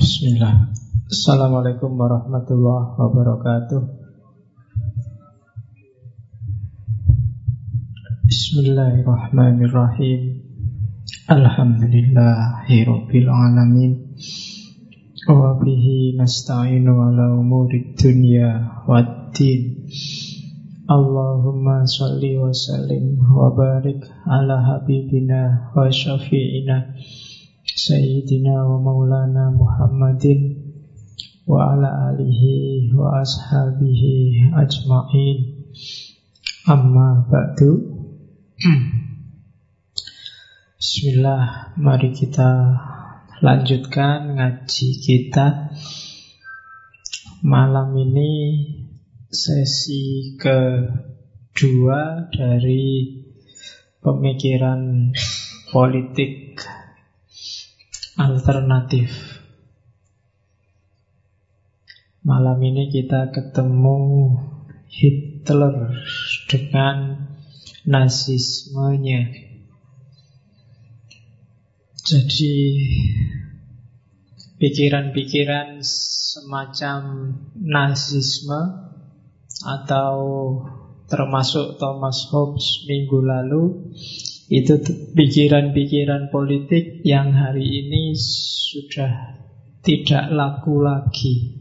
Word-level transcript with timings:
Bismillah. 0.00 0.72
Assalamualaikum 1.12 1.92
warahmatullahi 1.92 2.96
wabarakatuh. 2.96 3.84
Bismillahirrahmanirrahim. 8.24 10.40
Alhamdulillahirabbil 11.28 13.28
alamin 13.28 14.16
wa 15.28 15.60
bihi 15.60 16.16
nasta'inu 16.16 16.96
ala 16.96 17.36
umuri 17.36 17.92
dunya 17.92 18.80
waddin. 18.88 19.84
Allahumma 20.88 21.84
salli 21.84 22.40
wa 22.40 22.48
sallim 22.56 23.20
wa 23.20 23.52
barik 23.52 24.00
ala 24.24 24.64
habibina 24.64 25.68
wa 25.76 25.92
syafi'ina 25.92 26.96
Sayyidina 27.80 28.60
wa 28.68 28.76
maulana 28.76 29.56
Muhammadin 29.56 30.52
wa 31.48 31.72
ala 31.72 32.12
alihi 32.12 32.92
wa 32.92 33.24
ashabihi 33.24 34.52
ajma'in. 34.52 35.64
Amma 36.68 37.24
ba'du. 37.24 37.80
Bismillah 40.76 41.72
mari 41.80 42.12
kita 42.12 42.52
lanjutkan 43.40 44.36
ngaji 44.36 44.88
kita. 45.00 45.72
Malam 47.40 47.96
ini 47.96 48.32
sesi 49.32 50.36
kedua 50.36 52.28
dari 52.28 53.08
pemikiran 54.04 55.16
politik 55.72 56.59
alternatif. 58.20 59.08
Malam 62.20 62.60
ini 62.60 62.92
kita 62.92 63.32
ketemu 63.32 63.96
Hitler 64.92 65.96
dengan 66.44 67.24
nazismenya. 67.88 69.24
Jadi 72.04 72.56
pikiran-pikiran 74.60 75.80
semacam 75.80 77.00
nazisme 77.56 78.60
atau 79.64 80.16
termasuk 81.08 81.80
Thomas 81.80 82.28
Hobbes 82.28 82.84
minggu 82.84 83.24
lalu 83.24 83.92
itu 84.50 84.82
pikiran-pikiran 85.14 86.34
politik 86.34 87.06
yang 87.06 87.30
hari 87.30 87.86
ini 87.86 88.18
sudah 88.18 89.38
tidak 89.86 90.26
laku 90.34 90.82
lagi. 90.82 91.54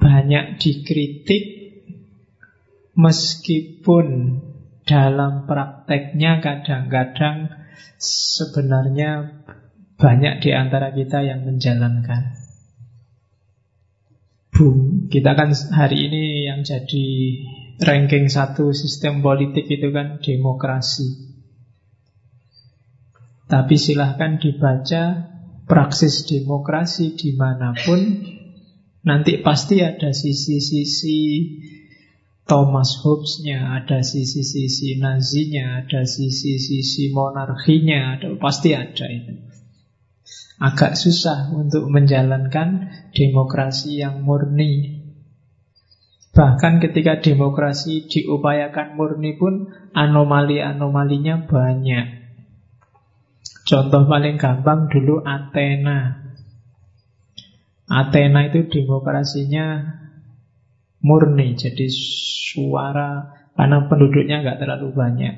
Banyak 0.00 0.56
dikritik 0.56 1.44
meskipun 2.96 4.06
dalam 4.88 5.44
prakteknya 5.44 6.40
kadang-kadang 6.40 7.52
sebenarnya 8.00 9.44
banyak 10.00 10.40
di 10.40 10.50
antara 10.56 10.96
kita 10.96 11.28
yang 11.28 11.44
menjalankan. 11.44 12.40
Boom. 14.48 15.12
Kita 15.12 15.36
kan 15.36 15.52
hari 15.76 16.08
ini 16.08 16.48
yang 16.48 16.64
jadi 16.64 17.06
ranking 17.78 18.26
satu 18.26 18.74
sistem 18.74 19.22
politik 19.22 19.66
itu 19.70 19.88
kan 19.94 20.18
demokrasi. 20.22 21.30
Tapi 23.48 23.74
silahkan 23.80 24.36
dibaca 24.36 25.02
praksis 25.64 26.28
demokrasi 26.28 27.16
di 27.16 27.32
mana 27.32 27.72
pun, 27.72 28.00
nanti 29.08 29.40
pasti 29.40 29.80
ada 29.80 30.12
sisi-sisi 30.12 31.20
Thomas 32.44 33.00
Hobbes-nya, 33.00 33.76
ada 33.80 34.04
sisi-sisi 34.04 35.00
Nazinya, 35.00 35.84
ada 35.84 36.04
sisi-sisi 36.04 37.12
monarkinya, 37.12 38.16
ada, 38.16 38.36
pasti 38.36 38.76
ada 38.76 39.04
itu 39.08 39.48
agak 40.58 40.98
susah 40.98 41.54
untuk 41.54 41.86
menjalankan 41.86 42.90
demokrasi 43.14 44.02
yang 44.02 44.26
murni. 44.26 44.97
Bahkan 46.38 46.78
ketika 46.78 47.18
demokrasi 47.18 48.06
diupayakan 48.06 48.94
murni 48.94 49.34
pun 49.34 49.74
anomali-anomalinya 49.90 51.50
banyak. 51.50 52.30
Contoh 53.66 54.06
paling 54.06 54.38
gampang 54.38 54.86
dulu 54.86 55.26
Athena. 55.26 56.30
Athena 57.90 58.46
itu 58.46 58.70
demokrasinya 58.70 59.98
murni, 61.02 61.58
jadi 61.58 61.90
suara 61.90 63.34
karena 63.58 63.90
penduduknya 63.90 64.46
nggak 64.46 64.62
terlalu 64.62 64.94
banyak. 64.94 65.34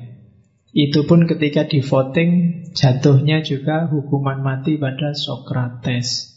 Itu 0.69 1.09
pun 1.09 1.25
ketika 1.25 1.65
di 1.65 1.81
voting 1.81 2.31
jatuhnya 2.77 3.41
juga 3.41 3.89
hukuman 3.89 4.45
mati 4.45 4.77
pada 4.77 5.17
Socrates. 5.17 6.29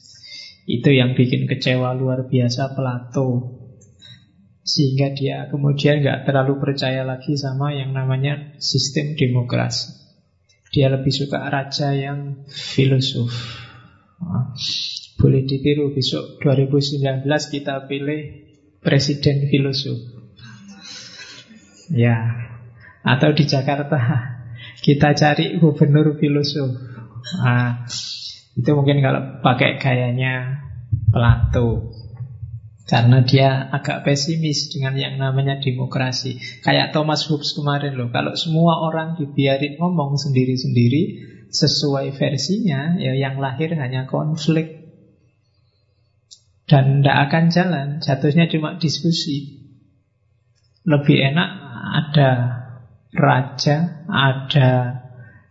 Itu 0.65 0.89
yang 0.89 1.13
bikin 1.13 1.45
kecewa 1.53 1.93
luar 1.93 2.33
biasa 2.33 2.73
Plato. 2.73 3.61
Sehingga 4.65 5.13
dia 5.13 5.47
kemudian 5.53 6.01
nggak 6.01 6.25
terlalu 6.25 6.57
percaya 6.57 7.05
lagi 7.05 7.37
sama 7.37 7.77
yang 7.77 7.93
namanya 7.93 8.57
sistem 8.57 9.13
demokrasi. 9.13 9.93
Dia 10.73 10.91
lebih 10.91 11.13
suka 11.13 11.39
raja 11.53 11.95
yang 11.95 12.49
filosof. 12.49 13.31
Boleh 15.21 15.47
ditiru 15.47 15.95
besok 15.95 16.43
2019 16.43 17.29
kita 17.29 17.87
pilih 17.87 18.21
presiden 18.83 19.47
filosof. 19.53 20.01
Ya, 21.93 22.17
atau 23.05 23.31
di 23.37 23.45
Jakarta 23.45 24.01
kita 24.83 25.15
cari 25.15 25.61
gubernur 25.61 26.17
filosof. 26.19 26.75
Nah, 27.39 27.87
itu 28.57 28.71
mungkin 28.75 28.99
kalau 29.05 29.45
pakai 29.45 29.79
gayanya 29.79 30.65
Plato. 31.15 31.94
Karena 32.84 33.25
dia 33.25 33.72
agak 33.72 34.05
pesimis 34.05 34.69
dengan 34.69 34.93
yang 35.00 35.17
namanya 35.17 35.56
demokrasi. 35.56 36.37
Kayak 36.61 36.93
Thomas 36.93 37.25
Hobbes 37.25 37.56
kemarin 37.56 37.97
loh. 37.97 38.12
Kalau 38.12 38.37
semua 38.37 38.84
orang 38.84 39.17
dibiarin 39.17 39.81
ngomong 39.81 40.21
sendiri-sendiri 40.21 41.33
sesuai 41.49 42.12
versinya, 42.12 43.00
ya 43.00 43.17
yang 43.17 43.41
lahir 43.41 43.73
hanya 43.73 44.05
konflik. 44.05 44.84
Dan 46.69 47.00
tidak 47.00 47.33
akan 47.33 47.44
jalan. 47.49 47.89
Jatuhnya 48.05 48.53
cuma 48.53 48.77
diskusi. 48.77 49.65
Lebih 50.84 51.33
enak 51.33 51.50
ada 52.05 52.31
raja, 53.17 54.05
ada 54.05 55.00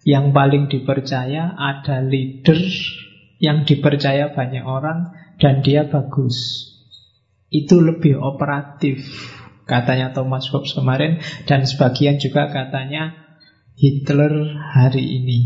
yang 0.05 0.35
paling 0.35 0.69
dipercaya, 0.69 1.49
ada 1.57 2.03
leader 2.05 2.61
yang 3.41 3.65
dipercaya 3.65 4.29
banyak 4.29 4.61
orang 4.61 5.17
dan 5.41 5.65
dia 5.65 5.89
bagus. 5.89 6.69
Itu 7.53 7.85
lebih 7.85 8.17
operatif 8.17 9.05
katanya 9.69 10.11
Thomas 10.11 10.49
Hobbes 10.49 10.73
kemarin 10.73 11.21
dan 11.45 11.63
sebagian 11.63 12.19
juga 12.19 12.49
katanya 12.49 13.13
Hitler 13.77 14.57
hari 14.73 15.05
ini. 15.21 15.39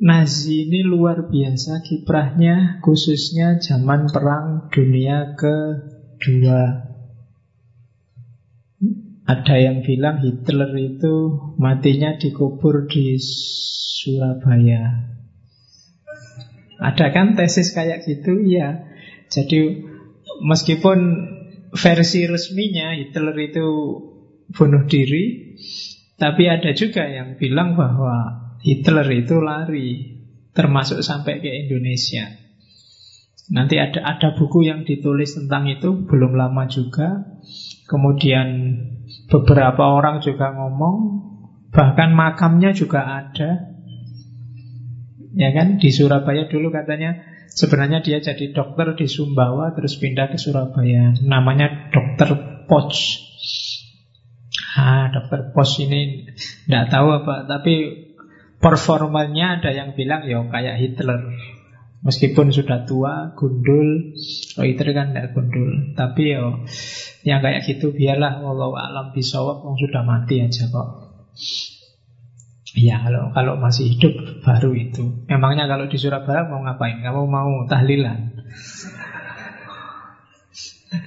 Nazi 0.00 0.64
ini 0.64 0.80
luar 0.80 1.28
biasa 1.28 1.84
kiprahnya 1.84 2.80
khususnya 2.80 3.60
zaman 3.60 4.08
perang 4.08 4.72
dunia 4.72 5.36
kedua. 5.36 6.88
Ada 9.28 9.56
yang 9.60 9.84
bilang 9.84 10.24
Hitler 10.24 10.72
itu 10.80 11.36
matinya 11.60 12.16
dikubur 12.16 12.88
di 12.88 13.20
Surabaya. 13.20 15.06
Ada 16.80 17.12
kan 17.12 17.36
tesis 17.36 17.76
kayak 17.76 18.08
gitu? 18.08 18.40
Iya. 18.40 18.89
Jadi 19.30 19.86
meskipun 20.42 20.98
versi 21.70 22.26
resminya 22.26 22.98
Hitler 22.98 23.36
itu 23.38 23.66
bunuh 24.50 24.82
diri, 24.90 25.56
tapi 26.18 26.50
ada 26.50 26.74
juga 26.74 27.06
yang 27.06 27.38
bilang 27.38 27.78
bahwa 27.78 28.50
Hitler 28.60 29.06
itu 29.14 29.38
lari, 29.38 29.88
termasuk 30.52 31.00
sampai 31.00 31.38
ke 31.38 31.48
Indonesia. 31.66 32.28
Nanti 33.50 33.82
ada 33.82 34.02
ada 34.04 34.34
buku 34.38 34.66
yang 34.66 34.86
ditulis 34.86 35.34
tentang 35.34 35.66
itu 35.66 36.06
belum 36.06 36.38
lama 36.38 36.70
juga. 36.70 37.38
Kemudian 37.90 38.46
beberapa 39.26 39.90
orang 39.90 40.22
juga 40.22 40.54
ngomong, 40.54 40.96
bahkan 41.74 42.14
makamnya 42.14 42.70
juga 42.70 43.26
ada. 43.26 43.74
Ya 45.34 45.50
kan 45.54 45.78
di 45.78 45.90
Surabaya 45.90 46.46
dulu 46.46 46.70
katanya 46.74 47.18
sebenarnya 47.52 48.00
dia 48.00 48.18
jadi 48.22 48.54
dokter 48.54 48.94
di 48.94 49.06
Sumbawa 49.10 49.74
terus 49.74 49.98
pindah 49.98 50.30
ke 50.30 50.38
Surabaya. 50.38 51.14
Namanya 51.22 51.90
Dokter 51.90 52.64
Poch. 52.66 52.98
Ah, 54.78 55.10
Dokter 55.10 55.50
Poch 55.50 55.74
ini 55.82 56.30
tidak 56.66 56.94
tahu 56.94 57.08
apa, 57.22 57.44
tapi 57.50 58.06
performanya 58.62 59.58
ada 59.58 59.70
yang 59.74 59.96
bilang 59.98 60.22
ya 60.24 60.40
kayak 60.46 60.76
Hitler. 60.78 61.20
Meskipun 62.00 62.48
sudah 62.48 62.88
tua, 62.88 63.36
gundul, 63.36 64.16
oh 64.56 64.64
Hitler 64.64 64.96
kan 64.96 65.12
tidak 65.12 65.36
gundul. 65.36 65.92
Tapi 65.92 66.22
ya 66.32 66.48
yang 67.28 67.44
kayak 67.44 67.68
gitu 67.68 67.92
biarlah 67.92 68.40
walau 68.40 68.72
alam 68.72 69.12
bisawab 69.12 69.68
yang 69.68 69.76
sudah 69.76 70.02
mati 70.08 70.40
aja 70.40 70.64
kok. 70.72 70.88
Ya 72.78 73.02
kalau 73.02 73.34
kalau 73.34 73.54
masih 73.58 73.96
hidup 73.96 74.14
baru 74.46 74.70
itu. 74.78 75.26
Emangnya 75.26 75.66
kalau 75.66 75.90
di 75.90 75.98
Surabaya 75.98 76.46
mau 76.46 76.62
ngapain? 76.62 77.02
Kamu 77.02 77.26
mau 77.26 77.66
tahlilan? 77.66 78.38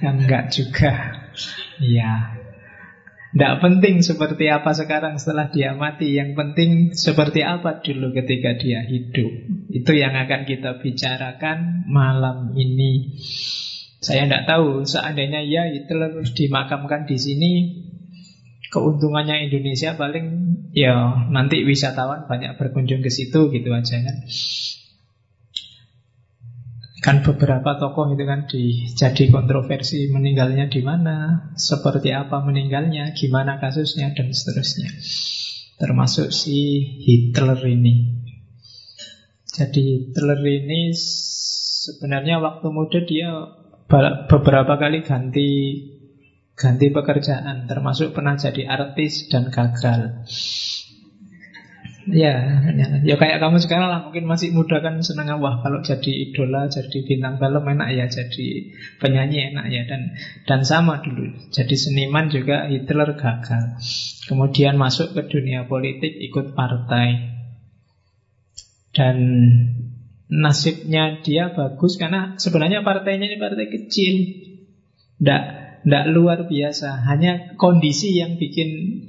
Kan 0.00 0.24
enggak 0.24 0.52
juga. 0.52 0.92
Ya. 1.80 2.36
Tidak 3.34 3.58
penting 3.58 3.98
seperti 3.98 4.46
apa 4.46 4.70
sekarang 4.78 5.18
setelah 5.18 5.50
dia 5.50 5.74
mati 5.74 6.14
Yang 6.14 6.38
penting 6.38 6.70
seperti 6.94 7.42
apa 7.42 7.82
dulu 7.82 8.14
ketika 8.14 8.54
dia 8.54 8.86
hidup 8.86 9.26
Itu 9.74 9.90
yang 9.90 10.14
akan 10.14 10.46
kita 10.46 10.78
bicarakan 10.78 11.82
malam 11.90 12.54
ini 12.54 13.18
Saya 13.98 14.30
tidak 14.30 14.46
tahu 14.46 14.86
seandainya 14.86 15.42
ya 15.42 15.66
Hitler 15.66 16.22
dimakamkan 16.22 17.10
di 17.10 17.18
sini 17.18 17.52
Keuntungannya 18.72 19.50
Indonesia 19.50 19.96
paling 19.98 20.26
ya 20.72 21.26
nanti 21.30 21.62
wisatawan 21.62 22.26
banyak 22.26 22.56
berkunjung 22.56 23.04
ke 23.04 23.10
situ 23.12 23.52
gitu 23.52 23.70
aja 23.70 23.96
kan 24.02 24.16
Kan 27.04 27.20
beberapa 27.20 27.76
tokoh 27.76 28.16
itu 28.16 28.24
kan 28.24 28.48
dijadi 28.48 29.28
kontroversi 29.28 30.08
meninggalnya 30.08 30.72
di 30.72 30.80
mana, 30.80 31.52
seperti 31.52 32.16
apa 32.16 32.40
meninggalnya, 32.40 33.12
gimana 33.12 33.60
kasusnya 33.60 34.16
dan 34.16 34.32
seterusnya. 34.32 34.88
Termasuk 35.76 36.32
si 36.32 36.80
Hitler 37.04 37.60
ini. 37.68 38.24
Jadi 39.44 39.84
Hitler 39.84 40.40
ini 40.48 40.96
sebenarnya 40.96 42.40
waktu 42.40 42.72
muda 42.72 43.04
dia 43.04 43.52
beberapa 44.24 44.80
kali 44.80 45.04
ganti 45.04 45.50
ganti 46.54 46.86
pekerjaan, 46.90 47.66
termasuk 47.66 48.14
pernah 48.14 48.38
jadi 48.38 48.66
artis 48.70 49.26
dan 49.26 49.50
gagal. 49.50 50.22
Ya, 52.04 52.60
ya, 52.76 53.00
ya 53.00 53.16
kayak 53.16 53.40
kamu 53.40 53.64
sekarang 53.64 53.88
lah 53.88 54.04
mungkin 54.04 54.28
masih 54.28 54.52
muda 54.52 54.84
kan 54.84 55.00
senang 55.00 55.40
wah 55.40 55.64
kalau 55.64 55.80
jadi 55.80 56.28
idola, 56.28 56.68
jadi 56.68 57.00
bintang 57.00 57.40
film 57.40 57.64
enak 57.64 57.88
ya, 57.96 58.04
jadi 58.12 58.68
penyanyi 59.00 59.48
enak 59.48 59.66
ya 59.72 59.88
dan 59.88 60.12
dan 60.44 60.60
sama 60.68 61.00
dulu. 61.00 61.32
Jadi 61.48 61.74
seniman 61.80 62.28
juga 62.28 62.68
Hitler 62.68 63.16
gagal. 63.16 63.80
Kemudian 64.28 64.76
masuk 64.76 65.16
ke 65.16 65.32
dunia 65.32 65.64
politik 65.64 66.12
ikut 66.12 66.52
partai. 66.52 67.40
Dan 68.92 69.16
nasibnya 70.28 71.24
dia 71.24 71.56
bagus 71.56 71.96
karena 71.96 72.36
sebenarnya 72.36 72.84
partainya 72.84 73.32
ini 73.32 73.40
partai 73.40 73.66
kecil. 73.72 74.14
Nggak, 75.24 75.42
nggak 75.84 76.04
luar 76.16 76.48
biasa, 76.48 77.04
hanya 77.04 77.54
kondisi 77.60 78.16
yang 78.16 78.40
bikin 78.40 79.04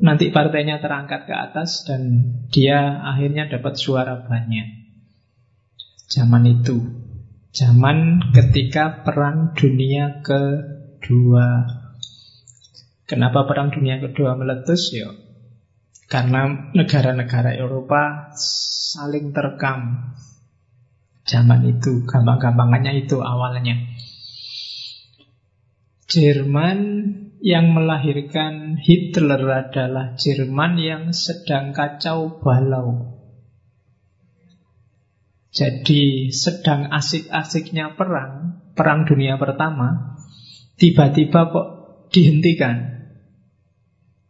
nanti 0.00 0.34
partainya 0.34 0.82
terangkat 0.82 1.30
ke 1.30 1.34
atas 1.36 1.86
dan 1.86 2.32
dia 2.50 3.04
akhirnya 3.04 3.46
dapat 3.46 3.78
suara 3.78 4.26
banyak. 4.26 4.88
Zaman 6.10 6.42
itu, 6.48 6.76
zaman 7.52 8.30
ketika 8.32 9.04
Perang 9.04 9.54
Dunia 9.54 10.24
Kedua. 10.24 11.48
Kenapa 13.06 13.46
Perang 13.46 13.70
Dunia 13.70 14.02
Kedua 14.02 14.34
meletus? 14.34 14.90
Ya, 14.90 15.14
karena 16.06 16.70
negara-negara 16.74 17.54
Eropa 17.54 18.30
saling 18.34 19.34
terkam. 19.34 20.10
Zaman 21.26 21.66
itu, 21.66 22.06
gampang-gampangannya 22.06 23.02
itu 23.02 23.18
awalnya. 23.18 23.74
Jerman 26.06 26.78
yang 27.42 27.74
melahirkan 27.74 28.78
Hitler 28.78 29.42
adalah 29.42 30.14
Jerman 30.14 30.78
yang 30.78 31.02
sedang 31.10 31.74
kacau 31.74 32.38
balau. 32.38 33.18
Jadi 35.50 36.30
sedang 36.30 36.92
asik-asiknya 36.92 37.96
perang, 37.96 38.62
perang 38.76 39.08
dunia 39.08 39.40
pertama, 39.40 40.18
tiba-tiba 40.76 41.48
kok 41.48 41.68
dihentikan. 42.12 43.08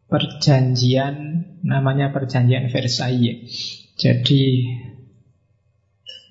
Perjanjian, 0.06 1.16
namanya 1.66 2.14
perjanjian 2.14 2.70
Versailles. 2.70 3.42
Jadi 3.98 4.70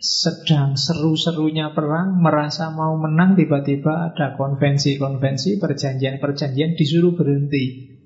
sedang 0.06 0.78
seru-serunya 0.78 1.74
perang, 1.74 2.22
merasa 2.22 2.70
mau 2.70 2.94
menang, 3.02 3.34
tiba-tiba 3.34 4.14
ada 4.14 4.38
konvensi-konvensi, 4.38 5.58
perjanjian-perjanjian 5.58 6.78
disuruh 6.78 7.18
berhenti. 7.18 7.98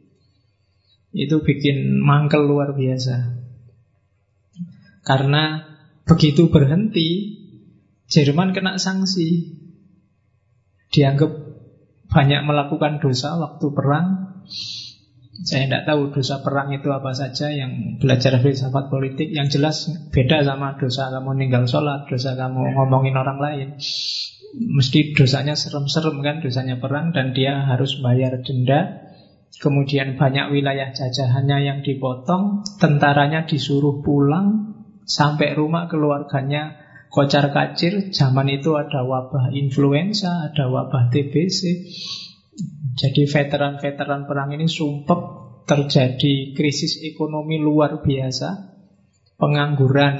Itu 1.11 1.43
bikin 1.43 1.99
mangkel 1.99 2.47
luar 2.47 2.71
biasa. 2.71 3.35
Karena 5.03 5.67
begitu 6.07 6.47
berhenti, 6.47 7.39
Jerman 8.09 8.57
kena 8.57 8.81
sanksi. 8.81 9.61
Dianggap 10.89 11.29
banyak 12.09 12.41
melakukan 12.41 12.97
dosa 12.97 13.37
waktu 13.37 13.69
perang, 13.69 14.07
saya 15.39 15.71
tidak 15.71 15.87
tahu 15.87 16.11
dosa 16.11 16.43
perang 16.43 16.67
itu 16.75 16.91
apa 16.91 17.15
saja 17.15 17.47
yang 17.47 17.95
belajar 17.95 18.43
filsafat 18.43 18.91
politik. 18.91 19.31
Yang 19.31 19.59
jelas 19.59 19.77
beda 20.11 20.43
sama 20.43 20.75
dosa 20.75 21.07
kamu 21.15 21.31
ninggal 21.39 21.63
sholat 21.63 22.11
Dosa 22.11 22.35
kamu 22.35 22.75
ngomongin 22.75 23.15
orang 23.15 23.39
lain. 23.39 23.67
Mesti 24.49 25.13
dosanya 25.15 25.53
serem-serem 25.53 26.25
kan 26.25 26.41
Dosanya 26.41 26.81
perang 26.81 27.15
dan 27.15 27.31
dia 27.31 27.63
harus 27.71 28.03
bayar 28.03 28.43
denda. 28.43 29.07
Kemudian 29.63 30.19
banyak 30.19 30.51
wilayah 30.53 30.93
jajahannya 30.93 31.57
yang 31.65 31.79
dipotong 31.81 32.61
Tentaranya 32.77 33.49
disuruh 33.49 34.05
pulang 34.05 34.77
Sampai 35.09 35.57
rumah 35.57 35.89
keluarganya 35.89 36.77
kocar 37.09 37.49
kacir. 37.49 38.13
Zaman 38.13 38.45
itu 38.51 38.77
ada 38.77 39.07
wabah 39.07 39.55
influenza 39.55 40.51
Ada 40.51 40.67
wabah 40.69 41.09
TBC 41.09 41.61
jadi 42.99 43.23
veteran-veteran 43.31 44.27
perang 44.27 44.51
ini 44.51 44.67
sumpah 44.67 45.39
terjadi 45.63 46.51
krisis 46.51 46.99
ekonomi 46.99 47.55
luar 47.55 48.03
biasa, 48.03 48.75
pengangguran 49.39 50.15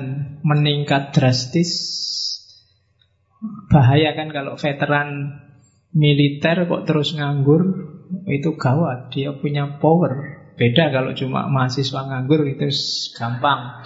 meningkat 0.48 1.12
drastis. 1.12 1.72
Bahaya 3.68 4.16
kan 4.16 4.32
kalau 4.32 4.56
veteran 4.56 5.36
militer 5.92 6.72
kok 6.72 6.88
terus 6.88 7.20
nganggur, 7.20 7.68
itu 8.32 8.56
gawat, 8.56 9.12
dia 9.12 9.36
punya 9.36 9.76
power. 9.84 10.40
Beda 10.56 10.88
kalau 10.88 11.12
cuma 11.12 11.52
mahasiswa 11.52 12.08
nganggur 12.08 12.48
itu 12.48 12.72
gampang 13.12 13.84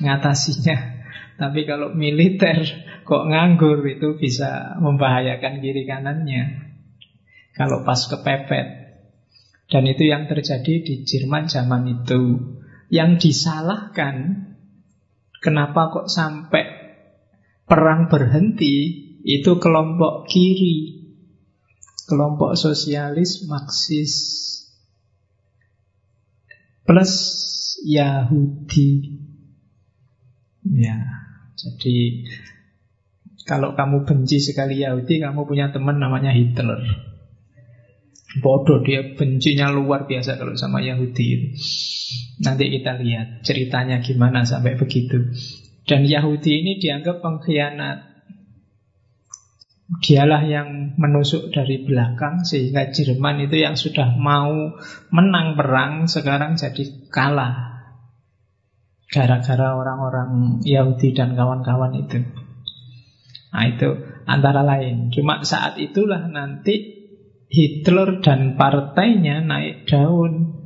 ngatasinya. 0.00 1.04
Tapi 1.36 1.68
kalau 1.68 1.92
militer 1.92 2.64
kok 3.04 3.28
nganggur 3.28 3.84
itu 3.84 4.16
bisa 4.16 4.80
membahayakan 4.80 5.60
kiri 5.60 5.84
kanannya 5.84 6.61
kalau 7.52 7.84
pas 7.84 8.00
kepepet. 8.08 8.82
Dan 9.68 9.88
itu 9.88 10.04
yang 10.04 10.28
terjadi 10.28 10.84
di 10.84 10.94
Jerman 11.04 11.48
zaman 11.48 11.88
itu. 11.88 12.52
Yang 12.92 13.32
disalahkan, 13.32 14.16
kenapa 15.40 15.88
kok 15.88 16.12
sampai 16.12 16.64
perang 17.64 18.12
berhenti, 18.12 19.00
itu 19.24 19.56
kelompok 19.56 20.28
kiri. 20.28 21.08
Kelompok 22.04 22.58
sosialis, 22.58 23.48
Marxis, 23.48 24.12
plus 26.84 27.14
Yahudi. 27.86 29.22
Ya, 30.68 30.98
jadi 31.56 32.28
kalau 33.48 33.74
kamu 33.74 34.04
benci 34.04 34.38
sekali 34.38 34.82
Yahudi, 34.82 35.22
kamu 35.22 35.48
punya 35.48 35.72
teman 35.72 35.98
namanya 35.98 36.30
Hitler. 36.30 37.11
Bodoh 38.40 38.80
dia 38.80 39.12
bencinya 39.12 39.68
luar 39.68 40.08
biasa 40.08 40.40
kalau 40.40 40.56
sama 40.56 40.80
Yahudi 40.80 41.52
Nanti 42.40 42.64
kita 42.72 42.96
lihat 42.96 43.44
ceritanya 43.44 44.00
gimana 44.00 44.48
sampai 44.48 44.80
begitu. 44.80 45.20
Dan 45.84 46.08
Yahudi 46.08 46.64
ini 46.64 46.80
dianggap 46.80 47.20
pengkhianat. 47.20 48.08
Dialah 49.92 50.48
yang 50.48 50.96
menusuk 50.96 51.52
dari 51.52 51.84
belakang 51.84 52.48
Sehingga 52.48 52.88
Jerman 52.88 53.44
itu 53.44 53.60
yang 53.60 53.76
sudah 53.76 54.16
mau 54.16 54.72
menang 55.12 55.52
perang 55.52 56.08
Sekarang 56.08 56.56
jadi 56.56 57.12
kalah. 57.12 57.84
Gara-gara 59.12 59.76
orang-orang 59.76 60.64
Yahudi 60.64 61.12
dan 61.12 61.36
kawan-kawan 61.36 61.92
itu. 62.00 62.24
Nah 63.52 63.68
itu 63.68 63.88
antara 64.24 64.64
lain. 64.64 65.12
Cuma 65.12 65.44
saat 65.44 65.76
itulah 65.76 66.24
nanti 66.32 67.01
Hitler 67.52 68.24
dan 68.24 68.56
partainya 68.56 69.44
naik 69.44 69.84
daun. 69.84 70.56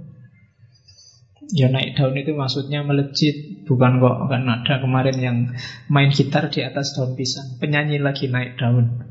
Ya 1.51 1.67
naik 1.67 1.99
daun 1.99 2.15
itu 2.15 2.35
maksudnya 2.35 2.87
melejit 2.87 3.57
Bukan 3.67 3.99
kok 3.99 4.31
kan 4.31 4.47
ada 4.47 4.79
kemarin 4.79 5.19
yang 5.19 5.51
main 5.91 6.15
gitar 6.15 6.47
di 6.55 6.63
atas 6.63 6.95
daun 6.95 7.19
pisang. 7.19 7.59
Penyanyi 7.59 7.99
lagi 7.99 8.31
naik 8.31 8.55
daun. 8.55 9.03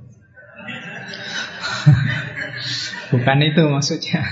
Bukan 3.12 3.40
itu 3.44 3.62
maksudnya. 3.68 4.24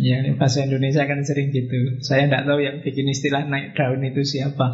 Ya 0.00 0.24
bahasa 0.40 0.64
Indonesia 0.64 1.04
kan 1.04 1.20
sering 1.20 1.52
gitu. 1.52 2.00
Saya 2.00 2.32
tidak 2.32 2.48
tahu 2.48 2.64
yang 2.64 2.80
bikin 2.80 3.12
istilah 3.12 3.44
naik 3.44 3.76
daun 3.76 4.00
itu 4.08 4.24
siapa. 4.24 4.72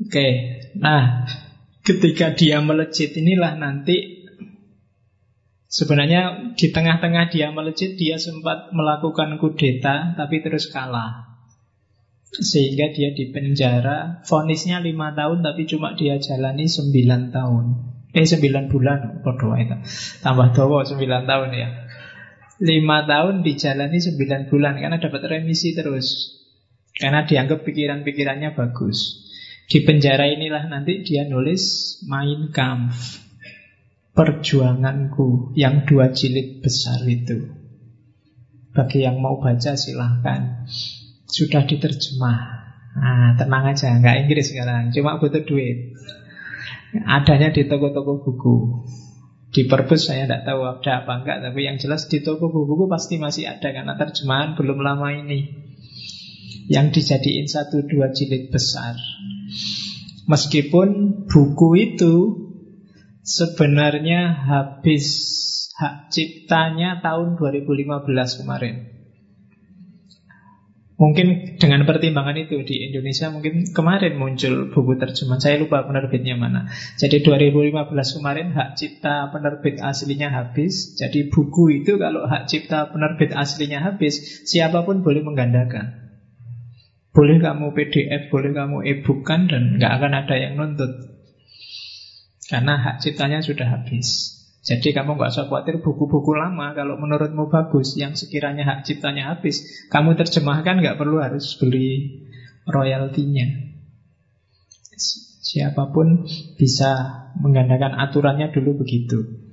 Oke 0.00 0.28
Nah 0.80 1.28
Ketika 1.84 2.32
dia 2.32 2.64
melejit 2.64 3.12
inilah 3.12 3.60
nanti 3.60 4.13
Sebenarnya 5.74 6.54
di 6.54 6.70
tengah-tengah 6.70 7.34
dia 7.34 7.50
melejit 7.50 7.98
Dia 7.98 8.14
sempat 8.14 8.70
melakukan 8.70 9.42
kudeta 9.42 10.14
Tapi 10.14 10.38
terus 10.38 10.70
kalah. 10.70 11.34
Sehingga 12.30 12.94
dia 12.94 13.10
dipenjara 13.10 14.22
Fonisnya 14.22 14.78
lima 14.78 15.10
tahun 15.18 15.42
Tapi 15.42 15.66
cuma 15.66 15.98
dia 15.98 16.22
jalani 16.22 16.70
sembilan 16.70 17.34
tahun. 17.34 17.64
Eh 18.14 18.22
sembilan 18.22 18.70
bulan 18.70 18.98
Bodoh 19.26 19.58
itu 19.58 19.74
Tambah 20.22 20.54
dowo 20.54 20.86
sembilan 20.86 21.26
tahun 21.26 21.50
ya. 21.50 21.68
Lima 22.62 23.02
tahun 23.02 23.42
dijalani 23.42 23.98
sembilan 23.98 24.46
bulan 24.46 24.78
Karena 24.78 25.02
dapat 25.02 25.26
remisi 25.26 25.74
terus. 25.74 26.38
Karena 26.94 27.26
dianggap 27.26 27.66
pikiran-pikirannya 27.66 28.54
bagus. 28.54 29.26
Di 29.66 29.82
penjara 29.82 30.30
inilah 30.30 30.70
nanti 30.70 31.02
dia 31.02 31.26
nulis 31.26 31.98
Main 32.06 32.54
Kampf 32.54 33.24
Perjuanganku 34.14 35.58
yang 35.58 35.82
dua 35.90 36.14
jilid 36.14 36.62
besar 36.62 37.02
itu. 37.02 37.50
Bagi 38.70 39.02
yang 39.02 39.18
mau 39.18 39.42
baca 39.42 39.74
silahkan. 39.74 40.70
Sudah 41.26 41.66
diterjemah. 41.66 42.38
Nah, 42.94 43.34
tenang 43.34 43.74
aja, 43.74 43.90
nggak 43.98 44.22
Inggris 44.22 44.54
sekarang, 44.54 44.94
cuma 44.94 45.18
butuh 45.18 45.42
duit. 45.42 45.98
Adanya 47.02 47.50
di 47.50 47.66
toko-toko 47.66 48.22
buku. 48.22 48.86
Di 49.50 49.66
perpus 49.66 50.06
saya 50.06 50.30
tidak 50.30 50.46
tahu 50.46 50.62
ada 50.62 51.02
apa 51.02 51.12
enggak, 51.18 51.42
tapi 51.42 51.66
yang 51.66 51.82
jelas 51.82 52.06
di 52.06 52.22
toko 52.22 52.54
buku 52.54 52.86
pasti 52.86 53.18
masih 53.18 53.50
ada 53.50 53.74
karena 53.74 53.98
terjemahan 53.98 54.54
belum 54.54 54.78
lama 54.78 55.10
ini. 55.10 55.66
Yang 56.70 57.02
dijadiin 57.02 57.50
satu 57.50 57.82
dua 57.82 58.14
jilid 58.14 58.54
besar. 58.54 58.94
Meskipun 60.30 61.22
buku 61.26 61.68
itu 61.82 62.43
sebenarnya 63.24 64.36
habis 64.36 65.06
hak 65.74 66.12
ciptanya 66.12 67.00
tahun 67.00 67.34
2015 67.40 68.38
kemarin. 68.44 68.94
Mungkin 70.94 71.58
dengan 71.58 71.82
pertimbangan 71.90 72.38
itu 72.38 72.62
di 72.62 72.86
Indonesia 72.86 73.26
mungkin 73.26 73.66
kemarin 73.74 74.14
muncul 74.14 74.70
buku 74.70 74.94
terjemahan. 74.94 75.42
Saya 75.42 75.58
lupa 75.58 75.82
penerbitnya 75.82 76.38
mana. 76.38 76.70
Jadi 76.94 77.18
2015 77.18 77.90
kemarin 77.90 78.54
hak 78.54 78.78
cipta 78.78 79.34
penerbit 79.34 79.82
aslinya 79.82 80.30
habis. 80.30 80.94
Jadi 80.94 81.34
buku 81.34 81.82
itu 81.82 81.98
kalau 81.98 82.30
hak 82.30 82.46
cipta 82.46 82.94
penerbit 82.94 83.34
aslinya 83.34 83.82
habis, 83.82 84.46
siapa 84.46 84.86
pun 84.86 85.02
boleh 85.02 85.26
menggandakan. 85.26 86.14
Boleh 87.10 87.42
kamu 87.42 87.74
PDF, 87.74 88.30
boleh 88.30 88.54
kamu 88.54 88.86
e-book 88.86 89.26
dan 89.26 89.74
nggak 89.74 89.92
akan 89.98 90.12
ada 90.14 90.34
yang 90.38 90.54
nuntut. 90.54 91.13
Karena 92.48 92.76
hak 92.76 93.00
ciptanya 93.00 93.40
sudah 93.40 93.64
habis. 93.68 94.36
Jadi 94.64 94.96
kamu 94.96 95.20
nggak 95.20 95.32
usah 95.32 95.44
khawatir 95.44 95.84
buku-buku 95.84 96.32
lama 96.32 96.72
kalau 96.72 96.96
menurutmu 96.96 97.52
bagus, 97.52 98.00
yang 98.00 98.16
sekiranya 98.16 98.64
hak 98.64 98.88
ciptanya 98.88 99.36
habis, 99.36 99.88
kamu 99.92 100.16
terjemahkan 100.16 100.80
nggak 100.80 100.96
perlu 100.96 101.20
harus 101.20 101.52
beli 101.60 102.24
royaltinya. 102.64 103.44
Siapa 105.44 105.92
pun 105.92 106.24
bisa 106.56 106.90
menggandakan 107.36 107.92
aturannya 108.00 108.48
dulu 108.56 108.80
begitu. 108.80 109.44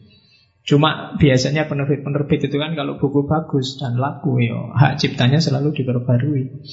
Cuma 0.64 1.20
biasanya 1.20 1.68
penerbit-penerbit 1.68 2.48
itu 2.48 2.56
kan 2.56 2.72
kalau 2.78 2.96
buku 2.96 3.28
bagus 3.28 3.82
dan 3.82 4.00
laku 4.00 4.40
ya 4.40 4.72
hak 4.78 4.96
ciptanya 5.02 5.44
selalu 5.44 5.76
diperbarui. 5.76 6.64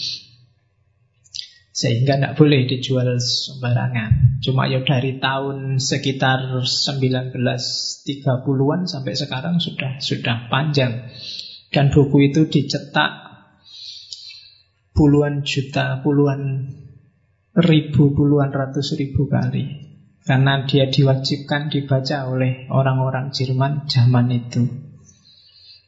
Sehingga 1.79 2.19
tidak 2.19 2.35
boleh 2.35 2.67
dijual 2.67 3.23
sembarangan. 3.23 4.43
Cuma 4.43 4.67
ya 4.67 4.83
dari 4.83 5.23
tahun 5.23 5.79
sekitar 5.79 6.59
1930-an 6.67 8.91
sampai 8.91 9.15
sekarang 9.15 9.63
sudah 9.63 10.03
sudah 10.03 10.51
panjang. 10.51 11.07
Dan 11.71 11.95
buku 11.95 12.35
itu 12.35 12.51
dicetak 12.51 13.31
puluhan 14.91 15.47
juta, 15.47 16.03
puluhan 16.03 16.67
ribu, 17.55 18.11
puluhan 18.11 18.51
ratus 18.51 18.99
ribu 18.99 19.31
kali. 19.31 19.87
Karena 20.27 20.67
dia 20.67 20.91
diwajibkan 20.91 21.71
dibaca 21.71 22.27
oleh 22.27 22.67
orang-orang 22.75 23.31
Jerman 23.31 23.87
zaman 23.87 24.27
itu. 24.35 24.67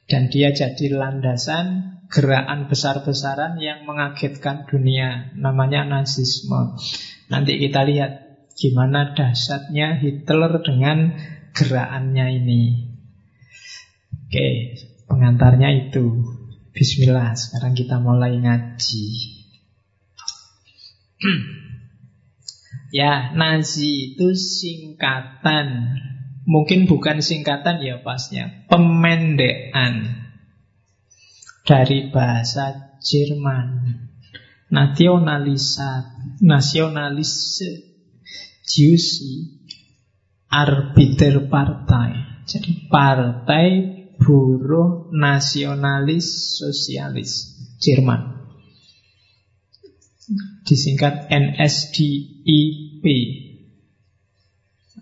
Dan 0.07 0.31
dia 0.31 0.55
jadi 0.55 0.95
landasan 0.95 1.99
gerakan 2.11 2.67
besar-besaran 2.67 3.63
yang 3.63 3.87
mengagetkan 3.87 4.67
dunia 4.67 5.31
namanya 5.39 5.87
nazisme. 5.87 6.75
Nanti 7.31 7.63
kita 7.63 7.87
lihat 7.87 8.13
gimana 8.59 9.15
dahsyatnya 9.15 10.03
Hitler 10.03 10.59
dengan 10.67 11.15
gerakannya 11.55 12.27
ini. 12.43 12.63
Oke, 14.27 14.49
pengantarnya 15.07 15.71
itu. 15.71 16.27
Bismillah, 16.75 17.39
sekarang 17.39 17.79
kita 17.79 18.03
mulai 18.03 18.35
ngaji. 18.43 19.07
ya, 22.99 23.31
Nazi 23.39 24.15
itu 24.15 24.35
singkatan. 24.35 25.95
Mungkin 26.43 26.91
bukan 26.91 27.23
singkatan 27.23 27.79
ya 27.87 28.03
pasnya, 28.03 28.67
pemendekan 28.67 30.30
dari 31.65 32.13
bahasa 32.13 32.97
Jerman. 33.01 33.69
Nationalisat, 34.71 36.39
nasionalis 36.39 37.59
Jusi 38.63 39.59
Arbiter 40.47 41.51
Partai. 41.51 42.43
Jadi 42.47 42.87
partai 42.87 43.67
buruh 44.19 45.11
nasionalis 45.11 46.59
sosialis 46.59 47.59
Jerman. 47.83 48.47
Disingkat 50.67 51.27
NSDIP. 51.31 53.05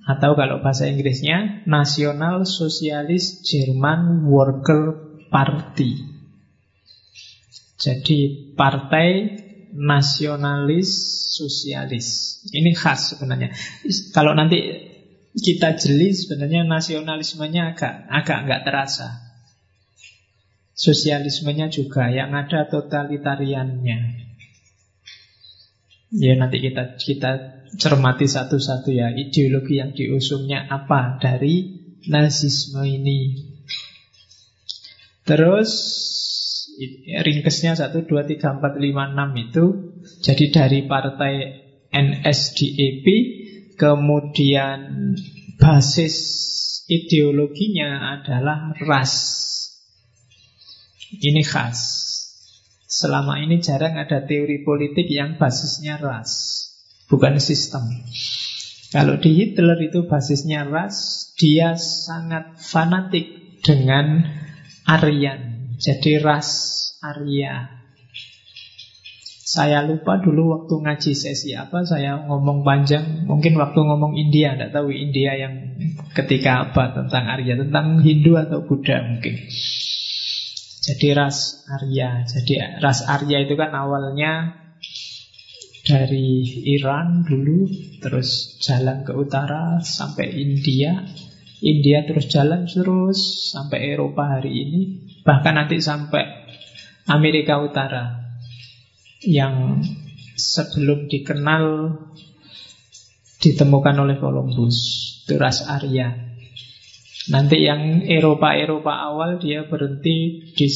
Atau 0.08 0.32
kalau 0.40 0.64
bahasa 0.64 0.88
Inggrisnya 0.88 1.68
National 1.68 2.48
Socialist 2.48 3.44
German 3.44 4.24
Worker 4.24 5.20
Party. 5.28 6.17
Jadi 7.78 8.52
partai 8.58 9.38
nasionalis 9.70 10.90
sosialis. 11.38 12.40
Ini 12.50 12.75
khas 12.75 13.14
sebenarnya. 13.14 13.54
Kalau 14.11 14.35
nanti 14.35 14.58
kita 15.38 15.78
jeli 15.78 16.11
sebenarnya 16.11 16.66
nasionalismenya 16.66 17.78
agak 17.78 17.94
agak 18.11 18.38
nggak 18.50 18.62
terasa. 18.66 19.08
Sosialismenya 20.75 21.70
juga 21.70 22.11
yang 22.11 22.35
ada 22.35 22.66
totalitariannya. 22.66 23.99
Ya 26.18 26.32
nanti 26.35 26.58
kita 26.58 26.99
kita 26.99 27.32
cermati 27.78 28.26
satu-satu 28.26 28.90
ya 28.90 29.12
ideologi 29.12 29.78
yang 29.78 29.94
diusungnya 29.94 30.66
apa 30.66 31.20
dari 31.23 31.78
nazisme 32.08 32.82
ini. 32.87 33.52
Terus 35.28 35.70
ringkesnya 37.26 37.75
1, 37.75 38.06
2, 38.06 38.06
3, 38.06 38.38
4, 38.38 38.78
5, 38.78 39.14
6 39.18 39.44
itu 39.44 39.64
Jadi 40.23 40.44
dari 40.54 40.80
partai 40.87 41.35
NSDAP 41.90 43.06
Kemudian 43.78 45.14
basis 45.58 46.16
ideologinya 46.90 48.18
adalah 48.18 48.75
ras. 48.82 49.14
Ini 51.14 51.47
khas. 51.47 51.80
Selama 52.88 53.38
ini 53.38 53.62
jarang 53.62 53.94
ada 54.00 54.26
teori 54.26 54.66
politik 54.66 55.06
yang 55.06 55.38
basisnya 55.38 56.00
ras 56.02 56.64
Bukan 57.06 57.38
sistem. 57.38 57.87
Kalau 58.90 59.20
di 59.20 59.30
Hitler 59.37 59.78
itu 59.78 60.08
basisnya 60.11 60.66
ras 60.66 61.30
Dia 61.38 61.78
sangat 61.78 62.58
fanatik 62.58 63.62
dengan 63.62 64.26
Aryan 64.88 65.47
jadi 65.78 66.20
ras 66.20 66.50
Arya. 66.99 67.78
Saya 69.49 69.80
lupa 69.80 70.20
dulu 70.20 70.52
waktu 70.52 70.75
ngaji 70.76 71.12
sesi 71.16 71.56
apa 71.56 71.80
Saya 71.80 72.20
ngomong 72.28 72.68
panjang 72.68 73.25
Mungkin 73.25 73.56
waktu 73.56 73.80
ngomong 73.80 74.12
India 74.12 74.52
Tidak 74.52 74.76
tahu 74.76 74.92
India 74.92 75.40
yang 75.40 75.73
ketika 76.12 76.68
apa 76.68 76.92
Tentang 76.92 77.25
Arya 77.32 77.56
Tentang 77.56 78.04
Hindu 78.04 78.37
atau 78.37 78.61
Buddha 78.68 79.00
mungkin 79.08 79.40
Jadi 80.88 81.12
ras 81.12 81.68
Arya. 81.68 82.25
Jadi 82.25 82.80
ras 82.80 83.04
Arya 83.04 83.44
itu 83.44 83.61
kan 83.61 83.76
awalnya 83.76 84.56
dari 85.85 86.44
Iran 86.68 87.25
dulu, 87.28 87.64
terus 88.00 88.61
jalan 88.64 89.04
ke 89.04 89.12
utara 89.12 89.80
sampai 89.85 90.32
India. 90.37 90.97
India 91.61 92.08
terus 92.08 92.28
jalan 92.32 92.64
terus 92.64 93.50
sampai 93.52 93.97
Eropa 93.97 94.38
hari 94.38 94.52
ini, 94.52 94.80
bahkan 95.28 95.61
nanti 95.61 95.76
sampai 95.85 96.49
Amerika 97.04 97.61
Utara 97.61 98.32
yang 99.20 99.85
sebelum 100.40 101.04
dikenal 101.04 101.92
ditemukan 103.44 103.97
oleh 104.00 104.16
Columbus, 104.16 104.76
itu 105.28 105.37
ras 105.37 105.68
Arya. 105.68 106.32
Nanti 107.28 107.61
yang 107.61 108.00
Eropa-Eropa 108.08 108.88
awal 108.88 109.37
dia 109.37 109.68
berhenti 109.68 110.49
di 110.56 110.68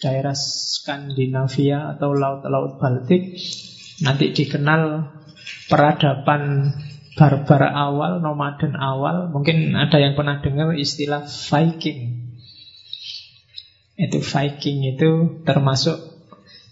daerah 0.00 0.32
Skandinavia 0.32 1.92
atau 1.92 2.16
laut-laut 2.16 2.80
Baltik. 2.80 3.36
Nanti 4.00 4.32
dikenal 4.32 5.04
peradaban 5.68 6.72
barbar 7.12 7.62
awal, 7.76 8.24
nomaden 8.24 8.72
awal. 8.78 9.28
Mungkin 9.34 9.76
ada 9.76 10.00
yang 10.00 10.16
pernah 10.16 10.40
dengar 10.40 10.72
istilah 10.72 11.28
Viking. 11.28 12.27
Itu 13.98 14.22
Viking 14.22 14.94
itu 14.94 15.42
termasuk 15.42 15.98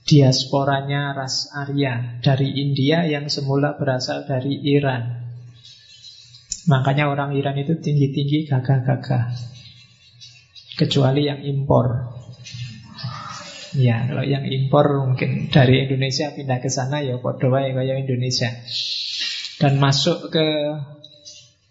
diasporanya 0.07 1.11
ras 1.11 1.51
Arya 1.51 2.23
dari 2.23 2.55
India 2.63 3.03
yang 3.03 3.27
semula 3.27 3.75
berasal 3.75 4.23
dari 4.23 4.63
Iran. 4.63 5.27
Makanya 6.71 7.11
orang 7.11 7.35
Iran 7.35 7.59
itu 7.59 7.75
tinggi-tinggi 7.83 8.47
gagah-gagah. 8.47 9.35
Kecuali 10.79 11.27
yang 11.27 11.43
impor. 11.43 12.15
Ya, 13.75 14.07
kalau 14.07 14.23
yang 14.23 14.47
impor 14.47 14.87
mungkin 15.11 15.51
dari 15.51 15.83
Indonesia 15.83 16.31
pindah 16.31 16.63
ke 16.63 16.71
sana 16.71 17.03
ya 17.03 17.19
Podowa 17.19 17.67
ya 17.67 17.75
kayak 17.75 18.07
Indonesia. 18.07 18.55
Dan 19.59 19.83
masuk 19.83 20.31
ke 20.31 20.47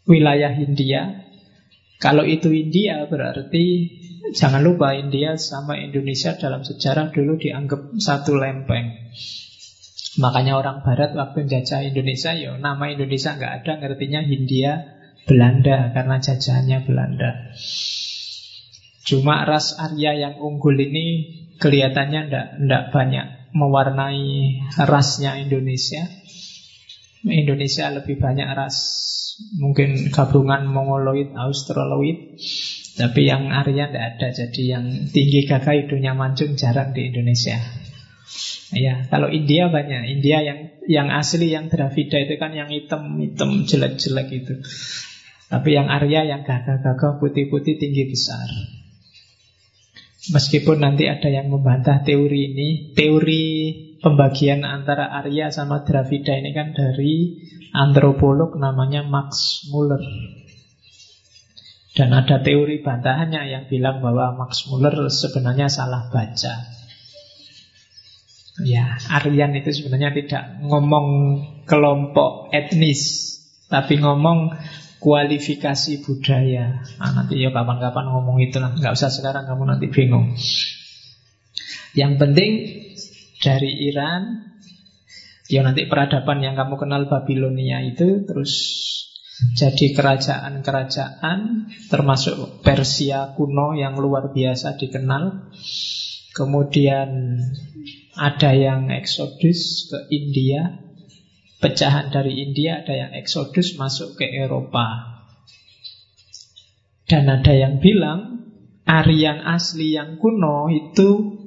wilayah 0.03 0.51
India. 0.51 1.24
Kalau 2.03 2.27
itu 2.27 2.51
India 2.51 3.07
berarti 3.07 3.65
Jangan 4.34 4.65
lupa 4.65 4.98
India 4.98 5.38
sama 5.38 5.77
Indonesia 5.77 6.34
dalam 6.34 6.65
sejarah 6.65 7.13
dulu 7.13 7.38
dianggap 7.38 7.94
satu 8.01 8.34
lempeng 8.34 9.05
Makanya 10.15 10.55
orang 10.55 10.79
Barat 10.79 11.12
waktu 11.12 11.44
jajah 11.44 11.84
Indonesia, 11.84 12.32
ya 12.32 12.55
nama 12.55 12.88
Indonesia 12.88 13.36
nggak 13.36 13.53
ada, 13.63 13.72
ngertinya 13.84 14.24
Hindia 14.24 14.79
Belanda 15.27 15.91
karena 15.91 16.15
jajahannya 16.24 16.79
Belanda. 16.88 17.51
Cuma 19.03 19.44
ras 19.44 19.75
Arya 19.75 20.15
yang 20.15 20.39
unggul 20.39 20.79
ini 20.79 21.27
kelihatannya 21.60 22.32
ndak 22.32 22.48
ndak 22.63 22.84
banyak 22.96 23.25
mewarnai 23.51 24.63
rasnya 24.79 25.36
Indonesia. 25.36 26.08
Indonesia 27.27 27.91
lebih 27.91 28.15
banyak 28.15 28.48
ras 28.55 28.77
mungkin 29.60 30.15
gabungan 30.15 30.63
Mongoloid, 30.63 31.36
Australoid. 31.36 32.39
Tapi 32.95 33.27
yang 33.27 33.51
Arya 33.51 33.91
tidak 33.91 34.03
ada, 34.15 34.27
jadi 34.31 34.79
yang 34.79 34.85
tinggi 35.11 35.43
gagah 35.43 35.83
hidungnya 35.83 36.15
mancung 36.15 36.55
jarang 36.55 36.95
di 36.95 37.11
Indonesia. 37.11 37.59
Ya, 38.71 39.03
kalau 39.11 39.27
India 39.27 39.67
banyak. 39.67 40.15
India 40.15 40.39
yang 40.41 40.59
yang 40.87 41.07
asli 41.11 41.51
yang 41.51 41.67
Dravida 41.67 42.23
itu 42.23 42.39
kan 42.39 42.55
yang 42.55 42.71
hitam-hitam 42.71 43.67
jelek-jelek 43.67 44.27
itu. 44.31 44.53
Tapi 45.51 45.69
yang 45.75 45.91
Arya 45.91 46.23
yang 46.23 46.41
gagah-gagah 46.47 47.21
putih-putih 47.21 47.77
tinggi 47.77 48.09
besar. 48.09 48.47
Meskipun 50.33 50.81
nanti 50.81 51.05
ada 51.05 51.29
yang 51.29 51.53
membantah 51.53 52.01
teori 52.01 52.49
ini, 52.49 52.69
teori 52.97 53.43
pembagian 54.01 54.65
antara 54.65 55.13
Arya 55.13 55.53
sama 55.53 55.85
Dravida 55.85 56.33
ini 56.33 56.49
kan 56.49 56.73
dari 56.73 57.45
antropolog 57.75 58.57
namanya 58.57 59.05
Max 59.05 59.61
Muller. 59.70 60.01
Dan 61.96 62.12
ada 62.12 62.44
teori 62.44 62.84
bantahannya 62.84 63.42
yang 63.48 63.64
bilang 63.72 64.03
bahwa 64.03 64.36
Max 64.36 64.68
Muller 64.68 65.08
sebenarnya 65.08 65.72
salah 65.72 66.12
baca. 66.12 66.53
Ya, 68.64 69.00
Aryan 69.12 69.55
itu 69.55 69.72
sebenarnya 69.72 70.12
tidak 70.12 70.44
ngomong 70.64 71.08
kelompok 71.64 72.51
etnis, 72.51 73.36
tapi 73.72 74.00
ngomong 74.00 74.55
kualifikasi 75.00 76.03
budaya. 76.03 76.84
Nah, 77.00 77.12
nanti 77.16 77.40
ya 77.40 77.51
kapan-kapan 77.51 78.05
ngomong 78.12 78.44
itu 78.44 78.60
lah, 78.60 78.75
nggak 78.75 78.96
usah 78.96 79.12
sekarang 79.12 79.48
kamu 79.48 79.64
nanti 79.64 79.88
bingung. 79.92 80.36
Yang 81.96 82.14
penting 82.20 82.51
dari 83.40 83.72
Iran, 83.92 84.51
ya 85.51 85.64
nanti 85.64 85.88
peradaban 85.88 86.44
yang 86.44 86.55
kamu 86.60 86.75
kenal 86.75 87.08
Babilonia 87.08 87.84
itu 87.84 88.24
terus 88.24 88.51
jadi 89.35 89.91
kerajaan-kerajaan 89.91 91.39
termasuk 91.91 92.63
Persia 92.63 93.35
kuno 93.35 93.75
yang 93.75 94.00
luar 94.00 94.31
biasa 94.31 94.79
dikenal. 94.79 95.51
Kemudian 96.31 97.39
ada 98.15 98.51
yang 98.55 98.87
eksodus 98.91 99.91
ke 99.91 100.00
India, 100.11 100.79
pecahan 101.59 102.11
dari 102.11 102.48
India, 102.48 102.83
ada 102.83 102.95
yang 102.95 103.11
eksodus 103.11 103.75
masuk 103.75 104.15
ke 104.15 104.27
Eropa. 104.27 105.19
Dan 107.07 107.27
ada 107.27 107.51
yang 107.51 107.83
bilang 107.83 108.51
Aryan 108.87 109.43
asli 109.43 110.00
yang 110.00 110.15
kuno 110.15 110.71
itu 110.71 111.39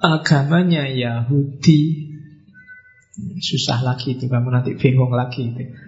agamanya 0.00 0.88
Yahudi. 0.88 2.12
Susah 3.40 3.80
lagi 3.80 4.16
itu, 4.16 4.28
kamu 4.28 4.52
nanti 4.52 4.76
bingung 4.76 5.12
lagi 5.12 5.52
itu. 5.52 5.85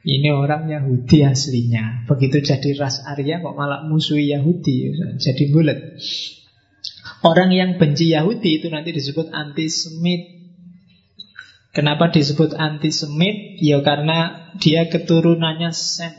Ini 0.00 0.32
orang 0.32 0.72
Yahudi 0.72 1.20
aslinya. 1.28 2.08
Begitu 2.08 2.40
jadi 2.40 2.72
ras 2.80 3.04
Arya 3.04 3.44
kok 3.44 3.52
malah 3.52 3.84
musuhi 3.84 4.32
Yahudi, 4.32 4.96
jadi 5.20 5.44
bulat. 5.52 6.00
Orang 7.20 7.52
yang 7.52 7.76
benci 7.76 8.16
Yahudi 8.16 8.64
itu 8.64 8.72
nanti 8.72 8.96
disebut 8.96 9.28
antisemit. 9.28 10.40
Kenapa 11.76 12.08
disebut 12.08 12.56
antisemit? 12.56 13.60
Ya 13.60 13.84
karena 13.84 14.50
dia 14.56 14.88
keturunannya 14.88 15.68
Sem. 15.76 16.16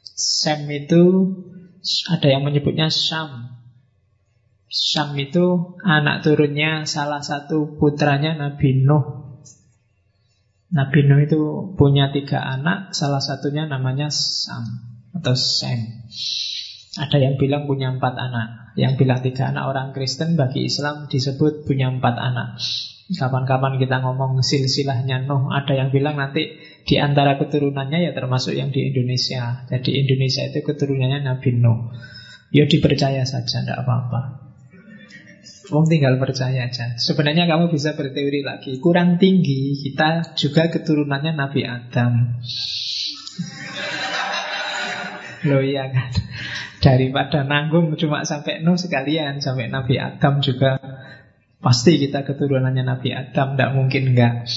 Sem 0.00 0.64
itu 0.72 1.36
ada 2.08 2.28
yang 2.32 2.48
menyebutnya 2.48 2.88
Syam. 2.88 3.60
Syam 4.72 5.12
itu 5.20 5.76
anak 5.84 6.24
turunnya 6.24 6.88
salah 6.88 7.20
satu 7.20 7.76
putranya 7.76 8.40
Nabi 8.40 8.80
Nuh. 8.84 9.19
Nabi 10.70 11.02
Nuh 11.02 11.18
itu 11.26 11.40
punya 11.74 12.14
tiga 12.14 12.38
anak, 12.46 12.94
salah 12.94 13.18
satunya 13.18 13.66
namanya 13.66 14.06
Sam 14.06 14.62
atau 15.10 15.34
Sem. 15.34 16.06
Ada 16.94 17.18
yang 17.18 17.34
bilang 17.42 17.66
punya 17.66 17.90
empat 17.90 18.14
anak. 18.14 18.74
Yang 18.78 19.02
bilang 19.02 19.18
tiga 19.18 19.50
anak 19.50 19.66
orang 19.66 19.90
Kristen 19.90 20.38
Bagi 20.38 20.70
Islam 20.70 21.10
disebut 21.10 21.66
punya 21.66 21.90
empat 21.90 22.14
anak. 22.14 22.62
Kapan-kapan 23.10 23.82
kita 23.82 23.98
ngomong 24.06 24.38
silsilahnya 24.38 25.26
Nuh 25.26 25.50
Ada 25.50 25.74
yang 25.74 25.90
bilang 25.90 26.14
nanti 26.14 26.54
Di 26.86 27.02
antara 27.02 27.34
keturunannya 27.42 28.06
ya 28.06 28.14
termasuk 28.14 28.54
yang 28.54 28.70
di 28.70 28.94
Indonesia. 28.94 29.66
Jadi 29.66 30.06
Indonesia 30.06 30.46
itu 30.46 30.62
keturunannya 30.62 31.26
Nabi 31.26 31.50
Nuh. 31.58 31.90
Ya 32.54 32.70
dipercaya 32.70 33.26
saja, 33.26 33.62
tidak 33.62 33.82
apa-apa 33.82 34.39
Wong 35.70 35.86
tinggal 35.86 36.18
percaya 36.18 36.66
aja. 36.66 36.98
Sebenarnya 36.98 37.46
kamu 37.46 37.70
bisa 37.70 37.94
berteori 37.94 38.42
lagi. 38.42 38.82
Kurang 38.82 39.22
tinggi 39.22 39.78
Kita 39.78 40.34
juga 40.34 40.66
keturunannya 40.66 41.32
Nabi 41.38 41.62
Adam. 41.62 42.12
Loh 45.46 45.62
iya 45.62 45.88
kan? 45.88 46.10
Daripada 46.82 47.46
nanggung 47.46 47.94
cuma 47.96 48.26
sampai 48.26 48.60
Nuh 48.60 48.76
sekalian 48.76 49.40
Sampai 49.40 49.72
Nabi 49.72 49.96
Adam 49.96 50.44
juga 50.44 50.76
Pasti 51.60 51.96
kita 51.96 52.24
keturunannya 52.24 52.84
Nabi 52.84 53.12
Adam 53.16 53.56
Tidak 53.56 53.70
mungkin 53.72 54.12
enggak 54.12 54.48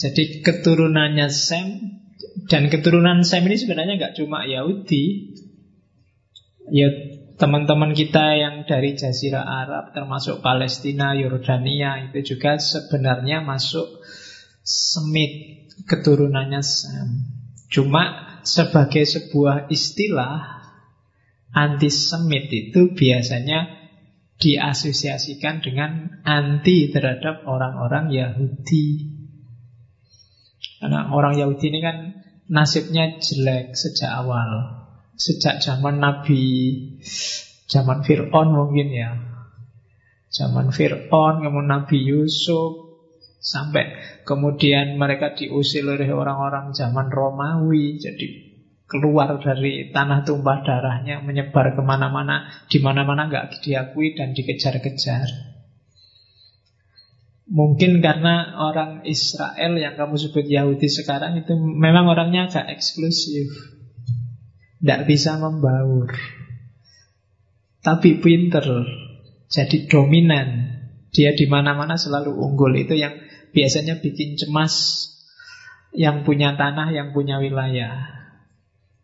Jadi 0.00 0.40
keturunannya 0.40 1.28
Sem 1.28 2.00
Dan 2.48 2.72
keturunan 2.72 3.26
Sem 3.26 3.44
ini 3.44 3.56
sebenarnya 3.60 4.00
enggak 4.00 4.16
cuma 4.16 4.48
Yahudi. 4.48 5.36
Ya 6.70 6.88
teman-teman 7.40 7.96
kita 7.96 8.36
yang 8.36 8.68
dari 8.68 8.92
Jazirah 8.94 9.42
Arab 9.42 9.96
Termasuk 9.96 10.44
Palestina, 10.44 11.16
Yordania 11.16 12.12
Itu 12.12 12.36
juga 12.36 12.60
sebenarnya 12.60 13.40
masuk 13.40 14.04
Semit 14.60 15.66
Keturunannya 15.88 16.60
Sem 16.60 17.24
Cuma 17.72 18.36
sebagai 18.44 19.08
sebuah 19.08 19.72
istilah 19.72 20.60
Antisemit 21.50 22.46
itu 22.52 22.94
biasanya 22.94 23.80
diasosiasikan 24.40 25.60
dengan 25.60 26.22
anti 26.24 26.88
terhadap 26.88 27.44
orang-orang 27.44 28.08
Yahudi. 28.08 29.18
Karena 30.80 31.12
orang 31.12 31.36
Yahudi 31.36 31.66
ini 31.68 31.80
kan 31.84 31.96
nasibnya 32.48 33.20
jelek 33.20 33.76
sejak 33.76 34.08
awal. 34.08 34.80
Sejak 35.20 35.60
zaman 35.60 36.00
Nabi, 36.00 36.46
zaman 37.70 38.02
Fir'aun 38.02 38.48
mungkin 38.52 38.88
ya. 38.90 39.10
Zaman 40.30 40.70
Fir'aun, 40.70 41.42
kemudian 41.42 41.66
Nabi 41.66 41.98
Yusuf, 42.06 42.90
sampai 43.40 43.96
kemudian 44.28 45.00
mereka 45.00 45.32
diusir 45.32 45.82
oleh 45.88 46.06
orang-orang 46.12 46.76
zaman 46.76 47.08
Romawi, 47.08 47.98
jadi 47.98 48.28
keluar 48.90 49.38
dari 49.38 49.94
tanah 49.94 50.26
tumpah 50.26 50.66
darahnya, 50.66 51.22
menyebar 51.22 51.78
ke 51.78 51.82
mana-mana, 51.82 52.50
di 52.66 52.78
mana-mana 52.82 53.30
nggak 53.30 53.62
diakui 53.62 54.18
dan 54.18 54.34
dikejar-kejar. 54.34 55.50
Mungkin 57.50 57.98
karena 57.98 58.54
orang 58.62 59.02
Israel 59.02 59.74
yang 59.74 59.98
kamu 59.98 60.14
sebut 60.14 60.46
Yahudi 60.46 60.86
sekarang 60.86 61.34
itu 61.42 61.58
memang 61.58 62.06
orangnya 62.06 62.46
agak 62.46 62.78
eksklusif. 62.78 63.50
Tidak 64.78 65.10
bisa 65.10 65.34
membaur. 65.34 66.14
Tapi 67.80 68.20
pinter. 68.20 68.64
Jadi 69.50 69.88
dominan. 69.88 70.78
Dia 71.10 71.34
di 71.34 71.50
mana-mana 71.50 71.98
selalu 71.98 72.36
unggul. 72.36 72.76
Itu 72.78 72.94
yang 72.94 73.18
biasanya 73.50 73.98
bikin 73.98 74.38
cemas 74.38 75.06
yang 75.90 76.22
punya 76.22 76.54
tanah, 76.54 76.94
yang 76.94 77.10
punya 77.10 77.42
wilayah. 77.42 78.20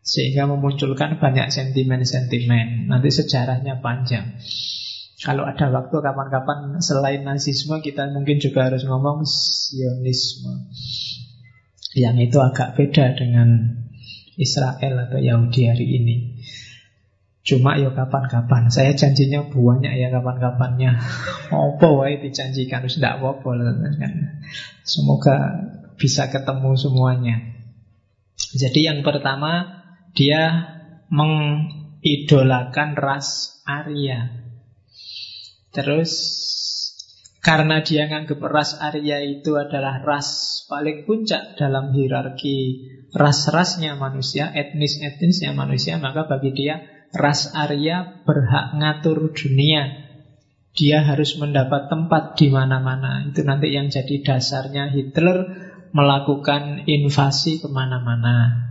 Sehingga 0.07 0.47
memunculkan 0.47 1.19
banyak 1.19 1.51
sentimen-sentimen. 1.51 2.87
Nanti 2.87 3.11
sejarahnya 3.11 3.83
panjang. 3.83 4.39
Kalau 5.17 5.49
ada 5.49 5.73
waktu 5.73 5.97
kapan-kapan 5.97 6.77
selain 6.77 7.25
nazisme 7.25 7.81
kita 7.81 8.05
mungkin 8.13 8.37
juga 8.37 8.69
harus 8.69 8.85
ngomong 8.85 9.25
sionisme. 9.25 10.69
Yang 11.97 12.29
itu 12.29 12.37
agak 12.37 12.77
beda 12.77 13.17
dengan 13.17 13.81
Israel 14.37 15.09
atau 15.09 15.17
Yahudi 15.17 15.61
hari 15.65 15.87
ini. 15.97 16.36
Cuma 17.47 17.79
ya 17.79 17.95
kapan-kapan. 17.95 18.67
Saya 18.67 18.91
janjinya 18.91 19.47
banyak 19.47 19.95
ya 19.95 20.11
kapan-kapannya. 20.11 20.99
Apa 21.71 21.87
wae 21.95 22.19
dijanjikan 22.19 22.83
harus 22.83 22.99
tidak 22.99 23.23
apa 23.23 23.49
Semoga 24.83 25.35
bisa 25.95 26.27
ketemu 26.27 26.75
semuanya. 26.75 27.35
Jadi 28.35 28.91
yang 28.91 28.99
pertama 28.99 29.79
dia 30.11 30.75
mengidolakan 31.07 32.99
ras 32.99 33.63
Arya. 33.63 34.43
Terus 35.71 36.11
karena 37.39 37.79
dia 37.79 38.11
nganggap 38.11 38.43
ras 38.43 38.75
Arya 38.75 39.23
itu 39.23 39.55
adalah 39.55 40.03
ras 40.03 40.61
paling 40.67 41.07
puncak 41.07 41.55
dalam 41.55 41.95
hierarki 41.95 42.91
ras-rasnya 43.15 43.95
manusia, 43.95 44.51
etnis-etnisnya 44.51 45.55
manusia, 45.55 45.95
maka 45.95 46.27
bagi 46.27 46.51
dia 46.51 46.96
ras 47.13 47.51
Arya 47.55 48.23
berhak 48.27 48.75
ngatur 48.75 49.31
dunia. 49.31 50.07
Dia 50.77 51.01
harus 51.01 51.33
mendapat 51.41 51.89
tempat 51.89 52.37
di 52.37 52.53
mana-mana. 52.53 53.25
Itu 53.25 53.41
nanti 53.41 53.73
yang 53.73 53.89
jadi 53.89 54.21
dasarnya 54.21 54.93
Hitler 54.93 55.37
melakukan 55.89 56.85
invasi 56.85 57.57
ke 57.57 57.67
mana-mana. 57.71 58.69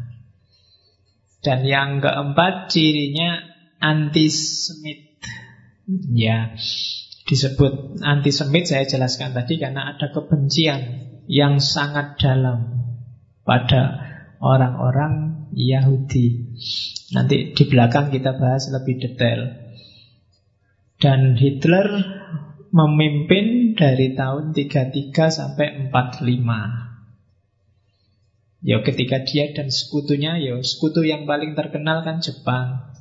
Dan 1.43 1.67
yang 1.67 1.99
keempat 1.99 2.71
cirinya 2.71 3.43
antisemit. 3.83 5.19
Ya, 6.15 6.55
disebut 7.27 8.03
antisemit 8.03 8.67
saya 8.71 8.87
jelaskan 8.87 9.35
tadi 9.35 9.59
karena 9.59 9.95
ada 9.95 10.11
kebencian 10.11 11.07
yang 11.27 11.59
sangat 11.59 12.19
dalam 12.23 12.87
pada 13.43 14.07
orang-orang 14.39 15.47
Yahudi. 15.55 16.46
Nanti 17.13 17.53
di 17.55 17.65
belakang 17.69 18.11
kita 18.11 18.37
bahas 18.37 18.69
lebih 18.73 18.99
detail. 18.99 19.41
Dan 20.97 21.37
Hitler 21.37 21.87
memimpin 22.73 23.77
dari 23.77 24.17
tahun 24.17 24.57
33 24.57 25.13
sampai 25.29 25.93
45. 25.93 26.87
Ya 28.67 28.83
ketika 28.83 29.23
dia 29.23 29.53
dan 29.55 29.71
sekutunya, 29.71 30.41
ya 30.41 30.59
sekutu 30.65 31.05
yang 31.07 31.29
paling 31.29 31.55
terkenal 31.55 32.03
kan 32.03 32.19
Jepang. 32.25 32.97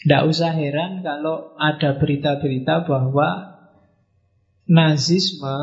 Tidak 0.00 0.24
usah 0.24 0.56
heran 0.56 1.04
kalau 1.04 1.52
ada 1.60 2.00
berita-berita 2.00 2.88
bahwa 2.88 3.60
Nazisme 4.70 5.58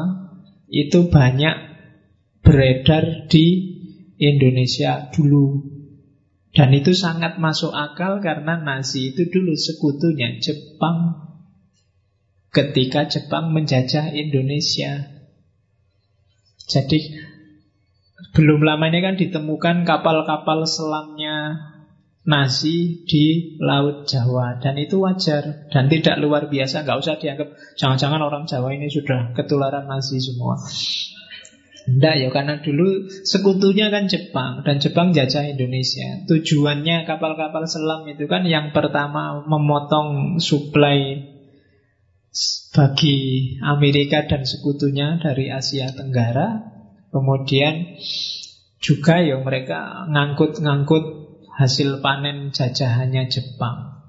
itu 0.67 1.07
banyak 1.07 1.55
beredar 2.43 3.31
di 3.31 3.45
Indonesia 4.19 5.07
dulu. 5.15 5.76
Dan 6.55 6.73
itu 6.73 6.95
sangat 6.95 7.37
masuk 7.37 7.75
akal 7.75 8.23
karena 8.23 8.57
Nazi 8.57 9.13
itu 9.13 9.27
dulu 9.27 9.53
sekutunya 9.53 10.39
Jepang. 10.39 11.27
Ketika 12.49 13.05
Jepang 13.05 13.53
menjajah 13.53 14.09
Indonesia. 14.15 15.11
Jadi 16.67 16.99
belum 18.33 18.65
lama 18.65 18.89
ini 18.89 18.99
kan 19.03 19.15
ditemukan 19.15 19.85
kapal-kapal 19.85 20.65
selamnya 20.65 21.61
nasi 22.27 23.05
di 23.05 23.55
Laut 23.61 24.09
Jawa. 24.09 24.57
Dan 24.59 24.75
itu 24.81 24.99
wajar 25.03 25.69
dan 25.69 25.87
tidak 25.87 26.17
luar 26.19 26.49
biasa. 26.49 26.83
Nggak 26.83 26.99
usah 27.05 27.15
dianggap 27.21 27.53
jangan-jangan 27.77 28.21
orang 28.23 28.43
Jawa 28.49 28.73
ini 28.73 28.89
sudah 28.89 29.31
ketularan 29.37 29.85
nasi 29.85 30.17
semua 30.17 30.57
Tidak 31.87 32.15
ya 32.19 32.27
karena 32.35 32.59
dulu 32.59 33.07
sekutunya 33.23 33.87
kan 33.87 34.11
Jepang 34.11 34.67
dan 34.67 34.83
Jepang 34.83 35.15
jajah 35.15 35.47
Indonesia 35.47 36.27
tujuannya 36.27 37.07
kapal-kapal 37.07 37.63
selam 37.63 38.03
itu 38.11 38.27
kan 38.27 38.43
yang 38.43 38.75
pertama 38.75 39.39
memotong 39.47 40.35
suplai 40.43 41.31
bagi 42.75 43.17
Amerika 43.63 44.27
dan 44.27 44.43
sekutunya 44.43 45.15
dari 45.23 45.47
Asia 45.47 45.87
Tenggara 45.95 46.75
kemudian 47.07 47.95
juga 48.83 49.23
ya 49.23 49.39
mereka 49.39 50.05
ngangkut-ngangkut 50.11 51.27
hasil 51.57 52.05
panen 52.05 52.53
jajahannya 52.53 53.25
Jepang. 53.27 54.05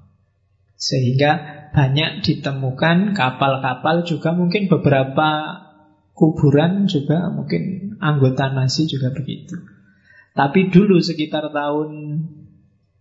Sehingga 0.79 1.64
banyak 1.73 2.23
ditemukan 2.23 3.17
kapal-kapal 3.17 4.05
juga 4.05 4.37
mungkin 4.37 4.69
beberapa 4.71 5.29
kuburan 6.18 6.90
juga 6.90 7.31
mungkin 7.31 7.94
anggota 8.02 8.50
nasi 8.50 8.90
juga 8.90 9.14
begitu. 9.14 9.54
Tapi 10.35 10.66
dulu 10.66 10.98
sekitar 10.98 11.54
tahun 11.54 11.90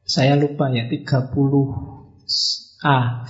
saya 0.06 0.38
lupa 0.38 0.69
ya 0.69 0.86
30 0.86 1.34
ah 2.86 3.25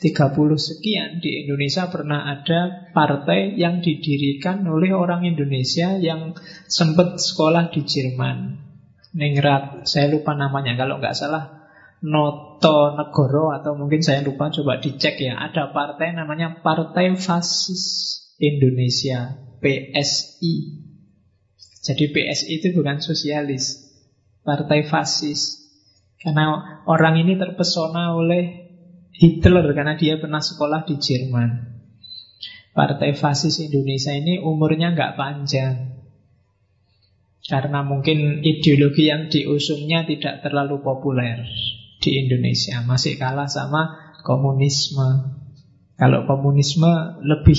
30 0.00 0.56
sekian 0.56 1.20
di 1.20 1.44
Indonesia 1.44 1.92
pernah 1.92 2.24
ada 2.24 2.88
partai 2.96 3.52
yang 3.60 3.84
didirikan 3.84 4.64
oleh 4.64 4.96
orang 4.96 5.28
Indonesia 5.28 6.00
yang 6.00 6.32
sempat 6.64 7.20
sekolah 7.20 7.68
di 7.68 7.84
Jerman. 7.84 8.56
Ningrat, 9.12 9.84
saya 9.84 10.08
lupa 10.08 10.32
namanya 10.32 10.72
kalau 10.80 10.96
nggak 10.96 11.12
salah 11.12 11.68
Noto 12.00 12.96
Negoro 12.96 13.52
atau 13.52 13.76
mungkin 13.76 14.00
saya 14.00 14.24
lupa 14.24 14.48
coba 14.48 14.80
dicek 14.80 15.20
ya 15.20 15.36
ada 15.36 15.68
partai 15.76 16.16
namanya 16.16 16.64
Partai 16.64 17.12
Fasis 17.12 18.16
Indonesia 18.40 19.36
PSI 19.60 20.54
jadi 21.80 22.04
PSI 22.08 22.52
itu 22.60 22.72
bukan 22.72 23.04
sosialis 23.04 23.92
Partai 24.40 24.88
Fasis 24.88 25.70
karena 26.20 26.80
orang 26.88 27.20
ini 27.20 27.36
terpesona 27.36 28.16
oleh 28.16 28.72
Hitler 29.12 29.76
karena 29.76 30.00
dia 30.00 30.16
pernah 30.16 30.40
sekolah 30.40 30.88
di 30.88 30.96
Jerman 30.96 31.50
Partai 32.72 33.12
Fasis 33.12 33.60
Indonesia 33.60 34.16
ini 34.16 34.40
umurnya 34.40 34.96
nggak 34.96 35.14
panjang 35.20 36.00
karena 37.50 37.82
mungkin 37.82 38.46
ideologi 38.46 39.10
yang 39.10 39.26
diusungnya 39.26 40.06
tidak 40.06 40.46
terlalu 40.46 40.78
populer 40.86 41.42
di 41.98 42.10
Indonesia. 42.22 42.78
Masih 42.86 43.18
kalah 43.18 43.50
sama 43.50 44.14
komunisme. 44.22 45.36
Kalau 45.98 46.24
komunisme 46.30 47.20
lebih 47.26 47.58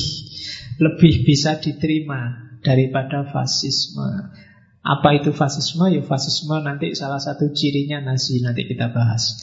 lebih 0.79 1.25
bisa 1.25 1.57
diterima 1.57 2.53
daripada 2.61 3.25
fasisme. 3.27 4.31
Apa 4.81 5.17
itu 5.17 5.33
fasisme? 5.33 5.89
Ya 5.89 6.01
fasisme 6.05 6.61
nanti 6.61 6.93
salah 6.93 7.19
satu 7.19 7.51
cirinya 7.51 8.01
Nazi 8.01 8.39
nanti 8.39 8.69
kita 8.69 8.93
bahas. 8.93 9.41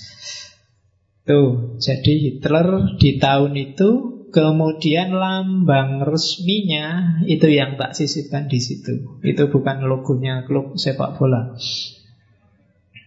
Tuh, 1.28 1.76
jadi 1.76 2.12
Hitler 2.24 2.96
di 2.96 3.20
tahun 3.20 3.52
itu 3.52 4.18
Kemudian 4.28 5.08
lambang 5.16 6.04
resminya 6.04 7.16
itu 7.24 7.48
yang 7.48 7.80
tak 7.80 7.96
sisipkan 7.96 8.44
di 8.44 8.60
situ. 8.60 9.24
Itu 9.24 9.48
bukan 9.48 9.88
logonya 9.88 10.44
klub 10.44 10.76
sepak 10.76 11.16
bola. 11.16 11.56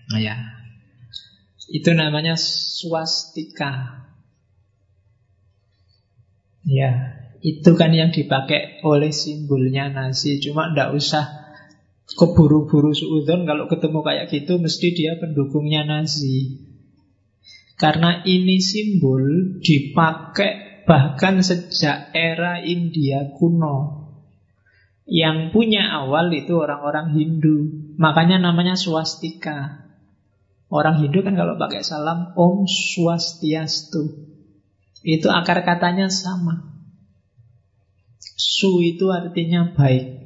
Nah, 0.10 0.18
ya. 0.18 0.34
Itu 1.70 1.94
namanya 1.94 2.34
swastika. 2.42 4.02
Ya, 6.66 7.21
itu 7.42 7.72
kan 7.74 7.92
yang 7.92 8.14
dipakai 8.14 8.86
oleh 8.86 9.10
simbolnya 9.10 9.90
Nazi. 9.90 10.38
Cuma 10.42 10.70
ndak 10.74 10.94
usah 10.94 11.26
keburu-buru 12.18 12.94
suudon 12.94 13.50
kalau 13.50 13.66
ketemu 13.66 14.00
kayak 14.06 14.30
gitu 14.30 14.62
mesti 14.62 14.88
dia 14.94 15.18
pendukungnya 15.18 15.86
Nazi. 15.86 16.70
Karena 17.82 18.22
ini 18.24 18.62
simbol 18.62 19.58
dipakai 19.58 20.72
Bahkan 20.92 21.46
sejak 21.46 22.12
era 22.12 22.60
India 22.60 23.32
kuno. 23.38 24.10
Yang 25.06 25.56
punya 25.56 25.88
awal 25.88 26.32
itu 26.36 26.52
orang-orang 26.56 27.14
Hindu. 27.16 27.58
Makanya 27.96 28.42
namanya 28.42 28.80
swastika. 28.80 29.88
Orang 30.72 31.04
Hindu 31.04 31.24
kan 31.24 31.36
kalau 31.36 31.60
pakai 31.60 31.84
salam 31.84 32.32
Om 32.36 32.64
Swastiastu. 32.64 34.32
Itu 35.04 35.28
akar 35.32 35.64
katanya 35.68 36.08
sama 36.08 36.71
Su 38.42 38.82
itu 38.82 39.06
artinya 39.14 39.70
baik 39.78 40.22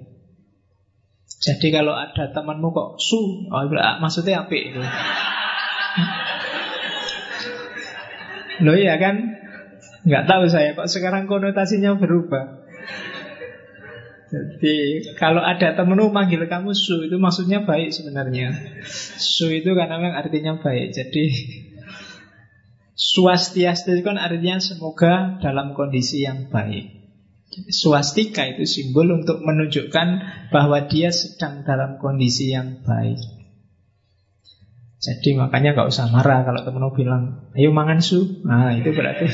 jadi 1.46 1.68
kalau 1.70 1.94
ada 1.94 2.34
temanmu 2.34 2.74
kok 2.74 2.90
su, 2.98 3.46
oh, 3.54 3.64
maksudnya 4.02 4.48
apa 4.48 4.56
itu? 4.58 4.82
Loh 8.66 8.74
ya 8.74 8.98
kan? 8.98 9.38
Nggak 10.10 10.26
tahu 10.26 10.50
saya 10.50 10.74
kok 10.74 10.90
sekarang 10.90 11.30
konotasinya 11.30 12.02
berubah. 12.02 12.66
Jadi 14.34 15.06
kalau 15.22 15.46
ada 15.46 15.78
temenmu 15.78 16.10
manggil 16.10 16.50
kamu 16.50 16.74
su 16.74 17.06
itu 17.06 17.22
maksudnya 17.22 17.62
baik 17.62 17.94
sebenarnya. 17.94 18.50
Su 19.22 19.46
itu 19.54 19.70
karena 19.78 20.02
memang 20.02 20.18
artinya 20.18 20.58
baik. 20.58 20.98
Jadi 20.98 21.24
swastiastu 23.14 23.94
itu 23.94 24.02
kan 24.02 24.18
artinya 24.18 24.58
semoga 24.58 25.38
dalam 25.46 25.78
kondisi 25.78 26.26
yang 26.26 26.50
baik. 26.50 27.05
Swastika 27.72 28.44
itu 28.44 28.68
simbol 28.68 29.08
untuk 29.16 29.40
menunjukkan 29.40 30.08
bahwa 30.52 30.78
dia 30.92 31.14
sedang 31.14 31.64
dalam 31.64 32.02
kondisi 32.02 32.52
yang 32.52 32.84
baik. 32.84 33.22
Jadi 35.00 35.38
makanya 35.38 35.78
gak 35.78 35.94
usah 35.94 36.10
marah 36.10 36.42
kalau 36.44 36.66
temenmu 36.66 36.92
bilang, 36.98 37.54
ayo 37.54 37.70
mangan 37.70 38.02
su. 38.02 38.42
Nah 38.44 38.74
itu 38.74 38.90
berarti 38.92 39.30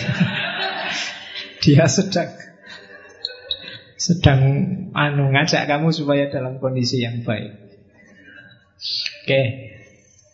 dia 1.63 1.87
sedang 1.87 2.29
sedang 3.95 4.41
anu 4.97 5.29
ngajak 5.31 5.69
kamu 5.69 5.93
supaya 5.93 6.27
dalam 6.27 6.59
kondisi 6.59 6.99
yang 6.99 7.23
baik. 7.23 7.53
Oke. 9.23 9.41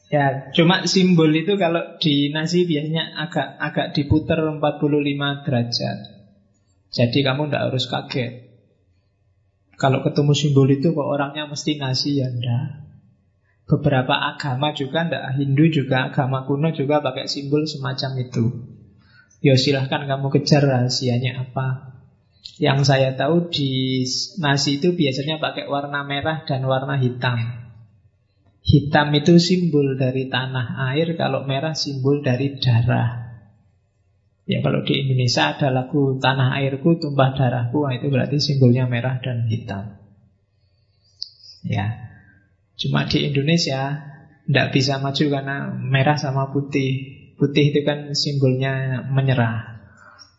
Ya, 0.07 0.55
cuma 0.55 0.87
simbol 0.87 1.35
itu 1.35 1.59
kalau 1.59 1.99
di 1.99 2.31
nasi 2.31 2.63
biasanya 2.63 3.27
agak 3.27 3.59
agak 3.59 3.87
diputar 3.91 4.39
45 4.39 5.43
derajat. 5.43 6.16
Jadi 6.91 7.19
kamu 7.23 7.51
tidak 7.51 7.71
harus 7.71 7.85
kaget. 7.87 8.31
Kalau 9.77 10.01
ketemu 10.01 10.33
simbol 10.33 10.67
itu 10.73 10.89
kok 10.89 11.05
orangnya 11.05 11.45
mesti 11.45 11.77
nasi 11.77 12.17
ya 12.17 12.27
enggak. 12.31 12.87
Beberapa 13.67 14.15
agama 14.15 14.73
juga 14.73 15.05
enggak, 15.05 15.37
Hindu 15.37 15.69
juga, 15.69 16.09
agama 16.09 16.47
kuno 16.47 16.73
juga 16.73 17.03
pakai 17.03 17.29
simbol 17.29 17.67
semacam 17.67 18.11
itu. 18.25 18.45
Ya 19.43 19.53
silahkan 19.53 20.07
kamu 20.07 20.33
kejar 20.33 20.65
rahasianya 20.65 21.45
apa. 21.45 21.99
Yang 22.57 22.89
saya 22.89 23.13
tahu 23.13 23.53
di 23.53 24.01
nasi 24.41 24.81
itu 24.81 24.97
biasanya 24.97 25.37
pakai 25.37 25.69
warna 25.69 26.01
merah 26.01 26.41
dan 26.47 26.65
warna 26.65 26.97
hitam. 26.97 27.37
Hitam 28.65 29.13
itu 29.13 29.37
simbol 29.37 29.93
dari 29.99 30.25
tanah 30.25 30.91
air, 30.91 31.13
kalau 31.19 31.45
merah 31.45 31.77
simbol 31.77 32.25
dari 32.25 32.57
darah. 32.57 33.26
Ya 34.47 34.63
kalau 34.63 34.79
di 34.87 35.03
Indonesia 35.03 35.51
ada 35.51 35.67
lagu 35.67 36.15
Tanah 36.23 36.55
Airku 36.63 36.95
Tumpah 36.95 37.35
Darahku 37.35 37.83
nah, 37.83 37.99
Itu 37.99 38.07
berarti 38.07 38.39
simbolnya 38.39 38.87
merah 38.87 39.19
dan 39.19 39.43
hitam. 39.51 39.99
Ya. 41.67 42.15
Cuma 42.79 43.03
di 43.11 43.27
Indonesia 43.27 43.99
Tidak 44.47 44.67
bisa 44.71 45.03
maju 45.03 45.25
karena 45.27 45.75
merah 45.75 46.15
sama 46.15 46.55
putih. 46.55 47.19
Putih 47.35 47.75
itu 47.75 47.83
kan 47.83 48.15
simbolnya 48.15 49.03
menyerah. 49.11 49.83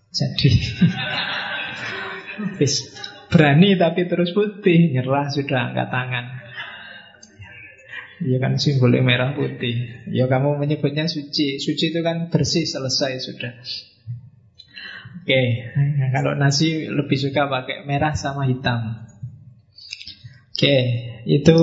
Jadi 0.08 0.56
Berani 3.28 3.76
tapi 3.76 4.08
terus 4.08 4.32
putih 4.32 4.88
Nyerah 4.88 5.28
sudah 5.28 5.68
angkat 5.68 5.88
tangan. 5.92 6.26
Ya 8.24 8.40
kan 8.40 8.56
simbolnya 8.56 9.04
merah 9.04 9.36
putih. 9.36 10.08
Ya 10.08 10.24
kamu 10.32 10.56
menyebutnya 10.56 11.04
suci. 11.12 11.60
Suci 11.60 11.92
itu 11.92 12.00
kan 12.00 12.32
bersih 12.32 12.64
selesai 12.64 13.20
sudah 13.20 13.52
Oke, 15.22 15.42
nah, 15.76 16.09
kalau 16.12 16.33
nasi 16.37 16.88
lebih 16.88 17.18
suka 17.20 17.48
pakai 17.48 17.85
merah 17.85 18.16
sama 18.16 18.48
hitam. 18.48 19.09
Oke, 20.59 20.76
itu 21.28 21.59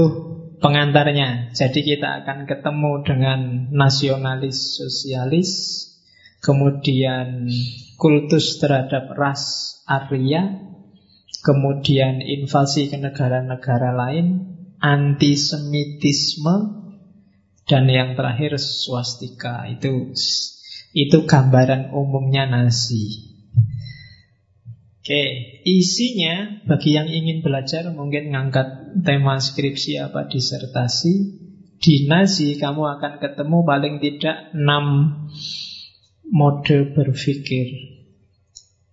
pengantarnya. 0.64 1.52
Jadi 1.52 1.84
kita 1.84 2.24
akan 2.24 2.48
ketemu 2.48 2.92
dengan 3.04 3.40
nasionalis 3.76 4.80
sosialis, 4.80 5.52
kemudian 6.40 7.52
kultus 8.00 8.58
terhadap 8.64 9.12
ras 9.20 9.76
Arya, 9.84 10.62
kemudian 11.44 12.24
invasi 12.24 12.88
ke 12.90 12.98
negara-negara 12.98 13.94
lain, 13.94 14.58
antisemitisme, 14.80 16.56
dan 17.68 17.86
yang 17.90 18.16
terakhir 18.16 18.58
swastika. 18.58 19.68
Itu 19.70 20.14
itu 20.96 21.18
gambaran 21.28 21.92
umumnya 21.92 22.48
nasi. 22.48 23.35
Oke, 25.06 25.62
isinya 25.62 26.66
bagi 26.66 26.98
yang 26.98 27.06
ingin 27.06 27.46
belajar 27.46 27.86
mungkin 27.94 28.34
ngangkat 28.34 28.98
tema 29.06 29.38
skripsi 29.38 30.02
apa 30.02 30.26
disertasi 30.26 31.14
di 31.78 32.10
nasi 32.10 32.58
kamu 32.58 32.98
akan 32.98 33.22
ketemu 33.22 33.58
paling 33.70 34.02
tidak 34.02 34.50
6 34.58 36.26
mode 36.34 36.78
berpikir. 36.98 37.70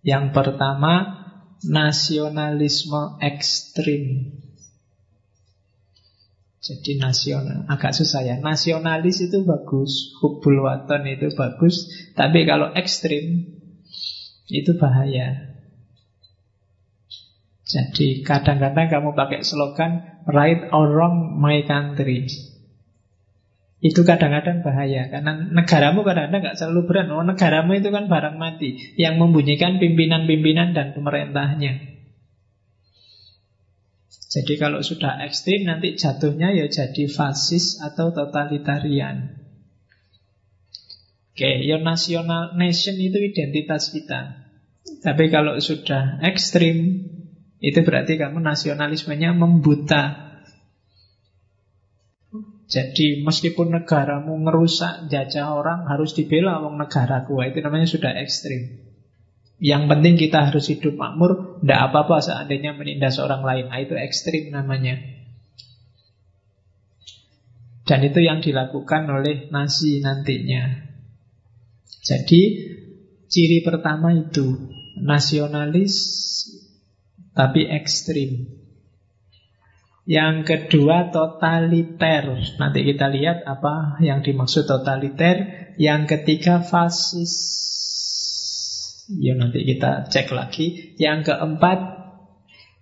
Yang 0.05 0.37
pertama 0.37 1.25
nasionalisme 1.64 3.16
ekstrim. 3.16 4.37
Jadi 6.61 7.01
nasional 7.01 7.64
agak 7.72 7.96
susah 7.96 8.20
ya. 8.20 8.37
Nasionalis 8.37 9.33
itu 9.33 9.48
bagus, 9.48 10.12
hubul 10.20 10.61
waton 10.61 11.09
itu 11.09 11.33
bagus, 11.33 11.88
tapi 12.12 12.44
kalau 12.44 12.68
ekstrim 12.77 13.48
itu 14.53 14.77
bahaya. 14.77 15.51
Jadi 17.72 18.20
kadang-kadang 18.20 18.92
kamu 18.92 19.16
pakai 19.16 19.40
slogan 19.40 20.12
Right 20.28 20.70
or 20.70 20.92
wrong 20.92 21.40
my 21.40 21.64
country. 21.64 22.28
Itu 23.82 24.06
kadang-kadang 24.06 24.62
bahaya 24.62 25.11
Karena 25.11 25.35
negaramu 25.35 26.04
kadang-kadang 26.06 26.52
gak 26.52 26.58
selalu 26.61 26.80
berat. 26.87 27.11
Oh, 27.11 27.24
Negaramu 27.24 27.74
itu 27.74 27.90
kan 27.90 28.06
barang 28.06 28.37
mati 28.38 28.94
Yang 28.94 29.14
membunyikan 29.18 29.80
pimpinan-pimpinan 29.80 30.76
dan 30.76 30.92
pemerintahnya. 30.94 31.96
Jadi 34.32 34.54
kalau 34.61 34.85
sudah 34.85 35.24
ekstrim 35.24 35.64
Nanti 35.64 35.96
jatuhnya 35.96 36.52
ya 36.52 36.68
jadi 36.68 37.08
fasis 37.08 37.80
atau 37.80 38.12
totalitarian. 38.12 39.42
Oke, 41.32 41.48
okay, 41.48 41.64
your 41.64 41.80
national 41.80 42.52
nation 42.61 43.00
itu 43.00 43.16
identitas 43.16 43.88
kita. 43.88 44.52
Tapi 45.00 45.32
kalau 45.32 45.56
sudah 45.56 46.20
ekstrim 46.20 47.08
itu 47.62 47.79
berarti 47.87 48.18
kamu 48.18 48.42
nasionalismenya 48.42 49.38
membuta. 49.38 50.35
Jadi 52.66 53.22
meskipun 53.22 53.70
negaramu 53.70 54.35
ngerusak, 54.42 55.07
jajah 55.07 55.55
orang 55.55 55.87
harus 55.87 56.18
dibela 56.18 56.59
wong 56.59 56.75
negaraku. 56.75 57.38
Itu 57.46 57.62
namanya 57.62 57.87
sudah 57.87 58.18
ekstrim. 58.18 58.83
Yang 59.62 59.83
penting 59.94 60.14
kita 60.18 60.51
harus 60.51 60.66
hidup 60.66 60.98
makmur, 60.98 61.62
tidak 61.62 61.81
apa-apa 61.87 62.18
seandainya 62.18 62.75
menindas 62.75 63.22
orang 63.22 63.46
lain. 63.46 63.70
Nah, 63.70 63.79
itu 63.79 63.94
ekstrim 63.94 64.51
namanya. 64.51 64.98
Dan 67.87 68.03
itu 68.03 68.18
yang 68.27 68.42
dilakukan 68.42 69.07
oleh 69.07 69.46
nasi 69.55 70.03
nantinya. 70.03 70.90
Jadi 72.03 72.42
ciri 73.31 73.62
pertama 73.62 74.11
itu 74.11 74.66
nasionalis 74.98 75.94
tapi 77.33 77.68
ekstrim. 77.68 78.62
Yang 80.03 80.37
kedua 80.51 81.14
totaliter. 81.14 82.35
Nanti 82.59 82.81
kita 82.83 83.07
lihat 83.07 83.47
apa 83.47 84.03
yang 84.03 84.27
dimaksud 84.27 84.66
totaliter. 84.66 85.71
Yang 85.79 86.18
ketiga 86.18 86.59
fasis. 86.59 87.35
Ya 89.07 89.38
nanti 89.38 89.62
kita 89.62 90.11
cek 90.11 90.35
lagi. 90.35 90.99
Yang 90.99 91.31
keempat 91.31 91.79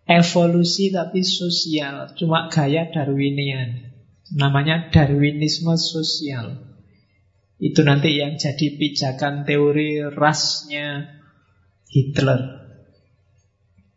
evolusi 0.08 0.88
tapi 0.96 1.20
sosial. 1.20 2.16
Cuma 2.16 2.48
gaya 2.48 2.88
Darwinian. 2.88 3.92
Namanya 4.32 4.88
Darwinisme 4.88 5.76
sosial. 5.76 6.56
Itu 7.60 7.84
nanti 7.84 8.16
yang 8.16 8.40
jadi 8.40 8.80
pijakan 8.80 9.44
teori 9.44 10.00
rasnya 10.08 11.20
Hitler. 11.92 12.59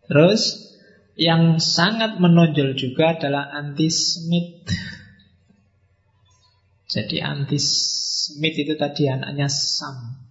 Terus 0.07 0.73
yang 1.13 1.61
sangat 1.61 2.17
menonjol 2.17 2.73
juga 2.73 3.13
adalah 3.15 3.53
anti-Smith. 3.53 4.67
Jadi 6.89 7.17
anti-Smith 7.21 8.55
itu 8.57 8.73
tadi 8.77 9.09
anaknya 9.09 9.49
Sam. 9.49 10.23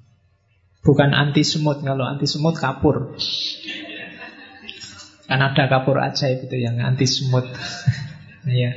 Bukan 0.82 1.14
anti 1.14 1.46
semut. 1.46 1.78
Kalau 1.86 2.02
anti 2.02 2.26
semut 2.26 2.58
kapur. 2.58 3.14
Kan 5.30 5.38
ada 5.38 5.64
kapur 5.70 6.02
ajaib 6.02 6.50
itu 6.50 6.58
yang 6.58 6.82
anti 6.82 7.06
semut. 7.06 7.46
ya. 8.50 8.74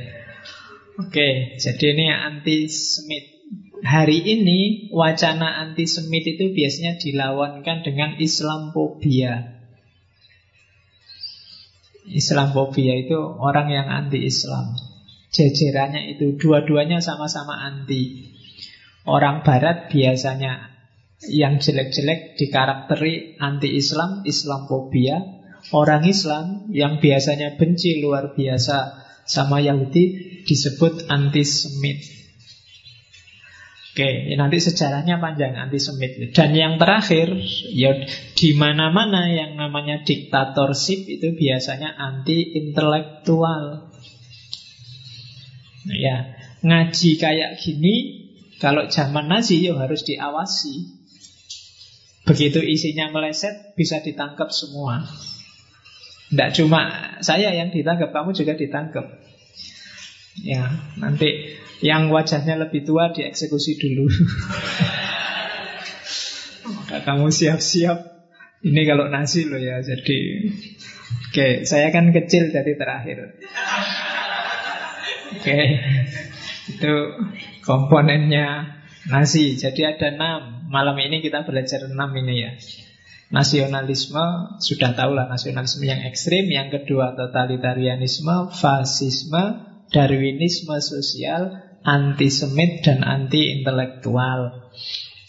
Oke, 1.02 1.58
jadi 1.58 1.86
ini 1.92 2.06
anti 2.08 2.70
semit. 2.70 3.34
Hari 3.82 4.22
ini 4.24 4.88
wacana 4.94 5.66
anti 5.66 5.84
semit 5.84 6.24
itu 6.24 6.54
biasanya 6.54 6.96
dilawankan 6.96 7.84
dengan 7.84 8.16
Islamophobia. 8.16 9.55
Islamophobia 12.06 12.94
itu 13.06 13.18
orang 13.18 13.70
yang 13.70 13.86
anti 13.90 14.22
Islam. 14.22 14.78
Jejerannya 15.34 16.16
itu 16.16 16.38
dua-duanya 16.38 17.02
sama-sama 17.02 17.60
anti. 17.60 18.32
Orang 19.06 19.44
barat 19.46 19.92
biasanya 19.92 20.76
yang 21.28 21.58
jelek-jelek 21.62 22.36
dikarakteri 22.36 23.38
anti-Islam, 23.38 24.26
Islamophobia. 24.26 25.36
Orang 25.74 26.06
Islam 26.06 26.70
yang 26.70 27.02
biasanya 27.02 27.58
benci 27.58 27.98
luar 27.98 28.38
biasa 28.38 29.02
sama 29.26 29.58
Yahudi 29.58 30.42
disebut 30.46 31.10
antisemit. 31.10 32.15
Oke, 33.96 34.28
ya 34.28 34.36
nanti 34.36 34.60
sejarahnya 34.60 35.16
panjang 35.16 35.56
antisemit. 35.56 36.20
Dan 36.36 36.52
yang 36.52 36.76
terakhir, 36.76 37.32
ya 37.72 37.96
di 38.36 38.52
mana-mana 38.52 39.24
yang 39.32 39.56
namanya 39.56 40.04
diktatorship 40.04 41.08
itu 41.08 41.32
biasanya 41.32 41.96
anti 41.96 42.44
intelektual. 42.60 43.88
Nah, 45.88 45.96
ya, 45.96 46.28
ngaji 46.60 47.10
kayak 47.16 47.56
gini 47.56 47.94
kalau 48.60 48.84
zaman 48.84 49.32
Nazi 49.32 49.64
ya 49.64 49.72
harus 49.80 50.04
diawasi. 50.04 50.92
Begitu 52.28 52.60
isinya 52.68 53.08
meleset 53.08 53.72
bisa 53.80 54.04
ditangkap 54.04 54.52
semua. 54.52 55.08
Tidak 56.28 56.52
cuma 56.52 57.16
saya 57.24 57.48
yang 57.56 57.72
ditangkap, 57.72 58.12
kamu 58.12 58.36
juga 58.36 58.60
ditangkap. 58.60 59.08
Ya, 60.44 60.84
nanti 61.00 61.56
yang 61.84 62.08
wajahnya 62.08 62.56
lebih 62.56 62.84
tua 62.88 63.12
dieksekusi 63.12 63.76
dulu. 63.76 64.06
Maka 66.76 67.04
kamu 67.04 67.28
siap-siap. 67.28 68.16
Ini 68.66 68.82
kalau 68.88 69.12
nasi 69.12 69.46
loh 69.46 69.60
ya, 69.60 69.78
jadi 69.84 70.18
Oke, 71.06 71.68
saya 71.68 71.92
kan 71.92 72.10
kecil 72.16 72.48
jadi 72.48 72.72
terakhir. 72.80 73.36
Oke, 75.36 75.58
itu 76.72 76.92
komponennya 77.60 78.80
nasi. 79.12 79.54
Jadi 79.54 79.84
ada 79.84 80.16
enam. 80.16 80.66
Malam 80.66 80.96
ini 80.98 81.22
kita 81.22 81.44
belajar 81.46 81.86
enam 81.86 82.10
ini 82.16 82.34
ya. 82.40 82.52
Nasionalisme, 83.26 84.58
sudah 84.62 84.96
tahu 84.96 85.12
lah 85.12 85.28
nasionalisme 85.28 85.84
yang 85.84 86.08
ekstrim. 86.08 86.48
Yang 86.48 86.80
kedua 86.80 87.14
totalitarianisme, 87.14 88.54
fasisme, 88.56 89.66
Darwinisme 89.92 90.74
sosial, 90.82 91.65
antisemit 91.86 92.82
dan 92.82 93.06
anti-intelektual. 93.06 94.68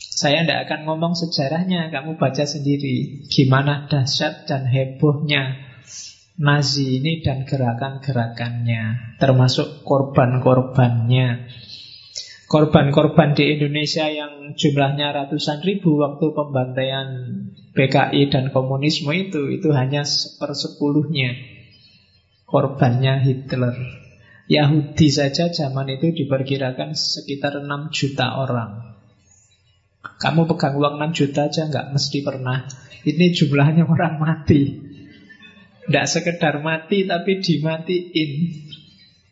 Saya 0.02 0.42
tidak 0.42 0.66
akan 0.66 0.90
ngomong 0.90 1.14
sejarahnya, 1.14 1.94
kamu 1.94 2.18
baca 2.18 2.50
sendiri. 2.50 3.30
Gimana 3.30 3.86
dahsyat 3.86 4.50
dan 4.50 4.66
hebohnya 4.66 5.68
Nazi 6.38 7.02
ini 7.02 7.26
dan 7.26 7.50
gerakan-gerakannya, 7.50 9.18
termasuk 9.18 9.82
korban-korbannya. 9.82 11.50
Korban-korban 12.46 13.34
di 13.34 13.58
Indonesia 13.58 14.06
yang 14.06 14.54
jumlahnya 14.54 15.18
ratusan 15.18 15.66
ribu 15.66 15.98
waktu 15.98 16.32
pembantaian 16.38 17.08
PKI 17.74 18.30
dan 18.30 18.54
komunisme 18.54 19.10
itu, 19.18 19.50
itu 19.50 19.74
hanya 19.74 20.06
sepersepuluhnya 20.06 21.58
korbannya 22.46 23.18
Hitler. 23.26 23.97
Yahudi 24.48 25.12
saja 25.12 25.52
zaman 25.52 26.00
itu 26.00 26.16
diperkirakan 26.24 26.96
sekitar 26.96 27.60
6 27.60 27.92
juta 27.92 28.40
orang. 28.40 28.96
Kamu 30.18 30.48
pegang 30.48 30.80
uang 30.80 30.96
6 31.12 31.20
juta 31.20 31.52
aja 31.52 31.68
nggak 31.68 31.92
mesti 31.92 32.24
pernah. 32.24 32.64
Ini 33.04 33.26
jumlahnya 33.36 33.84
orang 33.84 34.16
mati. 34.18 34.88
Tidak 35.88 36.08
sekedar 36.08 36.64
mati 36.64 37.04
tapi 37.04 37.44
dimatiin 37.44 38.32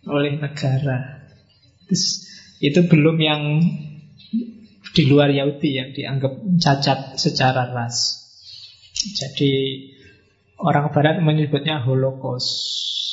oleh 0.07 0.35
negara. 0.39 1.27
Terus, 1.87 2.27
itu 2.59 2.79
belum 2.87 3.17
yang 3.19 3.41
di 4.95 5.03
luar 5.11 5.31
Yahudi 5.31 5.69
yang 5.75 5.89
dianggap 5.91 6.39
cacat 6.59 7.19
secara 7.19 7.71
ras. 7.71 8.23
Jadi 8.95 9.51
orang 10.59 10.91
Barat 10.95 11.19
menyebutnya 11.19 11.83
Holocaust. 11.83 13.04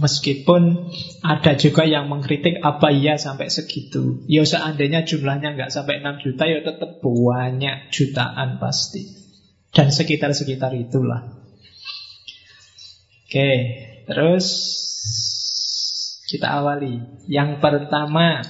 Meskipun 0.00 0.90
ada 1.20 1.52
juga 1.60 1.84
yang 1.84 2.08
mengkritik 2.08 2.62
apa 2.64 2.88
iya 2.88 3.20
sampai 3.20 3.52
segitu? 3.52 4.24
Ya 4.30 4.46
seandainya 4.46 5.04
jumlahnya 5.04 5.58
nggak 5.58 5.72
sampai 5.74 6.00
6 6.00 6.24
juta 6.24 6.44
Ya 6.48 6.64
tetap 6.64 7.04
banyak 7.04 7.92
jutaan 7.92 8.56
pasti. 8.56 9.06
Dan 9.70 9.92
sekitar-sekitar 9.92 10.72
itulah. 10.74 11.30
Oke 13.26 13.50
Terus 14.10 14.46
Kita 16.26 16.62
awali. 16.62 16.98
Yang 17.30 17.62
pertama 17.62 18.42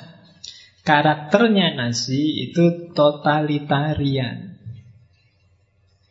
Karakternya 0.80 1.76
nasi 1.76 2.48
itu 2.48 2.90
totalitarian. 2.96 4.56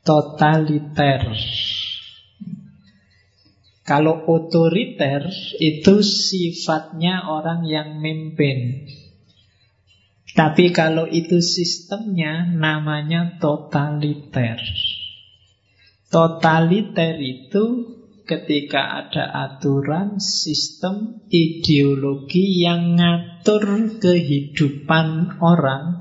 Totaliter 0.06 1.34
kalau 3.90 4.22
otoriter 4.30 5.26
itu 5.58 6.06
sifatnya 6.06 7.26
orang 7.26 7.66
yang 7.66 7.98
memimpin. 7.98 8.86
Tapi 10.38 10.70
kalau 10.70 11.10
itu 11.10 11.42
sistemnya 11.42 12.46
namanya 12.46 13.42
totaliter. 13.42 14.62
Totaliter 16.14 17.18
itu 17.18 17.98
ketika 18.30 19.02
ada 19.02 19.26
aturan, 19.50 20.22
sistem, 20.22 21.26
ideologi 21.34 22.62
yang 22.62 22.94
ngatur 22.94 23.98
kehidupan 23.98 25.42
orang 25.42 25.98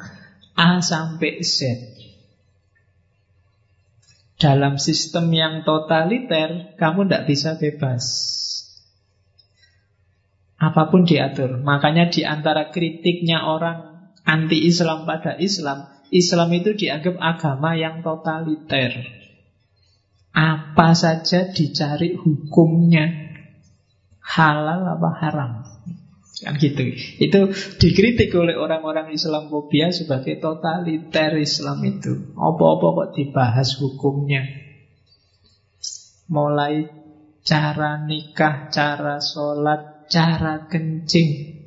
A 0.53 0.85
sampai 0.85 1.41
Z. 1.41 1.65
Dalam 4.39 4.79
sistem 4.79 5.35
yang 5.35 5.67
totaliter, 5.67 6.79
kamu 6.79 7.11
tidak 7.11 7.27
bisa 7.27 7.59
bebas. 7.59 8.05
Apa 10.59 10.91
pun 10.91 11.07
diatur. 11.07 11.59
Makanya 11.59 12.11
di 12.11 12.23
antara 12.23 12.71
kritiknya 12.71 13.47
orang 13.47 14.11
anti-Islam 14.23 15.11
pada 15.11 15.35
Islam, 15.39 15.91
Islam 16.15 16.49
itu 16.55 16.75
dianggap 16.75 17.19
agama 17.19 17.75
yang 17.75 18.01
totaliter. 18.01 19.07
Apa 20.31 20.95
saja 20.95 21.51
dicari 21.51 22.15
hukumnya. 22.15 23.35
Halal 24.23 24.87
apa 24.87 25.11
haram. 25.19 25.53
Kan 26.39 26.55
gitu. 26.61 26.83
Itu 27.19 27.51
dikritik 27.83 28.31
oleh 28.39 28.55
orang-orang 28.55 29.11
Islam 29.11 29.51
fobia 29.51 29.91
sebagai 29.91 30.39
totaliter 30.39 31.35
Islam 31.35 31.83
itu. 31.83 32.35
Apa-apa 32.39 32.87
kok 32.95 33.11
dibahas 33.19 33.75
hukumnya. 33.83 34.47
Mulai 36.29 36.87
cara 37.43 37.99
nikah, 38.05 38.71
cara 38.71 39.19
sholat, 39.19 40.07
cara 40.13 40.69
kencing. 40.69 41.59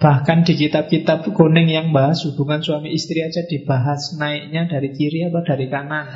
Bahkan 0.00 0.48
di 0.48 0.56
kitab-kitab 0.56 1.28
kuning 1.36 1.68
yang 1.68 1.92
bahas 1.92 2.24
hubungan 2.24 2.64
suami 2.64 2.88
istri 2.96 3.20
aja 3.20 3.44
dibahas 3.44 4.16
naiknya 4.16 4.64
dari 4.64 4.96
kiri 4.96 5.28
apa 5.28 5.44
dari 5.44 5.68
kanan. 5.68 6.08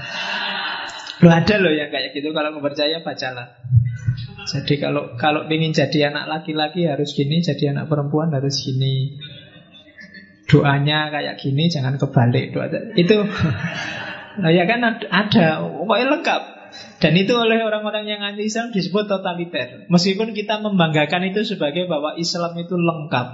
Lo 1.21 1.29
ada 1.29 1.61
loh 1.61 1.69
yang 1.69 1.93
kayak 1.93 2.17
gitu 2.17 2.33
kalau 2.33 2.57
nggak 2.57 2.65
percaya 2.65 3.05
bacalah. 3.05 3.61
Jadi 4.45 4.77
kalau 4.77 5.17
kalau 5.17 5.49
ingin 5.49 5.73
jadi 5.73 6.13
anak 6.13 6.29
laki-laki 6.29 6.85
harus 6.85 7.17
gini, 7.17 7.41
jadi 7.41 7.73
anak 7.73 7.89
perempuan 7.89 8.29
harus 8.33 8.61
gini. 8.61 9.17
Doanya 10.45 11.09
kayak 11.09 11.41
gini, 11.41 11.73
jangan 11.73 11.97
kebalik. 11.97 12.53
Doa 12.53 12.69
itu, 13.01 13.17
nah 14.45 14.51
ya 14.53 14.69
kan 14.69 14.85
ada, 14.85 15.65
pokoknya 15.65 16.07
lengkap. 16.21 16.43
Dan 17.01 17.13
itu 17.17 17.33
oleh 17.33 17.63
orang-orang 17.65 18.05
yang 18.05 18.21
anti 18.21 18.51
Islam 18.51 18.75
disebut 18.75 19.09
totaliter. 19.09 19.89
Meskipun 19.89 20.37
kita 20.37 20.61
membanggakan 20.61 21.33
itu 21.33 21.47
sebagai 21.47 21.89
bahwa 21.89 22.19
Islam 22.21 22.53
itu 22.61 22.77
lengkap. 22.77 23.29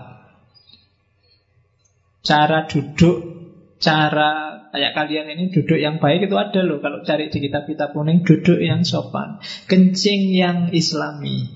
Cara 2.21 2.69
duduk, 2.69 3.40
cara 3.81 4.61
kayak 4.71 4.93
kalian 4.93 5.27
ini 5.33 5.45
duduk 5.49 5.81
yang 5.81 5.97
baik 5.99 6.29
itu 6.29 6.37
ada 6.37 6.61
loh 6.61 6.85
kalau 6.85 7.01
cari 7.01 7.33
di 7.33 7.39
kitab-kitab 7.41 7.97
kuning 7.97 8.21
duduk 8.23 8.61
yang 8.61 8.85
sopan, 8.85 9.41
kencing 9.67 10.37
yang 10.37 10.69
islami. 10.71 11.49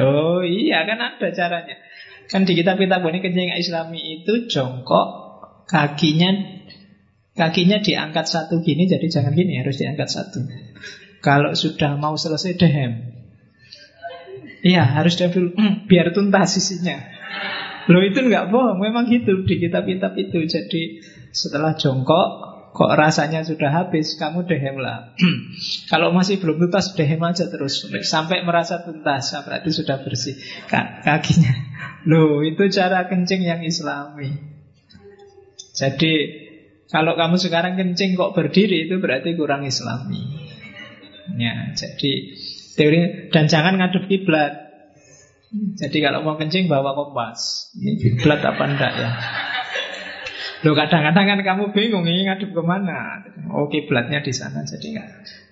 Oh 0.00 0.40
iya 0.40 0.88
kan 0.88 0.98
ada 0.98 1.28
caranya. 1.36 1.76
Kan 2.32 2.48
di 2.48 2.56
kitab-kitab 2.56 3.04
kuning 3.04 3.20
kencing 3.20 3.52
yang 3.52 3.60
islami 3.60 4.24
itu 4.24 4.48
jongkok, 4.48 5.08
kakinya 5.68 6.32
kakinya 7.36 7.84
diangkat 7.84 8.24
satu 8.24 8.64
gini, 8.64 8.88
jadi 8.88 9.04
jangan 9.04 9.36
gini, 9.36 9.60
harus 9.60 9.76
diangkat 9.76 10.08
satu. 10.08 10.48
Kalau 11.20 11.52
sudah 11.52 12.00
mau 12.00 12.16
selesai 12.16 12.56
dehem. 12.56 13.20
Iya, 14.64 14.84
harus 14.96 15.20
dehem 15.20 15.52
biar 15.84 16.16
tuntas 16.16 16.56
sisinya. 16.56 17.19
Loh 17.88 18.02
itu 18.04 18.20
nggak 18.20 18.52
bohong, 18.52 18.82
memang 18.82 19.08
gitu 19.08 19.46
di 19.48 19.56
kitab-kitab 19.56 20.12
itu. 20.20 20.44
Jadi 20.44 21.00
setelah 21.32 21.72
jongkok, 21.78 22.28
kok 22.76 22.92
rasanya 22.94 23.40
sudah 23.46 23.70
habis, 23.72 24.18
kamu 24.20 24.44
dehem 24.44 24.76
lah. 24.76 25.16
Kalau 25.90 26.12
masih 26.12 26.42
belum 26.42 26.60
tuntas, 26.68 26.92
dehem 26.92 27.22
aja 27.24 27.48
terus 27.48 27.88
sampai 28.04 28.44
merasa 28.44 28.84
tuntas, 28.84 29.32
berarti 29.32 29.70
sudah 29.72 30.02
bersih 30.04 30.36
kakinya. 31.06 31.54
Loh 32.10 32.44
itu 32.44 32.68
cara 32.68 33.08
kencing 33.08 33.40
yang 33.44 33.60
Islami. 33.64 34.36
Jadi 35.76 36.12
kalau 36.90 37.14
kamu 37.14 37.38
sekarang 37.38 37.78
kencing 37.78 38.18
kok 38.18 38.34
berdiri 38.34 38.90
itu 38.90 38.98
berarti 38.98 39.38
kurang 39.38 39.62
Islami. 39.62 40.18
Ya, 41.38 41.70
jadi 41.78 42.34
teori 42.74 43.30
dan 43.30 43.46
jangan 43.46 43.78
ngadep 43.78 44.10
kiblat. 44.10 44.69
Jadi 45.50 45.98
kalau 45.98 46.22
mau 46.22 46.38
kencing 46.38 46.70
bawa 46.70 46.94
kompas. 46.94 47.70
Ini 47.74 47.98
kiblat 47.98 48.38
apa 48.38 48.64
enggak 48.70 48.92
ya? 48.94 49.10
Loh 50.62 50.76
kadang-kadang 50.76 51.26
kan 51.26 51.40
kamu 51.42 51.64
bingung 51.74 52.06
ini 52.06 52.28
ngadep 52.28 52.54
ke 52.54 52.62
mana? 52.62 53.24
Oh 53.50 53.66
kiblatnya 53.66 54.22
di 54.22 54.30
sana 54.30 54.62
jadi 54.62 54.86
nggak 54.94 55.08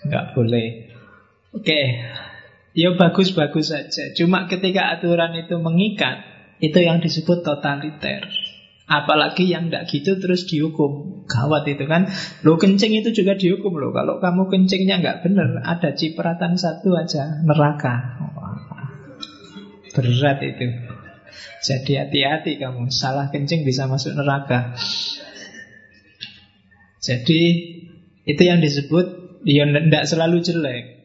nggak 0.06 0.24
boleh. 0.38 0.68
Oke. 1.56 1.80
Ya 2.78 2.94
bagus-bagus 2.94 3.74
saja. 3.74 4.14
Cuma 4.14 4.46
ketika 4.46 4.94
aturan 4.94 5.34
itu 5.34 5.58
mengikat 5.58 6.22
Itu 6.62 6.78
yang 6.78 7.02
disebut 7.02 7.42
totaliter 7.42 8.22
Apalagi 8.86 9.50
yang 9.50 9.66
tidak 9.66 9.90
gitu 9.90 10.20
terus 10.22 10.46
dihukum. 10.46 11.24
Gawat 11.26 11.66
itu 11.66 11.84
kan. 11.90 12.06
Lo 12.46 12.54
kencing 12.54 13.02
itu 13.02 13.10
juga 13.10 13.34
dihukum 13.34 13.74
loh. 13.74 13.90
Kalau 13.90 14.22
kamu 14.22 14.46
kencingnya 14.46 15.02
nggak 15.02 15.26
benar 15.26 15.58
Ada 15.66 15.96
cipratan 15.98 16.54
satu 16.54 16.94
aja 16.94 17.42
Neraka 17.42 18.28
Berat 19.94 20.38
itu 20.44 20.66
Jadi 21.64 21.92
hati-hati 21.96 22.58
kamu 22.60 22.88
Salah 22.92 23.28
kencing 23.32 23.62
bisa 23.62 23.86
masuk 23.86 24.16
neraka 24.16 24.76
Jadi 27.04 27.42
Itu 28.28 28.42
yang 28.42 28.60
disebut 28.60 29.40
Ya 29.46 29.64
tidak 29.64 30.04
selalu 30.04 30.42
jelek 30.42 30.98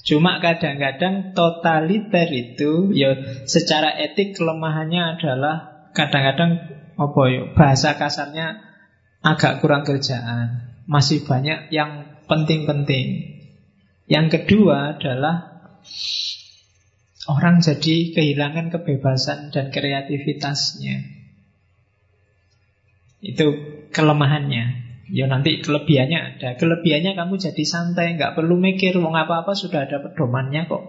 Cuma 0.00 0.40
kadang-kadang 0.40 1.36
totaliter 1.36 2.24
itu 2.32 2.88
ya 2.96 3.20
secara 3.44 3.92
etik 4.00 4.32
kelemahannya 4.32 5.20
adalah 5.20 5.56
kadang-kadang 5.92 6.56
apa 6.96 7.22
yuk 7.28 7.52
bahasa 7.52 8.00
kasarnya 8.00 8.64
agak 9.20 9.60
kurang 9.60 9.84
kerjaan. 9.84 10.72
Masih 10.88 11.22
banyak 11.28 11.68
yang 11.68 12.16
penting-penting. 12.24 13.36
Yang 14.08 14.26
kedua 14.40 14.96
adalah 14.96 15.62
orang 17.28 17.60
jadi 17.60 18.16
kehilangan 18.16 18.72
kebebasan 18.72 19.52
dan 19.52 19.68
kreativitasnya. 19.68 21.04
Itu 23.20 23.46
kelemahannya. 23.92 24.88
Ya 25.10 25.26
nanti 25.26 25.60
kelebihannya 25.60 26.18
ada. 26.38 26.48
Kelebihannya 26.56 27.18
kamu 27.18 27.34
jadi 27.36 27.64
santai, 27.66 28.16
nggak 28.16 28.38
perlu 28.38 28.56
mikir 28.56 28.96
mau 29.02 29.12
apa-apa 29.12 29.52
sudah 29.52 29.84
ada 29.84 30.00
pedomannya 30.00 30.70
kok. 30.70 30.84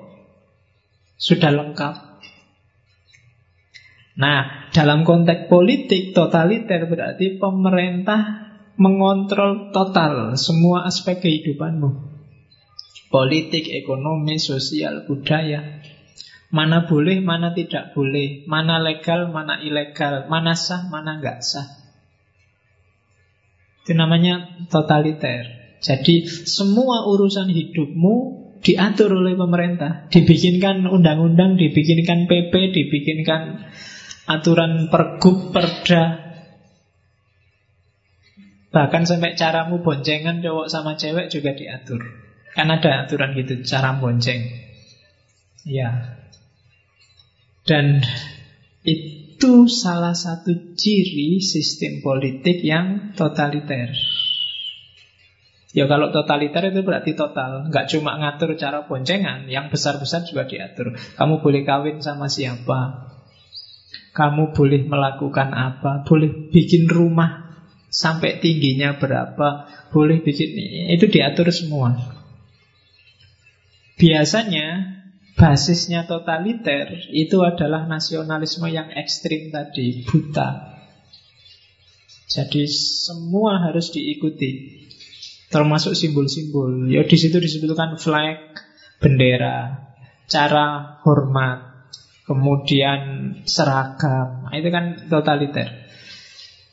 Sudah 1.17 1.51
lengkap. 1.51 1.95
Nah, 4.21 4.69
dalam 4.69 5.01
konteks 5.01 5.49
politik 5.49 6.13
totaliter 6.13 6.86
berarti 6.86 7.41
pemerintah 7.41 8.53
mengontrol 8.77 9.73
total 9.73 10.38
semua 10.38 10.86
aspek 10.86 11.19
kehidupanmu. 11.19 12.13
Politik, 13.11 13.67
ekonomi, 13.73 14.39
sosial, 14.39 15.03
budaya. 15.09 15.80
Mana 16.52 16.84
boleh, 16.84 17.24
mana 17.24 17.56
tidak 17.56 17.95
boleh. 17.95 18.43
Mana 18.43 18.84
legal, 18.84 19.32
mana 19.32 19.64
ilegal. 19.64 20.28
Mana 20.28 20.52
sah, 20.54 20.84
mana 20.91 21.18
nggak 21.18 21.39
sah. 21.39 21.68
Itu 23.88 23.95
namanya 23.95 24.68
totaliter. 24.68 25.47
Jadi 25.82 26.28
semua 26.28 27.08
urusan 27.08 27.49
hidupmu 27.49 28.16
diatur 28.62 29.16
oleh 29.16 29.34
pemerintah. 29.34 30.12
Dibikinkan 30.12 30.86
undang-undang, 30.86 31.58
dibikinkan 31.58 32.30
PP, 32.30 32.54
dibikinkan 32.76 33.66
aturan 34.30 34.88
pergub 34.88 35.52
perda 35.52 36.32
bahkan 38.72 39.04
sampai 39.04 39.36
caramu 39.36 39.84
boncengan 39.84 40.39
cowok 40.39 40.68
sama 40.72 40.95
cewek 40.95 41.28
juga 41.28 41.52
diatur 41.52 41.99
kan 42.56 42.72
ada 42.72 43.04
aturan 43.04 43.36
gitu 43.36 43.60
cara 43.68 43.99
bonceng 43.99 44.39
ya 45.68 46.20
dan 47.66 48.01
itu 48.82 49.70
salah 49.70 50.18
satu 50.18 50.74
ciri 50.74 51.41
sistem 51.41 52.01
politik 52.01 52.62
yang 52.66 53.14
totaliter. 53.14 53.93
Ya 55.72 55.88
kalau 55.88 56.12
totaliter 56.12 56.68
itu 56.68 56.84
berarti 56.84 57.16
total. 57.16 57.72
Nggak 57.72 57.95
cuma 57.95 58.20
ngatur 58.20 58.59
cara 58.59 58.84
boncengan 58.91 59.47
Yang 59.47 59.72
besar-besar 59.72 60.28
juga 60.28 60.43
diatur. 60.43 60.99
Kamu 61.16 61.39
boleh 61.39 61.64
kawin 61.64 62.03
sama 62.03 62.28
siapa? 62.28 63.07
Kamu 64.12 64.51
boleh 64.51 64.84
melakukan 64.91 65.55
apa, 65.55 66.03
boleh 66.03 66.51
bikin 66.51 66.91
rumah 66.91 67.55
sampai 67.88 68.43
tingginya 68.43 68.99
berapa, 68.99 69.72
boleh 69.91 70.20
bikin 70.20 70.51
itu 70.91 71.07
diatur 71.07 71.47
semua. 71.55 71.95
Biasanya 73.95 74.99
basisnya 75.36 76.07
totaliter 76.07 76.91
itu 77.11 77.39
adalah 77.41 77.88
nasionalisme 77.88 78.67
yang 78.67 78.91
ekstrim 78.93 79.51
tadi, 79.51 80.03
buta. 80.03 80.79
Jadi 82.32 82.63
semua 82.71 83.59
harus 83.59 83.91
diikuti, 83.91 84.84
termasuk 85.51 85.95
simbol-simbol. 85.95 86.88
Ya 86.88 87.03
di 87.03 87.17
situ 87.19 87.36
disebutkan 87.43 87.99
flag, 87.99 88.55
bendera, 89.03 89.91
cara 90.32 90.99
hormat, 91.03 91.91
kemudian 92.23 92.99
seragam. 93.43 94.47
Nah, 94.47 94.55
itu 94.55 94.71
kan 94.71 95.11
totaliter. 95.11 95.67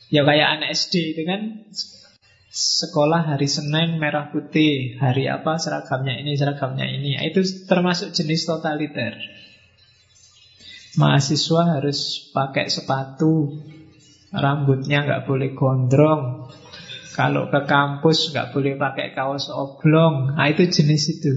Ya 0.07 0.23
kayak 0.23 0.47
anak 0.57 0.69
SD 0.73 1.13
itu 1.13 1.21
kan 1.27 1.67
sekolah 2.49 3.29
hari 3.29 3.45
Senin 3.45 4.01
merah 4.01 4.33
putih, 4.33 4.97
hari 4.97 5.29
apa 5.29 5.61
seragamnya 5.61 6.17
ini, 6.17 6.33
seragamnya 6.33 6.89
ini. 6.89 7.17
Nah, 7.17 7.23
itu 7.29 7.45
termasuk 7.69 8.09
jenis 8.11 8.49
totaliter. 8.49 9.13
Mahasiswa 10.97 11.77
harus 11.77 12.29
pakai 12.33 12.67
sepatu, 12.67 13.61
rambutnya 14.33 15.05
nggak 15.05 15.29
boleh 15.29 15.53
gondrong. 15.53 16.49
Kalau 17.13 17.51
ke 17.51 17.61
kampus 17.69 18.33
nggak 18.33 18.51
boleh 18.57 18.73
pakai 18.81 19.13
kaos 19.13 19.53
oblong. 19.53 20.33
Nah, 20.33 20.47
itu 20.49 20.65
jenis 20.65 21.03
itu. 21.21 21.33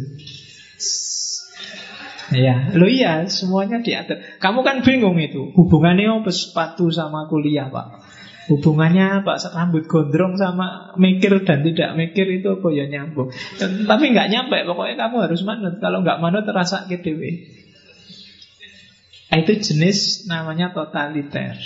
Ya, 2.33 2.73
lo 2.73 2.89
iya, 2.89 3.29
semuanya 3.29 3.85
diatur. 3.85 4.17
Kamu 4.41 4.65
kan 4.65 4.81
bingung 4.81 5.21
itu, 5.21 5.53
hubungannya 5.53 6.09
apa 6.09 6.33
sepatu 6.33 6.89
sama 6.89 7.29
kuliah, 7.29 7.69
Pak? 7.69 8.01
Hubungannya 8.51 9.23
apa 9.23 9.39
rambut 9.55 9.87
gondrong 9.87 10.35
sama 10.35 10.99
mikir 10.99 11.47
dan 11.47 11.63
tidak 11.63 11.95
mikir 11.95 12.27
itu 12.43 12.59
apa 12.59 12.69
ya 12.75 12.91
nyambung. 12.91 13.31
Tapi 13.61 14.05
nggak 14.11 14.29
nyampe, 14.35 14.67
pokoknya 14.67 14.97
kamu 14.99 15.17
harus 15.31 15.41
manut. 15.47 15.79
Kalau 15.79 16.03
nggak 16.03 16.19
manut 16.19 16.43
terasa 16.43 16.91
gitu. 16.91 17.15
Nah, 19.33 19.37
itu 19.39 19.53
jenis 19.63 20.27
namanya 20.27 20.75
totaliter. 20.75 21.57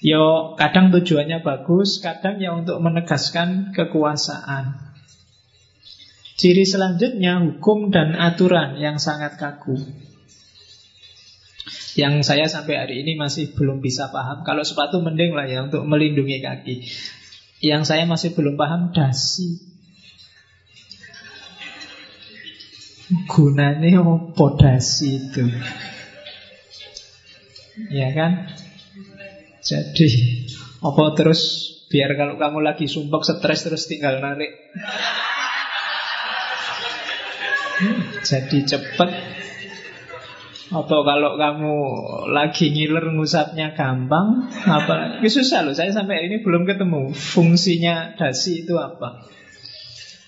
Yo, 0.00 0.56
kadang 0.56 0.90
tujuannya 0.90 1.44
bagus, 1.44 2.00
kadang 2.00 2.40
ya 2.40 2.56
untuk 2.56 2.80
menegaskan 2.80 3.70
kekuasaan. 3.76 4.90
Ciri 6.40 6.64
selanjutnya 6.64 7.36
hukum 7.44 7.92
dan 7.92 8.16
aturan 8.16 8.80
yang 8.80 8.96
sangat 8.96 9.36
kaku. 9.36 9.76
Yang 11.98 12.14
saya 12.22 12.46
sampai 12.46 12.74
hari 12.78 12.94
ini 13.02 13.18
masih 13.18 13.50
belum 13.54 13.82
bisa 13.82 14.14
paham. 14.14 14.46
Kalau 14.46 14.62
sepatu 14.62 15.02
mending 15.02 15.34
lah 15.34 15.46
ya 15.46 15.66
untuk 15.66 15.82
melindungi 15.86 16.38
kaki. 16.38 16.86
Yang 17.60 17.82
saya 17.90 18.04
masih 18.06 18.32
belum 18.34 18.54
paham 18.54 18.94
dasi. 18.94 19.58
Gunanya 23.26 24.06
apa 24.06 24.46
dasi 24.54 25.18
itu? 25.18 25.44
Ya 27.90 28.14
kan? 28.14 28.46
Jadi 29.66 30.08
apa 30.80 31.04
terus 31.18 31.70
biar 31.90 32.14
kalau 32.14 32.38
kamu 32.38 32.58
lagi 32.62 32.86
sumpah 32.86 33.18
stres 33.20 33.66
terus 33.66 33.90
tinggal 33.90 34.22
narik 34.22 34.54
jadi 38.22 38.58
cepat 38.62 39.10
Atau 40.70 41.02
kalau 41.02 41.34
kamu 41.34 41.74
lagi 42.30 42.70
ngiler 42.70 43.10
ngusapnya 43.18 43.74
gampang 43.74 44.46
apa? 44.70 45.18
Susah 45.26 45.66
loh, 45.66 45.74
saya 45.74 45.90
sampai 45.90 46.30
ini 46.30 46.46
belum 46.46 46.62
ketemu. 46.62 47.10
Fungsinya 47.10 48.14
dasi 48.14 48.62
itu 48.62 48.78
apa? 48.78 49.26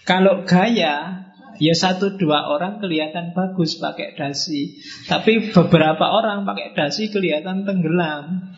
Kalau 0.03 0.43
gaya 0.43 1.22
Ya 1.62 1.78
satu 1.78 2.18
dua 2.18 2.49
orang 2.51 2.82
kelihatan 2.82 3.36
bagus 3.38 3.78
pakai 3.78 4.18
dasi. 4.18 4.82
Tapi 5.07 5.53
beberapa 5.55 6.11
orang 6.11 6.43
pakai 6.43 6.74
dasi 6.74 7.07
kelihatan 7.07 7.62
tenggelam. 7.62 8.57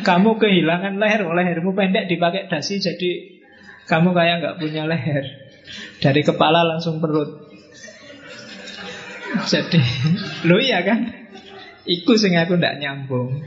Kamu 0.00 0.38
kehilangan 0.40 0.96
leher 0.96 1.26
Lehermu 1.26 1.74
pendek 1.74 2.06
dipakai 2.06 2.46
dasi 2.46 2.78
Jadi 2.80 3.42
kamu 3.84 4.16
kayak 4.16 4.40
nggak 4.40 4.56
punya 4.62 4.88
leher. 4.88 5.24
Dari 6.00 6.22
kepala 6.24 6.64
langsung 6.64 7.04
perut 7.04 7.47
jadi, 9.28 9.80
lo 10.48 10.56
iya 10.60 10.80
kan? 10.84 11.08
Iku 11.88 12.16
sing 12.20 12.36
aku 12.36 12.60
ndak 12.60 12.80
nyambung. 12.80 13.44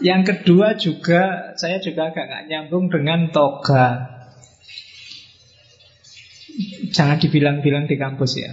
Yang 0.00 0.22
kedua 0.28 0.76
juga 0.76 1.52
saya 1.56 1.80
juga 1.80 2.12
agak 2.12 2.24
nggak 2.28 2.46
nyambung 2.48 2.92
dengan 2.92 3.32
toga. 3.32 4.16
Jangan 6.92 7.20
dibilang-bilang 7.20 7.84
di 7.84 7.96
kampus 8.00 8.40
ya. 8.40 8.52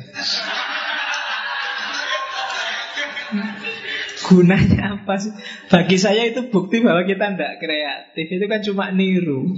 Gunanya 4.24 5.00
apa 5.00 5.20
sih? 5.20 5.32
Bagi 5.68 6.00
saya 6.00 6.28
itu 6.28 6.48
bukti 6.48 6.80
bahwa 6.80 7.04
kita 7.04 7.36
tidak 7.36 7.60
kreatif. 7.60 8.26
Itu 8.28 8.46
kan 8.48 8.62
cuma 8.64 8.92
niru. 8.92 9.52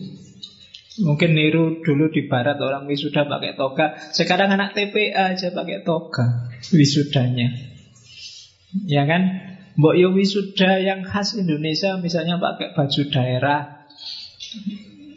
Mungkin 0.95 1.35
niru 1.35 1.83
dulu 1.83 2.07
di 2.07 2.31
barat 2.31 2.55
orang 2.55 2.87
wisuda 2.87 3.27
pakai 3.27 3.59
toga. 3.59 3.99
Sekarang 4.15 4.47
anak 4.47 4.71
TPA 4.71 5.35
aja 5.35 5.51
pakai 5.51 5.83
toga 5.83 6.47
Wisudanya. 6.71 7.51
Ya 8.87 9.03
kan? 9.03 9.43
Mbok 9.75 9.95
yo 9.99 10.15
wisuda 10.15 10.79
yang 10.79 11.03
khas 11.03 11.35
Indonesia 11.35 11.99
Misalnya 11.99 12.39
pakai 12.39 12.71
baju 12.71 13.01
daerah. 13.11 13.59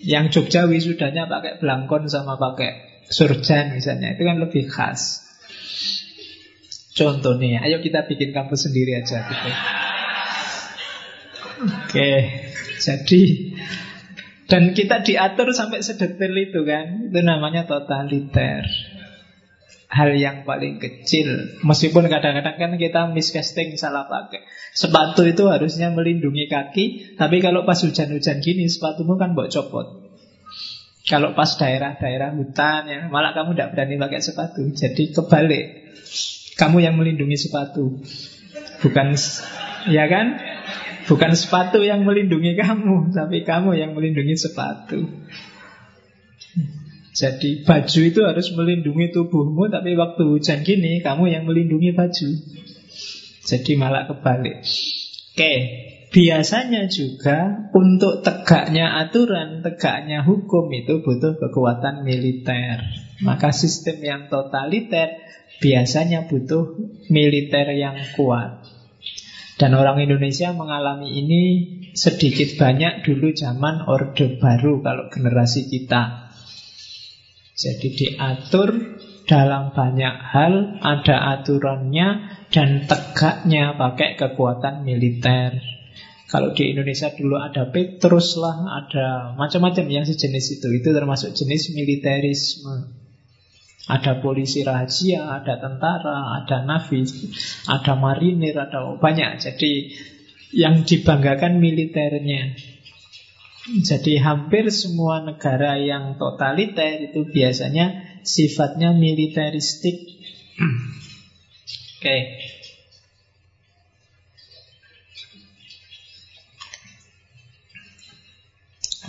Yang 0.02 0.24
Jogja 0.34 0.66
wisudanya 0.66 1.30
pakai 1.30 1.62
belangkon 1.62 2.10
sama 2.10 2.34
pakai 2.34 3.02
surjan 3.06 3.78
misalnya. 3.78 4.18
Itu 4.18 4.26
kan 4.26 4.42
lebih 4.42 4.66
khas. 4.66 5.22
Contohnya 6.98 7.62
Ayo 7.62 7.78
kita 7.78 8.10
bikin 8.10 8.34
kampus 8.34 8.66
sendiri 8.66 8.98
aja 8.98 9.22
gitu. 9.30 9.50
Oke 11.62 12.10
Jadi 12.82 13.54
dan 14.48 14.72
kita 14.72 15.04
diatur 15.04 15.52
sampai 15.52 15.84
sedetail 15.84 16.32
itu 16.32 16.64
kan. 16.64 17.12
Itu 17.12 17.20
namanya 17.20 17.68
totaliter. 17.68 18.64
Hal 19.92 20.16
yang 20.16 20.48
paling 20.48 20.80
kecil. 20.80 21.60
Meskipun 21.60 22.08
kadang-kadang 22.08 22.56
kan 22.56 22.72
kita 22.80 23.12
miscasting 23.12 23.76
salah 23.76 24.08
pakai. 24.08 24.40
Sepatu 24.72 25.28
itu 25.28 25.48
harusnya 25.48 25.88
melindungi 25.88 26.44
kaki 26.44 27.16
Tapi 27.16 27.40
kalau 27.40 27.64
pas 27.64 27.80
hujan-hujan 27.80 28.44
gini 28.44 28.68
Sepatumu 28.68 29.20
kan 29.20 29.36
buat 29.36 29.52
copot. 29.52 30.08
Kalau 31.08 31.32
pas 31.32 31.48
daerah-daerah 31.56 32.36
hutan 32.36 32.84
ya 32.84 33.00
Malah 33.08 33.32
kamu 33.32 33.52
tidak 33.52 33.76
berani 33.76 34.00
pakai 34.00 34.20
sepatu. 34.24 34.64
Jadi 34.72 35.12
kebalik. 35.12 35.92
Kamu 36.56 36.80
yang 36.80 36.96
melindungi 36.96 37.36
sepatu. 37.36 38.00
Bukan 38.80 39.12
Ya 39.88 40.04
kan 40.08 40.36
Bukan 41.08 41.32
sepatu 41.32 41.80
yang 41.80 42.04
melindungi 42.04 42.52
kamu, 42.52 43.16
tapi 43.16 43.40
kamu 43.40 43.80
yang 43.80 43.96
melindungi 43.96 44.36
sepatu. 44.36 45.08
Jadi 47.16 47.64
baju 47.64 48.00
itu 48.04 48.20
harus 48.22 48.46
melindungi 48.52 49.10
tubuhmu, 49.10 49.72
tapi 49.72 49.96
waktu 49.96 50.22
hujan 50.22 50.62
gini 50.62 51.00
kamu 51.00 51.32
yang 51.32 51.48
melindungi 51.48 51.96
baju. 51.96 52.28
Jadi 53.48 53.72
malah 53.80 54.04
kebalik. 54.04 54.60
Oke, 55.32 55.54
biasanya 56.12 56.84
juga 56.92 57.72
untuk 57.72 58.20
tegaknya 58.20 59.00
aturan, 59.00 59.64
tegaknya 59.64 60.20
hukum 60.28 60.68
itu 60.76 61.00
butuh 61.00 61.40
kekuatan 61.40 62.04
militer. 62.04 62.84
Maka 63.24 63.50
sistem 63.50 63.98
yang 64.04 64.22
totaliter 64.28 65.24
biasanya 65.58 66.28
butuh 66.28 66.76
militer 67.08 67.72
yang 67.72 67.96
kuat. 68.12 68.67
Dan 69.58 69.74
orang 69.74 69.98
Indonesia 69.98 70.54
mengalami 70.54 71.18
ini 71.18 71.42
sedikit 71.90 72.54
banyak 72.54 73.02
dulu 73.02 73.34
zaman 73.34 73.90
Orde 73.90 74.38
Baru 74.38 74.78
kalau 74.86 75.10
generasi 75.10 75.66
kita. 75.66 76.30
Jadi 77.58 77.88
diatur 77.90 78.70
dalam 79.26 79.74
banyak 79.74 80.14
hal, 80.30 80.78
ada 80.78 81.36
aturannya 81.36 82.38
dan 82.54 82.86
tegaknya 82.86 83.74
pakai 83.74 84.14
kekuatan 84.14 84.86
militer. 84.86 85.58
Kalau 86.30 86.54
di 86.54 86.70
Indonesia 86.70 87.10
dulu 87.10 87.40
ada 87.40 87.66
Petrus 87.72 88.38
lah, 88.38 88.62
ada 88.62 89.34
macam-macam 89.34 89.84
yang 89.90 90.04
sejenis 90.06 90.60
itu. 90.60 90.68
Itu 90.70 90.94
termasuk 90.94 91.34
jenis 91.34 91.74
militerisme. 91.74 92.97
Ada 93.88 94.20
polisi 94.20 94.60
rahasia, 94.60 95.40
ada 95.40 95.56
tentara, 95.56 96.44
ada 96.44 96.60
navi, 96.60 97.08
ada 97.64 97.96
marinir, 97.96 98.52
ada 98.52 99.00
banyak. 99.00 99.40
Jadi 99.40 99.72
yang 100.52 100.84
dibanggakan 100.84 101.56
militernya. 101.56 102.52
Jadi 103.68 104.16
hampir 104.16 104.72
semua 104.72 105.20
negara 105.20 105.76
yang 105.76 106.16
totaliter 106.16 107.12
itu 107.12 107.28
biasanya 107.28 108.20
sifatnya 108.24 108.96
militeristik. 108.96 109.96
Oke. 110.56 112.00
Okay. 112.00 112.22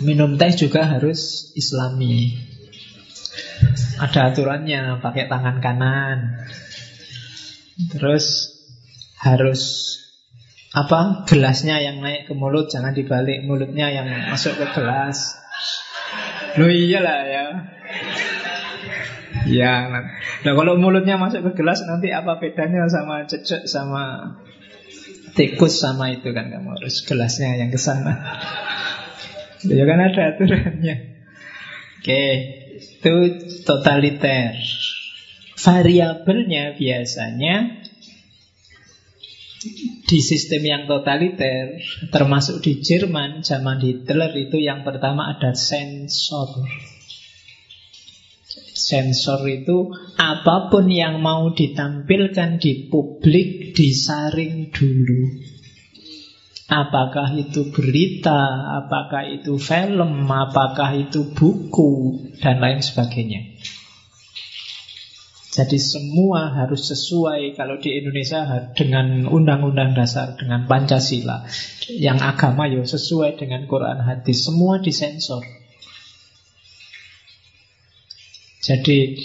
Minum 0.00 0.40
teh 0.40 0.52
juga 0.56 0.88
harus 0.88 1.52
islami. 1.56 2.32
Ada 4.00 4.32
aturannya 4.32 4.98
pakai 5.04 5.28
tangan 5.28 5.60
kanan. 5.60 6.40
Terus 7.92 8.56
harus 9.20 9.62
apa 10.70 11.26
gelasnya 11.26 11.82
yang 11.82 11.98
naik 11.98 12.30
ke 12.30 12.34
mulut 12.36 12.70
jangan 12.70 12.94
dibalik 12.94 13.42
mulutnya 13.42 13.90
yang 13.90 14.06
masuk 14.30 14.56
ke 14.56 14.66
gelas. 14.72 15.36
Lo 16.56 16.66
iyalah 16.70 17.20
ya. 17.26 17.44
Ya, 19.50 19.88
nah, 19.88 20.04
nah 20.44 20.52
kalau 20.52 20.76
mulutnya 20.76 21.16
masuk 21.16 21.42
ke 21.50 21.64
gelas 21.64 21.82
nanti 21.88 22.12
apa 22.12 22.36
bedanya 22.38 22.86
sama 22.86 23.24
cecek 23.24 23.64
sama 23.66 24.36
tikus 25.34 25.80
sama 25.80 26.12
itu 26.12 26.30
kan 26.36 26.52
kamu 26.52 26.76
harus 26.76 27.02
gelasnya 27.06 27.56
yang 27.56 27.70
ke 27.72 27.80
sana. 27.80 28.20
Ya 29.64 29.84
kan 29.84 29.98
ada 30.00 30.22
aturannya. 30.36 30.96
Oke, 32.00 32.22
itu 32.80 33.14
totaliter. 33.62 34.56
Variabelnya 35.60 36.72
biasanya 36.74 37.84
di 40.08 40.18
sistem 40.24 40.62
yang 40.64 40.82
totaliter, 40.88 41.84
termasuk 42.08 42.64
di 42.64 42.80
Jerman 42.80 43.44
zaman 43.44 43.78
Hitler 43.84 44.32
itu 44.32 44.56
yang 44.56 44.82
pertama 44.88 45.36
ada 45.36 45.52
sensor. 45.52 46.64
Sensor 48.72 49.44
itu 49.46 49.92
apa 50.16 50.72
pun 50.72 50.88
yang 50.88 51.20
mau 51.20 51.52
ditampilkan 51.52 52.56
di 52.56 52.88
publik 52.88 53.76
disaring 53.76 54.72
dulu. 54.72 55.22
Apakah 56.70 57.34
itu 57.36 57.68
berita, 57.68 58.40
apakah 58.82 59.26
itu 59.28 59.58
film, 59.58 60.24
apakah 60.26 60.96
itu 60.96 61.34
buku, 61.34 62.09
dan 62.40 62.58
lain 62.58 62.80
sebagainya. 62.80 63.60
Jadi 65.50 65.82
semua 65.82 66.54
harus 66.54 66.86
sesuai 66.88 67.58
kalau 67.58 67.82
di 67.82 67.98
Indonesia 67.98 68.70
dengan 68.72 69.26
undang-undang 69.26 69.98
dasar, 69.98 70.38
dengan 70.38 70.70
Pancasila. 70.70 71.42
Yang 71.90 72.18
agama 72.22 72.70
ya 72.70 72.86
sesuai 72.86 73.34
dengan 73.34 73.66
Quran 73.66 73.98
hadis, 73.98 74.46
semua 74.46 74.78
disensor. 74.78 75.42
Jadi 78.62 79.18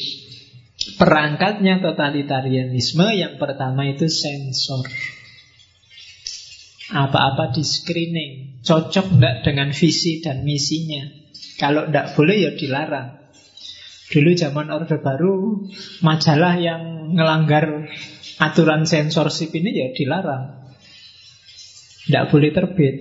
perangkatnya 0.97 1.78
totalitarianisme 1.86 3.05
yang 3.13 3.38
pertama 3.38 3.86
itu 3.86 4.09
sensor. 4.09 4.89
Apa-apa 6.89 7.53
di 7.53 7.61
screening 7.66 8.61
Cocok 8.66 9.18
enggak 9.18 9.45
dengan 9.45 9.70
visi 9.70 10.26
dan 10.26 10.41
misinya 10.41 11.24
Kalau 11.56 11.88
enggak 11.88 12.16
boleh 12.16 12.36
ya 12.36 12.51
dilarang. 12.56 13.26
Dulu 14.06 14.38
zaman 14.38 14.70
Orde 14.70 15.01
Baru 15.01 15.66
Majalah 16.06 16.62
yang 16.62 17.16
ngelanggar 17.18 17.89
Aturan 18.36 18.84
sensorship 18.84 19.56
ini 19.56 19.72
ya 19.72 19.88
dilarang. 19.95 20.76
Enggak 22.12 22.26
boleh 22.30 22.51
terbit. 22.51 22.95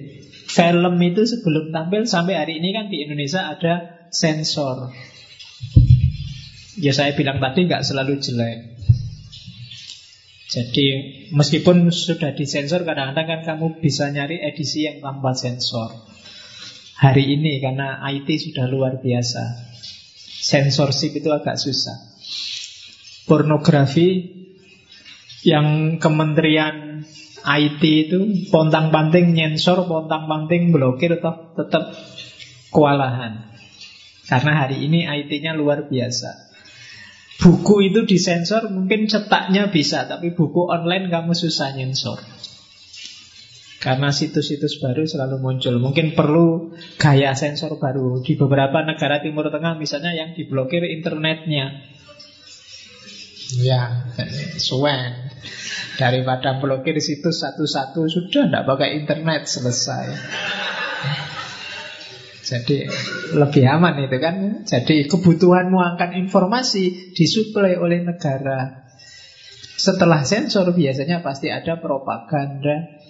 Film 0.47 0.95
itu 1.03 1.23
sebelum 1.27 1.75
tampil 1.75 2.07
Sampai 2.07 2.39
hari 2.39 2.63
ini 2.63 2.71
kan 2.71 2.87
di 2.87 3.03
Indonesia 3.03 3.51
ada 3.51 4.07
sensor. 4.15 4.95
Ya 6.79 6.95
saya 6.95 7.15
bilang 7.15 7.43
tadi 7.43 7.67
nggak 7.67 7.83
selalu 7.83 8.19
jelek. 8.23 8.59
Jadi 10.55 10.87
meskipun 11.35 11.91
sudah 11.91 12.31
disensor 12.39 12.87
kadang-kadang 12.87 13.27
kan 13.27 13.41
kamu 13.43 13.83
bisa 13.83 14.07
nyari 14.15 14.39
edisi 14.39 14.87
yang 14.87 15.03
tanpa 15.03 15.35
sensor. 15.35 15.91
Hari 16.95 17.25
ini 17.27 17.59
karena 17.59 17.99
IT 18.07 18.29
sudah 18.51 18.71
luar 18.71 19.03
biasa. 19.03 19.43
Sensorship 20.45 21.19
itu 21.19 21.27
agak 21.35 21.59
susah. 21.59 22.15
Pornografi 23.27 24.31
yang 25.43 25.99
kementerian 25.99 27.03
IT 27.45 27.83
itu 27.83 28.21
pontang-panting 28.49 29.35
nyensor, 29.35 29.85
pontang-panting 29.91 30.71
blokir 30.71 31.19
toh 31.19 31.53
tetap 31.59 31.93
kewalahan. 32.71 33.53
Karena 34.25 34.65
hari 34.65 34.87
ini 34.87 35.05
IT-nya 35.05 35.53
luar 35.53 35.91
biasa. 35.91 36.31
Buku 37.35 37.91
itu 37.91 38.07
disensor 38.07 38.71
mungkin 38.71 39.11
cetaknya 39.11 39.67
bisa 39.69 40.07
Tapi 40.07 40.33
buku 40.33 40.71
online 40.71 41.11
kamu 41.11 41.35
susah 41.35 41.75
nyensor 41.75 42.23
Karena 43.85 44.09
situs-situs 44.09 44.81
baru 44.81 45.05
selalu 45.05 45.45
muncul 45.45 45.77
Mungkin 45.77 46.17
perlu 46.17 46.73
gaya 46.97 47.37
sensor 47.37 47.77
baru 47.77 48.25
Di 48.25 48.33
beberapa 48.41 48.81
negara 48.81 49.21
Timur 49.21 49.53
Tengah 49.53 49.77
misalnya 49.77 50.17
yang 50.17 50.33
diblokir 50.33 50.81
internetnya 50.89 51.85
Ya, 53.61 54.09
suwen 54.57 55.29
Daripada 56.01 56.57
blokir 56.57 56.97
situs 56.97 57.45
satu-satu 57.45 58.09
Sudah 58.09 58.49
tidak 58.49 58.65
pakai 58.65 59.05
internet 59.05 59.45
selesai 59.45 60.07
jadi 62.45 62.85
lebih 63.33 63.65
aman 63.65 64.05
itu 64.05 64.17
kan. 64.21 64.37
Jadi 64.69 65.09
kebutuhan 65.09 65.73
akan 65.73 66.11
informasi 66.21 67.17
disuplai 67.17 67.81
oleh 67.81 68.05
negara. 68.05 68.85
Setelah 69.75 70.23
sensor 70.23 70.77
biasanya 70.77 71.25
pasti 71.25 71.49
ada 71.49 71.81
propaganda. 71.81 73.01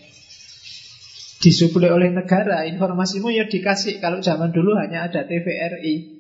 Disuplai 1.45 1.93
oleh 1.93 2.09
negara, 2.09 2.65
informasimu 2.65 3.29
ya 3.29 3.45
dikasih. 3.45 4.01
Kalau 4.01 4.25
zaman 4.25 4.49
dulu 4.49 4.73
hanya 4.81 5.05
ada 5.05 5.29
TVRI. 5.29 6.17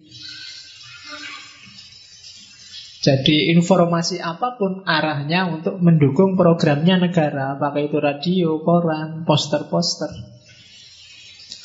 Jadi 3.05 3.53
informasi 3.53 4.16
apa 4.20 4.57
pun 4.57 4.81
arahnya 4.89 5.45
untuk 5.53 5.77
mendukung 5.77 6.41
programnya 6.41 6.97
negara 6.97 7.53
Apakah 7.53 7.85
itu 7.85 8.01
radio, 8.01 8.64
koran, 8.64 9.29
poster-poster 9.29 10.09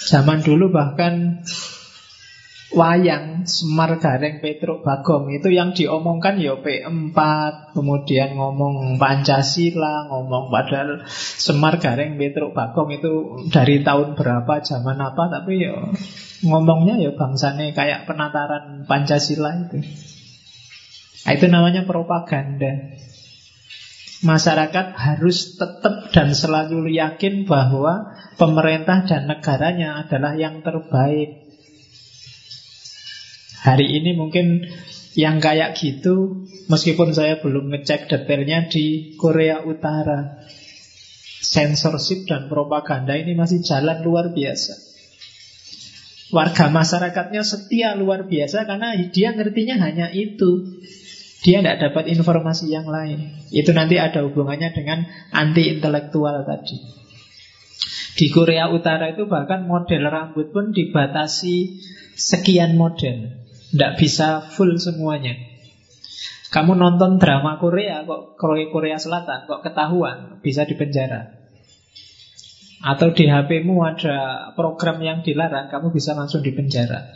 Zaman 0.04 0.44
dulu 0.44 0.68
bahkan 0.68 1.40
wayang 2.70 3.50
Semar 3.50 3.98
Gareng 3.98 4.42
Petruk 4.42 4.86
Bagong. 4.86 5.34
Itu 5.34 5.50
yang 5.50 5.74
diomongkan 5.74 6.38
ya 6.38 6.58
P4 6.62 7.18
kemudian 7.74 8.38
ngomong 8.38 9.02
Pancasila 9.02 10.06
ngomong 10.10 10.54
padahal 10.54 11.06
Semar 11.10 11.82
Gareng 11.82 12.22
Petruk 12.22 12.54
Bagong 12.54 12.94
itu 12.94 13.12
dari 13.50 13.82
tahun 13.82 14.14
berapa 14.14 14.62
zaman 14.62 14.98
apa. 15.02 15.24
Tapi 15.42 15.54
ya 15.66 15.74
ngomongnya 16.46 17.02
ya 17.02 17.12
bangsane 17.18 17.74
kayak 17.74 18.06
penataran 18.06 18.86
Pancasila 18.86 19.50
itu. 19.66 19.82
Nah, 21.26 21.32
itu 21.36 21.46
namanya 21.52 21.84
propaganda. 21.84 22.96
Masyarakat 24.20 25.00
harus 25.00 25.56
tetap 25.56 26.12
dan 26.12 26.36
selalu 26.36 26.92
yakin 26.92 27.48
bahwa 27.48 28.12
pemerintah 28.36 29.08
dan 29.08 29.32
negaranya 29.32 30.04
adalah 30.04 30.36
yang 30.36 30.60
terbaik. 30.60 31.49
Hari 33.60 33.88
ini 33.92 34.16
mungkin 34.16 34.64
yang 35.20 35.44
kayak 35.44 35.76
gitu, 35.76 36.48
meskipun 36.72 37.12
saya 37.12 37.44
belum 37.44 37.76
ngecek 37.76 38.08
detailnya 38.08 38.72
di 38.72 39.18
Korea 39.20 39.66
Utara, 39.68 40.40
sensorship 41.44 42.24
dan 42.30 42.48
propaganda 42.48 43.20
ini 43.20 43.36
masih 43.36 43.60
jalan 43.60 44.00
luar 44.06 44.32
biasa. 44.32 44.90
Warga 46.30 46.70
masyarakatnya 46.70 47.42
setia 47.42 47.98
luar 47.98 48.30
biasa 48.30 48.70
karena 48.70 48.94
dia 49.10 49.34
ngertinya 49.34 49.82
hanya 49.82 50.14
itu. 50.14 50.78
Dia 51.42 51.64
tidak 51.64 51.90
dapat 51.90 52.12
informasi 52.14 52.70
yang 52.70 52.86
lain. 52.86 53.34
Itu 53.50 53.74
nanti 53.74 53.98
ada 53.98 54.22
hubungannya 54.28 54.70
dengan 54.76 55.10
anti 55.34 55.72
intelektual 55.72 56.46
tadi. 56.46 56.78
Di 58.20 58.28
Korea 58.30 58.70
Utara 58.70 59.16
itu 59.16 59.26
bahkan 59.26 59.66
model 59.66 60.06
rambut 60.12 60.52
pun 60.52 60.76
dibatasi 60.76 61.82
sekian 62.20 62.76
model. 62.76 63.49
Tidak 63.70 63.92
bisa 64.02 64.42
full 64.42 64.78
semuanya. 64.82 65.38
Kamu 66.50 66.74
nonton 66.74 67.22
drama 67.22 67.62
Korea 67.62 68.02
kok 68.02 68.34
Korea 68.42 68.98
Selatan 68.98 69.46
kok 69.46 69.62
ketahuan 69.62 70.42
bisa 70.42 70.66
dipenjara. 70.66 71.38
Atau 72.80 73.12
di 73.14 73.30
HP-mu 73.30 73.84
ada 73.84 74.50
program 74.56 75.04
yang 75.04 75.20
dilarang, 75.22 75.68
kamu 75.68 75.92
bisa 75.94 76.16
langsung 76.16 76.42
dipenjara. 76.42 77.12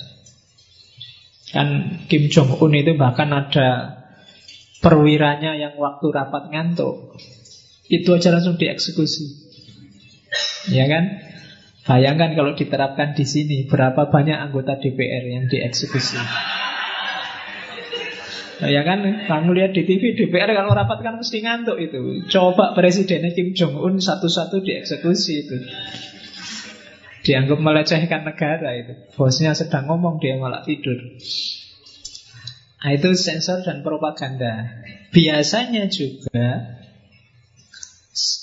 Kan 1.50 2.02
Kim 2.06 2.30
Jong 2.30 2.62
Un 2.62 2.78
itu 2.78 2.94
bahkan 2.94 3.32
ada 3.32 4.04
perwiranya 4.84 5.56
yang 5.56 5.80
waktu 5.80 6.12
rapat 6.12 6.52
ngantuk 6.52 7.16
itu 7.88 8.10
aja 8.12 8.36
langsung 8.36 8.60
dieksekusi 8.60 9.26
ya 10.76 10.92
kan 10.92 11.24
bayangkan 11.84 12.36
kalau 12.36 12.52
diterapkan 12.56 13.16
di 13.16 13.26
sini 13.28 13.58
berapa 13.68 14.08
banyak 14.08 14.38
anggota 14.40 14.80
DPR 14.80 15.24
yang 15.28 15.46
dieksekusi? 15.48 16.20
Ya 18.64 18.88
kan 18.88 19.04
kamu 19.04 19.50
lihat 19.60 19.72
di 19.76 19.84
TV 19.84 20.16
DPR 20.16 20.56
kalau 20.56 20.72
rapat 20.72 21.04
kan 21.04 21.20
mesti 21.20 21.44
ngantuk 21.44 21.76
itu. 21.84 22.24
Coba 22.32 22.72
presidennya 22.72 23.36
Kim 23.36 23.52
Jong 23.52 23.76
Un 23.76 24.00
satu-satu 24.00 24.64
dieksekusi 24.64 25.34
itu. 25.44 25.58
Dianggap 27.24 27.60
melecehkan 27.60 28.24
negara 28.24 28.76
itu. 28.76 28.94
Bosnya 29.16 29.56
sedang 29.56 29.88
ngomong 29.92 30.20
dia 30.20 30.40
malah 30.40 30.64
tidur. 30.64 30.96
Nah, 32.84 32.92
itu 32.92 33.16
sensor 33.16 33.64
dan 33.64 33.80
propaganda. 33.80 34.84
Biasanya 35.16 35.88
juga 35.88 36.83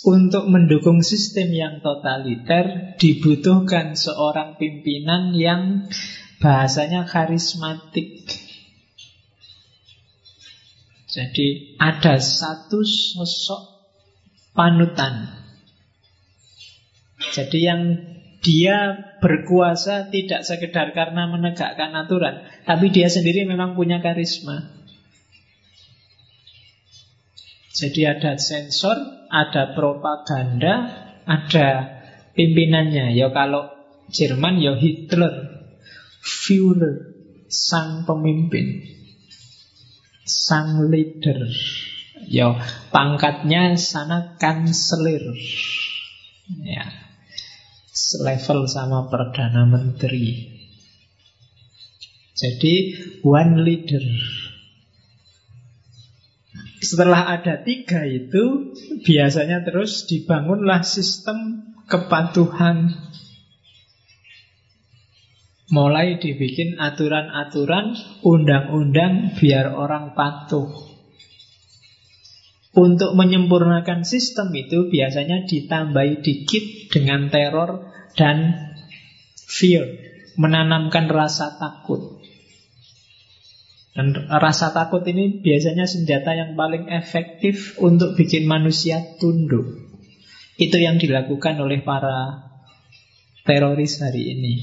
untuk 0.02 0.50
mendukung 0.50 0.98
sistem 1.06 1.54
yang 1.54 1.74
totaliter 1.78 2.98
dibutuhkan 2.98 3.94
seorang 3.94 4.58
pimpinan 4.58 5.30
yang 5.38 5.86
bahasanya 6.42 7.06
karismatik. 7.06 8.26
Jadi 11.10 11.78
ada 11.78 12.18
satu 12.18 12.82
sosok 12.82 13.62
panutan. 14.54 15.38
Jadi 17.30 17.58
yang 17.62 17.82
dia 18.40 18.96
berkuasa 19.20 20.08
tidak 20.08 20.42
sekedar 20.42 20.96
karena 20.96 21.28
menegakkan 21.28 21.92
aturan, 21.94 22.42
tapi 22.64 22.90
dia 22.90 23.06
sendiri 23.06 23.46
memang 23.46 23.76
punya 23.76 24.00
karisma. 24.00 24.80
Jadi 27.70 28.02
ada 28.08 28.34
sensor, 28.40 29.19
ada 29.30 29.72
propaganda, 29.78 30.74
ada 31.24 31.68
pimpinannya. 32.34 33.14
Ya 33.14 33.30
kalau 33.30 33.70
Jerman 34.10 34.58
ya 34.58 34.74
Hitler, 34.74 35.62
Führer, 36.20 37.14
sang 37.46 38.04
pemimpin, 38.04 38.84
sang 40.26 40.90
leader. 40.90 41.46
Ya 42.26 42.58
pangkatnya 42.92 43.78
sana 43.80 44.36
kanselir. 44.36 45.24
Ya, 46.66 46.84
selevel 47.94 48.66
sama 48.66 49.06
Perdana 49.06 49.64
Menteri. 49.70 50.58
Jadi 52.34 52.74
one 53.22 53.62
leader. 53.62 54.02
Setelah 56.80 57.36
ada 57.36 57.60
tiga 57.60 58.08
itu, 58.08 58.72
biasanya 59.04 59.68
terus 59.68 60.08
dibangunlah 60.08 60.80
sistem 60.80 61.68
kepatuhan. 61.84 62.88
Mulai 65.70 66.18
dibikin 66.18 66.80
aturan-aturan, 66.80 67.94
undang-undang 68.24 69.36
biar 69.36 69.76
orang 69.76 70.16
patuh. 70.16 70.66
Untuk 72.70 73.12
menyempurnakan 73.12 74.06
sistem 74.06 74.48
itu 74.56 74.88
biasanya 74.88 75.44
ditambahi 75.44 76.24
dikit 76.24 76.64
dengan 76.96 77.28
teror 77.28 77.92
dan 78.16 78.56
fear, 79.36 79.84
menanamkan 80.40 81.12
rasa 81.12 81.60
takut. 81.60 82.19
Dan 83.90 84.14
rasa 84.30 84.70
takut 84.70 85.02
ini 85.02 85.42
biasanya 85.42 85.82
senjata 85.82 86.30
yang 86.38 86.54
paling 86.54 86.86
efektif 86.94 87.74
untuk 87.82 88.14
bikin 88.14 88.46
manusia 88.46 89.18
tunduk. 89.18 89.66
Itu 90.54 90.78
yang 90.78 91.02
dilakukan 91.02 91.58
oleh 91.58 91.82
para 91.82 92.46
teroris 93.42 93.98
hari 93.98 94.30
ini. 94.30 94.54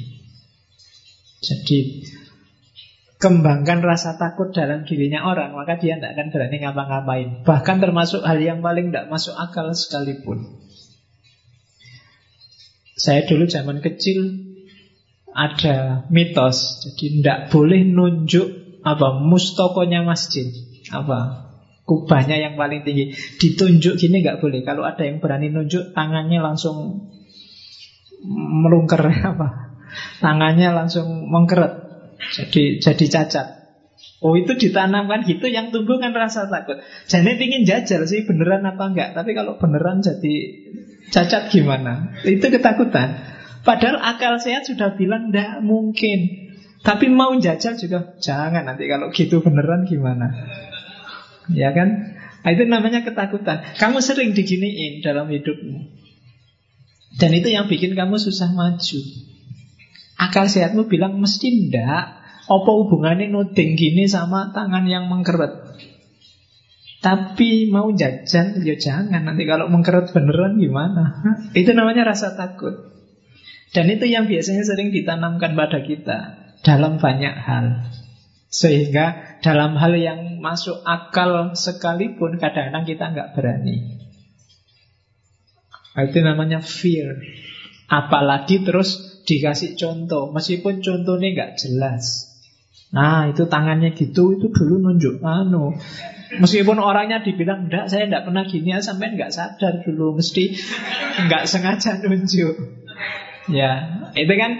Jadi 1.44 2.08
kembangkan 3.20 3.84
rasa 3.84 4.16
takut 4.16 4.56
dalam 4.56 4.88
dirinya 4.88 5.28
orang, 5.28 5.58
maka 5.58 5.76
dia 5.76 6.00
tidak 6.00 6.16
akan 6.16 6.28
berani 6.32 6.58
ngapa-ngapain. 6.64 7.30
Bahkan 7.44 7.78
termasuk 7.84 8.24
hal 8.24 8.40
yang 8.40 8.64
paling 8.64 8.94
tidak 8.94 9.12
masuk 9.12 9.36
akal 9.36 9.74
sekalipun. 9.76 10.64
Saya 12.98 13.28
dulu 13.28 13.46
zaman 13.46 13.84
kecil 13.84 14.48
ada 15.36 16.08
mitos, 16.10 16.82
jadi 16.82 17.06
tidak 17.22 17.40
boleh 17.54 17.86
nunjuk 17.86 18.67
apa 18.96 19.20
mustokonya 19.20 20.08
masjid, 20.08 20.48
apa 20.96 21.48
kubahnya 21.88 22.36
yang 22.36 22.60
paling 22.60 22.84
tinggi 22.84 23.16
ditunjuk 23.40 23.96
gini 23.96 24.24
nggak 24.24 24.44
boleh. 24.44 24.62
Kalau 24.68 24.84
ada 24.84 25.08
yang 25.08 25.24
berani 25.24 25.48
nunjuk, 25.52 25.96
tangannya 25.96 26.40
langsung 26.44 27.08
melungker 28.28 29.00
apa, 29.36 29.80
tangannya 30.20 30.76
langsung 30.76 31.32
mengkeret 31.32 31.88
jadi 32.18 32.84
jadi 32.84 33.06
cacat. 33.08 33.48
Oh 34.18 34.34
itu 34.34 34.58
ditanamkan 34.58 35.26
gitu 35.30 35.46
yang 35.46 35.70
tumbuh 35.70 36.02
kan 36.02 36.10
rasa 36.14 36.50
takut. 36.50 36.82
Jadi 37.06 37.38
pingin 37.38 37.70
jajal 37.70 38.02
sih 38.10 38.26
beneran 38.26 38.66
apa 38.66 38.90
enggak. 38.90 39.14
Tapi 39.14 39.38
kalau 39.38 39.62
beneran 39.62 40.02
jadi 40.02 40.36
cacat 41.14 41.54
gimana? 41.54 42.18
Itu 42.26 42.50
ketakutan. 42.50 43.22
Padahal 43.62 44.02
akal 44.02 44.42
sehat 44.42 44.66
sudah 44.66 44.98
bilang 44.98 45.30
enggak 45.30 45.62
mungkin. 45.62 46.47
Tapi 46.86 47.10
mau 47.10 47.34
jajal 47.38 47.74
juga 47.76 48.16
jangan 48.22 48.64
nanti 48.64 48.86
kalau 48.86 49.10
gitu 49.10 49.42
beneran 49.42 49.90
gimana? 49.90 50.30
Ya 51.50 51.74
kan? 51.74 52.18
Nah, 52.44 52.52
itu 52.54 52.64
namanya 52.64 53.04
ketakutan. 53.04 53.60
Kamu 53.76 54.00
sering 54.00 54.32
diginiin 54.32 55.04
dalam 55.04 55.28
hidupmu. 55.28 55.84
Dan 57.18 57.32
itu 57.34 57.50
yang 57.50 57.66
bikin 57.66 57.98
kamu 57.98 58.16
susah 58.22 58.54
maju. 58.54 59.00
Akal 60.16 60.48
sehatmu 60.48 60.88
bilang 60.88 61.18
mesti 61.18 61.68
ndak. 61.68 62.06
Apa 62.48 62.72
hubungannya 62.72 63.28
nuding 63.28 63.76
gini 63.76 64.08
sama 64.08 64.56
tangan 64.56 64.88
yang 64.88 65.12
mengkeret? 65.12 65.76
Tapi 67.04 67.68
mau 67.68 67.92
jajan, 67.92 68.64
ya 68.64 68.80
jangan. 68.80 69.28
Nanti 69.28 69.44
kalau 69.44 69.68
mengkeret 69.68 70.08
beneran 70.16 70.56
gimana? 70.56 71.20
Itu 71.52 71.76
namanya 71.76 72.08
rasa 72.08 72.40
takut. 72.40 72.96
Dan 73.76 73.92
itu 73.92 74.08
yang 74.08 74.32
biasanya 74.32 74.64
sering 74.64 74.96
ditanamkan 74.96 75.60
pada 75.60 75.84
kita 75.84 76.47
dalam 76.62 76.98
banyak 76.98 77.36
hal. 77.36 77.66
Sehingga 78.48 79.38
dalam 79.44 79.76
hal 79.76 79.94
yang 80.00 80.40
masuk 80.40 80.82
akal 80.88 81.54
sekalipun 81.54 82.40
kadang-kadang 82.40 82.86
kita 82.88 83.06
nggak 83.12 83.32
berani. 83.36 84.00
Itu 85.98 86.20
namanya 86.22 86.62
fear. 86.62 87.18
Apalagi 87.88 88.64
terus 88.64 89.24
dikasih 89.28 89.76
contoh, 89.76 90.32
meskipun 90.32 90.80
contohnya 90.80 91.28
nggak 91.36 91.52
jelas. 91.60 92.28
Nah 92.96 93.28
itu 93.28 93.44
tangannya 93.52 93.92
gitu, 93.92 94.40
itu 94.40 94.48
dulu 94.48 94.80
nunjuk 94.80 95.20
anu. 95.20 95.76
Meskipun 96.28 96.80
orangnya 96.80 97.24
dibilang 97.24 97.68
enggak, 97.68 97.88
saya 97.92 98.08
enggak 98.08 98.28
pernah 98.28 98.44
gini 98.48 98.76
ya, 98.76 98.80
sampai 98.84 99.16
enggak 99.16 99.32
sadar 99.32 99.84
dulu, 99.84 100.20
mesti 100.20 100.56
enggak 101.24 101.48
sengaja 101.48 102.00
nunjuk. 102.04 102.56
Ya, 103.48 104.04
itu 104.12 104.34
kan 104.36 104.52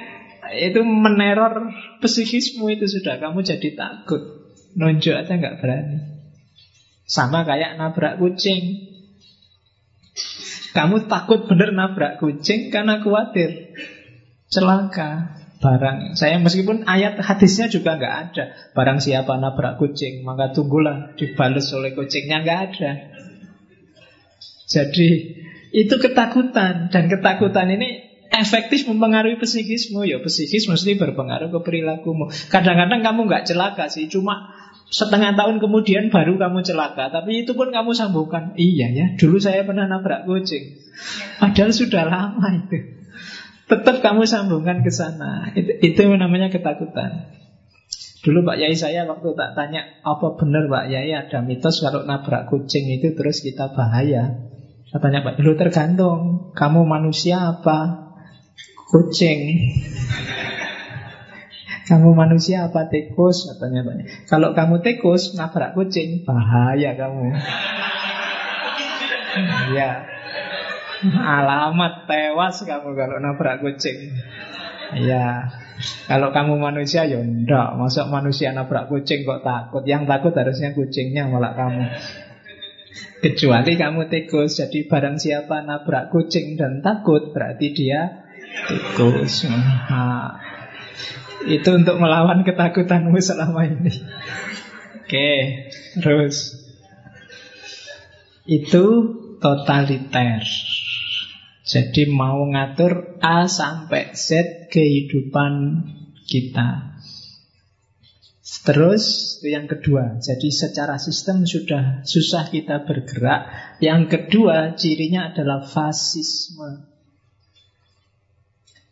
itu 0.54 0.84
meneror 0.84 1.74
psikismu 2.00 2.72
itu 2.72 2.86
sudah 2.88 3.20
kamu 3.20 3.44
jadi 3.44 3.74
takut. 3.74 4.22
Nunjuk 4.78 5.16
aja 5.16 5.34
enggak 5.34 5.60
berani. 5.60 5.98
Sama 7.08 7.48
kayak 7.48 7.80
nabrak 7.80 8.20
kucing. 8.20 8.94
Kamu 10.76 11.10
takut 11.10 11.50
bener 11.50 11.74
nabrak 11.74 12.22
kucing 12.22 12.70
karena 12.70 13.02
khawatir 13.02 13.74
celaka 14.48 15.38
barang 15.58 16.14
saya 16.14 16.38
meskipun 16.38 16.86
ayat 16.86 17.18
hadisnya 17.18 17.66
juga 17.66 17.98
nggak 17.98 18.16
ada 18.30 18.44
barang 18.78 19.02
siapa 19.02 19.42
nabrak 19.42 19.82
kucing 19.82 20.22
maka 20.22 20.54
tunggulah 20.54 21.18
dibales 21.18 21.66
oleh 21.74 21.98
kucingnya 21.98 22.46
nggak 22.46 22.60
ada 22.70 22.92
jadi 24.70 25.10
itu 25.74 25.96
ketakutan 25.98 26.94
dan 26.94 27.04
ketakutan 27.10 27.74
ini 27.74 28.07
efektif 28.32 28.88
mempengaruhi 28.88 29.40
psikismu. 29.40 30.04
Ya 30.08 30.20
psikis 30.22 30.68
mesti 30.68 30.96
berpengaruh 31.00 31.50
ke 31.52 31.60
perilakumu. 31.64 32.30
Kadang-kadang 32.52 33.04
kamu 33.04 33.20
nggak 33.28 33.46
celaka 33.48 33.88
sih. 33.88 34.08
Cuma 34.08 34.54
setengah 34.88 35.36
tahun 35.36 35.60
kemudian 35.60 36.14
baru 36.14 36.40
kamu 36.40 36.64
celaka. 36.64 37.12
Tapi 37.12 37.44
itu 37.44 37.56
pun 37.56 37.72
kamu 37.72 37.92
sambungkan. 37.96 38.56
Iya 38.56 38.88
ya 38.94 39.06
dulu 39.16 39.40
saya 39.40 39.64
pernah 39.64 39.88
nabrak 39.88 40.28
kucing. 40.28 40.80
Padahal 41.40 41.72
sudah 41.76 42.04
lama 42.08 42.48
itu. 42.56 42.98
Tetap 43.68 44.00
kamu 44.00 44.24
sambungkan 44.24 44.80
ke 44.80 44.92
sana. 44.92 45.52
Itu, 45.52 45.76
itu 45.84 46.02
namanya 46.16 46.48
ketakutan. 46.48 47.36
Dulu 48.24 48.48
Pak 48.48 48.58
Yai 48.60 48.76
saya 48.76 49.04
waktu 49.08 49.36
tak 49.36 49.56
tanya 49.56 49.88
apa 50.08 50.40
benar 50.40 50.72
Pak 50.72 50.88
Yai? 50.88 51.12
Ada 51.12 51.44
mitos 51.44 51.84
kalau 51.84 52.08
nabrak 52.08 52.48
kucing 52.48 52.88
itu 52.88 53.12
terus 53.12 53.44
kita 53.44 53.76
bahaya. 53.76 54.48
Katanya 54.88 55.20
Pak, 55.20 55.44
lu 55.44 55.60
tergantung. 55.60 56.52
Kamu 56.56 56.88
manusia 56.88 57.60
apa 57.60 58.07
kucing. 58.88 59.40
kamu 61.88 62.12
manusia 62.12 62.68
apa 62.68 62.92
tikus 62.92 63.48
katanya 63.48 63.88
Pak. 63.88 64.28
Kalau 64.28 64.52
kamu 64.52 64.84
tikus 64.84 65.40
nabrak 65.40 65.72
kucing 65.72 66.28
bahaya 66.28 67.00
kamu. 67.00 67.32
Ya. 69.72 70.04
Alamat 71.08 72.10
tewas 72.10 72.60
kamu 72.68 72.92
kalau 72.92 73.24
nabrak 73.24 73.64
kucing. 73.64 74.12
Ya, 74.98 75.52
kalau 76.08 76.32
kamu 76.32 76.60
manusia 76.60 77.08
ya 77.08 77.20
enggak. 77.20 77.76
Masa 77.76 78.08
manusia 78.08 78.52
nabrak 78.52 78.92
kucing 78.92 79.24
kok 79.28 79.44
takut? 79.44 79.84
Yang 79.84 80.10
takut 80.12 80.34
harusnya 80.36 80.72
kucingnya 80.76 81.28
malah 81.28 81.54
kamu. 81.56 81.88
Kecuali 83.24 83.74
kamu 83.80 84.12
tikus. 84.12 84.60
Jadi 84.60 84.90
barang 84.90 85.22
siapa 85.22 85.64
nabrak 85.64 86.12
kucing 86.12 86.60
dan 86.60 86.84
takut 86.84 87.32
berarti 87.32 87.72
dia 87.72 88.27
Nah, 89.88 90.40
itu 91.48 91.70
untuk 91.72 91.96
melawan 92.02 92.44
ketakutanmu 92.44 93.16
selama 93.22 93.64
ini. 93.68 93.94
Oke, 95.08 95.32
terus 96.04 96.58
itu 98.44 98.86
totaliter. 99.40 100.44
Jadi 101.68 102.08
mau 102.12 102.48
ngatur 102.48 103.20
A 103.20 103.48
sampai 103.48 104.16
Z 104.16 104.68
kehidupan 104.72 105.84
kita. 106.28 107.00
Terus 108.68 109.36
itu 109.40 109.52
yang 109.52 109.68
kedua. 109.68 110.20
Jadi 110.20 110.52
secara 110.52 111.00
sistem 111.00 111.44
sudah 111.44 112.04
susah 112.04 112.52
kita 112.52 112.84
bergerak. 112.84 113.48
Yang 113.84 114.02
kedua 114.12 114.76
cirinya 114.76 115.32
adalah 115.32 115.64
fasisme. 115.64 116.97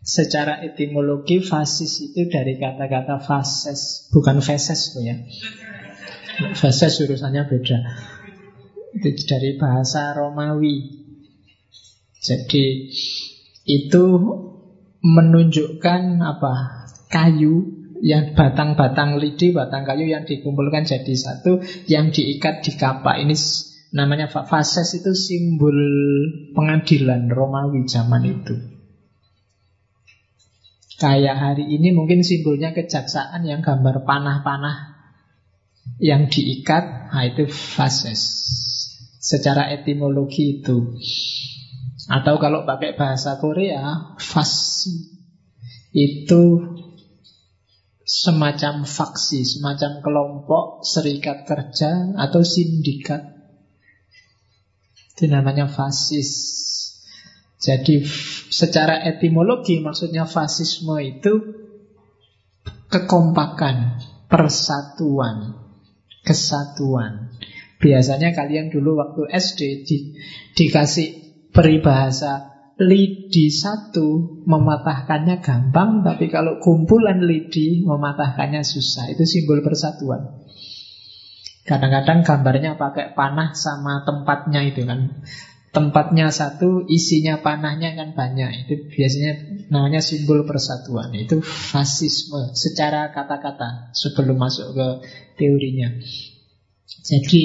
Secara 0.05 0.61
etimologi 0.61 1.41
fasis 1.41 2.13
itu 2.13 2.29
dari 2.29 2.61
kata-kata 2.61 3.17
fases, 3.25 4.05
bukan 4.13 4.37
feses 4.37 4.93
ya. 5.01 5.17
Fases 6.53 7.01
urusannya 7.01 7.49
beda. 7.49 7.77
Itu 9.01 9.09
dari 9.25 9.57
bahasa 9.57 10.13
Romawi. 10.13 10.93
Jadi 12.21 12.93
itu 13.65 14.05
menunjukkan 15.01 16.01
apa? 16.21 16.53
Kayu 17.09 17.65
yang 18.05 18.37
batang-batang 18.37 19.17
lidi, 19.17 19.57
batang 19.57 19.89
kayu 19.89 20.05
yang 20.05 20.29
dikumpulkan 20.29 20.85
jadi 20.85 21.13
satu, 21.17 21.65
yang 21.89 22.13
diikat 22.13 22.61
di 22.61 22.77
kapak. 22.77 23.25
Ini 23.25 23.33
namanya 23.89 24.29
fases 24.29 25.01
itu 25.01 25.17
simbol 25.17 25.73
pengadilan 26.53 27.25
Romawi 27.25 27.89
zaman 27.89 28.21
itu. 28.21 28.74
Kayak 31.05 31.37
hari 31.37 31.69
ini 31.69 31.93
mungkin 31.93 32.25
simbolnya 32.25 32.73
kejaksaan 32.73 33.45
yang 33.45 33.61
gambar 33.61 34.09
panah-panah 34.09 34.97
yang 36.01 36.33
diikat, 36.33 37.13
nah 37.13 37.29
itu 37.29 37.45
fases. 37.45 38.25
Secara 39.21 39.69
etimologi 39.69 40.61
itu. 40.65 40.97
Atau 42.09 42.41
kalau 42.41 42.65
pakai 42.65 42.97
bahasa 42.97 43.37
Korea, 43.37 44.17
fasi 44.17 45.13
itu 45.93 46.73
semacam 48.01 48.89
faksi, 48.89 49.45
semacam 49.45 50.01
kelompok 50.01 50.81
serikat 50.89 51.45
kerja 51.45 52.17
atau 52.17 52.41
sindikat. 52.41 53.29
Itu 55.13 55.29
namanya 55.29 55.69
fasis. 55.69 56.33
Jadi 57.65 58.05
secara 58.53 59.01
etimologi 59.01 59.81
maksudnya 59.81 60.29
fasisme 60.29 61.01
itu 61.01 61.33
kekompakan, 62.93 63.97
persatuan, 64.29 65.65
kesatuan. 66.21 67.33
Biasanya 67.81 68.31
kalian 68.37 68.69
dulu 68.69 69.01
waktu 69.01 69.21
SD 69.33 69.61
di, 69.83 69.97
dikasih 70.53 71.07
peribahasa 71.51 72.55
lidi 72.75 73.51
satu 73.51 74.41
mematahkannya 74.43 75.39
gampang, 75.39 76.03
tapi 76.03 76.27
kalau 76.27 76.59
kumpulan 76.59 77.23
lidi 77.23 77.83
mematahkannya 77.83 78.61
susah. 78.63 79.11
Itu 79.11 79.23
simbol 79.23 79.63
persatuan. 79.63 80.45
Kadang-kadang 81.65 82.21
gambarnya 82.21 82.77
pakai 82.77 83.17
panah 83.17 83.57
sama 83.57 84.05
tempatnya 84.05 84.61
itu 84.61 84.85
kan. 84.85 85.25
Tempatnya 85.75 86.31
satu, 86.31 86.87
isinya 86.87 87.43
panahnya 87.43 87.99
kan 87.99 88.15
banyak. 88.15 88.63
Itu 88.63 88.87
biasanya 88.87 89.67
namanya 89.67 89.99
simbol 89.99 90.47
persatuan. 90.47 91.11
Itu 91.11 91.43
fasisme 91.43 92.55
secara 92.55 93.11
kata-kata 93.11 93.91
sebelum 93.91 94.39
masuk 94.39 94.71
ke 94.71 94.87
teorinya. 95.35 95.91
Jadi 97.03 97.43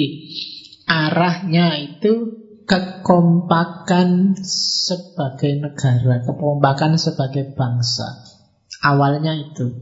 arahnya 0.87 1.75
itu 1.75 2.39
kekompakan 2.63 4.39
sebagai 4.47 5.59
negara, 5.59 6.23
kekompakan 6.23 6.95
sebagai 6.95 7.51
bangsa. 7.51 8.31
Awalnya 8.79 9.35
itu. 9.35 9.75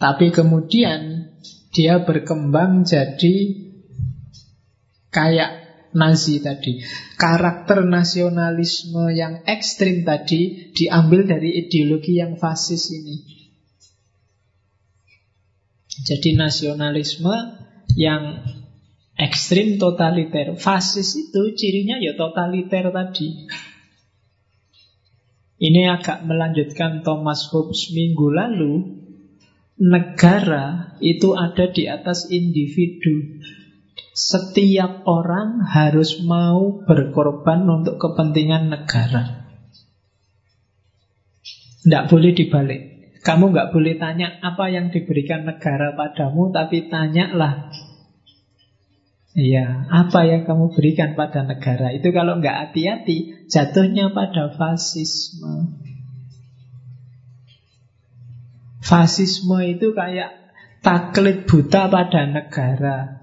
Tapi 0.00 0.32
kemudian 0.32 1.32
dia 1.76 2.00
berkembang 2.00 2.88
jadi 2.88 3.34
kayak 5.12 5.65
Nazi 5.96 6.44
tadi. 6.44 6.84
Karakter 7.16 7.88
nasionalisme 7.88 9.10
yang 9.16 9.40
ekstrim 9.48 10.04
tadi 10.04 10.70
diambil 10.76 11.24
dari 11.24 11.64
ideologi 11.64 12.20
yang 12.20 12.36
fasis 12.36 12.92
ini. 12.92 13.16
Jadi 16.06 16.36
nasionalisme 16.36 17.34
yang 17.96 18.44
Ekstrim 19.16 19.80
totaliter 19.80 20.60
Fasis 20.60 21.16
itu 21.16 21.56
cirinya 21.56 21.96
ya 21.96 22.12
totaliter 22.12 22.92
tadi 22.92 23.48
Ini 25.56 25.82
agak 25.88 26.28
melanjutkan 26.28 27.00
Thomas 27.00 27.48
Hobbes 27.48 27.96
minggu 27.96 28.28
lalu 28.28 28.74
Negara 29.80 30.96
itu 31.00 31.32
ada 31.32 31.68
di 31.72 31.88
atas 31.88 32.28
individu 32.28 33.40
Setiap 34.16 35.04
orang 35.04 35.60
harus 35.60 36.24
mau 36.24 36.80
berkorban 36.88 37.68
untuk 37.68 38.00
kepentingan 38.00 38.72
negara 38.72 39.44
Tidak 41.84 42.08
boleh 42.08 42.32
dibalik 42.32 42.80
Kamu 43.20 43.52
nggak 43.52 43.76
boleh 43.76 44.00
tanya 44.00 44.40
apa 44.40 44.72
yang 44.72 44.88
diberikan 44.88 45.44
negara 45.44 45.92
padamu 45.92 46.48
Tapi 46.48 46.88
tanyalah 46.88 47.68
Iya, 49.36 49.84
apa 49.92 50.24
yang 50.24 50.48
kamu 50.48 50.72
berikan 50.72 51.12
pada 51.12 51.44
negara 51.44 51.92
itu 51.92 52.08
kalau 52.08 52.40
nggak 52.40 52.56
hati-hati 52.56 53.44
jatuhnya 53.52 54.08
pada 54.16 54.48
fasisme. 54.56 55.76
Fasisme 58.80 59.60
itu 59.60 59.92
kayak 59.92 60.56
taklid 60.80 61.44
buta 61.44 61.92
pada 61.92 62.22
negara. 62.32 63.15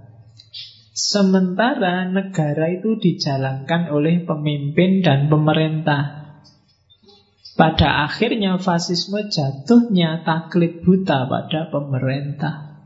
Sementara 0.94 2.06
negara 2.06 2.70
itu 2.70 3.02
dijalankan 3.02 3.90
oleh 3.90 4.22
pemimpin 4.30 5.02
dan 5.02 5.26
pemerintah. 5.26 6.22
Pada 7.58 8.06
akhirnya 8.06 8.62
fasisme 8.62 9.26
jatuhnya 9.30 10.22
taklid 10.22 10.86
buta 10.86 11.26
pada 11.26 11.70
pemerintah. 11.74 12.86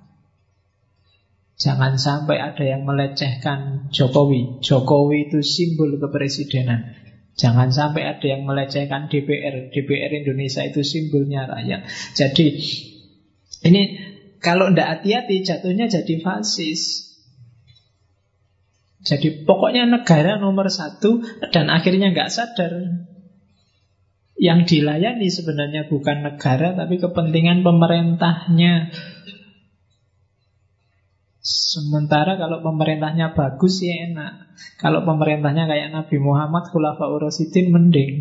Jangan 1.59 1.99
sampai 1.99 2.37
ada 2.39 2.63
yang 2.63 2.87
melecehkan 2.87 3.91
Jokowi. 3.91 4.63
Jokowi 4.63 5.27
itu 5.27 5.43
simbol 5.43 5.99
kepresidenan. 5.99 6.95
Jangan 7.35 7.75
sampai 7.75 8.07
ada 8.07 8.23
yang 8.23 8.47
melecehkan 8.47 9.09
DPR. 9.11 9.67
DPR 9.73 10.11
Indonesia 10.23 10.63
itu 10.63 10.79
simbolnya 10.85 11.43
rakyat. 11.49 11.85
Jadi 12.15 12.47
ini 13.67 13.81
kalau 14.39 14.71
tidak 14.71 15.01
hati-hati 15.01 15.43
jatuhnya 15.43 15.89
jadi 15.89 16.23
fasis. 16.23 17.06
Jadi 19.07 19.47
pokoknya 19.47 19.87
negara 19.87 20.35
nomor 20.35 20.67
satu 20.67 21.23
dan 21.55 21.71
akhirnya 21.71 22.11
nggak 22.11 22.27
sadar 22.27 22.75
yang 24.35 24.67
dilayani 24.67 25.31
sebenarnya 25.31 25.87
bukan 25.87 26.27
negara 26.27 26.75
tapi 26.75 26.99
kepentingan 26.99 27.63
pemerintahnya. 27.63 28.91
Sementara 31.47 32.35
kalau 32.35 32.59
pemerintahnya 32.59 33.31
bagus 33.31 33.79
ya 33.79 34.11
enak. 34.11 34.51
Kalau 34.75 35.07
pemerintahnya 35.07 35.71
kayak 35.71 35.95
Nabi 35.95 36.17
Muhammad 36.19 36.67
Khulafa 36.67 37.07
Urosidin 37.07 37.71
mending. 37.71 38.13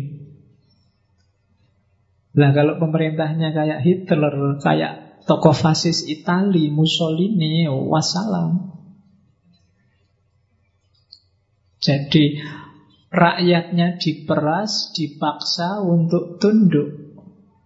Lah 2.37 2.55
kalau 2.55 2.79
pemerintahnya 2.79 3.51
kayak 3.51 3.83
Hitler, 3.83 4.61
kayak 4.63 5.25
tokoh 5.27 5.51
fasis 5.51 6.07
Itali, 6.07 6.71
Mussolini, 6.71 7.67
wassalam. 7.67 8.76
Jadi 11.77 12.41
rakyatnya 13.13 14.01
diperas, 14.01 14.91
dipaksa 14.97 15.81
untuk 15.85 16.41
tunduk 16.41 17.17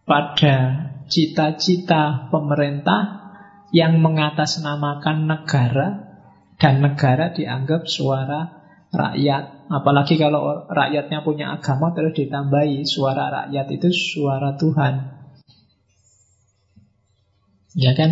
pada 0.03 0.87
cita-cita 1.07 2.27
pemerintah 2.31 3.21
yang 3.71 4.03
mengatasnamakan 4.03 5.27
negara 5.27 5.87
dan 6.59 6.83
negara 6.83 7.31
dianggap 7.31 7.87
suara 7.87 8.61
rakyat. 8.91 9.71
Apalagi 9.71 10.19
kalau 10.19 10.67
rakyatnya 10.67 11.23
punya 11.23 11.55
agama 11.55 11.95
terus 11.95 12.11
ditambahi 12.11 12.83
suara 12.83 13.31
rakyat 13.31 13.67
itu 13.71 13.89
suara 13.89 14.59
Tuhan. 14.59 14.93
Ya 17.79 17.95
kan? 17.95 18.11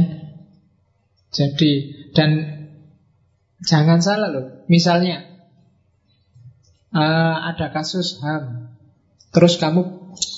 Jadi 1.30 1.72
dan 2.16 2.30
jangan 3.68 4.00
salah 4.00 4.32
loh. 4.32 4.46
Misalnya 4.72 5.29
uh, 6.94 7.36
ada 7.54 7.70
kasus 7.74 8.22
HAM. 8.22 8.76
Terus 9.30 9.62
kamu 9.62 9.82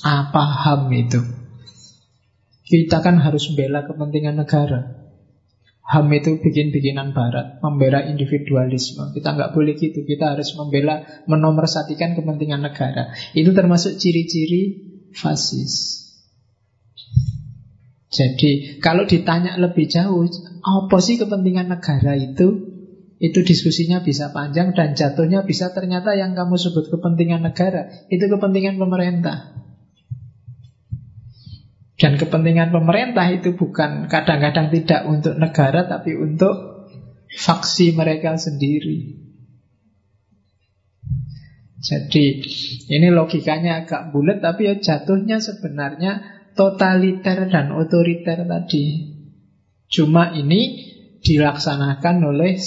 apa 0.03 0.43
HAM 0.43 0.91
itu? 0.91 1.21
Kita 2.67 3.03
kan 3.03 3.19
harus 3.19 3.51
membela 3.51 3.83
kepentingan 3.83 4.39
negara. 4.39 5.01
HAM 5.91 6.07
itu 6.15 6.39
bikin-bikinan 6.39 7.11
barat, 7.11 7.59
membela 7.59 7.99
individualisme. 8.07 9.11
Kita 9.11 9.35
nggak 9.35 9.51
boleh 9.51 9.75
gitu, 9.75 10.07
kita 10.07 10.39
harus 10.39 10.55
membela, 10.55 11.03
menomorsatikan 11.27 12.15
kepentingan 12.15 12.63
negara. 12.63 13.11
Itu 13.35 13.51
termasuk 13.51 13.99
ciri-ciri 13.99 14.87
fasis. 15.11 15.99
Jadi 18.11 18.79
kalau 18.79 19.03
ditanya 19.03 19.59
lebih 19.59 19.87
jauh, 19.87 20.27
apa 20.63 20.97
sih 21.03 21.19
kepentingan 21.19 21.67
negara 21.67 22.15
itu? 22.15 22.70
Itu 23.21 23.45
diskusinya 23.45 24.01
bisa 24.01 24.33
panjang 24.33 24.73
dan 24.73 24.97
jatuhnya 24.97 25.45
bisa 25.45 25.69
ternyata 25.77 26.17
yang 26.17 26.33
kamu 26.33 26.57
sebut 26.57 26.89
kepentingan 26.89 27.45
negara 27.45 27.93
itu 28.09 28.25
kepentingan 28.25 28.81
pemerintah. 28.81 29.61
Dan 32.01 32.17
kepentingan 32.17 32.73
pemerintah 32.73 33.29
itu 33.29 33.53
bukan 33.53 34.09
kadang-kadang 34.09 34.73
tidak 34.73 35.05
untuk 35.05 35.37
negara 35.37 35.85
tapi 35.85 36.17
untuk 36.17 36.89
faksi 37.29 37.93
mereka 37.93 38.41
sendiri. 38.41 39.21
Jadi 41.77 42.25
ini 42.89 43.07
logikanya 43.13 43.85
agak 43.85 44.09
bulat 44.09 44.41
tapi 44.41 44.65
ya 44.65 44.81
jatuhnya 44.81 45.37
sebenarnya 45.37 46.25
totaliter 46.57 47.53
dan 47.53 47.69
otoriter 47.69 48.49
tadi. 48.49 49.13
Cuma 49.93 50.33
ini 50.33 50.89
dilaksanakan 51.21 52.15
oleh 52.33 52.57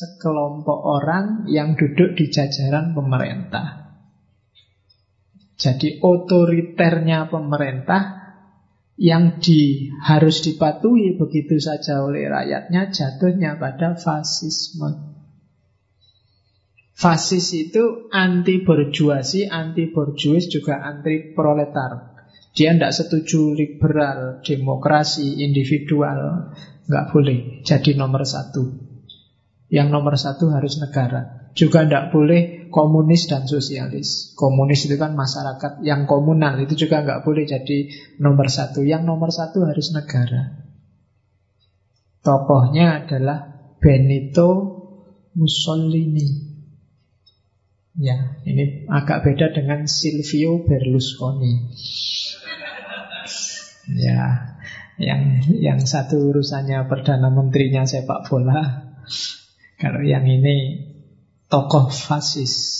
sekelompok 0.00 0.80
orang 0.80 1.44
yang 1.52 1.76
duduk 1.76 2.16
di 2.16 2.32
jajaran 2.32 2.96
pemerintah. 2.96 3.92
Jadi 5.60 6.00
otoriternya 6.00 7.28
pemerintah 7.28 8.32
yang 8.96 9.44
di, 9.44 9.92
harus 10.00 10.40
dipatuhi 10.40 11.20
begitu 11.20 11.60
saja 11.60 12.00
oleh 12.00 12.32
rakyatnya 12.32 12.88
jatuhnya 12.88 13.60
pada 13.60 13.92
fasisme. 14.00 15.12
Fasis 16.96 17.52
itu 17.56 18.08
anti 18.12 18.60
borjuasi, 18.64 19.48
anti 19.48 19.88
borjuis 19.92 20.48
juga 20.48 20.80
anti 20.80 21.32
proletar. 21.32 22.24
Dia 22.52 22.76
tidak 22.76 22.92
setuju 22.92 23.56
liberal, 23.56 24.44
demokrasi, 24.44 25.44
individual, 25.44 26.52
nggak 26.88 27.08
boleh 27.12 27.64
jadi 27.64 27.96
nomor 27.96 28.24
satu. 28.24 28.79
Yang 29.70 29.88
nomor 29.94 30.18
satu 30.18 30.50
harus 30.50 30.82
negara. 30.82 31.50
Juga 31.54 31.86
tidak 31.86 32.10
boleh 32.10 32.70
komunis 32.74 33.30
dan 33.30 33.46
sosialis. 33.46 34.34
Komunis 34.34 34.86
itu 34.86 34.98
kan 34.98 35.14
masyarakat 35.14 35.82
yang 35.86 36.10
komunal, 36.10 36.58
itu 36.58 36.86
juga 36.86 37.06
nggak 37.06 37.22
boleh 37.22 37.46
jadi 37.46 37.90
nomor 38.18 38.50
satu. 38.50 38.82
Yang 38.82 39.02
nomor 39.06 39.30
satu 39.30 39.62
harus 39.66 39.94
negara. 39.94 40.66
Tokohnya 42.20 43.06
adalah 43.06 43.46
Benito 43.78 44.50
Mussolini. 45.38 46.50
Ya, 47.98 48.38
ini 48.46 48.86
agak 48.86 49.26
beda 49.26 49.50
dengan 49.54 49.86
Silvio 49.86 50.62
Berlusconi. 50.62 51.74
Ya, 53.90 54.54
yang 55.00 55.42
yang 55.48 55.80
satu 55.82 56.30
urusannya 56.30 56.86
perdana 56.86 57.32
menterinya 57.32 57.82
sepak 57.82 58.30
bola. 58.30 58.90
Kalau 59.80 60.04
yang 60.04 60.28
ini 60.28 60.76
tokoh 61.48 61.88
fasis. 61.88 62.78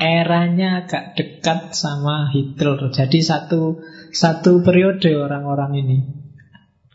Eranya 0.00 0.86
agak 0.86 1.18
dekat 1.18 1.74
sama 1.74 2.30
Hitler. 2.30 2.88
Jadi 2.88 3.18
satu 3.20 3.82
satu 4.14 4.64
periode 4.64 5.12
orang-orang 5.12 5.76
ini 5.82 5.98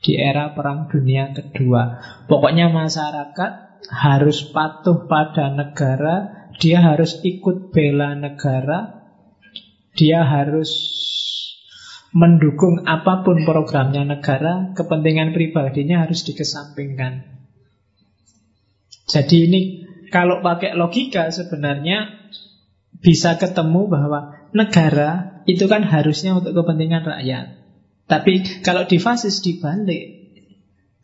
di 0.02 0.16
era 0.16 0.56
Perang 0.56 0.88
Dunia 0.88 1.36
Kedua. 1.36 2.02
Pokoknya 2.32 2.72
masyarakat 2.72 3.52
harus 3.92 4.50
patuh 4.50 5.06
pada 5.06 5.52
negara, 5.54 6.50
dia 6.58 6.82
harus 6.82 7.22
ikut 7.22 7.76
bela 7.76 8.18
negara, 8.18 9.06
dia 9.94 10.26
harus 10.26 10.72
mendukung 12.16 12.88
apa 12.88 13.22
pun 13.22 13.44
programnya 13.44 14.08
negara, 14.08 14.72
kepentingan 14.74 15.36
pribadinya 15.36 16.08
harus 16.08 16.24
dikesampingkan. 16.24 17.35
Jadi 19.06 19.36
ini 19.46 19.62
kalau 20.10 20.42
pakai 20.42 20.74
logika 20.74 21.30
sebenarnya 21.30 22.30
bisa 23.02 23.38
ketemu 23.38 23.86
bahwa 23.86 24.50
negara 24.56 25.42
itu 25.46 25.70
kan 25.70 25.86
harusnya 25.86 26.34
untuk 26.34 26.58
kepentingan 26.58 27.06
rakyat. 27.06 27.62
Tapi 28.06 28.62
kalau 28.62 28.86
di 28.86 28.98
fasis 28.98 29.42
dibalik, 29.42 30.34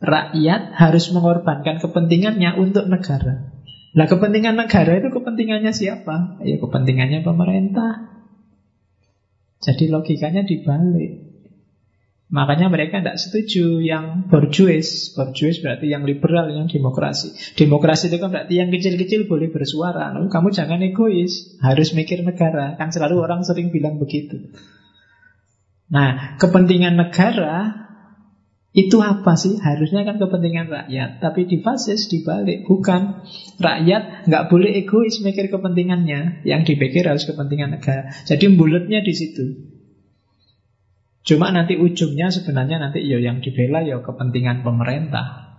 rakyat 0.02 0.74
harus 0.74 1.10
mengorbankan 1.14 1.78
kepentingannya 1.78 2.58
untuk 2.58 2.90
negara. 2.90 3.54
Nah 3.92 4.06
kepentingan 4.08 4.58
negara 4.58 4.98
itu 4.98 5.14
kepentingannya 5.14 5.70
siapa? 5.70 6.42
Ya 6.42 6.58
kepentingannya 6.58 7.22
pemerintah. 7.22 8.10
Jadi 9.62 9.94
logikanya 9.94 10.42
dibalik. 10.42 11.21
Makanya 12.32 12.72
mereka 12.72 13.04
tidak 13.04 13.20
setuju 13.20 13.84
yang 13.84 14.24
borjuis. 14.32 15.12
Borjuis 15.12 15.60
berarti 15.60 15.92
yang 15.92 16.08
liberal, 16.08 16.48
yang 16.48 16.64
demokrasi. 16.64 17.36
Demokrasi 17.60 18.08
itu 18.08 18.16
kan 18.16 18.32
berarti 18.32 18.56
yang 18.56 18.72
kecil-kecil 18.72 19.28
boleh 19.28 19.52
bersuara. 19.52 20.16
Lalu 20.16 20.32
kamu 20.32 20.48
jangan 20.48 20.80
egois, 20.80 21.60
harus 21.60 21.92
mikir 21.92 22.24
negara. 22.24 22.80
Kan 22.80 22.88
selalu 22.88 23.20
orang 23.20 23.44
sering 23.44 23.68
bilang 23.68 24.00
begitu. 24.00 24.48
Nah, 25.92 26.40
kepentingan 26.40 26.96
negara 26.96 27.84
itu 28.72 28.96
apa 29.04 29.36
sih? 29.36 29.60
Harusnya 29.60 30.00
kan 30.08 30.16
kepentingan 30.16 30.72
rakyat. 30.72 31.20
Tapi 31.20 31.44
di 31.44 31.60
fasis 31.60 32.08
dibalik, 32.08 32.64
bukan. 32.64 33.28
Rakyat 33.60 34.24
nggak 34.24 34.48
boleh 34.48 34.72
egois 34.80 35.20
mikir 35.20 35.52
kepentingannya. 35.52 36.48
Yang 36.48 36.72
dipikir 36.72 37.04
harus 37.04 37.28
kepentingan 37.28 37.76
negara. 37.76 38.08
Jadi 38.24 38.56
bulatnya 38.56 39.04
di 39.04 39.12
situ. 39.12 39.44
Cuma 41.22 41.54
nanti 41.54 41.78
ujungnya 41.78 42.34
sebenarnya 42.34 42.82
nanti 42.82 42.98
ya 43.06 43.22
yang 43.22 43.38
dibela 43.38 43.86
ya 43.86 44.02
kepentingan 44.02 44.66
pemerintah. 44.66 45.54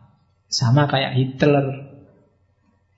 Sama 0.51 0.91
kayak 0.91 1.15
Hitler. 1.15 1.65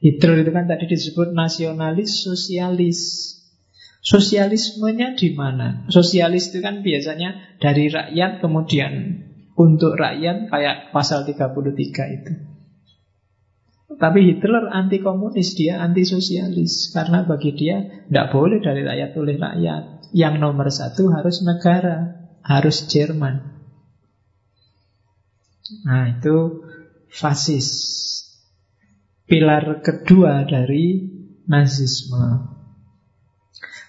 Hitler 0.01 0.41
itu 0.41 0.51
kan 0.51 0.66
tadi 0.66 0.89
disebut 0.89 1.32
nasionalis 1.32 2.26
sosialis. 2.26 2.99
Sosialismenya 4.05 5.18
di 5.18 5.34
mana? 5.34 5.89
Sosialis 5.89 6.53
itu 6.53 6.61
kan 6.61 6.86
biasanya 6.86 7.57
dari 7.57 7.89
rakyat 7.89 8.38
kemudian 8.38 8.93
untuk 9.57 9.97
rakyat 9.97 10.49
kayak 10.49 10.93
pasal 10.93 11.26
33 11.26 12.18
itu. 12.22 12.34
Tapi 13.95 14.20
Hitler 14.28 14.68
anti 14.74 14.99
komunis, 14.99 15.55
dia 15.55 15.80
anti 15.80 16.03
sosialis 16.03 16.91
karena 16.91 17.24
bagi 17.24 17.55
dia 17.55 18.05
tidak 18.09 18.34
boleh 18.34 18.59
dari 18.59 18.82
rakyat 18.84 19.11
oleh 19.16 19.36
rakyat. 19.38 19.84
Yang 20.11 20.36
nomor 20.41 20.68
satu 20.70 21.11
harus 21.11 21.43
negara, 21.43 22.24
harus 22.46 22.86
Jerman. 22.86 23.41
Nah 25.89 26.14
itu 26.14 26.62
fasis. 27.10 27.70
Pilar 29.26 29.82
kedua 29.82 30.46
dari 30.46 31.02
nazisme. 31.50 32.54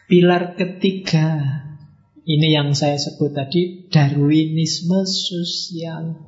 Pilar 0.09 0.57
ketiga 0.57 1.61
ini 2.25 2.57
yang 2.57 2.73
saya 2.73 2.97
sebut 2.97 3.37
tadi 3.37 3.93
Darwinisme 3.93 5.05
sosial. 5.05 6.27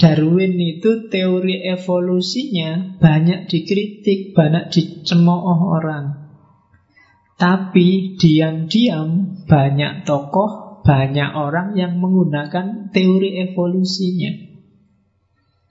Darwin 0.00 0.56
itu 0.56 1.12
teori 1.12 1.60
evolusinya 1.60 2.96
banyak 2.96 3.52
dikritik, 3.52 4.32
banyak 4.32 4.72
dicemooh 4.72 5.76
orang. 5.76 6.32
Tapi 7.36 8.16
diam-diam 8.16 9.44
banyak 9.44 10.08
tokoh, 10.08 10.69
banyak 10.80 11.30
orang 11.36 11.76
yang 11.76 12.00
menggunakan 12.00 12.92
teori 12.92 13.40
evolusinya. 13.50 14.32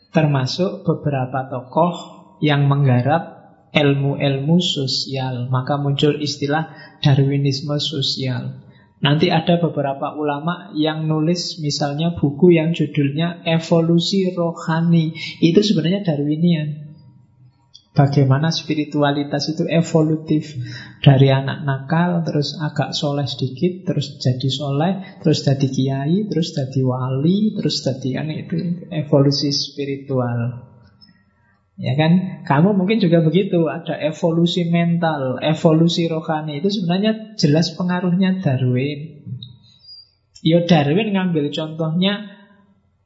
Termasuk 0.10 0.86
beberapa 0.86 1.46
tokoh 1.50 1.94
yang 2.42 2.66
menggarap 2.66 3.40
ilmu-ilmu 3.74 4.58
sosial. 4.58 5.48
Maka 5.54 5.78
muncul 5.78 6.18
istilah 6.18 6.74
Darwinisme 7.04 7.78
sosial. 7.78 8.66
Nanti 9.00 9.32
ada 9.32 9.56
beberapa 9.64 10.12
ulama 10.20 10.76
yang 10.76 11.08
nulis 11.08 11.64
misalnya 11.64 12.20
buku 12.20 12.60
yang 12.60 12.76
judulnya 12.76 13.48
Evolusi 13.48 14.28
Rohani. 14.36 15.16
Itu 15.40 15.64
sebenarnya 15.64 16.04
Darwinian. 16.04 16.89
Bagaimana 18.00 18.48
spiritualitas 18.48 19.52
itu 19.52 19.68
evolutif 19.68 20.56
Dari 21.04 21.28
anak 21.28 21.68
nakal 21.68 22.24
Terus 22.24 22.56
agak 22.56 22.96
soleh 22.96 23.28
sedikit 23.28 23.92
Terus 23.92 24.16
jadi 24.24 24.48
soleh 24.48 25.20
Terus 25.20 25.44
jadi 25.44 25.68
kiai 25.68 26.24
Terus 26.32 26.56
jadi 26.56 26.80
wali 26.80 27.52
Terus 27.60 27.84
jadi 27.84 28.24
kan 28.24 28.32
itu 28.32 28.56
Evolusi 28.88 29.52
spiritual 29.52 30.70
Ya 31.80 31.96
kan? 31.96 32.44
Kamu 32.44 32.76
mungkin 32.76 33.00
juga 33.00 33.24
begitu, 33.24 33.72
ada 33.72 33.96
evolusi 33.96 34.68
mental, 34.68 35.40
evolusi 35.40 36.12
rohani. 36.12 36.60
Itu 36.60 36.68
sebenarnya 36.68 37.40
jelas 37.40 37.72
pengaruhnya 37.80 38.44
Darwin. 38.44 39.24
Ya 40.44 40.60
Darwin 40.68 41.16
ngambil 41.16 41.56
contohnya 41.56 42.28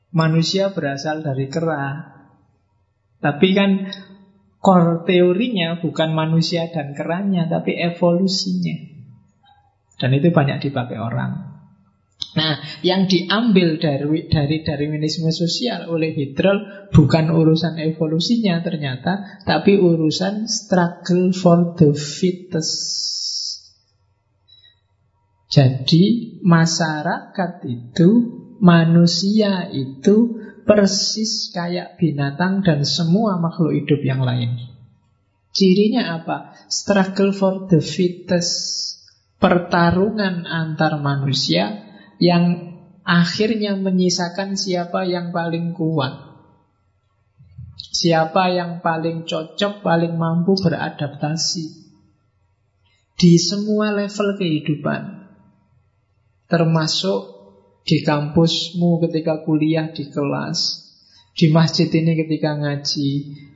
manusia 0.09 0.73
berasal 0.73 1.21
dari 1.21 1.53
kera. 1.53 2.17
Tapi 3.21 3.53
kan 3.53 3.93
core 4.63 5.03
teorinya 5.03 5.83
bukan 5.83 6.15
manusia 6.15 6.71
dan 6.71 6.95
keranya, 6.95 7.51
tapi 7.51 7.75
evolusinya. 7.75 8.95
Dan 9.99 10.15
itu 10.15 10.31
banyak 10.31 10.63
dipakai 10.63 10.95
orang. 10.95 11.53
Nah, 12.33 12.63
yang 12.81 13.05
diambil 13.05 13.77
dari 13.77 14.25
dari 14.25 14.65
Darwinisme 14.65 15.29
sosial 15.29 15.85
oleh 15.91 16.15
Hitler 16.15 16.89
bukan 16.89 17.29
urusan 17.29 17.77
evolusinya 17.77 18.63
ternyata, 18.63 19.43
tapi 19.45 19.77
urusan 19.77 20.49
struggle 20.49 21.29
for 21.35 21.77
the 21.77 21.93
fittest. 21.93 23.03
Jadi 25.53 26.39
masyarakat 26.41 27.51
itu, 27.69 28.09
manusia 28.57 29.69
itu 29.69 30.41
persis 30.63 31.51
kayak 31.51 31.99
binatang 31.99 32.63
dan 32.63 32.83
semua 32.87 33.39
makhluk 33.39 33.75
hidup 33.75 34.01
yang 34.03 34.23
lain. 34.23 34.57
Cirinya 35.53 36.17
apa? 36.17 36.57
Struggle 36.65 37.31
for 37.31 37.69
the 37.69 37.79
fittest. 37.79 38.91
Pertarungan 39.37 40.47
antar 40.47 40.97
manusia 40.97 41.83
yang 42.17 42.73
akhirnya 43.03 43.75
menyisakan 43.75 44.55
siapa 44.55 45.03
yang 45.05 45.35
paling 45.35 45.75
kuat. 45.75 46.33
Siapa 47.75 48.49
yang 48.49 48.81
paling 48.81 49.27
cocok, 49.27 49.83
paling 49.83 50.15
mampu 50.15 50.57
beradaptasi 50.57 51.83
di 53.19 53.37
semua 53.37 53.93
level 53.93 54.35
kehidupan. 54.39 55.29
Termasuk 56.49 57.32
di 57.83 57.99
kampusmu 58.03 59.03
ketika 59.07 59.43
kuliah 59.43 59.91
di 59.91 60.07
kelas, 60.07 60.87
di 61.35 61.51
masjid 61.51 61.91
ini 61.91 62.15
ketika 62.15 62.55
ngaji, 62.55 63.09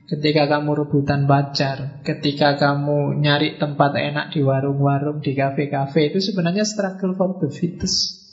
ketika 0.08 0.48
kamu 0.48 0.84
rebutan 0.84 1.28
pacar, 1.28 2.04
ketika 2.04 2.60
kamu 2.60 3.20
nyari 3.24 3.56
tempat 3.56 3.96
enak 3.96 4.36
di 4.36 4.44
warung-warung, 4.44 5.24
di 5.24 5.32
kafe-kafe, 5.36 6.12
itu 6.12 6.20
sebenarnya 6.20 6.68
struggle 6.68 7.16
for 7.16 7.40
the 7.40 7.48
fittest. 7.52 8.28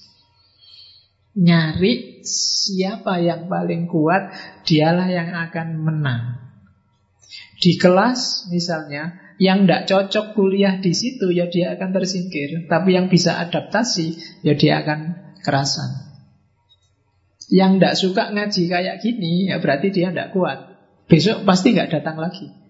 Nyari 1.34 2.22
siapa 2.22 3.18
yang 3.18 3.50
paling 3.50 3.90
kuat, 3.90 4.30
dialah 4.62 5.10
yang 5.10 5.34
akan 5.34 5.82
menang. 5.82 6.22
Di 7.58 7.74
kelas 7.74 8.46
misalnya, 8.54 9.18
yang 9.42 9.66
tidak 9.66 9.90
cocok 9.90 10.38
kuliah 10.38 10.78
di 10.78 10.94
situ, 10.94 11.34
ya 11.34 11.50
dia 11.50 11.74
akan 11.74 11.90
tersingkir. 11.90 12.70
Tapi 12.70 12.94
yang 12.94 13.10
bisa 13.10 13.34
adaptasi, 13.42 14.14
ya 14.46 14.54
dia 14.54 14.86
akan 14.86 15.23
kerasan. 15.44 16.16
Yang 17.52 17.72
tidak 17.76 17.94
suka 18.00 18.22
ngaji 18.32 18.62
kayak 18.72 18.96
gini, 19.04 19.52
ya 19.52 19.60
berarti 19.60 19.92
dia 19.92 20.08
tidak 20.08 20.32
kuat. 20.32 20.80
Besok 21.04 21.44
pasti 21.44 21.76
nggak 21.76 21.92
datang 21.92 22.16
lagi. 22.16 22.64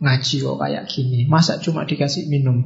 Ngaji 0.00 0.36
kok 0.40 0.56
kayak 0.56 0.84
gini 0.88 1.28
Masa 1.28 1.60
cuma 1.60 1.84
dikasih 1.84 2.32
minum 2.32 2.64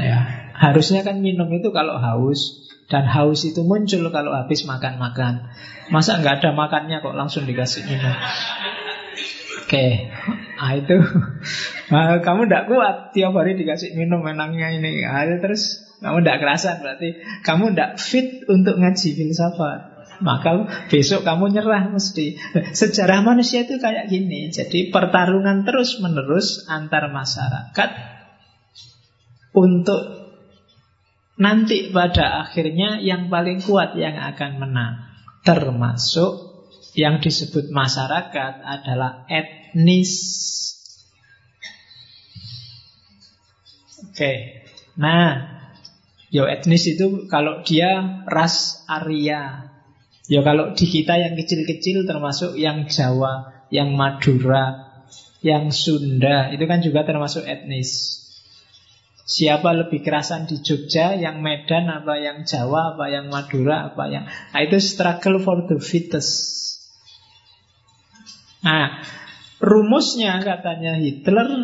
Ya 0.00 0.48
Harusnya 0.56 1.04
kan 1.04 1.20
minum 1.20 1.52
itu 1.52 1.68
kalau 1.76 2.00
haus 2.00 2.64
Dan 2.88 3.04
haus 3.04 3.44
itu 3.44 3.60
muncul 3.60 4.08
kalau 4.08 4.32
habis 4.32 4.64
makan-makan 4.64 5.52
Masa 5.92 6.16
nggak 6.24 6.40
ada 6.40 6.50
makannya 6.56 7.04
kok 7.04 7.12
langsung 7.12 7.44
dikasih 7.44 7.84
minum 7.84 8.16
Oke 9.68 10.08
Nah 10.56 10.72
itu 10.76 10.96
nah, 11.92 12.18
Kamu 12.26 12.48
tidak 12.48 12.72
kuat 12.72 13.12
Tiap 13.12 13.32
hari 13.36 13.54
dikasih 13.60 13.92
minum 13.94 14.24
menangnya 14.24 14.72
ini 14.72 15.04
nah, 15.04 15.24
Terus 15.38 15.84
kamu 15.96 16.24
tidak 16.24 16.38
kerasan 16.44 16.76
berarti 16.80 17.08
Kamu 17.44 17.72
tidak 17.72 18.00
fit 18.00 18.44
untuk 18.48 18.76
ngaji 18.80 19.08
filsafat 19.16 19.96
maka 20.20 20.64
besok 20.88 21.28
kamu 21.28 21.52
nyerah 21.52 21.92
mesti. 21.92 22.40
Sejarah 22.72 23.20
manusia 23.20 23.68
itu 23.68 23.76
kayak 23.76 24.08
gini. 24.08 24.48
Jadi 24.48 24.88
pertarungan 24.88 25.66
terus 25.68 26.00
menerus 26.00 26.64
antar 26.72 27.12
masyarakat 27.12 27.90
untuk 29.56 30.00
nanti 31.36 31.92
pada 31.92 32.48
akhirnya 32.48 33.00
yang 33.00 33.28
paling 33.28 33.60
kuat 33.64 33.96
yang 33.96 34.16
akan 34.16 34.60
menang. 34.60 34.94
Termasuk 35.44 36.45
yang 36.96 37.20
disebut 37.20 37.68
masyarakat 37.68 38.52
adalah 38.64 39.28
etnis. 39.28 40.12
Oke. 44.10 44.64
Nah, 44.96 45.60
yo 46.32 46.48
etnis 46.48 46.88
itu 46.88 47.28
kalau 47.28 47.60
dia 47.62 48.24
ras 48.24 48.80
Arya, 48.88 49.76
Ya 50.26 50.42
kalau 50.42 50.74
di 50.74 50.86
kita 50.90 51.14
yang 51.22 51.38
kecil-kecil 51.38 52.02
termasuk 52.02 52.58
yang 52.58 52.90
Jawa, 52.90 53.62
yang 53.70 53.94
Madura, 53.94 54.98
yang 55.38 55.70
Sunda, 55.70 56.50
itu 56.50 56.66
kan 56.66 56.82
juga 56.82 57.06
termasuk 57.06 57.46
etnis. 57.46 58.22
Siapa 59.26 59.74
lebih 59.74 60.02
kerasan 60.02 60.50
di 60.50 60.62
Jogja, 60.62 61.14
yang 61.14 61.42
Medan, 61.42 61.90
apa 61.90 62.18
yang 62.18 62.42
Jawa, 62.42 62.94
apa 62.94 63.06
yang 63.10 63.30
Madura, 63.30 63.90
apa 63.90 64.06
yang... 64.10 64.26
Nah 64.26 64.60
itu 64.62 64.78
struggle 64.82 65.38
for 65.42 65.66
the 65.66 65.78
fittest. 65.78 66.74
Nah, 68.66 68.98
rumusnya 69.62 70.42
katanya 70.42 70.98
Hitler, 70.98 71.62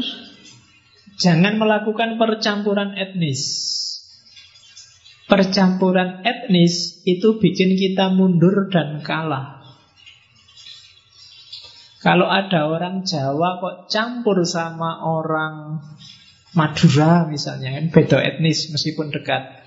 jangan 1.19 1.59
melakukan 1.59 2.15
percampuran 2.15 2.95
etnis. 2.95 3.43
Percampuran 5.27 6.23
etnis 6.23 7.03
itu 7.03 7.43
bikin 7.43 7.75
kita 7.75 8.15
mundur 8.15 8.71
dan 8.71 9.03
kalah. 9.03 9.67
Kalau 12.03 12.27
ada 12.27 12.71
orang 12.71 13.03
Jawa 13.07 13.63
kok 13.63 13.77
campur 13.91 14.43
sama 14.43 15.03
orang 15.03 15.83
Madura 16.55 17.25
misalnya 17.31 17.79
kan 17.79 17.95
beda 17.95 18.19
etnis 18.23 18.71
meskipun 18.71 19.15
dekat. 19.15 19.63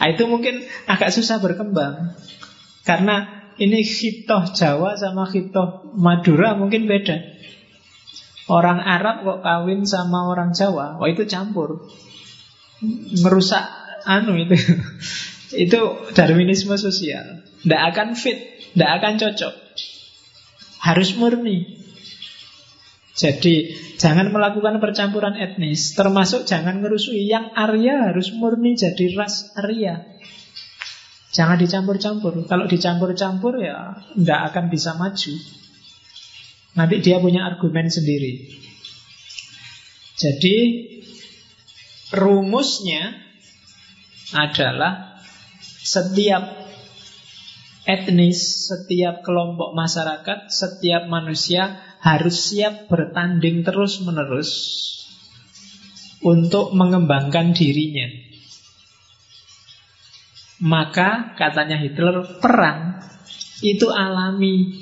Nah, 0.00 0.08
itu 0.08 0.24
mungkin 0.24 0.64
agak 0.88 1.12
susah 1.12 1.42
berkembang 1.42 2.14
karena 2.86 3.39
ini 3.60 3.84
hitoh 3.84 4.56
Jawa 4.56 4.96
sama 4.96 5.28
hitoh 5.28 5.92
Madura 5.92 6.56
mungkin 6.56 6.88
beda. 6.88 7.20
Orang 8.50 8.82
Arab 8.82 9.22
kok 9.22 9.40
kawin 9.46 9.86
sama 9.86 10.26
orang 10.26 10.56
Jawa, 10.56 10.98
wah 10.98 11.06
itu 11.06 11.22
campur, 11.28 11.86
merusak 13.22 13.62
anu 14.08 14.34
itu 14.34 14.58
itu 15.68 15.80
Darwinisme 16.16 16.74
sosial. 16.74 17.46
Tidak 17.62 17.82
akan 17.94 18.16
fit, 18.16 18.40
tidak 18.74 18.90
akan 18.98 19.12
cocok. 19.20 19.54
Harus 20.80 21.14
murni. 21.14 21.78
Jadi 23.14 23.76
jangan 24.00 24.32
melakukan 24.32 24.80
percampuran 24.80 25.36
etnis, 25.36 25.92
termasuk 25.92 26.48
jangan 26.48 26.80
ngerusui 26.80 27.28
yang 27.28 27.52
Arya 27.52 28.10
harus 28.10 28.32
murni 28.32 28.80
jadi 28.80 29.12
ras 29.12 29.52
Arya. 29.60 30.08
Jangan 31.30 31.56
dicampur-campur. 31.62 32.42
Kalau 32.50 32.66
dicampur-campur 32.66 33.62
ya 33.62 34.02
tidak 34.18 34.40
akan 34.50 34.64
bisa 34.66 34.98
maju. 34.98 35.34
Nanti 36.74 36.96
dia 37.02 37.22
punya 37.22 37.46
argumen 37.46 37.86
sendiri. 37.86 38.50
Jadi 40.18 40.56
rumusnya 42.14 43.14
adalah 44.34 45.22
setiap 45.62 46.70
etnis, 47.86 48.68
setiap 48.68 49.22
kelompok 49.26 49.74
masyarakat, 49.74 50.50
setiap 50.50 51.06
manusia 51.10 51.78
harus 52.02 52.36
siap 52.52 52.86
bertanding 52.86 53.66
terus-menerus 53.66 54.50
untuk 56.20 56.76
mengembangkan 56.76 57.56
dirinya. 57.56 58.29
Maka 60.60 61.36
katanya 61.40 61.80
Hitler, 61.80 62.40
perang 62.40 63.00
itu 63.64 63.88
alami. 63.88 64.76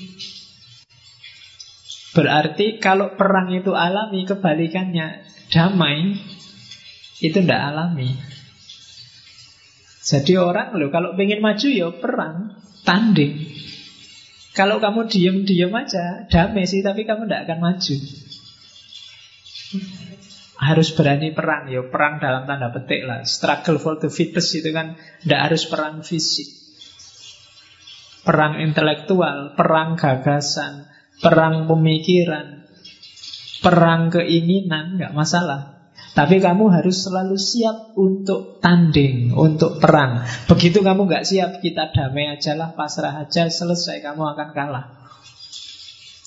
Berarti 2.14 2.83
kalau 2.83 3.14
perang 3.14 3.55
itu 3.55 3.79
alami, 3.79 4.26
kebalikannya 4.26 5.22
damai 5.55 6.18
itu 7.22 7.39
tidak 7.39 7.62
alami. 7.70 8.18
Jadi 10.09 10.35
orang 10.41 10.72
loh 10.74 10.89
kalau 10.89 11.14
pengen 11.14 11.45
maju 11.45 11.68
ya 11.68 11.89
perang, 11.95 12.59
tanding. 12.83 13.45
Kalau 14.57 14.83
kamu 14.83 15.07
diem-diem 15.07 15.70
aja, 15.70 16.26
damai 16.26 16.66
sih, 16.66 16.83
tapi 16.83 17.07
kamu 17.07 17.31
tidak 17.31 17.47
akan 17.47 17.59
maju. 17.62 17.97
Harus 20.59 20.90
berani 20.90 21.30
perang, 21.30 21.70
ya 21.70 21.86
perang 21.86 22.18
dalam 22.18 22.42
tanda 22.50 22.74
petik 22.74 23.06
lah. 23.06 23.22
Struggle 23.22 23.78
for 23.78 23.94
the 24.02 24.11
fittest 24.11 24.59
itu 24.59 24.74
kan 24.74 24.98
tidak 25.22 25.40
harus 25.50 25.70
perang 25.70 26.02
fisik. 26.02 26.50
Perang 28.26 28.59
intelektual, 28.59 29.54
perang 29.54 29.94
gagasan, 29.94 30.90
perang 31.22 31.70
pemikiran, 31.70 32.66
perang 33.62 34.11
keinginan, 34.11 34.98
nggak 34.98 35.14
masalah. 35.14 35.78
Tapi 36.18 36.42
kamu 36.42 36.74
harus 36.74 37.06
selalu 37.06 37.38
siap 37.38 37.94
untuk 37.94 38.59
tanding, 38.59 39.30
untuk 39.38 39.78
perang. 39.78 40.26
Begitu 40.50 40.82
kamu 40.82 41.06
nggak 41.06 41.22
siap, 41.22 41.62
kita 41.62 41.94
damai 41.94 42.34
aja 42.34 42.59
lah, 42.59 42.74
pasrah 42.74 43.22
aja, 43.22 43.46
selesai 43.46 44.02
kamu 44.02 44.34
akan 44.34 44.48
kalah. 44.50 44.98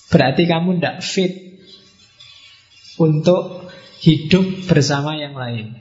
Berarti 0.08 0.48
kamu 0.48 0.80
tidak 0.80 1.04
fit 1.04 1.34
untuk 3.00 3.71
hidup 4.02 4.66
bersama 4.66 5.16
yang 5.16 5.38
lain. 5.38 5.78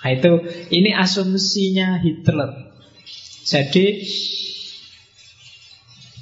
Nah, 0.00 0.10
itu 0.14 0.32
ini 0.70 0.94
asumsinya 0.94 1.98
Hitler. 2.00 2.72
Jadi 3.44 4.04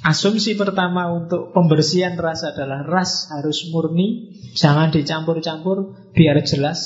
Asumsi 0.03 0.59
pertama 0.59 1.15
untuk 1.15 1.55
pembersihan 1.55 2.19
ras 2.19 2.43
adalah 2.43 2.83
ras 2.83 3.31
harus 3.31 3.71
murni, 3.71 4.35
jangan 4.51 4.91
dicampur-campur, 4.91 6.11
biar 6.11 6.43
jelas 6.43 6.79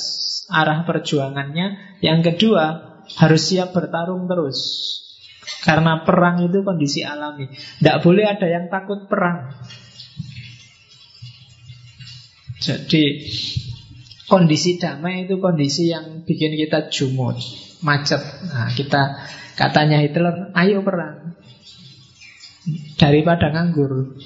arah 0.46 0.86
perjuangannya. 0.86 1.98
Yang 1.98 2.20
kedua, 2.30 2.64
harus 3.18 3.42
siap 3.42 3.74
bertarung 3.74 4.30
terus. 4.30 4.58
Karena 5.66 6.06
perang 6.06 6.46
itu 6.46 6.62
kondisi 6.62 7.02
alami. 7.02 7.50
Tidak 7.50 7.98
boleh 8.06 8.22
ada 8.22 8.46
yang 8.46 8.70
takut 8.70 9.10
perang. 9.10 9.50
Jadi 12.62 13.02
kondisi 14.28 14.76
damai 14.76 15.24
itu 15.24 15.40
kondisi 15.40 15.88
yang 15.88 16.22
bikin 16.22 16.54
kita 16.54 16.92
jumut, 16.92 17.40
macet. 17.80 18.20
Nah, 18.20 18.68
kita 18.70 19.24
katanya 19.56 19.98
Hitler, 20.04 20.52
ayo 20.52 20.84
perang 20.84 21.34
daripada 23.00 23.48
nganggur. 23.48 24.20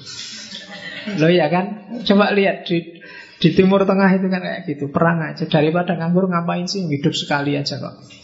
Lo 1.19 1.27
ya 1.31 1.47
kan? 1.47 1.99
Coba 2.03 2.35
lihat 2.35 2.67
di 2.67 2.99
di 3.39 3.49
Timur 3.51 3.83
Tengah 3.83 4.07
itu 4.15 4.27
kan 4.31 4.39
kayak 4.39 4.61
gitu, 4.67 4.87
perang 4.87 5.19
aja 5.19 5.43
daripada 5.47 5.99
nganggur 5.99 6.31
ngapain 6.31 6.67
sih 6.67 6.87
hidup 6.87 7.11
sekali 7.11 7.55
aja 7.59 7.79
kok. 7.79 8.22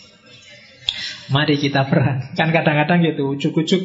Mari 1.30 1.62
kita 1.62 1.86
perang. 1.86 2.34
Kan 2.34 2.50
kadang-kadang 2.50 3.06
gitu, 3.06 3.38
ujuk-ujuk 3.38 3.82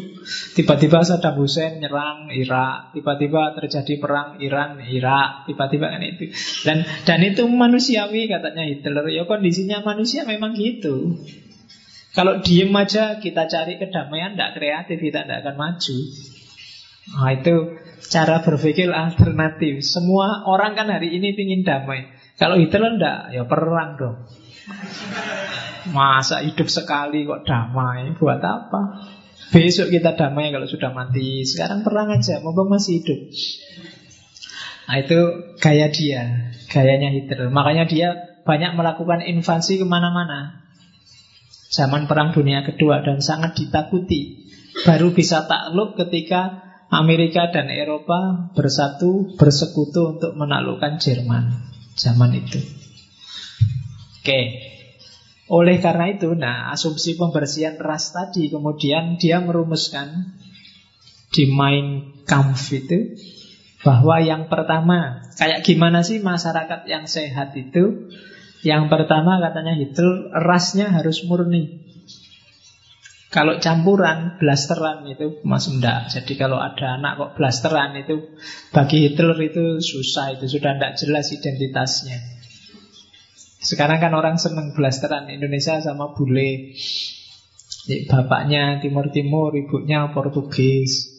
tiba-tiba 0.56 1.04
Saddam 1.04 1.36
Hussein 1.36 1.76
nyerang 1.76 2.32
Irak, 2.32 2.96
tiba-tiba 2.96 3.52
terjadi 3.52 4.00
perang 4.00 4.40
Iran, 4.40 4.80
Irak, 4.80 5.44
tiba-tiba 5.44 5.92
kan 5.92 6.00
itu. 6.00 6.32
Dan 6.64 6.88
dan 7.04 7.20
itu 7.20 7.44
manusiawi 7.44 8.32
katanya 8.32 8.64
Hitler. 8.64 9.12
Ya 9.12 9.28
kondisinya 9.28 9.84
manusia 9.84 10.24
memang 10.24 10.56
gitu. 10.56 11.20
Kalau 12.16 12.40
diem 12.40 12.72
aja 12.72 13.20
kita 13.20 13.44
cari 13.50 13.76
kedamaian 13.76 14.32
tidak 14.38 14.56
kreatif 14.56 14.96
kita 15.02 15.28
tidak 15.28 15.44
akan 15.44 15.56
maju. 15.60 15.96
Nah 17.12 17.30
itu 17.36 17.54
cara 18.08 18.40
berpikir 18.40 18.88
alternatif. 18.88 19.84
Semua 19.84 20.48
orang 20.48 20.72
kan 20.78 20.88
hari 20.88 21.12
ini 21.12 21.36
ingin 21.36 21.60
damai. 21.60 22.08
Kalau 22.40 22.56
Hitler 22.56 22.96
enggak, 22.96 23.36
ya 23.36 23.44
perang 23.44 24.00
dong. 24.00 24.16
Masa 25.92 26.40
hidup 26.40 26.70
sekali 26.72 27.28
kok 27.28 27.44
damai? 27.44 28.16
Buat 28.16 28.40
apa? 28.40 28.82
Besok 29.52 29.92
kita 29.92 30.16
damai 30.16 30.48
kalau 30.54 30.64
sudah 30.64 30.94
mati. 30.94 31.44
Sekarang 31.44 31.84
perang 31.84 32.08
aja, 32.08 32.40
mumpung 32.40 32.72
masih 32.72 33.02
hidup. 33.02 33.20
Nah, 34.84 34.96
itu 35.00 35.20
gaya 35.60 35.88
dia, 35.88 36.52
gayanya 36.68 37.08
Hitler. 37.12 37.48
Makanya 37.48 37.84
dia 37.88 38.08
banyak 38.44 38.76
melakukan 38.76 39.24
invasi 39.24 39.80
ke 39.80 39.86
mana-mana. 39.88 40.64
Zaman 41.72 42.06
Perang 42.06 42.30
Dunia 42.30 42.62
Kedua 42.62 43.02
dan 43.02 43.18
sangat 43.18 43.56
ditakuti. 43.58 44.46
Baru 44.86 45.10
bisa 45.10 45.48
takluk 45.48 45.98
ketika 45.98 46.62
Amerika 46.92 47.50
dan 47.50 47.72
Eropa 47.72 48.52
bersatu, 48.54 49.34
bersekutu 49.34 50.14
untuk 50.18 50.38
menaklukkan 50.38 51.02
Jerman. 51.02 51.50
Zaman 51.98 52.30
itu. 52.36 52.62
Oke. 54.22 54.73
Oleh 55.44 55.76
karena 55.76 56.08
itu, 56.08 56.32
nah 56.32 56.72
asumsi 56.72 57.20
pembersihan 57.20 57.76
ras 57.76 58.16
tadi 58.16 58.48
kemudian 58.48 59.20
dia 59.20 59.44
merumuskan 59.44 60.32
di 61.28 61.44
Mein 61.52 62.16
Kampf 62.24 62.72
itu 62.72 63.20
bahwa 63.84 64.16
yang 64.24 64.48
pertama, 64.48 65.20
kayak 65.36 65.60
gimana 65.60 66.00
sih 66.00 66.24
masyarakat 66.24 66.88
yang 66.88 67.04
sehat 67.04 67.52
itu? 67.52 68.08
Yang 68.64 68.88
pertama 68.88 69.36
katanya 69.44 69.76
Hitler, 69.76 70.32
rasnya 70.32 70.88
harus 70.88 71.20
murni. 71.28 71.84
Kalau 73.28 73.60
campuran, 73.60 74.40
blasteran 74.40 75.04
itu 75.04 75.44
masih 75.44 75.76
enggak. 75.76 76.08
Jadi 76.08 76.38
kalau 76.40 76.56
ada 76.56 76.96
anak 76.96 77.20
kok 77.20 77.32
blasteran 77.36 77.92
itu 77.98 78.32
bagi 78.72 79.04
Hitler 79.04 79.36
itu 79.44 79.84
susah, 79.84 80.38
itu 80.38 80.48
sudah 80.48 80.80
enggak 80.80 80.96
jelas 80.96 81.28
identitasnya. 81.28 82.43
Sekarang 83.64 83.98
kan 83.98 84.12
orang 84.12 84.36
seneng 84.36 84.76
blasteran 84.76 85.32
Indonesia 85.32 85.80
sama 85.80 86.12
bule. 86.12 86.76
Bapaknya 88.08 88.80
Timur 88.84 89.08
Timur, 89.08 89.56
ibunya 89.56 90.12
Portugis. 90.12 91.16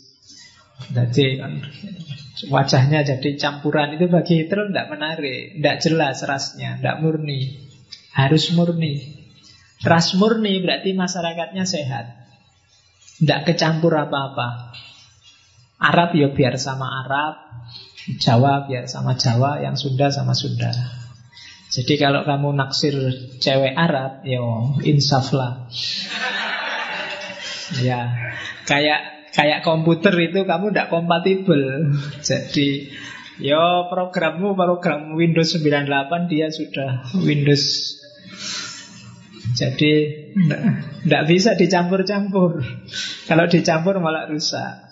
Jadi 0.94 1.42
Wajahnya 2.36 3.08
jadi 3.08 3.40
campuran 3.40 3.96
itu 3.96 4.12
bagi 4.12 4.44
Hitler 4.44 4.68
tidak 4.68 4.92
menarik, 4.92 5.56
tidak 5.56 5.78
jelas 5.80 6.20
rasnya, 6.28 6.76
tidak 6.84 7.00
murni. 7.00 7.64
Harus 8.12 8.52
murni. 8.52 9.24
Ras 9.80 10.20
murni 10.20 10.60
berarti 10.60 10.92
masyarakatnya 10.92 11.64
sehat. 11.64 12.06
Tidak 13.24 13.48
kecampur 13.48 13.96
apa-apa. 13.96 14.76
Arab 15.80 16.12
ya 16.12 16.28
biar 16.36 16.60
sama 16.60 17.08
Arab, 17.08 17.40
Jawa 18.20 18.68
biar 18.68 18.92
sama 18.92 19.16
Jawa, 19.16 19.64
yang 19.64 19.80
Sunda 19.80 20.12
sama 20.12 20.36
Sunda. 20.36 20.76
Jadi 21.76 22.00
kalau 22.00 22.24
kamu 22.24 22.56
naksir 22.56 22.96
cewek 23.44 23.76
Arab, 23.76 24.24
yo 24.24 24.80
insaflah. 24.80 25.68
ya, 27.84 28.16
kayak 28.64 29.28
kayak 29.36 29.60
komputer 29.68 30.16
itu 30.24 30.48
kamu 30.48 30.72
tidak 30.72 30.88
kompatibel. 30.88 31.92
Jadi 32.24 32.96
yo 33.44 33.92
programmu 33.92 34.56
program 34.56 35.20
Windows 35.20 35.52
98 35.60 36.32
dia 36.32 36.48
sudah 36.48 37.12
Windows 37.20 37.64
jadi 39.56 39.94
tidak 41.08 41.24
bisa 41.32 41.56
dicampur-campur. 41.56 42.60
Kalau 43.28 43.46
dicampur 43.48 44.04
malah 44.04 44.28
rusak. 44.28 44.84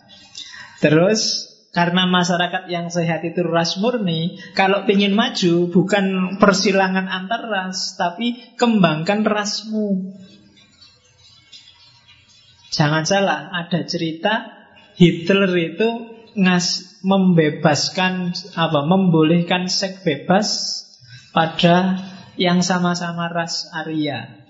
Terus 0.79 1.51
karena 1.73 2.05
masyarakat 2.05 2.69
yang 2.69 2.93
sehat 2.93 3.25
itu 3.25 3.41
ras 3.41 3.81
murni, 3.81 4.37
kalau 4.53 4.85
ingin 4.85 5.17
maju 5.17 5.73
bukan 5.73 6.37
persilangan 6.37 7.09
antar 7.09 7.49
ras, 7.49 7.97
tapi 7.97 8.53
kembangkan 8.53 9.25
rasmu. 9.25 10.13
Jangan 12.69 13.09
salah, 13.09 13.49
ada 13.49 13.89
cerita 13.89 14.53
Hitler 15.01 15.49
itu 15.57 15.89
ngas 16.37 17.01
membebaskan 17.01 18.37
apa 18.53 18.85
membolehkan 18.85 19.65
seks 19.65 20.05
bebas 20.05 20.47
pada 21.33 21.97
yang 22.37 22.61
sama-sama 22.61 23.33
ras 23.33 23.65
Arya 23.73 24.45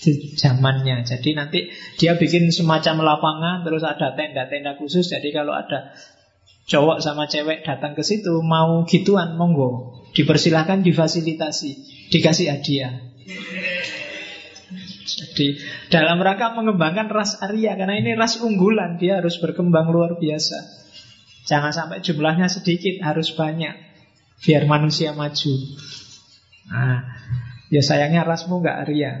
di 0.00 0.32
zamannya. 0.32 1.04
Jadi 1.04 1.36
nanti 1.36 1.68
dia 2.00 2.16
bikin 2.16 2.48
semacam 2.48 3.04
lapangan 3.04 3.56
terus 3.68 3.84
ada 3.84 4.16
tenda-tenda 4.16 4.80
khusus. 4.80 5.08
Jadi 5.08 5.28
kalau 5.32 5.52
ada 5.52 5.92
cowok 6.68 7.00
sama 7.00 7.24
cewek 7.26 7.64
datang 7.64 7.96
ke 7.96 8.04
situ 8.04 8.44
mau 8.44 8.84
gituan 8.84 9.34
monggo. 9.34 9.98
Dipersilahkan 10.12 10.84
difasilitasi 10.84 11.70
dikasih 12.12 12.46
hadiah. 12.52 12.92
Jadi 15.08 15.56
dalam 15.88 16.20
rangka 16.20 16.52
mengembangkan 16.52 17.08
ras 17.08 17.40
Arya 17.40 17.80
Karena 17.80 17.96
ini 17.96 18.12
ras 18.12 18.44
unggulan 18.44 19.00
Dia 19.00 19.24
harus 19.24 19.40
berkembang 19.40 19.88
luar 19.88 20.20
biasa. 20.20 20.56
Jangan 21.48 21.72
sampai 21.72 22.04
jumlahnya 22.04 22.48
sedikit 22.52 23.00
Harus 23.00 23.32
banyak 23.32 23.72
Biar 24.44 24.68
manusia 24.68 25.16
maju. 25.16 25.52
Nah 26.68 27.18
Ya 27.68 27.84
sayangnya 27.84 28.24
rasmu 28.24 28.64
nggak 28.64 28.78
Arya. 28.88 29.12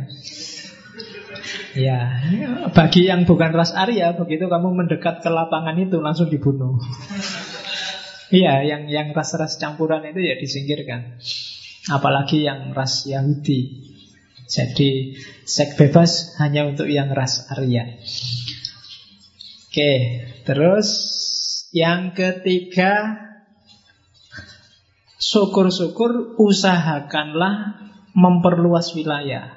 Ya, 1.76 2.00
bagi 2.72 3.04
yang 3.04 3.28
bukan 3.28 3.52
ras 3.52 3.76
Arya, 3.76 4.16
begitu 4.16 4.48
kamu 4.48 4.72
mendekat 4.72 5.20
ke 5.20 5.28
lapangan 5.28 5.76
itu 5.76 6.00
langsung 6.00 6.32
dibunuh. 6.32 6.80
Iya, 8.28 8.60
yang 8.60 8.82
yang 8.92 9.16
ras-ras 9.16 9.56
campuran 9.56 10.04
itu 10.04 10.20
ya 10.20 10.36
disingkirkan. 10.36 11.16
Apalagi 11.88 12.44
yang 12.44 12.76
ras 12.76 13.08
Yahudi. 13.08 13.88
Jadi 14.48 15.16
seks 15.44 15.76
bebas 15.76 16.36
hanya 16.40 16.68
untuk 16.68 16.88
yang 16.88 17.12
ras 17.12 17.48
Arya. 17.52 17.84
Oke, 19.68 19.92
terus 20.48 20.88
yang 21.72 22.16
ketiga 22.16 23.20
syukur-syukur 25.20 26.40
usahakanlah 26.40 27.76
memperluas 28.16 28.96
wilayah. 28.96 29.52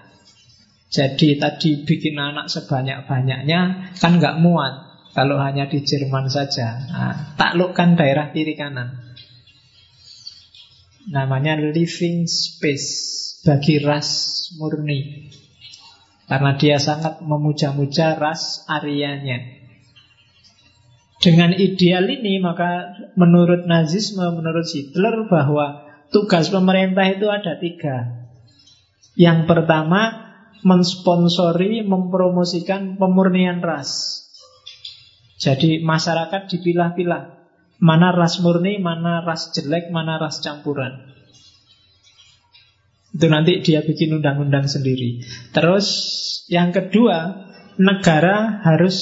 Jadi 0.92 1.40
tadi 1.40 1.88
bikin 1.88 2.20
anak 2.20 2.52
sebanyak-banyaknya 2.52 3.96
kan 3.96 4.12
nggak 4.20 4.44
muat 4.44 4.91
kalau 5.12 5.38
hanya 5.40 5.68
di 5.68 5.84
Jerman 5.84 6.32
saja. 6.32 6.88
Nah, 6.88 7.36
taklukkan 7.36 8.00
daerah 8.00 8.32
kiri 8.32 8.56
kanan. 8.56 8.96
Namanya 11.12 11.60
living 11.60 12.30
space 12.30 12.90
bagi 13.44 13.82
ras 13.82 14.10
murni. 14.56 15.28
Karena 16.32 16.56
dia 16.56 16.80
sangat 16.80 17.20
memuja-muja 17.20 18.16
ras 18.16 18.64
Aryanya. 18.72 19.60
Dengan 21.22 21.54
ideal 21.54 22.08
ini 22.08 22.40
maka 22.42 22.98
menurut 23.20 23.68
Nazisme, 23.68 24.26
menurut 24.32 24.66
Hitler 24.66 25.28
bahwa 25.28 25.86
tugas 26.10 26.50
pemerintah 26.50 27.06
itu 27.12 27.28
ada 27.28 27.60
tiga. 27.60 28.26
Yang 29.14 29.46
pertama 29.46 30.32
mensponsori, 30.64 31.84
mempromosikan 31.84 32.96
pemurnian 32.96 33.60
ras. 33.60 34.24
Jadi 35.42 35.82
masyarakat 35.82 36.54
dipilah-pilah. 36.54 37.42
Mana 37.82 38.14
ras 38.14 38.38
murni, 38.46 38.78
mana 38.78 39.26
ras 39.26 39.50
jelek, 39.58 39.90
mana 39.90 40.22
ras 40.22 40.38
campuran. 40.38 41.10
Itu 43.10 43.26
nanti 43.26 43.66
dia 43.66 43.82
bikin 43.82 44.22
undang-undang 44.22 44.70
sendiri. 44.70 45.26
Terus 45.50 45.88
yang 46.46 46.70
kedua, 46.70 47.50
negara 47.82 48.62
harus 48.62 49.02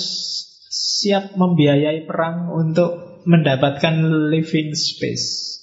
siap 0.71 1.35
membiayai 1.35 2.07
perang 2.07 2.55
untuk 2.55 3.21
mendapatkan 3.27 3.99
living 4.31 4.71
space. 4.79 5.59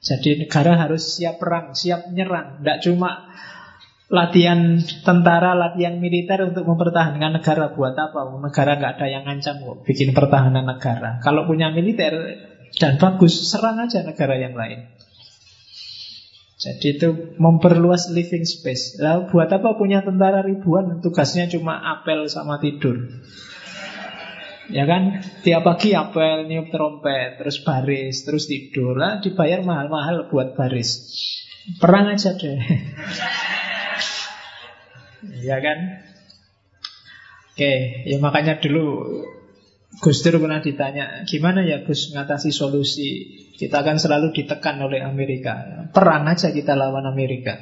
Jadi 0.00 0.48
negara 0.48 0.80
harus 0.80 1.20
siap 1.20 1.36
perang, 1.36 1.76
siap 1.76 2.08
menyerang. 2.08 2.64
Tidak 2.64 2.78
cuma 2.88 3.27
latihan 4.08 4.80
tentara, 5.04 5.52
latihan 5.52 6.00
militer 6.00 6.48
untuk 6.48 6.64
mempertahankan 6.64 7.40
negara. 7.40 7.76
Buat 7.76 7.94
apa? 7.96 8.32
Negara 8.40 8.80
nggak 8.80 8.92
ada 8.98 9.06
yang 9.06 9.24
ngancam 9.28 9.60
kok 9.60 9.78
bikin 9.84 10.16
pertahanan 10.16 10.64
negara. 10.64 11.20
Kalau 11.20 11.44
punya 11.44 11.68
militer 11.68 12.16
dan 12.80 12.96
bagus, 12.96 13.36
serang 13.48 13.80
aja 13.80 14.04
negara 14.04 14.40
yang 14.40 14.56
lain. 14.56 14.88
Jadi 16.58 16.98
itu 16.98 17.08
memperluas 17.38 18.10
living 18.10 18.42
space. 18.42 18.98
Lalu 18.98 19.30
buat 19.30 19.46
apa 19.46 19.78
punya 19.78 20.02
tentara 20.02 20.42
ribuan? 20.42 20.98
Tugasnya 20.98 21.46
cuma 21.46 21.78
apel 21.78 22.26
sama 22.26 22.58
tidur. 22.58 22.98
Ya 24.68 24.84
kan, 24.84 25.24
tiap 25.46 25.64
pagi 25.64 25.96
apel, 25.96 26.44
niup 26.44 26.68
trompet, 26.68 27.40
terus 27.40 27.64
baris, 27.64 28.20
terus 28.26 28.44
tidur 28.50 29.00
lah, 29.00 29.16
dibayar 29.24 29.64
mahal-mahal 29.64 30.28
buat 30.28 30.58
baris. 30.58 31.08
Perang 31.80 32.12
aja 32.12 32.36
deh. 32.36 32.58
ya 35.42 35.58
kan? 35.58 35.78
Oke, 37.58 38.06
ya 38.06 38.22
makanya 38.22 38.62
dulu 38.62 39.02
Gus 39.98 40.22
Dur 40.22 40.38
pernah 40.38 40.62
ditanya, 40.62 41.26
gimana 41.26 41.66
ya 41.66 41.82
Gus 41.82 42.14
ngatasi 42.14 42.54
solusi? 42.54 43.10
Kita 43.58 43.82
akan 43.82 43.98
selalu 43.98 44.30
ditekan 44.30 44.78
oleh 44.78 45.02
Amerika. 45.02 45.86
Perang 45.90 46.28
aja 46.30 46.54
kita 46.54 46.78
lawan 46.78 47.02
Amerika. 47.02 47.58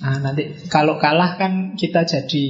Nah, 0.00 0.24
nanti 0.24 0.56
kalau 0.72 0.96
kalah 0.96 1.36
kan 1.36 1.76
kita 1.76 2.08
jadi 2.08 2.46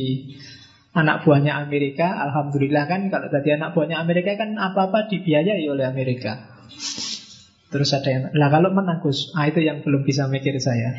anak 0.94 1.26
buahnya 1.26 1.58
Amerika. 1.58 2.06
Alhamdulillah 2.30 2.86
kan 2.86 3.10
kalau 3.10 3.26
tadi 3.26 3.50
anak 3.50 3.74
buahnya 3.74 3.98
Amerika 3.98 4.38
kan 4.38 4.54
apa-apa 4.54 5.10
dibiayai 5.10 5.66
oleh 5.66 5.90
Amerika. 5.90 6.54
Terus 7.74 7.90
ada 7.90 8.06
yang, 8.06 8.24
lah 8.38 8.48
kalau 8.54 8.70
menang 8.70 9.02
Gus, 9.02 9.34
ah 9.34 9.50
itu 9.50 9.58
yang 9.58 9.82
belum 9.82 10.06
bisa 10.06 10.30
mikir 10.30 10.54
saya. 10.62 10.94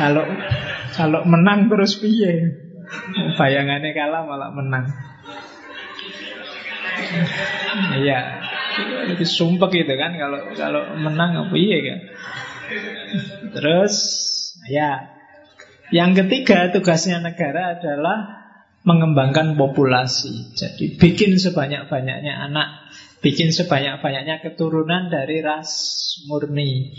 Kalau 0.00 0.24
kalau 0.96 1.20
menang 1.28 1.68
terus 1.68 2.00
piye? 2.00 2.56
Bayangannya 3.36 3.92
kalah 3.92 4.24
malah 4.24 4.50
menang. 4.56 4.88
Iya, 8.00 8.18
lebih 9.12 9.28
sumpah 9.28 9.68
gitu 9.68 9.94
kan 10.00 10.16
kalau 10.16 10.40
kalau 10.56 10.82
menang 10.96 11.36
apa 11.36 11.54
iya 11.60 11.78
kan. 11.84 12.00
Terus 13.52 13.94
ya 14.72 15.20
yang 15.90 16.16
ketiga 16.16 16.70
tugasnya 16.70 17.20
negara 17.20 17.76
adalah 17.76 18.40
mengembangkan 18.88 19.60
populasi. 19.60 20.56
Jadi 20.56 20.96
bikin 20.96 21.36
sebanyak-banyaknya 21.36 22.34
anak, 22.48 22.88
bikin 23.20 23.52
sebanyak-banyaknya 23.52 24.40
keturunan 24.40 25.12
dari 25.12 25.44
ras 25.44 25.70
murni. 26.30 26.96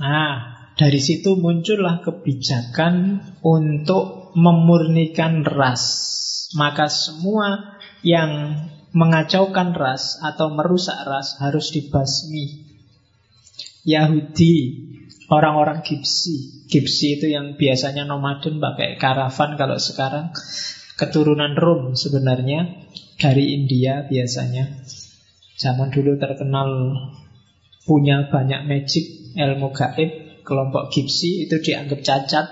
Nah, 0.00 0.56
dari 0.80 0.96
situ 0.96 1.36
muncullah 1.36 2.00
kebijakan 2.00 3.20
untuk 3.44 4.32
memurnikan 4.32 5.44
ras. 5.44 5.84
Maka 6.56 6.88
semua 6.88 7.78
yang 8.00 8.56
mengacaukan 8.96 9.76
ras 9.76 10.18
atau 10.24 10.50
merusak 10.50 10.96
ras 11.04 11.36
harus 11.38 11.70
dibasmi. 11.70 12.64
Yahudi, 13.84 14.54
orang-orang 15.28 15.84
Gipsi. 15.84 16.66
Gipsi 16.66 17.20
itu 17.20 17.26
yang 17.28 17.60
biasanya 17.60 18.08
nomaden 18.08 18.56
pakai 18.56 18.96
karavan 18.96 19.60
kalau 19.60 19.76
sekarang 19.76 20.32
keturunan 20.96 21.56
Rom 21.56 21.92
sebenarnya 21.96 22.88
dari 23.16 23.56
India 23.56 24.04
biasanya. 24.08 24.84
Zaman 25.60 25.92
dulu 25.92 26.16
terkenal 26.16 26.68
punya 27.90 28.30
banyak 28.30 28.70
magic, 28.70 29.34
ilmu 29.34 29.74
gaib, 29.74 30.46
kelompok 30.46 30.94
Gipsi 30.94 31.50
itu 31.50 31.58
dianggap 31.58 32.06
cacat, 32.06 32.46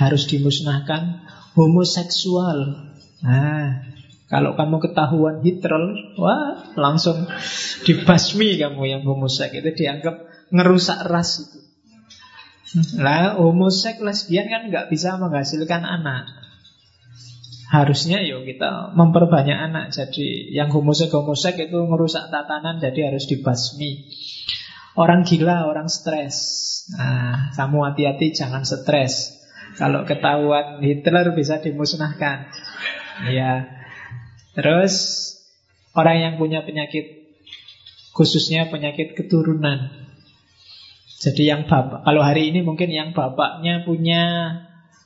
harus 0.00 0.24
dimusnahkan. 0.24 1.28
Homoseksual, 1.58 2.86
nah 3.20 3.82
kalau 4.28 4.54
kamu 4.60 4.76
ketahuan 4.84 5.40
Hitler, 5.40 6.12
wah 6.20 6.76
langsung 6.76 7.24
dibasmi 7.88 8.60
kamu 8.60 8.82
yang 8.84 9.02
homosek 9.08 9.56
itu 9.56 9.72
dianggap 9.72 10.28
ngerusak 10.52 11.08
ras 11.08 11.48
itu. 11.48 11.58
Lah 13.00 13.40
homosek 13.40 14.04
lesbian 14.04 14.52
kan 14.52 14.68
nggak 14.68 14.92
bisa 14.92 15.16
menghasilkan 15.16 15.80
anak. 15.80 16.28
Harusnya 17.72 18.20
yuk 18.20 18.44
kita 18.44 18.92
memperbanyak 18.92 19.56
anak. 19.56 19.96
Jadi 19.96 20.52
yang 20.52 20.68
homosek 20.76 21.08
homosek 21.08 21.56
itu 21.56 21.78
ngerusak 21.88 22.28
tatanan, 22.28 22.84
jadi 22.84 23.08
harus 23.08 23.24
dibasmi. 23.32 24.12
Orang 24.98 25.22
gila, 25.22 25.70
orang 25.70 25.86
stres. 25.86 26.34
Nah, 26.90 27.54
kamu 27.54 27.86
hati-hati 27.86 28.34
jangan 28.34 28.66
stres. 28.66 29.38
Kalau 29.78 30.02
ketahuan 30.02 30.82
Hitler 30.82 31.30
bisa 31.38 31.62
dimusnahkan. 31.62 32.50
Ya. 33.30 33.78
Terus 34.58 34.94
orang 35.94 36.18
yang 36.18 36.34
punya 36.34 36.66
penyakit 36.66 37.30
khususnya 38.10 38.74
penyakit 38.74 39.14
keturunan. 39.14 39.94
Jadi 41.22 41.46
yang 41.46 41.70
bapak, 41.70 42.02
kalau 42.02 42.22
hari 42.26 42.50
ini 42.50 42.66
mungkin 42.66 42.90
yang 42.90 43.14
bapaknya 43.14 43.86
punya 43.86 44.22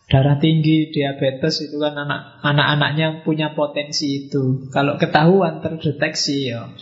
darah 0.08 0.40
tinggi, 0.40 0.88
diabetes 0.88 1.68
itu 1.68 1.76
kan 1.76 1.92
anak 1.96 2.40
anak-anaknya 2.40 3.24
punya 3.28 3.52
potensi 3.52 4.24
itu. 4.28 4.72
Kalau 4.72 4.96
ketahuan 4.96 5.60
terdeteksi 5.60 6.48
ya 6.48 6.72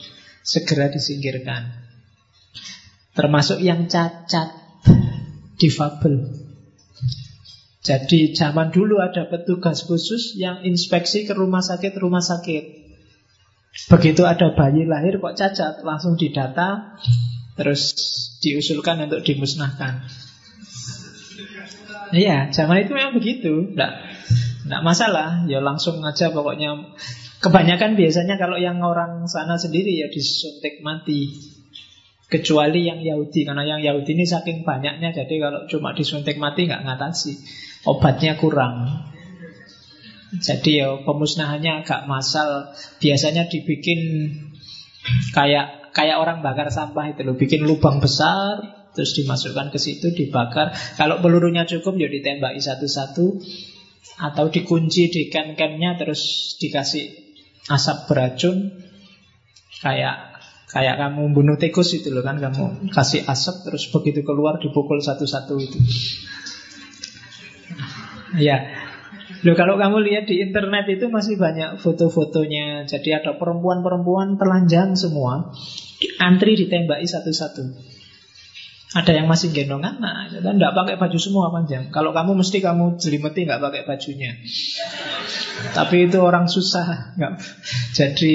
segera 0.46 0.90
disingkirkan. 0.90 1.89
Termasuk 3.14 3.58
yang 3.58 3.90
cacat, 3.90 4.54
difabel. 5.58 6.30
Jadi 7.80 8.36
zaman 8.36 8.70
dulu 8.70 9.00
ada 9.00 9.26
petugas 9.26 9.88
khusus 9.88 10.36
yang 10.36 10.62
inspeksi 10.62 11.24
ke 11.24 11.32
rumah 11.32 11.64
sakit-rumah 11.64 12.20
sakit. 12.20 12.80
Begitu 13.88 14.22
ada 14.28 14.52
bayi 14.52 14.84
lahir 14.84 15.16
kok 15.18 15.34
cacat, 15.34 15.80
langsung 15.82 16.14
didata, 16.14 17.00
terus 17.56 17.96
diusulkan 18.44 19.08
untuk 19.08 19.24
dimusnahkan. 19.24 20.04
Iya, 22.10 22.50
zaman 22.50 22.84
itu 22.84 22.92
memang 22.92 23.14
begitu. 23.14 23.72
Nggak, 23.74 23.92
nggak 24.66 24.82
masalah, 24.82 25.46
ya 25.46 25.62
langsung 25.62 26.02
aja 26.02 26.34
pokoknya. 26.34 26.94
Kebanyakan 27.40 27.96
biasanya 27.96 28.36
kalau 28.36 28.60
yang 28.60 28.82
orang 28.84 29.24
sana 29.24 29.56
sendiri 29.56 29.96
ya 29.96 30.12
disuntik 30.12 30.84
mati. 30.84 31.32
Kecuali 32.30 32.86
yang 32.86 33.02
Yahudi 33.02 33.42
Karena 33.42 33.66
yang 33.66 33.82
Yahudi 33.82 34.14
ini 34.14 34.22
saking 34.22 34.62
banyaknya 34.62 35.10
Jadi 35.10 35.42
kalau 35.42 35.66
cuma 35.66 35.90
disuntik 35.92 36.38
mati 36.38 36.70
nggak 36.70 36.86
ngatasi. 36.86 37.32
Obatnya 37.90 38.38
kurang. 38.38 39.06
Jadi 40.38 40.78
ya 40.78 41.02
pemusnahannya 41.02 41.82
agak 41.82 42.06
masal. 42.06 42.70
Biasanya 43.02 43.50
dibikin 43.50 44.30
Kayak 45.34 45.90
kayak 45.90 46.22
orang 46.22 46.44
bakar 46.44 46.70
sampah 46.70 47.10
itu 47.10 47.26
loh. 47.26 47.34
Bikin 47.34 47.66
lubang 47.66 47.98
besar 47.98 48.80
Terus 48.94 49.14
dimasukkan 49.14 49.70
ke 49.70 49.78
situ 49.78 50.10
dibakar. 50.14 50.74
Kalau 50.98 51.22
pelurunya 51.22 51.66
cukup 51.66 51.98
ya 51.98 52.06
ditembaki 52.10 52.58
satu-satu. 52.62 53.42
Atau 54.20 54.52
dikunci 54.52 55.08
di 55.10 55.22
kem-kemnya 55.32 55.98
Terus 55.98 56.54
dikasih 56.62 57.10
asap 57.70 57.98
beracun. 58.10 58.70
Kayak 59.80 60.29
Kayak 60.70 61.02
kamu 61.02 61.34
bunuh 61.34 61.58
tikus 61.58 61.90
itu 61.98 62.14
loh 62.14 62.22
kan 62.22 62.38
Kamu 62.38 62.94
kasih 62.94 63.26
asap 63.26 63.66
terus 63.66 63.90
begitu 63.90 64.22
keluar 64.22 64.62
dipukul 64.62 65.02
satu-satu 65.02 65.54
itu. 65.58 65.78
Ya 68.38 68.62
Loh 69.40 69.56
kalau 69.56 69.80
kamu 69.80 70.04
lihat 70.04 70.28
di 70.28 70.44
internet 70.44 70.84
itu 70.90 71.08
masih 71.08 71.40
banyak 71.40 71.80
foto-fotonya. 71.80 72.84
Jadi 72.84 73.14
ada 73.16 73.40
perempuan-perempuan 73.40 74.36
telanjang 74.36 74.92
semua 74.98 75.48
Antri 76.20 76.56
ditembaki 76.56 77.08
satu-satu 77.08 77.62
ada 78.90 79.14
yang 79.14 79.30
masih 79.30 79.54
gendong 79.54 79.86
anak, 79.86 80.34
kan 80.42 80.58
tidak 80.58 80.74
pakai 80.74 80.98
baju 80.98 81.18
semua 81.22 81.46
panjang. 81.54 81.94
Kalau 81.94 82.10
kamu 82.10 82.42
mesti 82.42 82.58
kamu 82.58 82.98
jelimeti 82.98 83.46
nggak 83.46 83.62
pakai 83.62 83.82
bajunya. 83.86 84.34
Tapi 85.70 86.10
itu 86.10 86.18
orang 86.18 86.50
susah, 86.50 87.14
nggak. 87.14 87.32
Jadi 87.94 88.32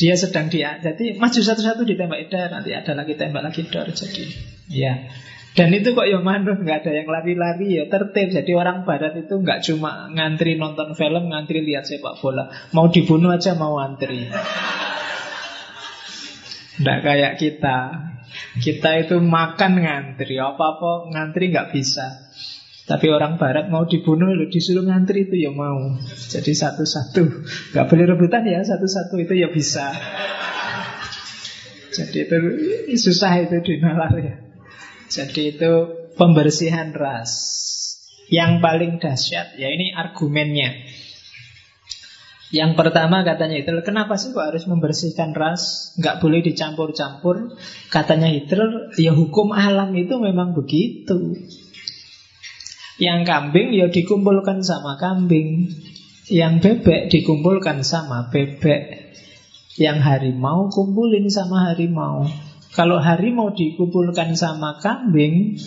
dia 0.00 0.16
sedang 0.16 0.48
dia, 0.48 0.80
jadi 0.80 1.20
maju 1.20 1.40
satu-satu 1.44 1.84
ditembak 1.84 2.32
dar, 2.32 2.48
nanti 2.48 2.72
ada 2.72 2.96
lagi 2.96 3.20
tembak 3.20 3.52
lagi 3.52 3.68
dar. 3.68 3.84
Jadi, 3.92 4.24
ya. 4.72 5.12
Dan 5.52 5.74
itu 5.76 5.92
kok 5.92 6.08
yang 6.08 6.24
manut 6.24 6.56
nggak 6.62 6.86
ada 6.86 6.92
yang 7.02 7.08
lari-lari 7.10 7.82
ya 7.82 7.84
tertib. 7.90 8.32
Jadi 8.32 8.54
orang 8.54 8.86
Barat 8.88 9.12
itu 9.18 9.42
nggak 9.42 9.60
cuma 9.66 10.08
ngantri 10.08 10.54
nonton 10.54 10.96
film, 10.96 11.28
ngantri 11.28 11.60
lihat 11.66 11.84
sepak 11.84 12.16
bola. 12.22 12.48
Mau 12.72 12.88
dibunuh 12.88 13.34
aja 13.34 13.58
mau 13.58 13.76
antri. 13.76 14.24
Nggak 16.78 16.98
kayak 17.02 17.32
kita. 17.38 17.78
Kita 18.60 18.90
itu 19.00 19.16
makan 19.24 19.72
ngantri, 19.80 20.36
apa-apa 20.36 21.08
ngantri 21.10 21.48
nggak 21.48 21.72
bisa. 21.72 22.28
Tapi 22.88 23.12
orang 23.12 23.36
barat 23.36 23.68
mau 23.68 23.84
dibunuh 23.84 24.32
lo 24.32 24.48
disuruh 24.48 24.80
ngantri 24.80 25.28
itu 25.28 25.36
ya 25.36 25.52
mau. 25.52 25.92
Jadi 26.32 26.56
satu-satu, 26.56 27.44
nggak 27.76 27.86
boleh 27.88 28.04
rebutan 28.08 28.48
ya 28.48 28.64
satu-satu 28.64 29.20
itu 29.20 29.34
ya 29.36 29.48
bisa. 29.52 29.92
Jadi 31.92 32.18
itu 32.24 32.36
susah 32.96 33.44
itu 33.44 33.60
dinalar 33.60 34.12
ya. 34.16 34.34
Jadi 35.12 35.56
itu 35.56 35.72
pembersihan 36.16 36.96
ras. 36.96 37.32
Yang 38.28 38.52
paling 38.60 38.92
dahsyat 39.00 39.56
ya 39.60 39.68
ini 39.68 39.92
argumennya. 39.92 40.87
Yang 42.48 42.80
pertama 42.80 43.28
katanya 43.28 43.60
Hitler, 43.60 43.84
kenapa 43.84 44.16
sih 44.16 44.32
kok 44.32 44.40
harus 44.40 44.64
membersihkan 44.64 45.36
ras? 45.36 45.92
Nggak 46.00 46.24
boleh 46.24 46.40
dicampur-campur. 46.40 47.60
Katanya 47.92 48.32
Hitler, 48.32 48.88
ya 48.96 49.12
hukum 49.12 49.52
alam 49.52 49.92
itu 49.92 50.16
memang 50.16 50.56
begitu. 50.56 51.36
Yang 52.96 53.20
kambing 53.28 53.76
ya 53.76 53.92
dikumpulkan 53.92 54.64
sama 54.64 54.96
kambing. 54.96 55.76
Yang 56.32 56.54
bebek 56.64 57.12
dikumpulkan 57.12 57.84
sama 57.84 58.32
bebek. 58.32 59.12
Yang 59.76 59.98
harimau 60.08 60.72
kumpulin 60.72 61.28
sama 61.28 61.68
harimau. 61.68 62.32
Kalau 62.72 62.96
harimau 62.96 63.52
dikumpulkan 63.52 64.40
sama 64.40 64.80
kambing, 64.80 65.60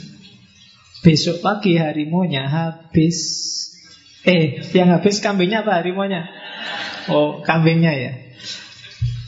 besok 1.06 1.46
pagi 1.46 1.78
harimaunya 1.78 2.50
habis. 2.50 3.50
Eh, 4.26 4.62
yang 4.74 4.94
habis 4.94 5.22
kambingnya 5.22 5.66
apa 5.66 5.82
harimaunya? 5.82 6.30
Oh, 7.10 7.42
kambingnya 7.42 7.94
ya. 7.94 8.14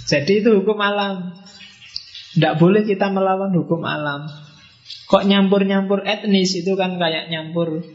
Jadi 0.06 0.44
itu 0.46 0.62
hukum 0.62 0.78
alam. 0.78 1.34
Tidak 2.34 2.58
boleh 2.58 2.86
kita 2.86 3.10
melawan 3.10 3.54
hukum 3.54 3.82
alam. 3.86 4.30
Kok 5.10 5.26
nyampur-nyampur 5.30 6.04
etnis 6.04 6.58
itu 6.58 6.74
kan 6.76 6.98
kayak 6.98 7.30
nyampur 7.32 7.86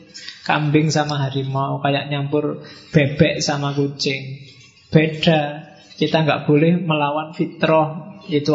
kambing 0.46 0.88
sama 0.88 1.20
harimau, 1.20 1.82
kayak 1.84 2.08
nyampur 2.08 2.64
bebek 2.94 3.44
sama 3.44 3.74
kucing. 3.74 4.42
Beda. 4.88 5.68
Kita 5.98 6.22
nggak 6.22 6.46
boleh 6.46 6.78
melawan 6.78 7.34
fitrah 7.34 8.22
Itu 8.30 8.54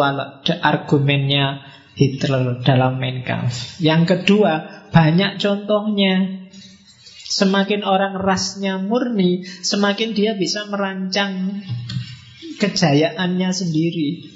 argumennya 0.63 1.59
Hitler 1.93 2.63
dalam 2.63 3.03
Mein 3.03 3.27
Kampf 3.27 3.83
Yang 3.83 4.15
kedua, 4.15 4.87
banyak 4.95 5.43
contohnya 5.43 6.42
Semakin 7.33 7.81
orang 7.81 8.13
rasnya 8.21 8.77
murni 8.77 9.41
Semakin 9.65 10.13
dia 10.13 10.37
bisa 10.37 10.69
merancang 10.69 11.65
Kejayaannya 12.61 13.49
sendiri. 13.49 14.29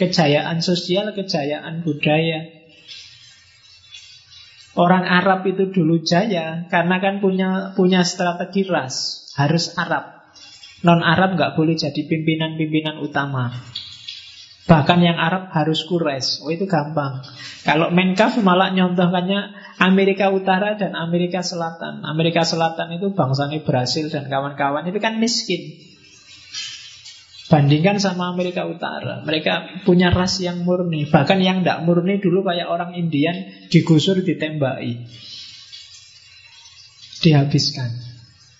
Kejayaan 0.00 0.64
sosial, 0.64 1.12
kejayaan 1.12 1.84
budaya. 1.84 2.48
Orang 4.78 5.04
Arab 5.04 5.42
itu 5.44 5.68
dulu 5.74 6.00
jaya 6.06 6.64
Karena 6.72 7.02
kan 7.02 7.20
punya 7.20 7.76
punya 7.76 8.06
strategi 8.06 8.64
ras. 8.64 9.28
Harus 9.36 9.76
Arab. 9.76 10.18
Non 10.86 11.02
Arab 11.02 11.34
nggak 11.34 11.54
boleh 11.58 11.74
jadi 11.74 12.06
pimpinan-pimpinan 12.06 13.02
utama 13.02 13.50
Bahkan 14.68 15.00
yang 15.00 15.16
Arab 15.16 15.48
harus 15.56 15.88
kures. 15.88 16.44
Oh 16.44 16.52
itu 16.52 16.68
gampang. 16.68 17.24
Kalau 17.64 17.88
Menkaf 17.88 18.36
malah 18.44 18.68
nyontohkannya 18.76 19.56
Amerika 19.80 20.28
Utara 20.28 20.76
dan 20.76 20.92
Amerika 20.92 21.40
Selatan. 21.40 22.04
Amerika 22.04 22.44
Selatan 22.44 23.00
itu 23.00 23.16
bangsanya 23.16 23.64
Brasil 23.64 24.12
dan 24.12 24.28
kawan-kawan 24.28 24.84
itu 24.84 25.00
kan 25.00 25.16
miskin. 25.16 25.72
Bandingkan 27.48 27.96
sama 27.96 28.28
Amerika 28.28 28.68
Utara. 28.68 29.24
Mereka 29.24 29.88
punya 29.88 30.12
ras 30.12 30.36
yang 30.44 30.68
murni. 30.68 31.08
Bahkan 31.08 31.40
yang 31.40 31.64
tidak 31.64 31.88
murni 31.88 32.20
dulu 32.20 32.44
kayak 32.44 32.68
orang 32.68 32.92
Indian 32.92 33.48
Digusur, 33.72 34.20
ditembaki. 34.20 35.08
Dihabiskan. 37.24 37.88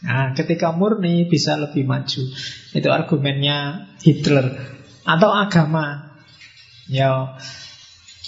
Nah 0.08 0.32
ketika 0.32 0.72
murni 0.72 1.28
bisa 1.28 1.60
lebih 1.60 1.84
maju. 1.84 2.32
Itu 2.72 2.88
argumennya 2.88 3.92
Hitler 4.00 4.77
Atau 5.08 5.32
agama 5.32 6.12
Ya 6.88 7.32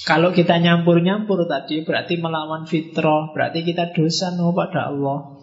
kalau 0.09 0.33
kita 0.33 0.57
nyampur-nyampur 0.57 1.45
tadi 1.45 1.85
berarti 1.85 2.17
melawan 2.17 2.65
fitrah, 2.65 3.37
berarti 3.37 3.61
kita 3.69 3.93
dosa 3.93 4.33
no 4.33 4.57
pada 4.57 4.89
Allah. 4.89 5.37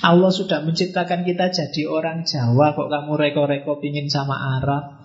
Allah 0.00 0.30
sudah 0.32 0.64
menciptakan 0.64 1.28
kita 1.28 1.52
jadi 1.52 1.82
orang 1.90 2.24
Jawa 2.24 2.72
kok 2.72 2.88
kamu 2.88 3.12
reko-reko 3.20 3.76
pingin 3.82 4.08
sama 4.08 4.58
Arab. 4.62 5.04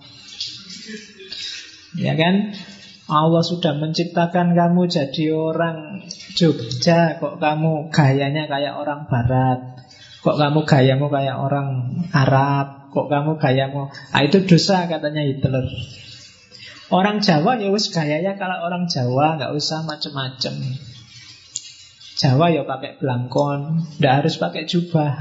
Ya 2.00 2.16
kan? 2.16 2.56
Allah 3.04 3.44
sudah 3.44 3.76
menciptakan 3.76 4.56
kamu 4.56 4.88
jadi 4.88 5.24
orang 5.36 6.08
Jogja 6.32 7.20
kok 7.20 7.36
kamu 7.36 7.92
gayanya 7.92 8.48
kayak 8.48 8.80
orang 8.80 9.04
barat. 9.04 9.60
Kok 10.24 10.40
kamu 10.40 10.64
gayamu 10.64 11.12
kayak 11.12 11.36
orang 11.36 11.68
Arab, 12.16 12.83
kok 12.94 13.10
kamu 13.10 13.36
gayamu. 13.42 13.90
Ah 14.14 14.22
itu 14.22 14.46
dosa 14.46 14.86
katanya 14.86 15.26
Hitler. 15.26 15.66
Orang 16.94 17.18
Jawa 17.18 17.58
ya 17.58 17.74
wis 17.74 17.90
gayanya 17.90 18.38
kalau 18.38 18.62
orang 18.62 18.86
Jawa 18.86 19.34
nggak 19.34 19.50
usah 19.50 19.82
macem-macem. 19.82 20.54
Jawa 22.14 22.54
ya 22.54 22.62
pakai 22.62 23.02
belangkon, 23.02 23.82
nggak 23.98 24.14
harus 24.22 24.38
pakai 24.38 24.70
jubah. 24.70 25.18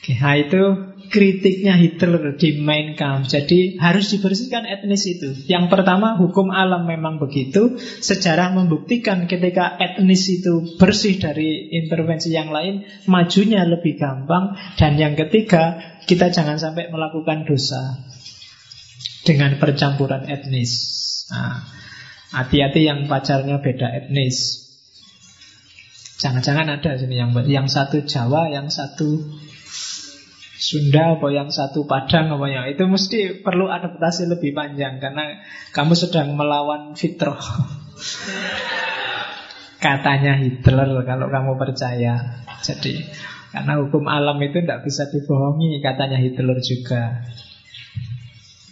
Oke, 0.00 0.16
nah 0.16 0.34
itu 0.40 0.62
kritiknya 1.08 1.74
Hitler 1.74 2.36
di 2.36 2.60
Mein 2.60 2.94
Kampf. 2.94 3.32
Jadi 3.32 3.80
harus 3.80 4.12
dibersihkan 4.12 4.68
etnis 4.68 5.08
itu. 5.08 5.34
Yang 5.48 5.72
pertama 5.72 6.14
hukum 6.20 6.52
alam 6.52 6.84
memang 6.84 7.18
begitu. 7.18 7.80
Sejarah 7.80 8.54
membuktikan 8.54 9.26
ketika 9.26 9.74
etnis 9.80 10.28
itu 10.28 10.76
bersih 10.76 11.18
dari 11.18 11.72
intervensi 11.74 12.32
yang 12.32 12.52
lain, 12.52 12.84
majunya 13.08 13.64
lebih 13.64 13.96
gampang. 13.96 14.54
Dan 14.76 15.00
yang 15.00 15.16
ketiga, 15.16 15.80
kita 16.04 16.30
jangan 16.30 16.60
sampai 16.60 16.92
melakukan 16.92 17.48
dosa 17.48 18.04
dengan 19.24 19.60
percampuran 19.60 20.28
etnis. 20.28 20.72
Nah, 21.28 21.60
hati-hati 22.32 22.88
yang 22.88 23.08
pacarnya 23.08 23.60
beda 23.60 24.04
etnis. 24.04 24.68
Jangan-jangan 26.18 26.66
ada 26.66 26.98
sini 26.98 27.14
yang 27.14 27.30
yang 27.46 27.70
satu 27.70 28.02
Jawa, 28.02 28.50
yang 28.50 28.74
satu 28.74 29.22
Sunda, 30.58 31.14
apa 31.14 31.30
yang 31.30 31.54
satu 31.54 31.86
Padang, 31.86 32.34
apa 32.34 32.50
yang 32.50 32.66
itu 32.66 32.82
mesti 32.82 33.46
perlu 33.46 33.70
adaptasi 33.70 34.26
lebih 34.26 34.50
panjang 34.58 34.98
karena 34.98 35.38
kamu 35.70 35.94
sedang 35.94 36.34
melawan 36.34 36.98
fitrah. 36.98 37.38
Katanya 39.78 40.34
Hitler 40.34 41.06
kalau 41.06 41.30
kamu 41.30 41.54
percaya. 41.54 42.42
Jadi 42.66 43.06
karena 43.54 43.78
hukum 43.78 44.10
alam 44.10 44.34
itu 44.42 44.58
tidak 44.58 44.82
bisa 44.82 45.06
dibohongi 45.06 45.78
katanya 45.78 46.18
Hitler 46.18 46.58
juga. 46.58 47.22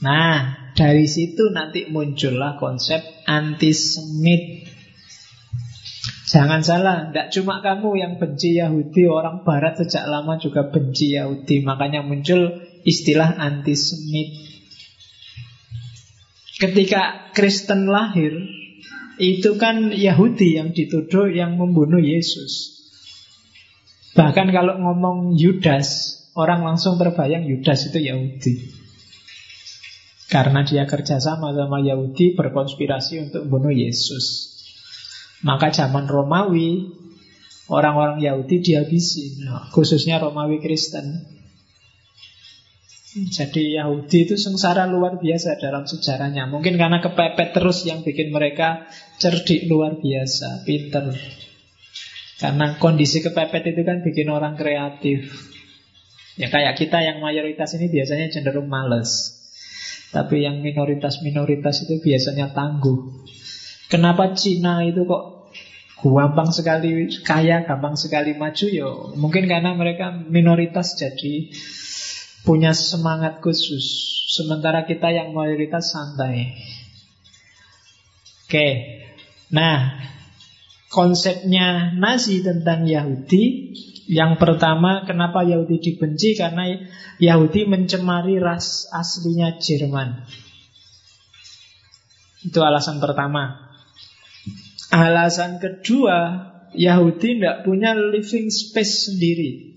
Nah, 0.03 0.67
dari 0.77 1.07
situ 1.09 1.49
nanti 1.55 1.89
muncullah 1.89 2.59
konsep 2.61 3.01
antisemit. 3.25 4.66
Jangan 6.27 6.59
salah, 6.67 7.07
tidak 7.07 7.31
cuma 7.31 7.63
kamu 7.63 8.03
yang 8.03 8.13
benci 8.19 8.59
Yahudi, 8.59 9.07
orang 9.07 9.47
Barat 9.47 9.79
sejak 9.79 10.11
lama 10.11 10.35
juga 10.43 10.67
benci 10.67 11.15
Yahudi. 11.15 11.63
Makanya 11.63 12.03
muncul 12.03 12.67
istilah 12.83 13.39
antisemit. 13.39 14.35
Ketika 16.59 17.31
Kristen 17.31 17.87
lahir, 17.87 18.35
itu 19.23 19.55
kan 19.55 19.95
Yahudi 19.95 20.59
yang 20.59 20.75
dituduh 20.75 21.31
yang 21.31 21.55
membunuh 21.55 22.03
Yesus. 22.03 22.75
Bahkan 24.19 24.51
kalau 24.51 24.83
ngomong 24.83 25.39
Yudas, 25.39 26.19
orang 26.35 26.67
langsung 26.67 26.99
terbayang 26.99 27.47
Yudas 27.47 27.87
itu 27.87 28.03
Yahudi. 28.03 28.55
Karena 30.27 30.67
dia 30.67 30.91
kerjasama 30.91 31.55
sama 31.55 31.79
Yahudi 31.87 32.35
berkonspirasi 32.35 33.31
untuk 33.31 33.47
membunuh 33.47 33.71
Yesus. 33.71 34.56
Maka 35.45 35.69
zaman 35.75 36.09
Romawi 36.09 36.97
orang-orang 37.69 38.23
Yahudi 38.23 38.63
dihabisi, 38.63 39.43
khususnya 39.75 40.23
Romawi 40.23 40.63
Kristen. 40.63 41.37
Jadi 43.17 43.81
Yahudi 43.81 44.29
itu 44.29 44.37
sengsara 44.37 44.85
luar 44.85 45.17
biasa 45.17 45.57
dalam 45.57 45.89
sejarahnya. 45.89 46.53
Mungkin 46.53 46.77
karena 46.77 47.01
kepepet 47.01 47.57
terus 47.57 47.89
yang 47.89 48.05
bikin 48.05 48.29
mereka 48.29 48.85
cerdik 49.17 49.65
luar 49.73 49.97
biasa, 49.97 50.69
pinter. 50.69 51.17
Karena 52.37 52.77
kondisi 52.77 53.25
kepepet 53.25 53.73
itu 53.73 53.83
kan 53.89 54.05
bikin 54.05 54.29
orang 54.29 54.61
kreatif. 54.61 55.33
Ya 56.37 56.53
kayak 56.53 56.77
kita 56.77 57.01
yang 57.01 57.25
mayoritas 57.25 57.73
ini 57.81 57.89
biasanya 57.89 58.29
cenderung 58.29 58.69
males. 58.69 59.33
Tapi 60.13 60.45
yang 60.45 60.61
minoritas-minoritas 60.61 61.89
itu 61.89 61.97
biasanya 62.05 62.53
tangguh. 62.53 63.25
Kenapa 63.87 64.35
Cina 64.35 64.83
itu 64.83 65.07
kok 65.07 65.53
gampang 66.03 66.51
sekali 66.51 67.07
kaya, 67.23 67.63
gampang 67.63 67.95
sekali 67.95 68.35
maju? 68.35 68.67
Yo, 68.67 68.91
mungkin 69.15 69.47
karena 69.47 69.75
mereka 69.79 70.11
minoritas 70.11 70.99
jadi 70.99 71.55
punya 72.43 72.75
semangat 72.75 73.39
khusus. 73.43 73.85
Sementara 74.31 74.85
kita 74.87 75.11
yang 75.11 75.35
mayoritas 75.35 75.95
santai. 75.95 76.55
Oke, 78.47 78.69
nah 79.51 79.99
konsepnya 80.91 81.91
Nazi 81.99 82.47
tentang 82.47 82.87
Yahudi 82.87 83.75
yang 84.07 84.39
pertama, 84.39 85.03
kenapa 85.03 85.43
Yahudi 85.43 85.83
dibenci? 85.83 86.39
Karena 86.39 86.71
Yahudi 87.19 87.67
mencemari 87.67 88.39
ras 88.39 88.87
aslinya 88.95 89.59
Jerman. 89.59 90.23
Itu 92.47 92.63
alasan 92.63 93.03
pertama. 93.03 93.66
Alasan 94.91 95.59
kedua, 95.59 96.47
Yahudi 96.77 97.41
tidak 97.41 97.67
punya 97.67 97.97
living 97.97 98.53
space 98.53 99.11
sendiri. 99.11 99.75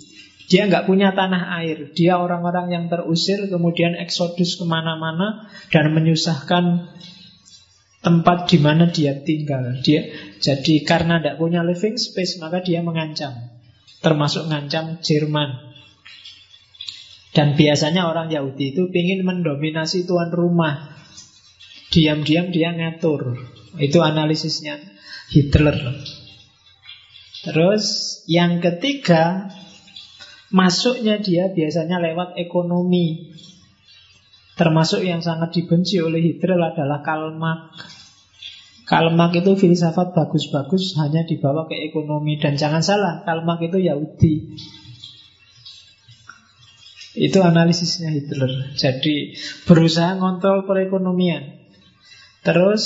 Dia 0.49 0.65
nggak 0.65 0.89
punya 0.89 1.13
tanah 1.13 1.61
air. 1.61 1.93
Dia 1.93 2.17
orang-orang 2.17 2.73
yang 2.73 2.85
terusir, 2.89 3.49
kemudian 3.49 3.93
eksodus 3.97 4.57
ke 4.57 4.65
mana-mana 4.65 5.49
dan 5.69 5.93
menyusahkan 5.93 6.89
tempat 8.01 8.49
di 8.49 8.57
mana 8.57 8.89
dia 8.89 9.17
tinggal. 9.21 9.81
Dia 9.85 10.09
jadi 10.41 10.81
karena 10.85 11.21
tidak 11.21 11.37
punya 11.37 11.61
living 11.61 11.97
space, 11.97 12.41
maka 12.41 12.65
dia 12.65 12.81
mengancam 12.81 13.59
termasuk 13.99 14.47
ngancam 14.47 14.99
Jerman. 15.03 15.69
Dan 17.29 17.53
biasanya 17.53 18.09
orang 18.09 18.33
Yahudi 18.33 18.73
itu 18.73 18.89
ingin 18.89 19.21
mendominasi 19.21 20.09
tuan 20.09 20.33
rumah. 20.33 20.97
Diam-diam 21.93 22.49
dia 22.49 22.73
ngatur. 22.73 23.37
Itu 23.77 24.01
analisisnya 24.01 24.81
Hitler. 25.29 25.77
Terus 27.45 27.85
yang 28.27 28.59
ketiga, 28.59 29.47
masuknya 30.51 31.21
dia 31.21 31.53
biasanya 31.53 32.01
lewat 32.01 32.35
ekonomi. 32.35 33.37
Termasuk 34.59 35.07
yang 35.07 35.23
sangat 35.23 35.55
dibenci 35.55 36.03
oleh 36.03 36.19
Hitler 36.19 36.59
adalah. 36.59 36.99
Karl 36.99 37.39
Marx 39.13 39.37
itu 39.37 39.53
filsafat 39.53 40.17
bagus-bagus 40.17 40.97
hanya 40.97 41.21
dibawa 41.21 41.69
ke 41.69 41.77
ekonomi 41.77 42.41
dan 42.41 42.57
jangan 42.57 42.81
salah, 42.81 43.21
Karl 43.21 43.45
Marx 43.45 43.69
itu 43.69 43.85
Yahudi. 43.85 44.57
Itu 47.13 47.45
analisisnya 47.45 48.09
Hitler. 48.09 48.73
Jadi 48.75 49.37
berusaha 49.69 50.17
ngontrol 50.17 50.65
perekonomian. 50.65 51.61
Terus 52.41 52.83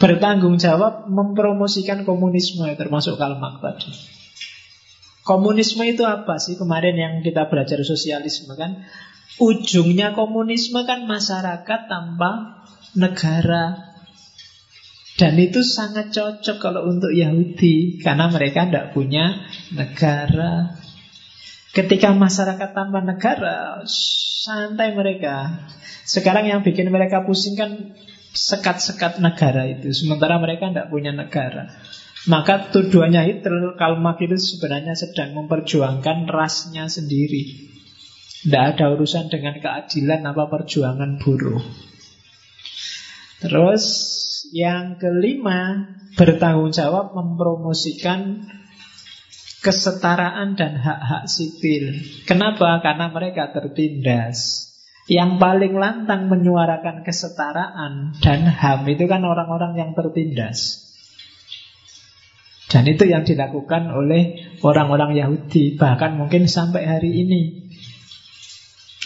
bertanggung 0.00 0.56
jawab 0.56 1.06
mempromosikan 1.12 2.08
komunisme 2.08 2.64
termasuk 2.74 3.20
Karl 3.20 3.36
tadi. 3.60 3.92
Komunisme 5.20 5.84
itu 5.84 6.02
apa 6.08 6.40
sih? 6.40 6.56
Kemarin 6.56 6.96
yang 6.96 7.14
kita 7.20 7.52
belajar 7.52 7.84
sosialisme 7.84 8.56
kan 8.56 8.80
ujungnya 9.36 10.16
komunisme 10.16 10.82
kan 10.88 11.04
masyarakat 11.04 11.80
tanpa 11.86 12.64
negara. 12.96 13.92
Dan 15.20 15.36
itu 15.36 15.60
sangat 15.60 16.16
cocok 16.16 16.56
kalau 16.56 16.88
untuk 16.88 17.12
Yahudi 17.12 18.00
karena 18.00 18.32
mereka 18.32 18.64
tidak 18.64 18.96
punya 18.96 19.44
negara. 19.76 20.80
Ketika 21.76 22.16
masyarakat 22.16 22.72
tanpa 22.72 23.04
negara, 23.04 23.84
santai 24.40 24.96
mereka. 24.96 25.68
Sekarang 26.08 26.48
yang 26.48 26.64
bikin 26.64 26.88
mereka 26.88 27.28
pusing 27.28 27.52
kan 27.54 27.92
sekat-sekat 28.32 29.18
negara 29.18 29.66
itu. 29.66 29.90
Sementara 29.94 30.38
mereka 30.38 30.70
tidak 30.70 30.90
punya 30.90 31.10
negara. 31.10 31.70
Maka 32.28 32.68
tuduhannya 32.68 33.24
Hitler, 33.24 33.80
Karl 33.80 33.96
Marx 33.96 34.20
itu 34.20 34.36
sebenarnya 34.36 34.92
sedang 34.92 35.32
memperjuangkan 35.32 36.28
rasnya 36.28 36.86
sendiri. 36.92 37.72
Tidak 38.44 38.76
ada 38.76 38.92
urusan 38.92 39.32
dengan 39.32 39.56
keadilan 39.56 40.24
apa 40.28 40.44
perjuangan 40.48 41.16
buruh. 41.16 41.60
Terus 43.40 43.84
yang 44.52 45.00
kelima 45.00 45.88
bertanggung 46.16 46.76
jawab 46.76 47.16
mempromosikan 47.16 48.44
kesetaraan 49.60 50.56
dan 50.56 50.76
hak-hak 50.76 51.24
sipil. 51.28 52.00
Kenapa? 52.24 52.80
Karena 52.80 53.12
mereka 53.12 53.52
tertindas. 53.52 54.69
Yang 55.10 55.42
paling 55.42 55.74
lantang 55.74 56.30
menyuarakan 56.30 57.02
kesetaraan 57.02 58.14
dan 58.22 58.46
HAM 58.46 58.86
itu 58.86 59.10
kan 59.10 59.26
orang-orang 59.26 59.74
yang 59.74 59.90
tertindas. 59.98 60.86
Dan 62.70 62.86
itu 62.86 63.02
yang 63.10 63.26
dilakukan 63.26 63.90
oleh 63.90 64.54
orang-orang 64.62 65.18
Yahudi 65.18 65.74
Bahkan 65.74 66.14
mungkin 66.14 66.46
sampai 66.46 66.86
hari 66.86 67.26
ini 67.26 67.66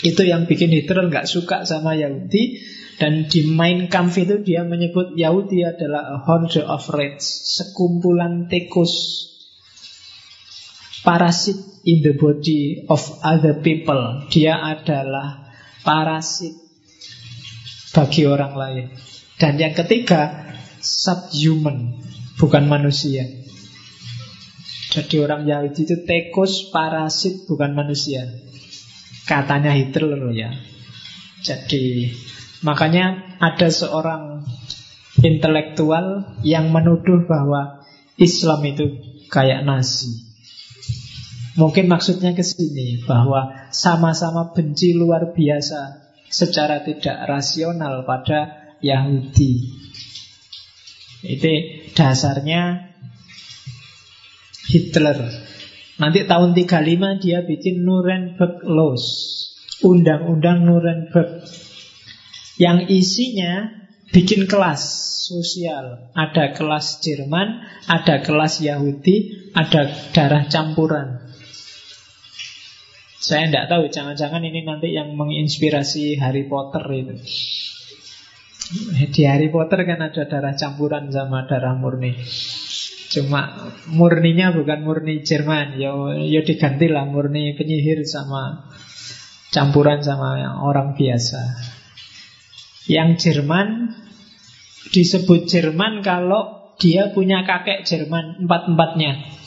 Itu 0.05 0.21
yang 0.29 0.45
bikin 0.45 0.69
Hitler 0.69 1.09
nggak 1.09 1.25
suka 1.25 1.65
sama 1.65 1.97
Yahudi 1.97 2.61
Dan 3.01 3.25
di 3.25 3.49
Mein 3.49 3.89
Kampf 3.89 4.21
itu 4.21 4.45
dia 4.45 4.69
menyebut 4.69 5.17
Yahudi 5.17 5.65
adalah 5.65 6.13
a 6.13 6.17
horde 6.21 6.61
of 6.61 6.85
rats 6.93 7.57
Sekumpulan 7.57 8.53
tikus 8.53 8.93
Parasit 11.01 11.57
in 11.89 12.05
the 12.05 12.13
body 12.13 12.85
of 12.93 13.01
other 13.25 13.65
people 13.65 14.29
Dia 14.29 14.61
adalah 14.61 15.44
parasit 15.85 16.57
bagi 17.95 18.27
orang 18.27 18.53
lain. 18.57 18.87
Dan 19.39 19.61
yang 19.61 19.77
ketiga, 19.77 20.51
subhuman, 20.81 22.01
bukan 22.41 22.67
manusia. 22.67 23.29
Jadi 24.95 25.17
orang 25.21 25.45
Yahudi 25.47 25.87
itu 25.87 25.97
tekus, 26.07 26.71
parasit, 26.71 27.47
bukan 27.51 27.75
manusia. 27.75 28.31
Katanya 29.27 29.75
Hitler 29.75 30.15
ya. 30.33 30.55
Jadi 31.45 32.15
makanya 32.65 33.37
ada 33.43 33.69
seorang 33.69 34.47
intelektual 35.21 36.39
yang 36.47 36.71
menuduh 36.71 37.27
bahwa 37.27 37.85
Islam 38.17 38.61
itu 38.65 38.87
kayak 39.29 39.67
nasi. 39.67 40.34
Mungkin 41.55 41.87
maksudnya 41.87 42.35
ke 42.35 42.43
sini 42.43 43.07
bahwa 43.07 43.71
sama-sama 43.71 44.51
benci 44.51 44.91
luar 44.91 45.31
biasa 45.31 46.03
secara 46.27 46.83
tidak 46.83 47.31
rasional 47.31 48.03
pada 48.03 48.75
Yahudi. 48.83 49.71
Itu 51.25 51.51
dasarnya 51.95 52.91
Hitler. 54.67 55.19
Nanti 55.95 56.27
tahun 56.27 56.59
35 56.59 57.23
dia 57.23 57.47
bikin 57.47 57.87
Nuremberg 57.87 58.67
Laws, 58.67 59.07
undang-undang 59.87 60.67
Nuremberg 60.67 61.47
yang 62.59 62.91
isinya 62.91 63.71
bikin 64.11 64.51
kelas 64.51 64.83
sosial. 65.31 66.11
Ada 66.19 66.53
kelas 66.53 66.99
Jerman, 67.01 67.63
ada 67.87 68.21
kelas 68.21 68.61
Yahudi, 68.61 69.49
ada 69.55 69.87
darah 70.11 70.45
campuran. 70.51 71.24
Saya 73.25 73.49
tidak 73.49 73.73
tahu, 73.73 73.89
jangan-jangan 73.89 74.45
ini 74.45 74.69
nanti 74.69 74.93
yang 74.93 75.17
menginspirasi 75.17 76.21
Harry 76.21 76.45
Potter 76.45 76.85
itu. 76.93 77.17
Di 79.09 79.23
Harry 79.25 79.49
Potter 79.49 79.81
kan 79.89 80.05
ada 80.05 80.29
darah 80.29 80.53
campuran 80.53 81.09
sama 81.09 81.49
darah 81.49 81.73
murni. 81.73 82.13
Cuma 83.09 83.73
murninya 83.89 84.53
bukan 84.53 84.85
murni 84.85 85.25
Jerman, 85.25 85.81
ya, 85.81 85.97
ya 86.21 86.45
digantilah 86.45 87.09
murni 87.09 87.57
penyihir 87.57 88.05
sama 88.05 88.69
campuran 89.57 90.05
sama 90.05 90.61
orang 90.61 90.93
biasa. 90.93 91.41
Yang 92.93 93.09
Jerman 93.25 93.89
disebut 94.93 95.49
Jerman 95.49 96.05
kalau 96.05 96.77
dia 96.77 97.09
punya 97.17 97.41
kakek 97.49 97.89
Jerman 97.89 98.45
empat-empatnya. 98.45 99.44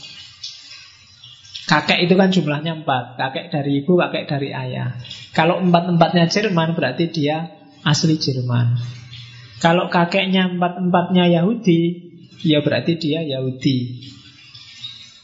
Kakek 1.67 2.07
itu 2.07 2.15
kan 2.15 2.31
jumlahnya 2.31 2.81
empat. 2.83 3.19
Kakek 3.19 3.51
dari 3.51 3.83
ibu, 3.83 3.99
kakek 3.99 4.25
dari 4.31 4.55
ayah. 4.55 4.95
Kalau 5.35 5.59
empat-empatnya 5.59 6.31
Jerman 6.31 6.79
berarti 6.79 7.11
dia 7.11 7.51
asli 7.83 8.15
Jerman. 8.15 8.79
Kalau 9.59 9.91
kakeknya 9.91 10.47
empat-empatnya 10.55 11.27
Yahudi 11.27 12.07
Ya 12.45 12.61
berarti 12.61 13.01
dia 13.01 13.25
Yahudi. 13.25 14.05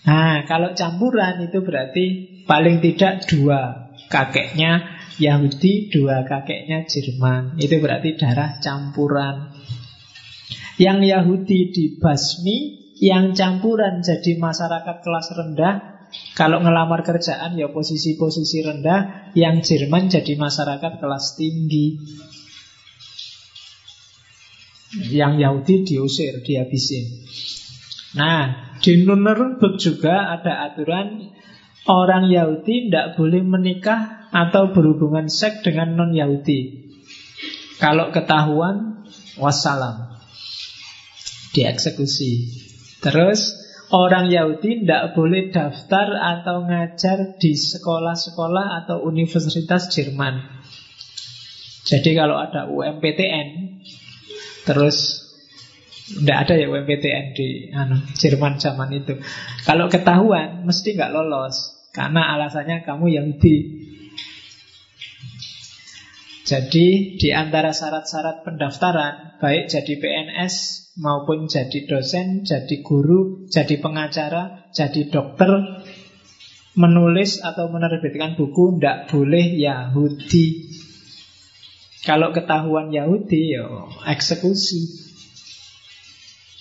Nah 0.09 0.43
kalau 0.49 0.73
campuran 0.73 1.45
itu 1.45 1.61
berarti 1.61 2.05
paling 2.49 2.81
tidak 2.81 3.29
dua 3.29 3.85
Kakeknya 4.09 5.01
Yahudi, 5.17 5.93
dua 5.93 6.25
kakeknya 6.25 6.85
Jerman. 6.89 7.57
Itu 7.61 7.77
berarti 7.81 8.17
darah 8.17 8.57
campuran. 8.61 9.53
Yang 10.81 10.99
Yahudi 11.13 11.59
dibasmi 11.69 12.57
Yang 12.97 13.37
campuran 13.41 14.01
jadi 14.01 14.37
masyarakat 14.37 14.95
kelas 15.01 15.27
rendah 15.33 15.92
kalau 16.33 16.61
ngelamar 16.61 17.05
kerjaan 17.05 17.57
ya 17.57 17.69
posisi-posisi 17.69 18.65
rendah 18.65 19.31
Yang 19.37 19.57
Jerman 19.73 20.09
jadi 20.09 20.33
masyarakat 20.37 21.01
kelas 21.01 21.25
tinggi. 21.37 21.87
Yang 25.13 25.33
Yahudi 25.41 25.75
diusir, 25.89 26.45
dihabisin. 26.45 27.25
Nah, 28.13 28.77
di 28.77 29.01
Nuremberg 29.01 29.81
juga 29.81 30.37
ada 30.37 30.69
aturan 30.69 31.33
Orang 31.83 32.31
Yahudi 32.31 32.87
tidak 32.87 33.19
boleh 33.19 33.43
menikah 33.43 34.31
atau 34.31 34.71
berhubungan 34.71 35.27
seks 35.27 35.67
dengan 35.67 35.99
non-Yahudi. 35.99 36.87
Kalau 37.75 38.15
ketahuan, 38.15 39.03
wassalam. 39.35 40.15
Dieksekusi. 41.51 42.31
Terus 43.03 43.51
Orang 43.93 44.33
Yahudi 44.33 44.81
tidak 44.81 45.13
boleh 45.13 45.53
daftar 45.53 46.17
atau 46.17 46.65
ngajar 46.65 47.37
di 47.37 47.53
sekolah-sekolah 47.53 48.81
atau 48.81 49.05
universitas 49.05 49.85
Jerman. 49.93 50.41
Jadi 51.85 52.17
kalau 52.17 52.41
ada 52.41 52.65
UMPTN, 52.73 53.77
terus 54.65 55.21
tidak 56.09 56.37
ada 56.49 56.53
ya 56.57 56.73
UMPTN 56.73 57.25
di 57.37 57.69
anu, 57.69 58.01
Jerman 58.17 58.57
zaman 58.57 58.89
itu. 58.97 59.21
Kalau 59.61 59.85
ketahuan, 59.93 60.65
mesti 60.65 60.97
nggak 60.97 61.13
lolos 61.13 61.85
karena 61.93 62.33
alasannya 62.33 62.81
kamu 62.81 63.13
Yahudi. 63.13 63.57
Jadi 66.49 66.87
di 67.21 67.29
antara 67.29 67.71
syarat-syarat 67.71 68.41
pendaftaran, 68.41 69.37
baik 69.37 69.69
jadi 69.69 69.93
PNS 70.01 70.82
maupun 70.97 71.49
jadi 71.49 71.89
dosen, 71.89 72.45
jadi 72.45 72.85
guru, 72.85 73.49
jadi 73.49 73.81
pengacara, 73.81 74.69
jadi 74.69 75.09
dokter, 75.09 75.81
menulis 76.73 77.41
atau 77.41 77.69
menerbitkan 77.69 78.37
buku 78.37 78.77
tidak 78.77 79.09
boleh 79.09 79.45
Yahudi. 79.57 80.73
Kalau 82.03 82.35
ketahuan 82.35 82.91
Yahudi, 82.91 83.55
ya 83.55 83.87
eksekusi. 84.09 84.81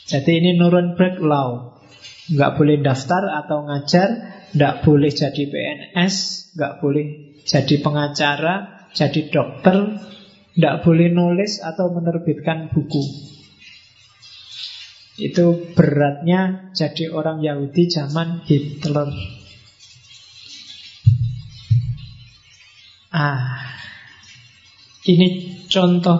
Jadi 0.07 0.31
ini 0.39 0.51
Nuremberg 0.55 1.19
Law. 1.19 1.83
Nggak 2.31 2.55
boleh 2.55 2.77
daftar 2.79 3.43
atau 3.43 3.67
ngajar, 3.67 4.09
nggak 4.55 4.87
boleh 4.87 5.11
jadi 5.11 5.43
PNS, 5.51 6.15
nggak 6.55 6.75
boleh 6.79 7.07
jadi 7.43 7.75
pengacara, 7.83 8.87
jadi 8.95 9.21
dokter, 9.33 9.99
nggak 10.55 10.77
boleh 10.87 11.11
nulis 11.11 11.59
atau 11.59 11.91
menerbitkan 11.91 12.71
buku. 12.71 13.32
Itu 15.23 15.71
beratnya 15.79 16.73
jadi 16.75 17.15
orang 17.15 17.39
Yahudi 17.39 17.87
zaman 17.87 18.43
Hitler. 18.43 19.07
Ah, 23.13 23.61
ini 25.07 25.61
contoh 25.69 26.17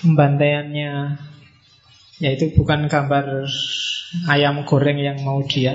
pembantaiannya, 0.00 1.18
yaitu 2.22 2.54
bukan 2.54 2.86
gambar 2.86 3.44
ayam 4.30 4.62
goreng 4.62 5.02
yang 5.02 5.18
mau 5.26 5.42
dia, 5.42 5.74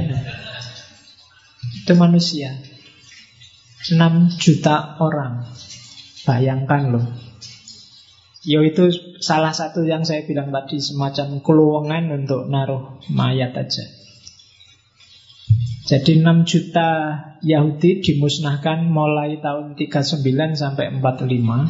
itu 1.84 1.94
manusia. 2.00 2.58
6 3.82 4.38
juta 4.38 5.02
orang. 5.02 5.42
Bayangkan 6.22 6.94
loh. 6.94 7.31
Yo 8.42 8.66
itu 8.66 8.90
salah 9.22 9.54
satu 9.54 9.86
yang 9.86 10.02
saya 10.02 10.26
bilang 10.26 10.50
tadi 10.50 10.82
semacam 10.82 11.46
keluangan 11.46 12.26
untuk 12.26 12.50
naruh 12.50 12.98
mayat 13.14 13.54
aja. 13.54 13.86
Jadi 15.86 16.26
6 16.26 16.50
juta 16.50 16.90
Yahudi 17.46 18.02
dimusnahkan 18.02 18.90
mulai 18.90 19.38
tahun 19.44 19.78
39 19.78 20.26
sampai 20.58 20.90
45. 20.98 21.70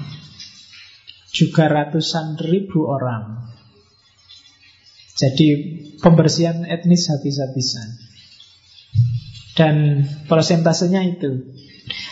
Juga 1.31 1.63
ratusan 1.67 2.39
ribu 2.39 2.87
orang. 2.87 3.51
Jadi 5.19 5.47
pembersihan 5.99 6.63
etnis 6.63 7.11
habis-habisan. 7.11 7.87
Dan 9.59 10.07
persentasenya 10.31 11.03
itu 11.03 11.51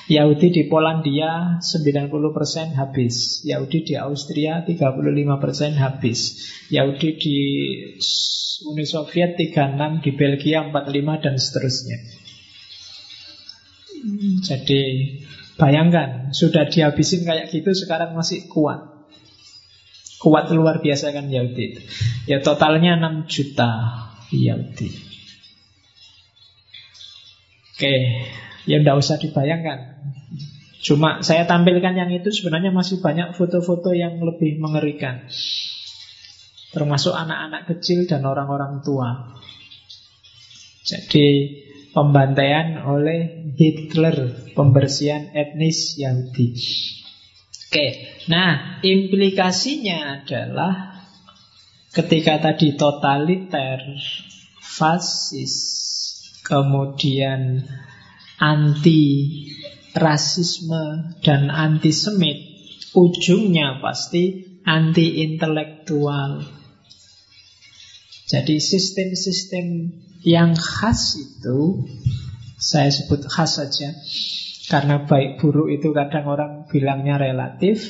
Yahudi 0.10 0.50
di 0.50 0.64
Polandia 0.66 1.62
90% 1.62 2.74
habis. 2.74 3.46
Yahudi 3.46 3.86
di 3.86 3.94
Austria 3.94 4.66
35% 4.66 5.78
habis. 5.78 6.50
Yahudi 6.74 7.10
di 7.22 7.38
Uni 8.66 8.84
Soviet 8.90 9.38
36 9.38 10.02
Di 10.02 10.12
Belgia 10.18 10.66
45 10.66 11.24
dan 11.24 11.36
seterusnya. 11.38 11.98
Jadi 14.42 14.82
bayangkan 15.60 16.32
Sudah 16.32 16.72
dihabisin 16.72 17.28
kayak 17.28 17.52
gitu 17.54 17.70
Sekarang 17.78 18.18
masih 18.18 18.50
kuat. 18.50 18.82
Kuat 20.18 20.50
luar 20.50 20.82
biasa 20.82 21.14
kan 21.14 21.30
Yahudi? 21.30 21.86
Ya 22.26 22.42
totalnya 22.42 22.98
6 22.98 23.30
juta 23.30 23.72
Yahudi. 24.34 24.90
Oke 27.78 27.96
Ya 28.70 28.78
tidak 28.78 29.02
usah 29.02 29.18
dibayangkan. 29.18 29.98
Cuma 30.80 31.26
saya 31.26 31.50
tampilkan 31.50 31.98
yang 31.98 32.14
itu 32.14 32.30
sebenarnya 32.30 32.70
masih 32.70 33.02
banyak 33.02 33.34
foto-foto 33.34 33.92
yang 33.98 34.22
lebih 34.22 34.62
mengerikan. 34.62 35.26
Termasuk 36.70 37.18
anak-anak 37.18 37.66
kecil 37.66 38.06
dan 38.06 38.22
orang-orang 38.30 38.86
tua. 38.86 39.34
Jadi 40.86 41.58
pembantaian 41.90 42.86
oleh 42.86 43.50
Hitler 43.58 44.54
Pembersihan 44.54 45.34
etnis 45.34 45.98
Yahudi. 45.98 46.54
Oke, 47.70 47.88
nah 48.30 48.82
implikasinya 48.86 50.22
adalah 50.22 50.90
Ketika 51.90 52.38
tadi 52.38 52.78
totaliter, 52.78 53.82
fasis, 54.62 55.56
kemudian 56.46 57.66
anti 58.40 59.04
rasisme 59.94 61.14
dan 61.20 61.52
antisemit 61.52 62.40
ujungnya 62.96 63.84
pasti 63.84 64.48
anti 64.64 65.22
intelektual. 65.28 66.48
Jadi 68.30 68.62
sistem-sistem 68.62 69.66
yang 70.24 70.54
khas 70.54 71.18
itu 71.18 71.90
saya 72.60 72.92
sebut 72.92 73.26
khas 73.26 73.58
saja 73.58 73.90
karena 74.70 75.10
baik 75.10 75.42
buruk 75.42 75.74
itu 75.74 75.90
kadang 75.96 76.30
orang 76.30 76.52
bilangnya 76.70 77.18
relatif 77.18 77.82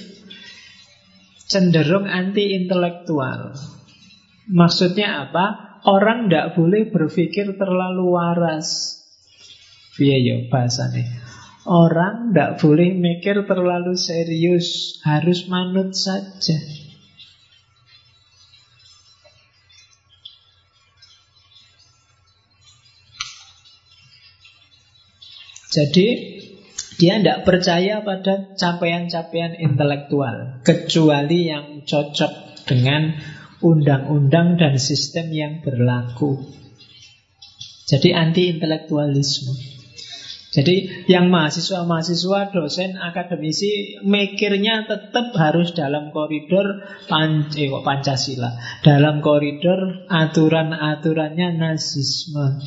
cenderung 1.50 2.08
anti 2.08 2.56
intelektual. 2.56 3.58
Maksudnya 4.50 5.30
apa? 5.30 5.46
Orang 5.84 6.28
tidak 6.28 6.56
boleh 6.60 6.92
berpikir 6.92 7.56
terlalu 7.56 8.16
waras 8.16 8.99
Iya 10.00 10.18
ya 10.24 10.36
bahasanya. 10.48 11.04
Orang 11.68 12.32
tidak 12.32 12.64
boleh 12.64 12.96
mikir 12.96 13.44
terlalu 13.44 14.00
serius, 14.00 14.98
harus 15.04 15.46
manut 15.52 15.92
saja. 15.92 16.56
Jadi 25.70 26.08
dia 26.98 27.22
tidak 27.22 27.46
percaya 27.46 28.02
pada 28.02 28.58
capaian-capaian 28.58 29.54
intelektual 29.56 30.60
Kecuali 30.66 31.46
yang 31.46 31.86
cocok 31.86 32.66
dengan 32.66 33.14
undang-undang 33.62 34.58
dan 34.58 34.82
sistem 34.82 35.30
yang 35.30 35.62
berlaku 35.62 36.42
Jadi 37.86 38.18
anti-intelektualisme 38.18 39.79
jadi 40.50 41.06
yang 41.06 41.30
mahasiswa-mahasiswa, 41.30 42.50
dosen, 42.50 42.98
akademisi 42.98 44.02
mikirnya 44.02 44.90
tetap 44.90 45.30
harus 45.38 45.78
dalam 45.78 46.10
koridor 46.10 46.90
pan 47.06 47.54
eh, 47.54 47.70
Pancasila, 47.70 48.58
dalam 48.82 49.22
koridor 49.22 50.10
aturan-aturannya 50.10 51.54
nazisme. 51.54 52.66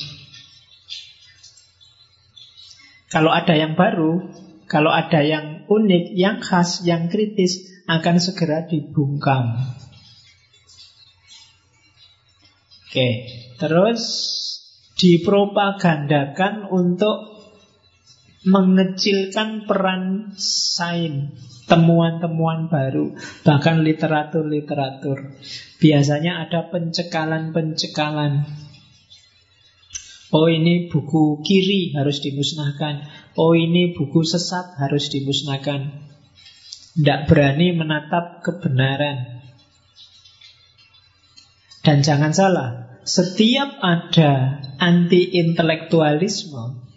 Kalau 3.10 3.34
ada 3.34 3.58
yang 3.58 3.74
baru, 3.74 4.30
kalau 4.70 4.94
ada 4.94 5.18
yang 5.26 5.66
unik, 5.66 6.14
yang 6.14 6.38
khas, 6.38 6.86
yang 6.86 7.10
kritis 7.10 7.66
akan 7.90 8.22
segera 8.22 8.62
dibungkam. 8.62 9.58
Oke, 12.86 13.08
terus 13.58 14.00
dipropagandakan 15.02 16.70
untuk 16.70 17.31
mengecilkan 18.42 19.70
peran 19.70 20.34
sains, 20.34 21.30
temuan-temuan 21.70 22.66
baru, 22.66 23.14
bahkan 23.46 23.86
literatur-literatur. 23.86 25.38
Biasanya 25.78 26.46
ada 26.46 26.70
pencekalan-pencekalan. 26.70 28.46
Oh 30.32 30.48
ini 30.48 30.88
buku 30.88 31.44
kiri 31.44 31.92
harus 31.94 32.24
dimusnahkan. 32.24 33.06
Oh 33.36 33.54
ini 33.54 33.94
buku 33.94 34.26
sesat 34.26 34.80
harus 34.80 35.12
dimusnahkan. 35.12 35.92
Tidak 36.98 37.20
berani 37.28 37.76
menatap 37.76 38.44
kebenaran. 38.44 39.42
Dan 41.82 42.06
jangan 42.06 42.30
salah, 42.30 43.02
setiap 43.02 43.74
ada 43.82 44.62
anti-intelektualisme 44.78 46.91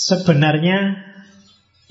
Sebenarnya 0.00 0.96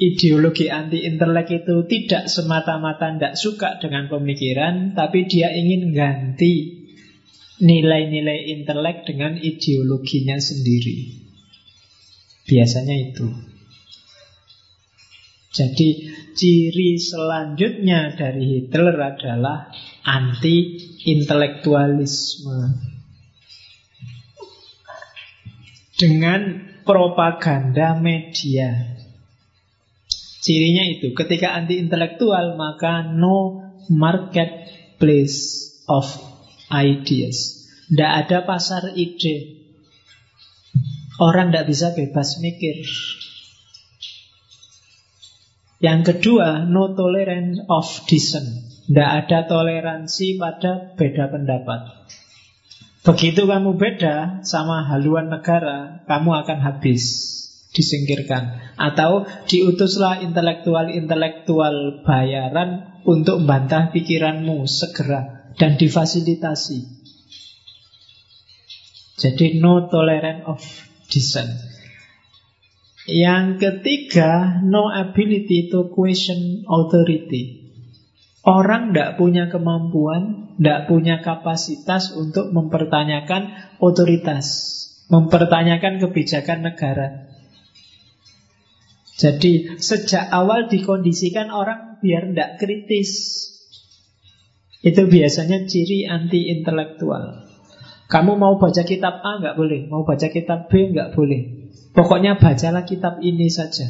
ideologi 0.01 0.65
anti 0.65 1.05
intelek 1.05 1.61
itu 1.61 1.85
tidak 1.85 2.25
semata-mata 2.25 3.13
tidak 3.13 3.37
suka 3.37 3.77
dengan 3.77 4.09
pemikiran, 4.09 4.97
tapi 4.97 5.29
dia 5.29 5.53
ingin 5.53 5.93
ganti 5.93 6.81
nilai-nilai 7.61 8.49
intelek 8.57 9.05
dengan 9.05 9.37
ideologinya 9.37 10.41
sendiri. 10.41 11.21
Biasanya 12.49 12.97
itu. 12.97 13.29
Jadi 15.53 16.09
ciri 16.33 16.97
selanjutnya 16.97 18.17
dari 18.17 18.57
Hitler 18.57 18.97
adalah 18.97 19.69
anti-intelektualisme. 20.01 22.89
Dengan 25.99 26.69
propaganda 26.89 27.93
media. 28.01 28.97
Cirinya 30.41 30.89
itu, 30.89 31.13
ketika 31.13 31.53
anti 31.53 31.77
intelektual 31.77 32.57
maka 32.57 33.05
no 33.05 33.61
marketplace 33.93 35.69
of 35.85 36.09
ideas. 36.73 37.69
Tidak 37.93 38.11
ada 38.25 38.41
pasar 38.41 38.97
ide. 38.97 39.61
Orang 41.21 41.53
tidak 41.53 41.69
bisa 41.69 41.93
bebas 41.93 42.41
mikir. 42.41 42.81
Yang 45.77 46.01
kedua, 46.15 46.65
no 46.65 46.97
tolerance 46.97 47.61
of 47.69 47.85
dissent. 48.09 48.49
Tidak 48.89 49.09
ada 49.25 49.45
toleransi 49.45 50.41
pada 50.41 50.97
beda 50.97 51.29
pendapat. 51.29 51.81
Begitu 52.99 53.47
kamu 53.47 53.79
beda 53.79 54.43
sama 54.43 54.83
haluan 54.83 55.31
negara, 55.31 56.03
kamu 56.03 56.43
akan 56.43 56.59
habis, 56.59 57.03
disingkirkan. 57.71 58.75
Atau 58.75 59.23
diutuslah 59.47 60.19
intelektual-intelektual 60.27 62.03
bayaran 62.03 62.99
untuk 63.07 63.39
membantah 63.43 63.95
pikiranmu 63.95 64.67
segera 64.67 65.51
dan 65.55 65.79
difasilitasi. 65.79 66.99
Jadi 69.19 69.59
no 69.59 69.87
tolerance 69.87 70.43
of 70.47 70.59
dissent. 71.11 71.51
Yang 73.09 73.63
ketiga, 73.63 74.61
no 74.63 74.91
ability 74.91 75.71
to 75.71 75.91
question 75.91 76.63
authority. 76.67 77.73
Orang 78.45 78.91
tidak 78.93 79.17
punya 79.19 79.51
kemampuan, 79.51 80.48
tidak 80.59 80.91
punya 80.91 81.23
kapasitas 81.23 82.11
untuk 82.19 82.51
mempertanyakan 82.51 83.55
otoritas, 83.79 84.45
mempertanyakan 85.07 86.03
kebijakan 86.03 86.67
negara. 86.67 87.31
Jadi 89.15 89.79
sejak 89.79 90.27
awal 90.27 90.67
dikondisikan 90.67 91.47
orang 91.47 92.03
biar 92.03 92.35
tidak 92.35 92.59
kritis. 92.59 93.11
Itu 94.83 95.07
biasanya 95.07 95.63
ciri 95.63 96.03
anti 96.07 96.51
intelektual. 96.51 97.47
Kamu 98.11 98.35
mau 98.35 98.59
baca 98.59 98.83
kitab 98.83 99.23
A 99.23 99.39
nggak 99.39 99.55
boleh, 99.55 99.87
mau 99.87 100.03
baca 100.03 100.27
kitab 100.27 100.67
B 100.67 100.91
nggak 100.91 101.15
boleh. 101.15 101.71
Pokoknya 101.95 102.35
bacalah 102.35 102.83
kitab 102.83 103.23
ini 103.23 103.47
saja. 103.47 103.87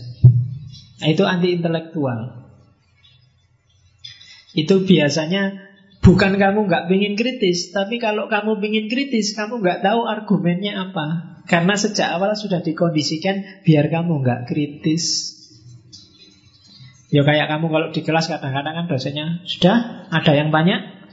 Nah, 1.02 1.08
itu 1.10 1.26
anti 1.26 1.50
intelektual. 1.56 2.46
Itu 4.54 4.86
biasanya 4.86 5.69
bukan 6.10 6.42
kamu 6.42 6.66
nggak 6.66 6.90
ingin 6.90 7.14
kritis, 7.14 7.70
tapi 7.70 8.02
kalau 8.02 8.26
kamu 8.26 8.58
ingin 8.66 8.90
kritis, 8.90 9.38
kamu 9.38 9.62
nggak 9.62 9.86
tahu 9.86 10.10
argumennya 10.10 10.90
apa. 10.90 11.38
Karena 11.46 11.78
sejak 11.78 12.10
awal 12.18 12.34
sudah 12.34 12.66
dikondisikan 12.66 13.62
biar 13.62 13.94
kamu 13.94 14.26
nggak 14.26 14.50
kritis. 14.50 15.38
Ya 17.14 17.22
kayak 17.22 17.50
kamu 17.50 17.70
kalau 17.70 17.88
di 17.94 18.02
kelas 18.02 18.26
kadang-kadang 18.26 18.74
kan 18.74 18.86
dosennya 18.90 19.46
sudah 19.46 20.10
ada 20.10 20.32
yang 20.34 20.50
tanya, 20.50 21.06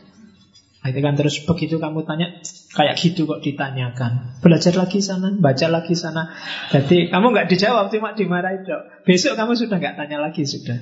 nah, 0.81 0.89
itu 0.93 1.01
kan 1.01 1.17
terus 1.17 1.45
begitu 1.45 1.77
kamu 1.77 2.05
tanya 2.05 2.41
kayak 2.73 2.97
gitu 3.01 3.29
kok 3.29 3.41
ditanyakan. 3.45 4.41
Belajar 4.41 4.77
lagi 4.77 5.01
sana, 5.01 5.33
baca 5.37 5.67
lagi 5.69 5.93
sana. 5.97 6.37
Jadi 6.73 7.13
kamu 7.13 7.33
nggak 7.33 7.49
dijawab 7.53 7.93
cuma 7.93 8.13
dimarahin 8.17 8.65
dok. 8.65 9.09
Besok 9.09 9.37
kamu 9.41 9.57
sudah 9.57 9.77
nggak 9.77 9.97
tanya 9.97 10.21
lagi 10.21 10.45
sudah. 10.45 10.81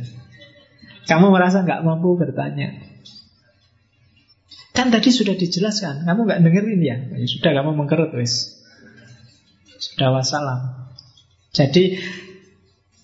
Kamu 1.06 1.30
merasa 1.30 1.62
nggak 1.62 1.82
mampu 1.82 2.18
bertanya. 2.18 2.93
Kan 4.74 4.90
tadi 4.90 5.14
sudah 5.14 5.38
dijelaskan, 5.38 6.02
kamu 6.02 6.20
nggak 6.26 6.40
dengerin 6.42 6.80
ya? 6.82 6.96
ya 7.14 7.26
sudah 7.30 7.50
kamu 7.54 7.78
mengkerut 7.78 8.10
wis. 8.18 8.58
Sudah 9.78 10.10
wassalam. 10.10 10.90
Jadi 11.54 12.02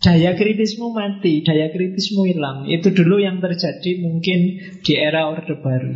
daya 0.02 0.34
kritismu 0.34 0.90
mati, 0.90 1.47
daya 1.47 1.70
kritismu 1.70 2.26
hilang. 2.26 2.66
Itu 2.66 2.90
dulu 2.90 3.22
yang 3.22 3.38
terjadi 3.38 4.02
mungkin 4.02 4.38
di 4.82 4.92
era 4.98 5.30
Orde 5.30 5.55
Baru. 5.62 5.94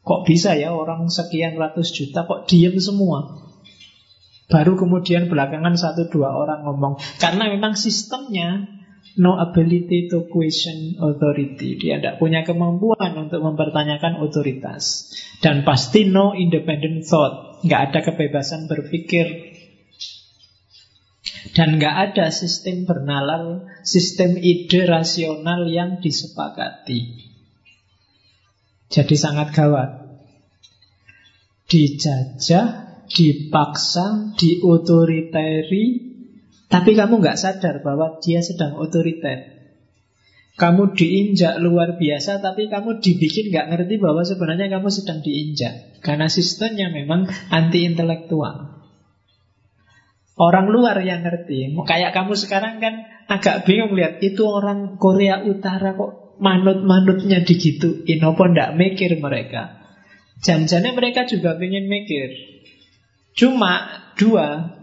Kok 0.00 0.24
bisa 0.24 0.56
ya 0.56 0.72
orang 0.72 1.12
sekian 1.12 1.60
ratus 1.60 1.92
juta 1.92 2.24
kok 2.24 2.48
diem 2.48 2.80
semua? 2.80 3.36
Baru 4.48 4.80
kemudian 4.80 5.28
belakangan 5.28 5.76
satu 5.76 6.08
dua 6.08 6.32
orang 6.32 6.64
ngomong. 6.64 6.96
Karena 7.20 7.52
memang 7.52 7.76
sistemnya 7.76 8.79
no 9.18 9.34
ability 9.40 10.06
to 10.12 10.28
question 10.30 11.00
authority. 11.00 11.80
Dia 11.80 11.98
tidak 11.98 12.22
punya 12.22 12.46
kemampuan 12.46 13.16
untuk 13.16 13.42
mempertanyakan 13.42 14.22
otoritas. 14.22 15.14
Dan 15.42 15.66
pasti 15.66 16.06
no 16.06 16.36
independent 16.36 17.08
thought. 17.08 17.64
Nggak 17.66 17.80
ada 17.90 17.98
kebebasan 18.06 18.68
berpikir 18.70 19.50
dan 21.56 21.80
nggak 21.80 22.12
ada 22.12 22.28
sistem 22.28 22.84
bernalar, 22.84 23.64
sistem 23.82 24.36
ide 24.36 24.84
rasional 24.84 25.66
yang 25.66 25.98
disepakati. 25.98 27.26
Jadi 28.90 29.14
sangat 29.16 29.54
gawat. 29.54 29.90
Dijajah, 31.70 32.66
dipaksa, 33.06 34.34
diotoriteri, 34.34 36.09
tapi 36.70 36.94
kamu 36.94 37.18
nggak 37.18 37.34
sadar 37.34 37.82
bahwa 37.82 38.22
dia 38.22 38.46
sedang 38.46 38.78
otoriter. 38.78 39.58
Kamu 40.54 40.94
diinjak 40.94 41.58
luar 41.58 41.98
biasa, 41.98 42.38
tapi 42.38 42.70
kamu 42.70 43.02
dibikin 43.02 43.50
nggak 43.50 43.74
ngerti 43.74 43.98
bahwa 43.98 44.22
sebenarnya 44.22 44.70
kamu 44.78 44.88
sedang 44.92 45.18
diinjak. 45.18 45.98
Karena 45.98 46.30
sistemnya 46.30 46.94
memang 46.94 47.26
anti 47.50 47.82
intelektual. 47.82 48.78
Orang 50.38 50.70
luar 50.70 51.02
yang 51.02 51.26
ngerti. 51.26 51.74
Kayak 51.74 52.14
kamu 52.14 52.38
sekarang 52.38 52.78
kan 52.78 53.02
agak 53.26 53.66
bingung 53.66 53.92
lihat 53.98 54.22
itu 54.22 54.46
orang 54.46 54.94
Korea 54.96 55.42
Utara 55.42 55.98
kok 55.98 56.38
manut-manutnya 56.38 57.42
digituin 57.42 58.22
apa 58.22 58.42
ndak 58.46 58.70
mikir 58.78 59.18
mereka. 59.18 59.80
Janjane 60.40 60.94
mereka 60.96 61.26
juga 61.26 61.58
pengen 61.58 61.90
mikir. 61.90 62.30
Cuma 63.36 64.06
dua 64.16 64.79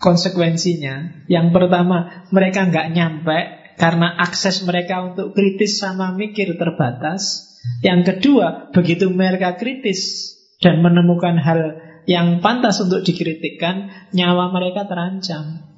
konsekuensinya. 0.00 1.28
Yang 1.28 1.46
pertama, 1.52 2.26
mereka 2.32 2.66
nggak 2.66 2.90
nyampe 2.96 3.38
karena 3.76 4.16
akses 4.16 4.64
mereka 4.64 5.12
untuk 5.12 5.36
kritis 5.36 5.78
sama 5.78 6.16
mikir 6.16 6.56
terbatas. 6.56 7.52
Yang 7.84 8.16
kedua, 8.16 8.72
begitu 8.72 9.12
mereka 9.12 9.60
kritis 9.60 10.32
dan 10.64 10.80
menemukan 10.80 11.36
hal 11.36 11.60
yang 12.08 12.40
pantas 12.40 12.80
untuk 12.80 13.04
dikritikkan, 13.04 13.92
nyawa 14.16 14.48
mereka 14.50 14.88
terancam. 14.88 15.68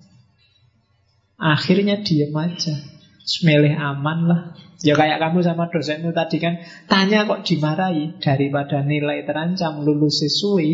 Akhirnya 1.37 1.99
diem 2.01 2.31
aja. 2.39 2.79
Semelih 3.23 3.75
aman 3.75 4.19
lah. 4.27 4.41
Ya 4.83 4.99
kayak 4.99 5.23
kamu 5.23 5.47
sama 5.47 5.71
dosenmu 5.71 6.11
tadi 6.11 6.43
kan 6.43 6.59
Tanya 6.91 7.23
kok 7.23 7.47
dimarahi 7.47 8.19
Daripada 8.19 8.83
nilai 8.83 9.23
terancam 9.23 9.87
lulus 9.87 10.27
sesuai 10.27 10.71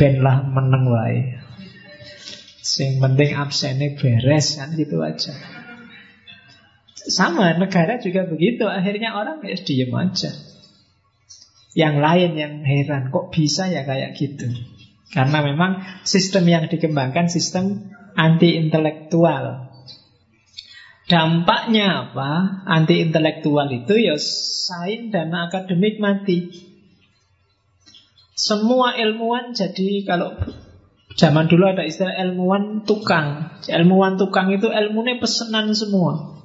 Ben 0.00 0.24
lah 0.24 0.40
meneng 0.48 0.88
Sing 2.70 3.02
penting 3.02 3.34
absennya 3.34 3.98
beres 3.98 4.54
kan 4.54 4.70
gitu 4.78 5.02
aja 5.02 5.34
Sama 7.10 7.58
negara 7.58 7.98
juga 7.98 8.30
begitu 8.30 8.68
Akhirnya 8.70 9.18
orang 9.18 9.42
ya 9.42 9.58
diem 9.58 9.90
aja 9.90 10.30
yang 11.74 12.02
lain 12.02 12.34
yang 12.34 12.54
heran, 12.66 13.14
kok 13.14 13.30
bisa 13.30 13.70
ya 13.70 13.86
kayak 13.86 14.18
gitu? 14.18 14.50
Karena 15.10 15.42
memang 15.42 16.02
sistem 16.02 16.46
yang 16.46 16.64
dikembangkan 16.66 17.30
sistem 17.30 17.94
anti-intelektual. 18.14 19.70
Dampaknya 21.06 22.10
apa? 22.10 22.62
Anti-intelektual 22.66 23.66
itu 23.74 23.94
ya 23.98 24.14
sain 24.18 25.10
dan 25.10 25.34
akademik 25.34 25.98
mati. 25.98 26.70
Semua 28.34 28.94
ilmuwan 28.94 29.54
jadi 29.54 30.06
kalau 30.06 30.38
zaman 31.20 31.52
dulu 31.52 31.68
ada 31.68 31.84
istilah 31.84 32.16
ilmuwan 32.16 32.88
tukang. 32.88 33.52
Ilmuwan 33.68 34.16
tukang 34.16 34.48
itu 34.48 34.72
ilmunya 34.72 35.20
pesenan 35.20 35.76
semua. 35.76 36.40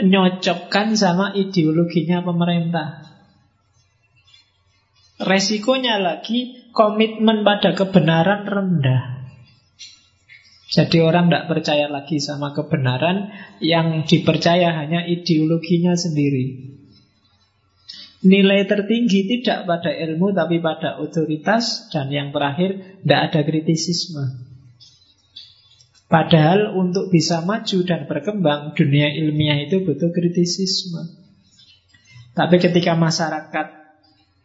Nyocokkan 0.00 0.96
sama 0.96 1.36
ideologinya 1.36 2.24
pemerintah. 2.24 3.04
Resikonya 5.20 6.00
lagi 6.00 6.72
komitmen 6.72 7.44
pada 7.44 7.76
kebenaran 7.76 8.48
rendah. 8.48 9.20
Jadi 10.72 11.04
orang 11.04 11.28
tidak 11.28 11.50
percaya 11.50 11.90
lagi 11.90 12.22
sama 12.22 12.54
kebenaran 12.54 13.34
Yang 13.58 14.06
dipercaya 14.06 14.70
hanya 14.70 15.02
ideologinya 15.02 15.98
sendiri 15.98 16.78
Nilai 18.20 18.68
tertinggi 18.68 19.24
tidak 19.24 19.64
pada 19.64 19.90
ilmu 19.90 20.36
Tapi 20.36 20.60
pada 20.60 21.00
otoritas 21.00 21.88
Dan 21.88 22.12
yang 22.12 22.28
terakhir 22.36 23.00
Tidak 23.00 23.20
ada 23.30 23.40
kritisisme 23.40 24.48
Padahal 26.10 26.74
untuk 26.76 27.08
bisa 27.08 27.40
maju 27.40 27.78
dan 27.88 28.04
berkembang 28.04 28.76
Dunia 28.76 29.08
ilmiah 29.08 29.64
itu 29.64 29.80
butuh 29.84 30.12
kritisisme 30.12 31.00
Tapi 32.36 32.56
ketika 32.60 32.92
masyarakat 32.92 33.80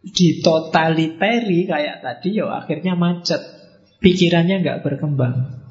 ditotaliteri 0.06 1.66
kayak 1.66 2.06
tadi, 2.06 2.38
ya 2.38 2.46
akhirnya 2.54 2.94
macet. 2.94 3.42
Pikirannya 3.98 4.62
nggak 4.62 4.82
berkembang. 4.86 5.66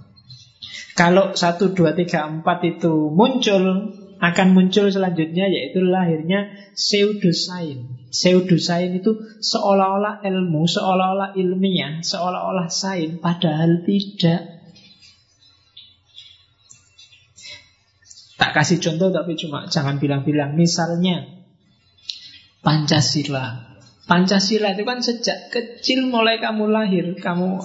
Kalau 0.99 1.39
satu 1.39 1.71
dua 1.71 1.95
tiga 1.95 2.27
empat 2.27 2.67
itu 2.67 3.15
muncul, 3.15 3.95
akan 4.25 4.57
muncul 4.57 4.89
selanjutnya 4.89 5.53
yaitu 5.53 5.85
lahirnya 5.85 6.49
pseudosain. 6.73 8.09
Pseudosain 8.09 8.97
itu 8.97 9.13
seolah-olah 9.43 10.25
ilmu, 10.25 10.65
seolah-olah 10.65 11.37
ilmiah, 11.37 12.01
seolah-olah 12.01 12.73
sain, 12.73 13.21
padahal 13.21 13.85
tidak. 13.85 14.55
Tak 18.35 18.51
kasih 18.57 18.81
contoh 18.81 19.13
tapi 19.13 19.37
cuma 19.37 19.69
jangan 19.69 20.01
bilang-bilang. 20.01 20.57
Misalnya 20.57 21.27
Pancasila. 22.65 23.74
Pancasila 24.05 24.77
itu 24.77 24.85
kan 24.85 25.01
sejak 25.01 25.49
kecil 25.49 26.13
mulai 26.13 26.37
kamu 26.37 26.69
lahir, 26.69 27.17
kamu 27.17 27.57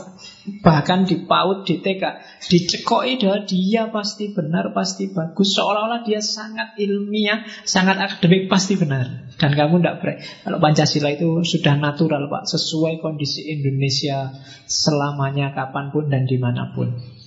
bahkan 0.64 1.04
di 1.04 1.28
PAUD, 1.28 1.68
di 1.68 1.84
TK, 1.84 2.04
dicekoi 2.48 3.20
bahwa 3.20 3.44
dia 3.44 3.92
pasti 3.92 4.32
benar, 4.32 4.72
pasti 4.72 5.12
bagus, 5.12 5.52
seolah-olah 5.60 6.08
dia 6.08 6.24
sangat 6.24 6.80
ilmiah, 6.80 7.44
sangat 7.68 8.00
akademik, 8.00 8.48
pasti 8.48 8.80
benar. 8.80 9.36
Dan 9.36 9.52
kamu 9.52 9.84
tidak 9.84 9.96
ber 10.00 10.10
Kalau 10.48 10.60
Pancasila 10.64 11.12
itu 11.12 11.44
sudah 11.44 11.76
natural, 11.76 12.32
Pak, 12.32 12.48
sesuai 12.48 13.04
kondisi 13.04 13.52
Indonesia 13.60 14.32
selamanya, 14.64 15.52
kapan 15.52 15.92
pun 15.92 16.08
dan 16.08 16.24
di 16.24 16.40
mana 16.40 16.72
pun. 16.72 17.19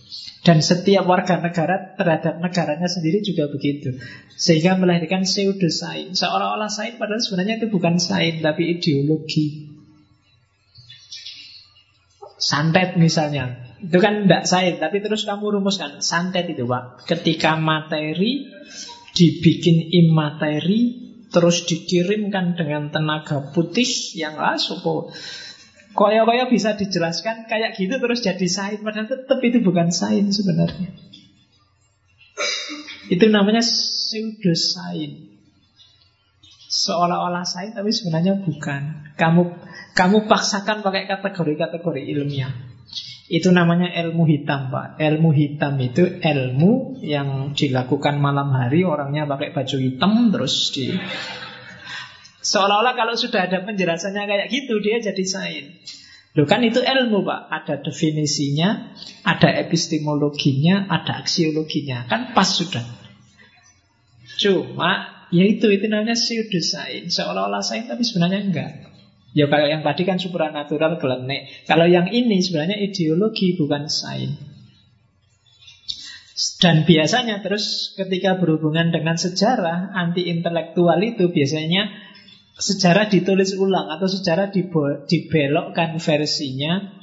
Dan 0.42 0.58
setiap 0.58 1.06
warga 1.06 1.38
negara 1.38 1.94
terhadap 1.94 2.42
negaranya 2.42 2.90
sendiri 2.90 3.22
juga 3.22 3.46
begitu. 3.46 3.94
Sehingga 4.34 4.74
melahirkan 4.74 5.22
pseudosain. 5.22 6.18
Seolah-olah 6.18 6.66
sain 6.66 6.98
padahal 6.98 7.22
sebenarnya 7.22 7.62
itu 7.62 7.70
bukan 7.70 8.02
sain 8.02 8.42
tapi 8.42 8.78
ideologi. 8.78 9.70
Santet 12.42 12.98
misalnya. 12.98 13.70
Itu 13.82 13.98
kan 14.02 14.26
tidak 14.26 14.46
sain, 14.50 14.78
tapi 14.78 14.98
terus 14.98 15.22
kamu 15.22 15.62
rumuskan. 15.62 16.02
Santet 16.02 16.50
itu 16.50 16.66
Pak. 16.66 17.06
Ketika 17.06 17.54
materi 17.54 18.50
dibikin 19.14 19.90
imateri, 19.90 20.80
terus 21.30 21.66
dikirimkan 21.66 22.58
dengan 22.58 22.90
tenaga 22.90 23.54
putih 23.54 23.86
yang 24.18 24.36
lah 24.36 24.58
Koyo-koyo 25.92 26.48
bisa 26.48 26.72
dijelaskan 26.72 27.44
kayak 27.48 27.76
gitu 27.76 28.00
terus 28.00 28.24
jadi 28.24 28.46
sain 28.48 28.80
Padahal 28.80 29.08
tetap 29.12 29.38
itu 29.44 29.60
bukan 29.60 29.92
sain 29.92 30.32
sebenarnya. 30.32 30.88
Itu 33.12 33.28
namanya 33.28 33.60
pseudosain 33.60 35.32
Seolah-olah 36.72 37.44
sain 37.44 37.76
tapi 37.76 37.92
sebenarnya 37.92 38.40
bukan. 38.40 39.12
Kamu 39.20 39.42
kamu 39.92 40.24
paksakan 40.24 40.80
pakai 40.80 41.04
kategori-kategori 41.04 42.02
ilmiah. 42.16 42.72
Itu 43.28 43.52
namanya 43.52 43.92
ilmu 43.92 44.24
hitam 44.24 44.72
Pak. 44.72 44.96
Ilmu 44.96 45.30
hitam 45.36 45.76
itu 45.80 46.04
ilmu 46.20 47.00
yang 47.04 47.52
dilakukan 47.52 48.16
malam 48.16 48.52
hari 48.56 48.88
Orangnya 48.88 49.28
pakai 49.28 49.52
baju 49.52 49.76
hitam 49.76 50.32
terus 50.32 50.72
di 50.72 50.96
Seolah-olah 52.42 52.98
kalau 52.98 53.14
sudah 53.14 53.46
ada 53.46 53.62
penjelasannya 53.62 54.26
kayak 54.26 54.48
gitu 54.50 54.82
Dia 54.82 54.98
jadi 54.98 55.24
sain. 55.24 55.64
Loh 56.34 56.44
kan 56.44 56.60
itu 56.66 56.82
ilmu 56.82 57.22
pak. 57.22 57.40
Ada 57.48 57.74
definisinya 57.86 58.98
Ada 59.22 59.62
epistemologinya 59.62 60.90
Ada 60.90 61.22
aksiologinya. 61.22 62.10
Kan 62.10 62.34
pas 62.34 62.50
sudah. 62.50 62.82
Cuma 64.42 65.22
Ya 65.32 65.48
itu, 65.48 65.64
itu 65.72 65.88
namanya 65.88 66.12
pseudosain. 66.12 67.08
Seolah-olah 67.08 67.64
sain 67.64 67.88
tapi 67.88 68.04
sebenarnya 68.04 68.52
enggak. 68.52 68.70
Ya 69.32 69.48
kalau 69.48 69.64
yang 69.64 69.80
tadi 69.80 70.04
kan 70.04 70.20
supranatural 70.20 71.00
gelenek. 71.00 71.64
Kalau 71.64 71.88
yang 71.88 72.12
ini 72.12 72.44
sebenarnya 72.44 72.76
ideologi 72.76 73.56
bukan 73.56 73.88
sain. 73.88 74.36
Dan 76.60 76.84
biasanya 76.84 77.40
terus 77.40 77.96
ketika 77.96 78.36
berhubungan 78.36 78.92
dengan 78.92 79.16
sejarah 79.16 79.96
anti 79.96 80.28
intelektual 80.28 81.00
itu 81.00 81.32
biasanya 81.32 81.88
sejarah 82.58 83.08
ditulis 83.08 83.56
ulang 83.56 83.88
atau 83.88 84.08
sejarah 84.08 84.52
dibelokkan 85.08 85.96
versinya 85.96 87.02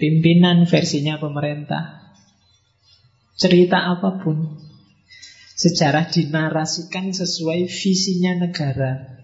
pimpinan 0.00 0.64
versinya 0.66 1.20
pemerintah. 1.20 2.02
Cerita 3.36 3.78
apa 3.96 4.22
pun. 4.22 4.58
Sejarah 5.52 6.10
dinarasikan 6.10 7.14
sesuai 7.14 7.70
visinya 7.70 8.42
negara. 8.42 9.22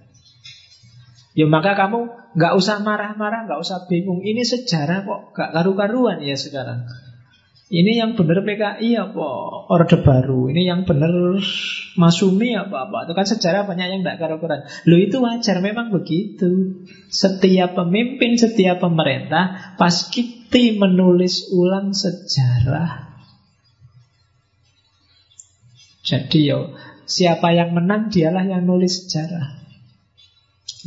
Ya 1.34 1.46
maka 1.46 1.74
kamu 1.74 2.34
nggak 2.34 2.54
usah 2.58 2.82
marah-marah, 2.82 3.46
nggak 3.46 3.62
usah 3.62 3.86
bingung. 3.90 4.22
Ini 4.22 4.42
sejarah 4.42 5.06
kok 5.06 5.20
gak 5.34 5.50
karu-karuan 5.54 6.22
ya 6.22 6.34
sekarang. 6.34 6.86
Ini 7.68 8.00
yang 8.00 8.16
benar 8.16 8.48
PKI 8.48 8.96
apa? 8.96 9.28
Orde 9.68 10.00
Baru. 10.00 10.48
Ini 10.48 10.72
yang 10.72 10.88
benar 10.88 11.12
Masumi 12.00 12.56
apa-apa 12.56 13.04
Itu 13.04 13.12
kan 13.12 13.28
sejarah 13.28 13.68
banyak 13.68 13.86
yang 13.92 14.00
tidak 14.00 14.16
karuan 14.24 14.64
Lo 14.88 14.96
itu 14.96 15.20
wajar 15.20 15.60
memang 15.60 15.92
begitu. 15.92 16.80
Setiap 17.12 17.76
pemimpin, 17.76 18.40
setiap 18.40 18.80
pemerintah 18.80 19.76
Pas 19.76 20.08
kita 20.08 20.80
menulis 20.80 21.52
ulang 21.52 21.92
sejarah. 21.92 23.20
Jadi 26.08 26.48
yo 26.48 26.72
Siapa 27.04 27.52
yang 27.52 27.76
menang 27.76 28.08
dialah 28.08 28.48
yang 28.48 28.64
nulis 28.64 29.04
sejarah. 29.04 29.60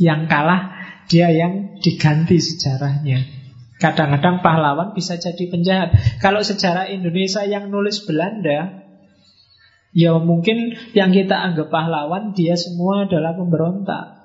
Yang 0.02 0.22
kalah 0.26 0.62
dia 1.06 1.30
yang 1.30 1.78
diganti 1.78 2.42
sejarahnya 2.42 3.41
Kadang-kadang 3.82 4.46
pahlawan 4.46 4.94
bisa 4.94 5.18
jadi 5.18 5.50
penjahat. 5.50 5.90
Kalau 6.22 6.38
sejarah 6.46 6.86
Indonesia 6.86 7.42
yang 7.42 7.66
nulis 7.66 8.06
Belanda, 8.06 8.86
ya 9.90 10.14
mungkin 10.22 10.78
yang 10.94 11.10
kita 11.10 11.34
anggap 11.34 11.66
pahlawan 11.66 12.30
dia 12.30 12.54
semua 12.54 13.10
adalah 13.10 13.34
pemberontak. 13.34 14.22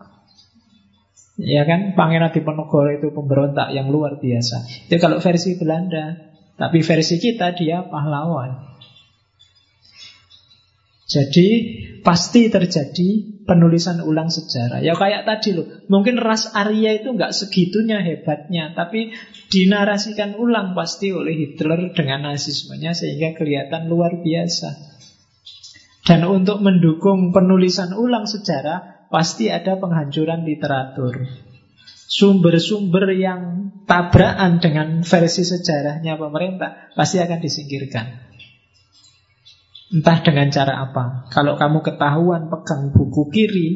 Ya 1.41 1.65
kan, 1.65 1.97
Pangeran 1.97 2.33
Diponegoro 2.33 2.93
itu 2.93 3.09
pemberontak 3.13 3.73
yang 3.73 3.89
luar 3.89 4.21
biasa. 4.21 4.89
Itu 4.89 5.01
kalau 5.01 5.17
versi 5.17 5.57
Belanda. 5.57 6.29
Tapi 6.57 6.81
versi 6.81 7.21
kita 7.21 7.53
dia 7.53 7.85
pahlawan. 7.85 8.65
Jadi 11.05 11.47
pasti 12.01 12.49
terjadi 12.49 13.36
penulisan 13.47 14.03
ulang 14.03 14.27
sejarah. 14.27 14.83
Ya 14.83 14.93
kayak 14.93 15.23
tadi 15.23 15.55
loh, 15.55 15.65
mungkin 15.87 16.19
ras 16.19 16.51
Arya 16.51 16.99
itu 16.99 17.15
nggak 17.15 17.31
segitunya 17.31 18.03
hebatnya, 18.03 18.75
tapi 18.75 19.15
dinarasikan 19.47 20.35
ulang 20.35 20.75
pasti 20.75 21.15
oleh 21.15 21.33
Hitler 21.33 21.95
dengan 21.95 22.27
nazismenya 22.27 22.91
sehingga 22.91 23.33
kelihatan 23.39 23.87
luar 23.87 24.19
biasa. 24.19 24.99
Dan 26.03 26.27
untuk 26.27 26.59
mendukung 26.59 27.31
penulisan 27.31 27.95
ulang 27.95 28.27
sejarah, 28.27 29.07
pasti 29.07 29.47
ada 29.47 29.79
penghancuran 29.79 30.43
literatur. 30.43 31.23
Sumber-sumber 32.07 33.11
yang 33.15 33.71
tabrakan 33.83 34.63
dengan 34.63 35.03
versi 35.03 35.43
sejarahnya 35.43 36.15
pemerintah 36.15 36.95
pasti 36.95 37.19
akan 37.19 37.39
disingkirkan. 37.43 38.26
Entah 39.87 40.19
dengan 40.19 40.51
cara 40.51 40.83
apa. 40.83 41.31
Kalau 41.31 41.55
kamu 41.55 41.79
ketahuan 41.79 42.51
pegang 42.51 42.91
buku 42.91 43.31
kiri, 43.31 43.69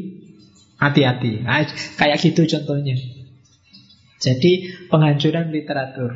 hati-hati. 0.75 1.45
Nah, 1.45 1.63
kayak 1.95 2.19
gitu 2.19 2.43
contohnya. 2.49 2.99
Jadi 4.21 4.51
penghancuran 4.91 5.49
literatur. 5.49 6.13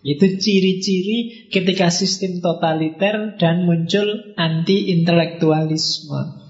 Itu 0.00 0.40
ciri-ciri 0.40 1.50
ketika 1.52 1.92
sistem 1.92 2.40
totaliter 2.40 3.36
dan 3.36 3.68
muncul 3.68 4.32
anti-intelektualisme. 4.36 6.40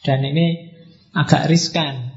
Dan 0.00 0.20
ini 0.24 0.72
agak 1.12 1.48
riskan 1.48 2.12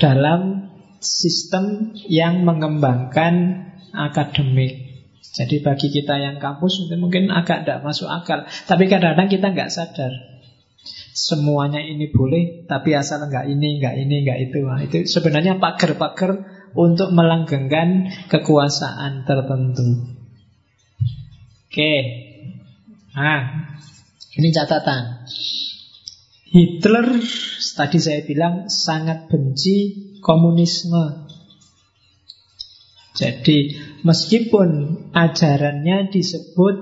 dalam 0.00 0.72
sistem 1.02 1.94
yang 2.08 2.42
mengembangkan 2.42 3.66
akademik. 3.92 4.79
Jadi 5.30 5.62
bagi 5.62 5.94
kita 5.94 6.18
yang 6.18 6.42
kampus 6.42 6.90
mungkin 6.98 7.30
agak 7.30 7.62
tidak 7.62 7.86
masuk 7.86 8.10
akal. 8.10 8.50
Tapi 8.66 8.90
kadang-kadang 8.90 9.30
kita 9.30 9.46
nggak 9.54 9.70
sadar. 9.70 10.12
Semuanya 11.14 11.78
ini 11.78 12.10
boleh, 12.10 12.66
tapi 12.66 12.98
asal 12.98 13.22
nggak 13.26 13.46
ini, 13.46 13.78
nggak 13.78 13.94
ini, 13.94 14.14
nggak 14.26 14.38
itu. 14.50 14.58
Nah, 14.66 14.80
itu 14.82 14.98
sebenarnya 15.06 15.62
pagar-pagar 15.62 16.42
untuk 16.74 17.14
melanggengkan 17.14 18.10
kekuasaan 18.30 19.26
tertentu. 19.26 20.18
Oke. 21.70 21.94
Nah, 23.14 23.70
ini 24.34 24.48
catatan. 24.50 25.26
Hitler 26.50 27.06
tadi 27.78 27.98
saya 28.02 28.26
bilang 28.26 28.66
sangat 28.66 29.30
benci 29.30 30.10
komunisme. 30.18 31.29
Jadi 33.20 33.76
meskipun 34.00 34.68
ajarannya 35.12 36.08
disebut 36.08 36.76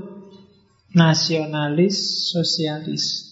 nasionalis 0.94 2.30
sosialis, 2.30 3.26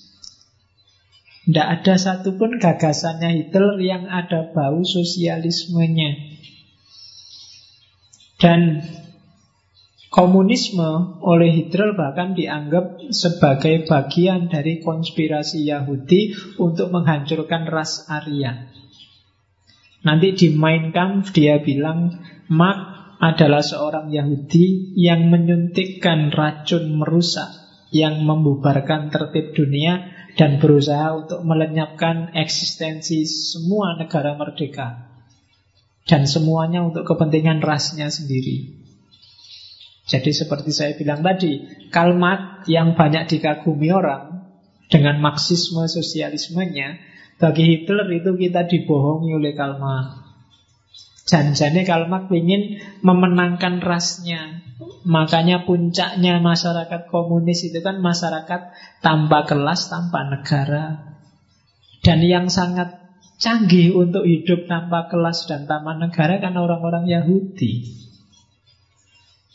tidak 1.47 1.67
ada 1.79 1.95
satupun 1.95 2.59
gagasannya 2.59 3.47
Hitler 3.47 3.79
yang 3.79 4.11
ada 4.11 4.51
bau 4.51 4.83
sosialismenya. 4.83 6.35
Dan 8.43 8.83
komunisme 10.11 11.23
oleh 11.23 11.55
Hitler 11.55 11.95
bahkan 11.95 12.35
dianggap 12.35 13.15
sebagai 13.15 13.87
bagian 13.87 14.51
dari 14.51 14.83
konspirasi 14.83 15.71
Yahudi 15.71 16.35
untuk 16.59 16.91
menghancurkan 16.91 17.71
ras 17.71 18.11
Arya. 18.11 18.67
Nanti 20.03 20.35
di 20.35 20.49
Mein 20.51 20.91
Kampf 20.91 21.31
dia 21.31 21.63
bilang 21.63 22.11
Mark 22.51 22.96
adalah 23.17 23.65
seorang 23.65 24.13
Yahudi 24.13 24.97
yang 24.97 25.33
menyuntikkan 25.33 26.33
racun 26.33 27.01
merusak 27.01 27.49
yang 27.95 28.21
membubarkan 28.27 29.09
tertib 29.09 29.57
dunia 29.57 30.13
dan 30.37 30.61
berusaha 30.61 31.17
untuk 31.17 31.41
melenyapkan 31.49 32.37
eksistensi 32.37 33.25
semua 33.25 33.97
negara 33.97 34.37
merdeka 34.37 35.17
dan 36.07 36.29
semuanya 36.29 36.85
untuk 36.85 37.09
kepentingan 37.09 37.65
rasnya 37.65 38.13
sendiri. 38.13 38.85
Jadi 40.07 40.31
seperti 40.31 40.71
saya 40.71 40.95
bilang 40.95 41.25
tadi, 41.27 41.67
kalimat 41.91 42.63
yang 42.71 42.95
banyak 42.95 43.27
dikagumi 43.27 43.91
orang 43.91 44.55
dengan 44.87 45.19
marxisme 45.19 45.83
sosialismenya, 45.83 47.03
bagi 47.43 47.75
Hitler 47.75 48.07
itu 48.15 48.39
kita 48.39 48.71
dibohongi 48.71 49.35
oleh 49.35 49.53
kalimat. 49.59 50.26
Kalau 51.27 52.07
mak 52.07 52.31
ingin 52.31 52.79
memenangkan 53.03 53.83
rasnya. 53.83 54.63
Makanya 55.03 55.67
puncaknya 55.67 56.39
masyarakat 56.39 57.11
komunis 57.11 57.67
itu 57.67 57.83
kan 57.83 57.99
masyarakat 57.99 58.71
tanpa 59.03 59.43
kelas, 59.47 59.91
tanpa 59.91 60.23
negara. 60.27 61.19
Dan 62.07 62.23
yang 62.23 62.47
sangat 62.47 63.03
canggih 63.43 63.99
untuk 63.99 64.23
hidup 64.23 64.71
tanpa 64.71 65.11
kelas 65.11 65.51
dan 65.51 65.67
tanpa 65.67 65.99
negara 65.99 66.39
kan 66.39 66.55
orang-orang 66.55 67.11
Yahudi. 67.11 68.07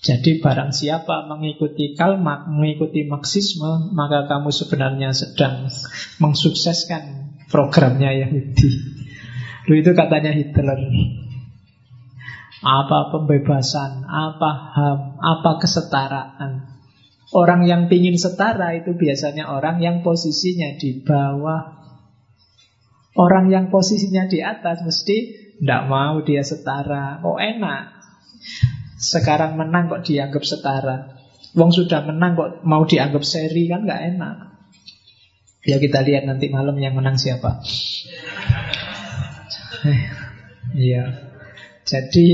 Jadi 0.01 0.41
barang 0.41 0.73
siapa 0.73 1.29
mengikuti 1.29 1.93
kalmak, 1.93 2.49
mengikuti 2.49 3.05
Marxisme, 3.05 3.93
maka 3.93 4.25
kamu 4.25 4.49
sebenarnya 4.49 5.13
sedang 5.13 5.69
mensukseskan 6.17 7.37
programnya 7.53 8.09
Yahudi. 8.09 8.69
Lu 9.69 9.77
itu 9.77 9.93
katanya 9.93 10.33
Hitler. 10.33 10.79
Apa 12.61 13.09
pembebasan, 13.09 14.05
apa 14.05 14.51
HAM, 14.77 14.99
apa 15.17 15.51
kesetaraan. 15.57 16.71
Orang 17.31 17.63
yang 17.63 17.87
ingin 17.87 18.19
setara 18.19 18.75
itu 18.75 18.91
biasanya 18.93 19.49
orang 19.49 19.79
yang 19.79 20.03
posisinya 20.03 20.75
di 20.75 20.99
bawah. 20.99 21.79
Orang 23.15 23.47
yang 23.49 23.71
posisinya 23.71 24.27
di 24.27 24.43
atas 24.43 24.83
mesti 24.83 25.17
tidak 25.57 25.87
mau 25.87 26.19
dia 26.21 26.43
setara. 26.43 27.23
Oh 27.23 27.39
enak. 27.39 27.97
Sekarang 28.99 29.55
menang 29.55 29.87
kok 29.87 30.03
dianggap 30.03 30.43
setara. 30.43 31.17
Wong 31.55 31.71
sudah 31.71 32.03
menang 32.03 32.35
kok 32.35 32.51
mau 32.67 32.83
dianggap 32.83 33.23
seri 33.23 33.71
kan 33.71 33.87
nggak 33.87 34.03
enak. 34.15 34.35
Ya 35.63 35.79
kita 35.79 36.03
lihat 36.03 36.27
nanti 36.27 36.51
malam 36.51 36.75
yang 36.81 36.99
menang 36.99 37.15
siapa. 37.15 37.63
Eh, 39.87 40.01
iya. 40.75 41.30
Jadi 41.91 42.27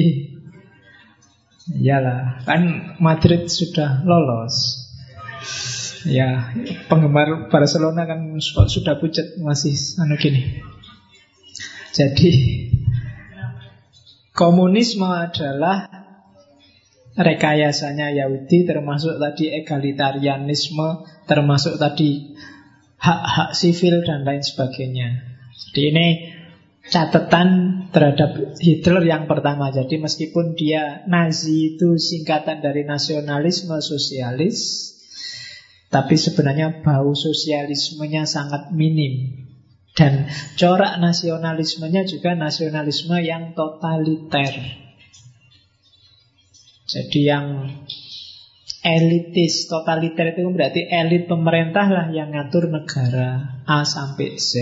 iyalah, 1.81 2.45
kan 2.45 2.93
Madrid 3.01 3.49
sudah 3.49 4.05
lolos. 4.05 4.85
Ya, 6.05 6.53
penggemar 6.85 7.49
Barcelona 7.49 8.05
kan 8.05 8.37
sudah 8.69 9.01
pucat 9.01 9.41
masih 9.41 9.73
anu 9.97 10.13
gini. 10.21 10.61
Jadi 11.89 12.29
komunisme 14.37 15.09
adalah 15.09 15.89
rekayasanya 17.17 18.13
Yahudi 18.13 18.69
termasuk 18.69 19.17
tadi 19.17 19.49
egalitarianisme 19.57 21.01
termasuk 21.25 21.81
tadi 21.81 22.37
hak-hak 23.01 23.57
sivil 23.57 24.05
dan 24.05 24.21
lain 24.21 24.45
sebagainya. 24.45 25.25
Jadi 25.57 25.81
ini 25.89 26.07
catatan 26.87 27.49
terhadap 27.91 28.57
Hitler 28.59 29.03
yang 29.03 29.27
pertama. 29.27 29.71
Jadi 29.71 29.99
meskipun 29.99 30.55
dia 30.55 31.03
Nazi 31.07 31.75
itu 31.75 31.99
singkatan 31.99 32.63
dari 32.63 32.87
nasionalisme 32.87 33.75
sosialis, 33.79 34.57
tapi 35.87 36.15
sebenarnya 36.15 36.83
bau 36.83 37.11
sosialismenya 37.15 38.23
sangat 38.27 38.71
minim. 38.71 39.45
Dan 39.97 40.29
corak 40.61 41.01
nasionalismenya 41.01 42.05
juga 42.05 42.37
nasionalisme 42.37 43.17
yang 43.17 43.57
totaliter. 43.57 44.53
Jadi 46.87 47.19
yang 47.25 47.45
elitis, 48.85 49.65
totaliter 49.67 50.37
itu 50.37 50.45
berarti 50.53 50.85
elit 50.87 51.25
pemerintah 51.25 51.89
lah 51.89 52.07
yang 52.13 52.31
ngatur 52.31 52.69
negara 52.69 53.59
A 53.65 53.83
sampai 53.83 54.37
Z. 54.37 54.61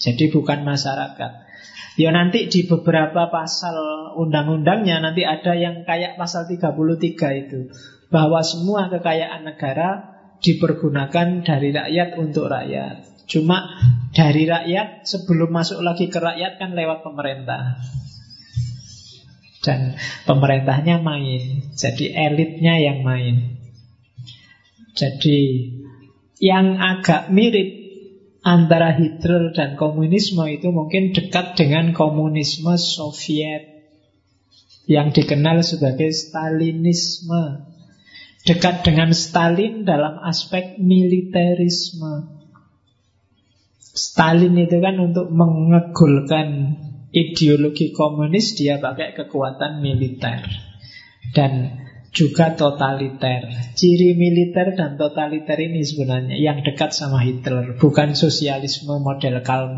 Jadi 0.00 0.32
bukan 0.34 0.66
masyarakat. 0.66 1.51
Ya 2.00 2.08
nanti 2.08 2.48
di 2.48 2.64
beberapa 2.64 3.28
pasal 3.28 3.76
undang-undangnya 4.16 5.04
nanti 5.04 5.28
ada 5.28 5.52
yang 5.52 5.84
kayak 5.84 6.16
pasal 6.16 6.48
33 6.48 7.42
itu. 7.44 7.68
Bahwa 8.08 8.40
semua 8.40 8.88
kekayaan 8.88 9.44
negara 9.44 10.12
dipergunakan 10.40 11.44
dari 11.44 11.68
rakyat 11.72 12.08
untuk 12.16 12.48
rakyat. 12.48 13.26
Cuma 13.28 13.64
dari 14.12 14.44
rakyat 14.48 15.04
sebelum 15.04 15.52
masuk 15.52 15.80
lagi 15.80 16.08
ke 16.08 16.20
rakyat 16.20 16.60
kan 16.60 16.72
lewat 16.72 17.04
pemerintah. 17.04 17.80
Dan 19.62 19.94
pemerintahnya 20.26 20.98
main 20.98 21.70
Jadi 21.78 22.10
elitnya 22.10 22.82
yang 22.82 23.06
main 23.06 23.62
Jadi 24.98 25.70
Yang 26.42 26.66
agak 26.82 27.22
mirip 27.30 27.81
Antara 28.42 28.90
Hitler 28.98 29.54
dan 29.54 29.78
komunisme 29.78 30.42
itu 30.50 30.74
Mungkin 30.74 31.14
dekat 31.14 31.54
dengan 31.54 31.94
komunisme 31.94 32.74
Soviet 32.74 33.86
Yang 34.90 35.22
dikenal 35.22 35.62
sebagai 35.62 36.10
Stalinisme. 36.10 37.70
Dekat 38.42 38.82
dengan 38.82 39.14
Stalin 39.14 39.86
dalam 39.86 40.18
aspek 40.18 40.74
militerisme. 40.82 42.42
Stalin 43.78 44.58
itu 44.58 44.82
kan 44.82 44.98
untuk 44.98 45.30
mengegulkan 45.30 46.74
ideologi 47.14 47.94
komunis 47.94 48.58
dia 48.58 48.82
pakai 48.82 49.14
kekuatan 49.14 49.84
militer. 49.84 50.42
Dan 51.30 51.81
juga 52.12 52.52
totaliter. 52.52 53.72
Ciri 53.72 54.14
militer 54.14 54.76
dan 54.76 55.00
totaliter 55.00 55.56
ini 55.56 55.80
sebenarnya 55.80 56.36
yang 56.36 56.60
dekat 56.60 56.92
sama 56.92 57.24
Hitler, 57.24 57.80
bukan 57.80 58.12
sosialisme 58.12 59.00
model 59.00 59.40
Karl 59.40 59.72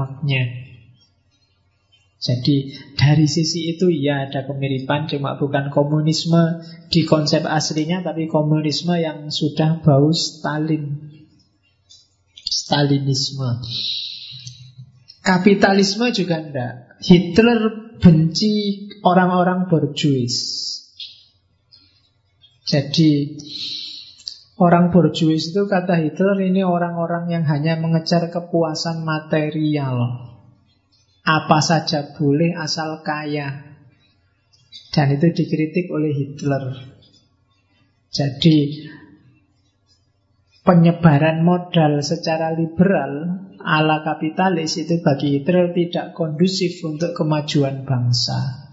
Jadi 2.24 2.56
dari 2.97 3.27
sisi 3.28 3.77
itu 3.77 3.93
ya 3.93 4.24
ada 4.24 4.48
kemiripan 4.48 5.05
Cuma 5.12 5.36
bukan 5.36 5.69
komunisme 5.69 6.65
di 6.89 7.05
konsep 7.05 7.44
aslinya 7.44 8.01
Tapi 8.01 8.32
komunisme 8.32 8.97
yang 8.97 9.28
sudah 9.28 9.85
bau 9.85 10.09
Stalin 10.09 11.05
Stalinisme 12.48 13.61
Kapitalisme 15.20 16.16
juga 16.16 16.40
enggak 16.40 16.97
Hitler 17.05 17.61
benci 18.01 18.89
orang-orang 19.05 19.69
borjuis. 19.69 20.36
Jadi 22.75 23.39
orang 24.59 24.91
borjuis 24.91 25.55
itu 25.55 25.63
kata 25.71 25.95
Hitler 26.03 26.43
ini 26.43 26.67
orang-orang 26.67 27.31
yang 27.31 27.47
hanya 27.47 27.79
mengejar 27.79 28.35
kepuasan 28.35 29.07
material. 29.07 29.95
Apa 31.23 31.63
saja 31.63 32.11
boleh 32.19 32.59
asal 32.59 33.07
kaya. 33.07 33.79
Dan 34.91 35.07
itu 35.15 35.31
dikritik 35.31 35.87
oleh 35.95 36.11
Hitler. 36.11 36.75
Jadi 38.11 38.91
penyebaran 40.67 41.47
modal 41.47 42.03
secara 42.03 42.59
liberal 42.59 43.39
ala 43.63 44.03
kapitalis 44.03 44.83
itu 44.83 44.99
bagi 44.99 45.39
Hitler 45.39 45.71
tidak 45.71 46.19
kondusif 46.19 46.83
untuk 46.83 47.15
kemajuan 47.15 47.87
bangsa. 47.87 48.64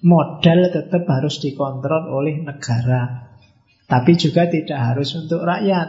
Modal 0.00 0.72
tetap 0.72 1.04
harus 1.04 1.40
dikontrol 1.44 2.08
oleh 2.08 2.40
negara. 2.40 3.32
Tapi 3.84 4.16
juga 4.16 4.48
tidak 4.48 4.80
harus 4.80 5.12
untuk 5.18 5.44
rakyat. 5.44 5.88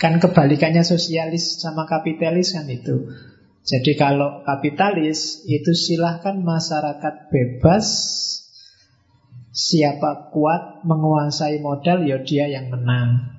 Kan 0.00 0.16
kebalikannya 0.22 0.86
sosialis 0.86 1.60
sama 1.60 1.84
kapitalis 1.84 2.56
kan 2.56 2.66
itu. 2.70 3.12
Jadi 3.64 3.96
kalau 3.96 4.44
kapitalis 4.44 5.44
itu 5.48 5.72
silahkan 5.72 6.40
masyarakat 6.40 7.32
bebas 7.32 7.86
Siapa 9.54 10.34
kuat 10.34 10.82
menguasai 10.82 11.62
modal 11.62 12.02
ya 12.02 12.18
dia 12.26 12.50
yang 12.50 12.74
menang 12.74 13.34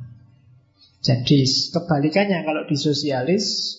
jadi 1.06 1.46
kebalikannya 1.70 2.42
kalau 2.42 2.66
di 2.66 2.74
sosialis 2.74 3.78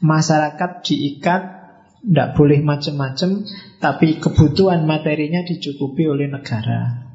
masyarakat 0.00 0.80
diikat 0.80 1.61
tidak 2.02 2.34
boleh 2.34 2.60
macam-macam 2.66 3.46
tapi 3.78 4.18
kebutuhan 4.18 4.82
materinya 4.84 5.46
dicukupi 5.46 6.10
oleh 6.10 6.26
negara. 6.26 7.10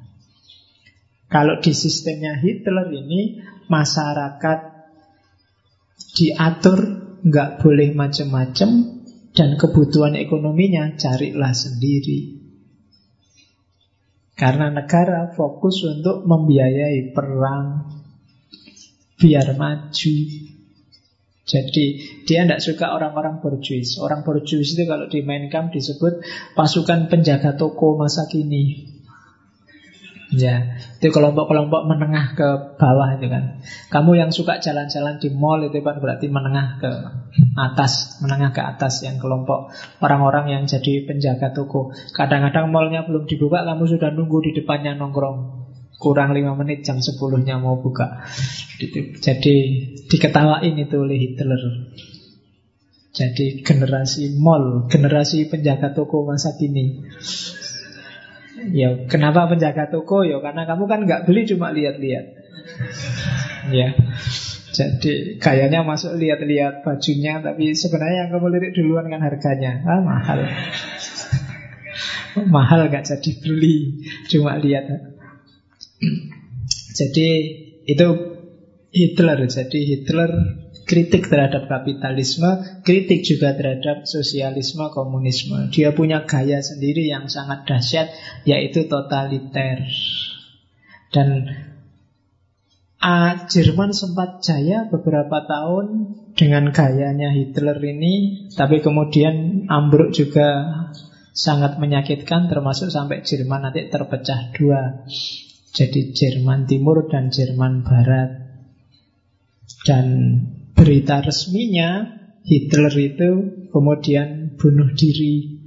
Kalau 1.27 1.59
di 1.59 1.75
sistemnya 1.75 2.39
Hitler 2.39 2.87
ini 2.95 3.43
masyarakat 3.67 4.59
diatur 6.15 6.79
nggak 7.27 7.59
boleh 7.59 7.91
macam-macam 7.91 8.69
dan 9.35 9.49
kebutuhan 9.59 10.15
ekonominya 10.15 10.95
carilah 10.95 11.51
sendiri. 11.51 12.39
Karena 14.37 14.69
negara 14.69 15.33
fokus 15.33 15.81
untuk 15.83 16.23
membiayai 16.23 17.11
perang, 17.11 17.89
biar 19.17 19.57
maju. 19.57 20.15
Jadi 21.47 22.03
dia 22.27 22.43
tidak 22.43 22.59
suka 22.59 22.91
orang-orang 22.91 23.39
borjuis. 23.39 23.95
Orang 24.03 24.27
borjuis 24.27 24.75
itu 24.75 24.83
kalau 24.83 25.07
di 25.07 25.23
main 25.23 25.47
camp 25.47 25.71
disebut 25.71 26.19
pasukan 26.59 27.07
penjaga 27.07 27.55
toko 27.55 27.95
masa 27.95 28.27
kini. 28.27 28.97
Ya, 30.27 30.75
itu 30.99 31.07
kelompok-kelompok 31.07 31.87
menengah 31.87 32.35
ke 32.35 32.47
bawah 32.75 33.15
itu 33.15 33.31
kan. 33.31 33.63
Kamu 33.87 34.19
yang 34.19 34.35
suka 34.35 34.59
jalan-jalan 34.59 35.23
di 35.23 35.31
mall 35.31 35.63
itu 35.63 35.79
kan 35.79 36.03
berarti 36.03 36.27
menengah 36.27 36.83
ke 36.83 36.91
atas, 37.55 38.19
menengah 38.19 38.51
ke 38.51 38.59
atas 38.59 39.07
yang 39.07 39.23
kelompok 39.23 39.71
orang-orang 40.03 40.51
yang 40.51 40.63
jadi 40.67 41.07
penjaga 41.07 41.55
toko. 41.55 41.95
Kadang-kadang 42.11 42.75
mallnya 42.75 43.07
belum 43.07 43.23
dibuka, 43.23 43.63
kamu 43.63 43.87
sudah 43.87 44.11
nunggu 44.11 44.51
di 44.51 44.51
depannya 44.51 44.99
nongkrong. 44.99 45.66
Kurang 45.97 46.37
lima 46.37 46.53
menit 46.53 46.85
jam 46.85 47.01
sepuluhnya 47.01 47.57
mau 47.57 47.81
buka. 47.81 48.21
Jadi 49.17 49.55
diketawain 50.05 50.77
itu 50.77 50.95
oleh 50.97 51.17
Hitler. 51.17 51.61
Jadi 53.17 53.65
generasi 53.65 54.37
mall, 54.37 54.85
generasi 54.85 55.49
penjaga 55.49 55.97
toko 55.97 56.21
masa 56.21 56.53
kini. 56.53 57.01
Ya, 58.69 59.09
kenapa 59.09 59.49
penjaga 59.49 59.89
toko? 59.89 60.21
Ya, 60.21 60.37
karena 60.37 60.69
kamu 60.69 60.85
kan 60.85 60.99
nggak 61.01 61.25
beli 61.25 61.49
cuma 61.49 61.73
lihat-lihat. 61.73 62.25
ya. 63.73 63.97
Jadi 64.69 65.41
kayaknya 65.41 65.81
masuk 65.81 66.13
lihat-lihat 66.13 66.85
bajunya, 66.85 67.41
tapi 67.41 67.73
sebenarnya 67.73 68.29
yang 68.29 68.31
kamu 68.37 68.47
lirik 68.53 68.71
duluan 68.77 69.09
kan 69.09 69.25
harganya. 69.25 69.81
Ah, 69.81 70.01
mahal. 70.05 70.45
mahal 72.53 72.85
nggak 72.85 73.01
jadi 73.01 73.31
beli, 73.41 74.05
cuma 74.29 74.61
lihat. 74.61 75.16
Jadi 76.97 77.29
itu 77.87 78.07
Hitler. 78.91 79.39
Jadi 79.47 79.79
Hitler 79.85 80.31
kritik 80.87 81.27
terhadap 81.27 81.67
kapitalisme, 81.67 82.81
kritik 82.87 83.21
juga 83.27 83.53
terhadap 83.53 84.07
sosialisme, 84.07 84.87
komunisme. 84.95 85.67
Dia 85.69 85.91
punya 85.91 86.23
gaya 86.23 86.63
sendiri 86.63 87.11
yang 87.11 87.27
sangat 87.27 87.67
dahsyat, 87.67 88.07
yaitu 88.47 88.87
totaliter. 88.87 89.83
Dan 91.11 91.51
A, 92.97 93.45
Jerman 93.45 93.93
sempat 93.93 94.41
jaya 94.41 94.89
beberapa 94.89 95.45
tahun 95.45 96.17
dengan 96.33 96.73
gayanya 96.73 97.29
Hitler 97.29 97.77
ini, 97.83 98.47
tapi 98.57 98.81
kemudian 98.81 99.67
ambruk 99.69 100.15
juga 100.15 100.65
sangat 101.35 101.77
menyakitkan, 101.77 102.49
termasuk 102.49 102.89
sampai 102.89 103.21
Jerman 103.21 103.69
nanti 103.69 103.85
terpecah 103.91 104.49
dua. 104.57 105.05
Jadi 105.77 106.09
Jerman 106.09 106.65
Timur 106.65 107.05
dan 107.05 107.29
Jerman 107.29 107.85
Barat. 107.85 108.49
Dan 109.85 110.05
berita 110.73 111.21
resminya 111.21 112.17
Hitler 112.41 112.89
itu 112.97 113.29
kemudian 113.69 114.57
bunuh 114.57 114.89
diri. 114.97 115.61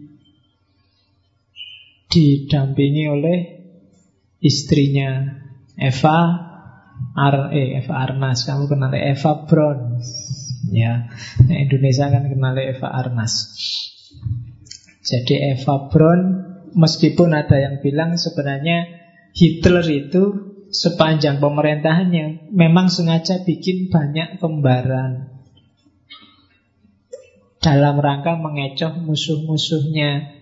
Didampingi 2.10 3.04
oleh 3.06 3.38
istrinya 4.42 5.38
Eva 5.78 6.18
Ar 7.14 7.54
eh, 7.54 7.78
Eva 7.78 7.94
Arnas. 8.02 8.42
Kamu 8.42 8.66
kenal 8.66 8.90
Eva 8.98 9.46
Braun? 9.46 10.02
Ya 10.74 11.06
Indonesia 11.46 12.10
kan 12.10 12.26
kenal 12.26 12.58
Eva 12.58 12.88
Arnas. 12.90 13.54
Jadi 15.06 15.54
Eva 15.54 15.86
Braun 15.86 16.20
meskipun 16.74 17.30
ada 17.30 17.62
yang 17.62 17.78
bilang 17.78 18.18
sebenarnya 18.18 18.99
Hitler 19.34 19.86
itu 19.86 20.22
sepanjang 20.70 21.42
pemerintahannya 21.42 22.50
memang 22.54 22.86
sengaja 22.86 23.42
bikin 23.42 23.90
banyak 23.90 24.38
kembaran 24.38 25.30
dalam 27.60 28.00
rangka 28.00 28.40
mengecoh 28.40 29.04
musuh-musuhnya. 29.04 30.40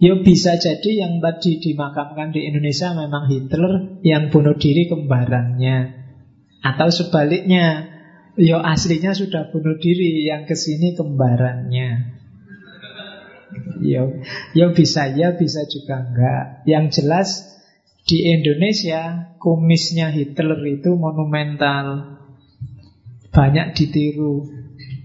Ya 0.00 0.14
bisa 0.16 0.56
jadi 0.56 1.04
yang 1.04 1.20
tadi 1.20 1.60
dimakamkan 1.60 2.32
di 2.32 2.48
Indonesia 2.48 2.96
memang 2.96 3.28
Hitler 3.28 4.00
yang 4.00 4.32
bunuh 4.32 4.56
diri 4.56 4.88
kembarannya. 4.88 6.00
Atau 6.64 6.88
sebaliknya, 6.88 7.92
ya 8.40 8.64
aslinya 8.64 9.12
sudah 9.12 9.52
bunuh 9.52 9.76
diri 9.76 10.24
yang 10.24 10.48
ke 10.48 10.56
sini 10.56 10.96
kembarannya. 10.96 12.16
Ya, 13.80 14.02
ya 14.56 14.66
bisa 14.72 15.10
ya 15.12 15.36
bisa 15.36 15.68
juga 15.68 16.00
enggak. 16.00 16.64
Yang 16.64 16.84
jelas 17.00 17.28
di 18.10 18.26
Indonesia, 18.26 19.30
kumisnya 19.38 20.10
Hitler 20.10 20.58
itu 20.66 20.98
monumental. 20.98 22.18
Banyak 23.30 23.78
ditiru, 23.78 24.50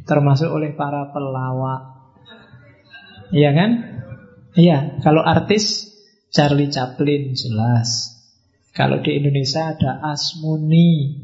termasuk 0.10 0.50
oleh 0.50 0.74
para 0.74 1.14
pelawak. 1.14 2.10
Iya 3.30 3.54
kan? 3.54 3.72
Iya, 4.58 4.98
kalau 5.06 5.22
artis 5.22 5.94
Charlie 6.34 6.74
Chaplin 6.74 7.38
jelas. 7.38 8.18
Kalau 8.74 9.06
di 9.06 9.22
Indonesia 9.22 9.70
ada 9.70 10.02
Asmuni, 10.10 11.22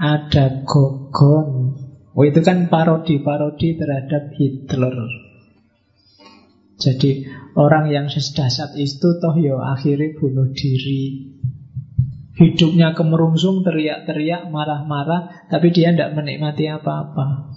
ada 0.00 0.64
Gogon. 0.64 1.76
Oh 2.16 2.24
itu 2.24 2.40
kan 2.40 2.72
parodi-parodi 2.72 3.76
terhadap 3.76 4.32
Hitler. 4.32 5.27
Jadi 6.78 7.26
orang 7.58 7.90
yang 7.90 8.06
sedasat 8.06 8.78
itu 8.78 9.18
toh 9.18 9.34
yo 9.34 9.58
ya 9.58 9.74
akhirnya 9.74 10.14
bunuh 10.14 10.54
diri. 10.54 11.34
Hidupnya 12.38 12.94
kemerungsung, 12.94 13.66
teriak-teriak, 13.66 14.46
marah-marah, 14.46 15.50
tapi 15.50 15.74
dia 15.74 15.90
tidak 15.90 16.14
menikmati 16.14 16.70
apa-apa. 16.70 17.50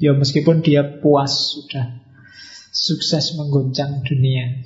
Ya 0.00 0.16
meskipun 0.16 0.64
dia 0.64 0.80
puas 1.04 1.52
sudah 1.52 2.00
sukses 2.72 3.36
mengguncang 3.36 4.00
dunia. 4.00 4.64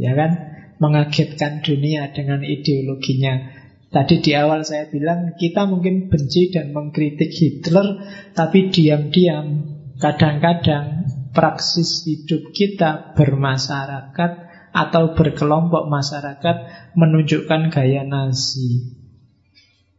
Ya 0.00 0.16
kan? 0.16 0.56
Mengagetkan 0.80 1.60
dunia 1.60 2.08
dengan 2.16 2.40
ideologinya. 2.40 3.52
Tadi 3.88 4.20
di 4.20 4.32
awal 4.32 4.64
saya 4.64 4.88
bilang 4.88 5.36
kita 5.36 5.68
mungkin 5.68 6.12
benci 6.12 6.52
dan 6.52 6.72
mengkritik 6.72 7.32
Hitler, 7.32 8.00
tapi 8.32 8.72
diam-diam 8.72 9.76
kadang-kadang 9.96 11.07
praksis 11.32 12.04
hidup 12.08 12.52
kita 12.52 13.14
bermasyarakat 13.14 14.32
atau 14.72 15.16
berkelompok 15.16 15.88
masyarakat 15.88 16.56
menunjukkan 16.94 17.72
gaya 17.72 18.04
Nazi. 18.04 18.94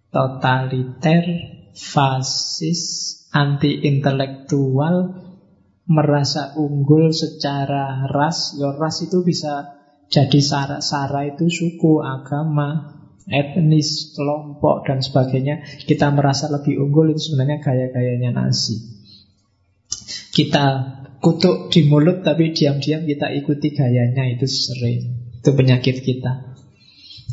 Totaliter, 0.09 1.25
fasis, 1.73 2.81
anti-intelektual, 3.29 5.25
merasa 5.89 6.57
unggul 6.57 7.13
secara 7.13 8.09
ras. 8.09 8.57
Ya 8.57 8.73
ras 8.73 9.01
itu 9.05 9.21
bisa 9.21 9.77
jadi 10.09 10.41
sara, 10.41 10.81
sara 10.81 11.29
itu 11.29 11.49
suku, 11.49 12.01
agama, 12.01 12.97
etnis, 13.29 14.13
kelompok, 14.17 14.89
dan 14.89 15.05
sebagainya. 15.05 15.61
Kita 15.85 16.09
merasa 16.09 16.49
lebih 16.49 16.81
unggul 16.81 17.13
itu 17.13 17.29
sebenarnya 17.29 17.61
gaya-gayanya 17.61 18.33
Nazi. 18.33 18.81
Kita 20.33 20.98
kutuk 21.19 21.71
di 21.71 21.87
mulut 21.87 22.23
tapi 22.23 22.55
diam-diam 22.55 23.03
kita 23.03 23.31
ikuti 23.35 23.75
gayanya 23.75 24.27
itu 24.27 24.47
sering. 24.47 25.31
Itu 25.39 25.55
penyakit 25.55 26.03
kita. 26.03 26.55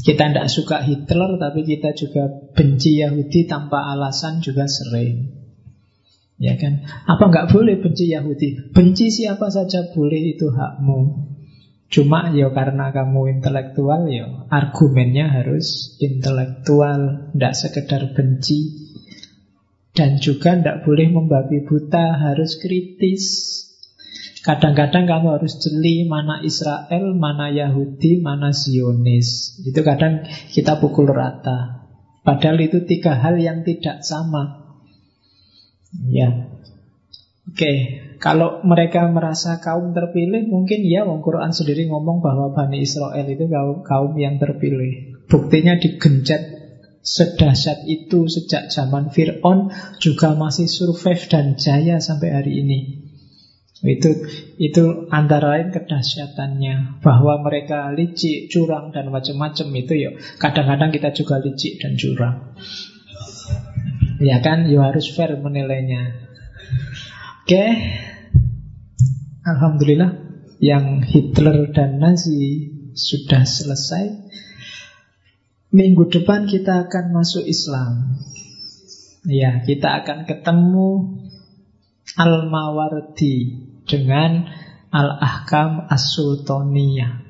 Kita 0.07 0.23
tidak 0.31 0.53
suka 0.53 0.85
Hitler 0.85 1.41
tapi 1.41 1.67
kita 1.67 1.97
juga 1.97 2.29
benci 2.53 3.01
Yahudi 3.01 3.49
tanpa 3.49 3.97
alasan 3.97 4.45
juga 4.45 4.69
sering. 4.69 5.35
Ya 6.37 6.61
kan? 6.61 6.85
Apa 7.09 7.33
nggak 7.33 7.49
boleh 7.49 7.81
benci 7.81 8.13
Yahudi? 8.13 8.71
Benci 8.77 9.09
siapa 9.09 9.49
saja 9.49 9.89
boleh 9.97 10.37
itu 10.37 10.53
hakmu. 10.53 11.33
Cuma 11.87 12.35
ya 12.35 12.51
karena 12.51 12.91
kamu 12.91 13.41
intelektual 13.41 14.11
ya 14.11 14.47
argumennya 14.51 15.31
harus 15.31 15.97
intelektual, 16.03 17.33
tidak 17.33 17.55
sekedar 17.57 18.03
benci. 18.13 18.85
Dan 19.97 20.21
juga 20.21 20.53
tidak 20.53 20.85
boleh 20.85 21.09
membabi 21.09 21.65
buta, 21.65 22.21
harus 22.21 22.61
kritis. 22.61 23.25
Kadang-kadang 24.47 25.11
kamu 25.11 25.43
harus 25.43 25.59
jeli 25.59 26.07
mana 26.07 26.39
Israel, 26.39 27.19
mana 27.19 27.51
Yahudi, 27.51 28.23
mana 28.23 28.55
Zionis. 28.55 29.59
Itu 29.67 29.83
kadang 29.83 30.23
kita 30.55 30.79
pukul 30.79 31.11
rata. 31.11 31.83
Padahal 32.23 32.63
itu 32.63 32.87
tiga 32.87 33.19
hal 33.19 33.43
yang 33.43 33.67
tidak 33.67 34.07
sama. 34.07 34.71
Ya. 36.07 36.55
Oke, 37.51 37.73
kalau 38.23 38.63
mereka 38.63 39.11
merasa 39.11 39.59
kaum 39.59 39.91
terpilih, 39.91 40.47
mungkin 40.47 40.87
ya 40.87 41.03
Wong 41.03 41.27
Quran 41.27 41.51
sendiri 41.51 41.91
ngomong 41.91 42.23
bahwa 42.23 42.55
Bani 42.55 42.87
Israel 42.87 43.27
itu 43.27 43.51
kaum, 43.51 43.83
kaum 43.83 44.15
yang 44.15 44.39
terpilih. 44.39 45.27
Buktinya 45.27 45.75
digenjat 45.75 46.55
sedahsyat 47.03 47.83
itu 47.91 48.31
sejak 48.31 48.71
zaman 48.71 49.11
Fir'aun 49.11 49.75
juga 49.99 50.39
masih 50.39 50.71
survive 50.71 51.23
dan 51.27 51.59
jaya 51.59 51.99
sampai 51.99 52.31
hari 52.31 52.63
ini. 52.63 53.06
Itu 53.85 54.25
itu 54.57 55.05
antara 55.13 55.61
lain 55.61 55.69
kedahsyatannya 55.69 57.05
bahwa 57.05 57.45
mereka 57.45 57.93
licik, 57.93 58.49
curang 58.49 58.89
dan 58.89 59.13
macam-macam 59.13 59.69
itu 59.77 59.93
ya. 59.93 60.11
Kadang-kadang 60.41 60.91
kita 60.97 61.13
juga 61.13 61.37
licik 61.45 61.85
dan 61.85 61.93
curang. 62.01 62.57
Ya 64.17 64.41
kan, 64.41 64.65
ya 64.65 64.81
harus 64.81 65.13
fair 65.13 65.37
menilainya. 65.37 66.17
Oke. 67.45 67.65
Alhamdulillah 69.45 70.25
yang 70.59 71.05
Hitler 71.05 71.69
dan 71.77 72.01
Nazi 72.01 72.73
sudah 72.97 73.45
selesai. 73.45 74.25
Minggu 75.71 76.09
depan 76.09 76.49
kita 76.49 76.89
akan 76.89 77.13
masuk 77.13 77.45
Islam. 77.45 78.17
Ya, 79.29 79.61
kita 79.61 80.01
akan 80.01 80.25
ketemu 80.25 81.21
Al-Mawardi 82.17 83.66
dengan 83.87 84.51
Al-Ahkam 84.91 85.87
As-Sultaniyah. 85.87 87.27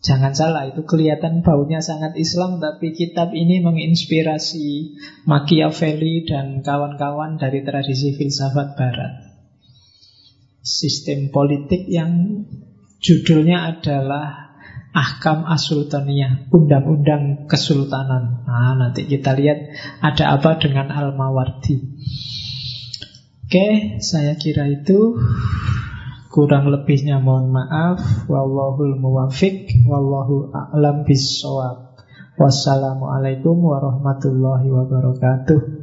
Jangan 0.00 0.32
salah, 0.32 0.64
itu 0.64 0.80
kelihatan 0.88 1.44
baunya 1.44 1.84
sangat 1.84 2.16
Islam, 2.16 2.56
tapi 2.56 2.96
kitab 2.96 3.36
ini 3.36 3.60
menginspirasi 3.60 4.96
Machiavelli 5.28 6.24
dan 6.24 6.64
kawan-kawan 6.64 7.36
dari 7.36 7.60
tradisi 7.60 8.16
filsafat 8.16 8.80
Barat. 8.80 9.12
Sistem 10.64 11.28
politik 11.28 11.84
yang 11.84 12.44
judulnya 13.04 13.76
adalah 13.76 14.56
Ahkam 14.90 15.44
Asultaniyah, 15.46 16.48
Undang-Undang 16.48 17.46
Kesultanan. 17.46 18.42
Nah, 18.48 18.74
nanti 18.74 19.04
kita 19.04 19.36
lihat 19.36 19.70
ada 20.00 20.34
apa 20.40 20.56
dengan 20.56 20.90
Al-Mawardi. 20.90 21.76
Oke, 23.50 23.98
saya 23.98 24.38
kira 24.38 24.70
itu. 24.70 25.18
Kurang 26.30 26.70
lebihnya 26.70 27.18
mohon 27.18 27.50
maaf. 27.50 27.98
Wallahul 28.30 28.94
muwafiq. 28.94 29.66
Wallahu 29.90 30.54
a'lam 30.54 31.02
bisawab. 31.02 31.98
Wassalamualaikum 32.38 33.58
warahmatullahi 33.58 34.70
wabarakatuh. 34.70 35.79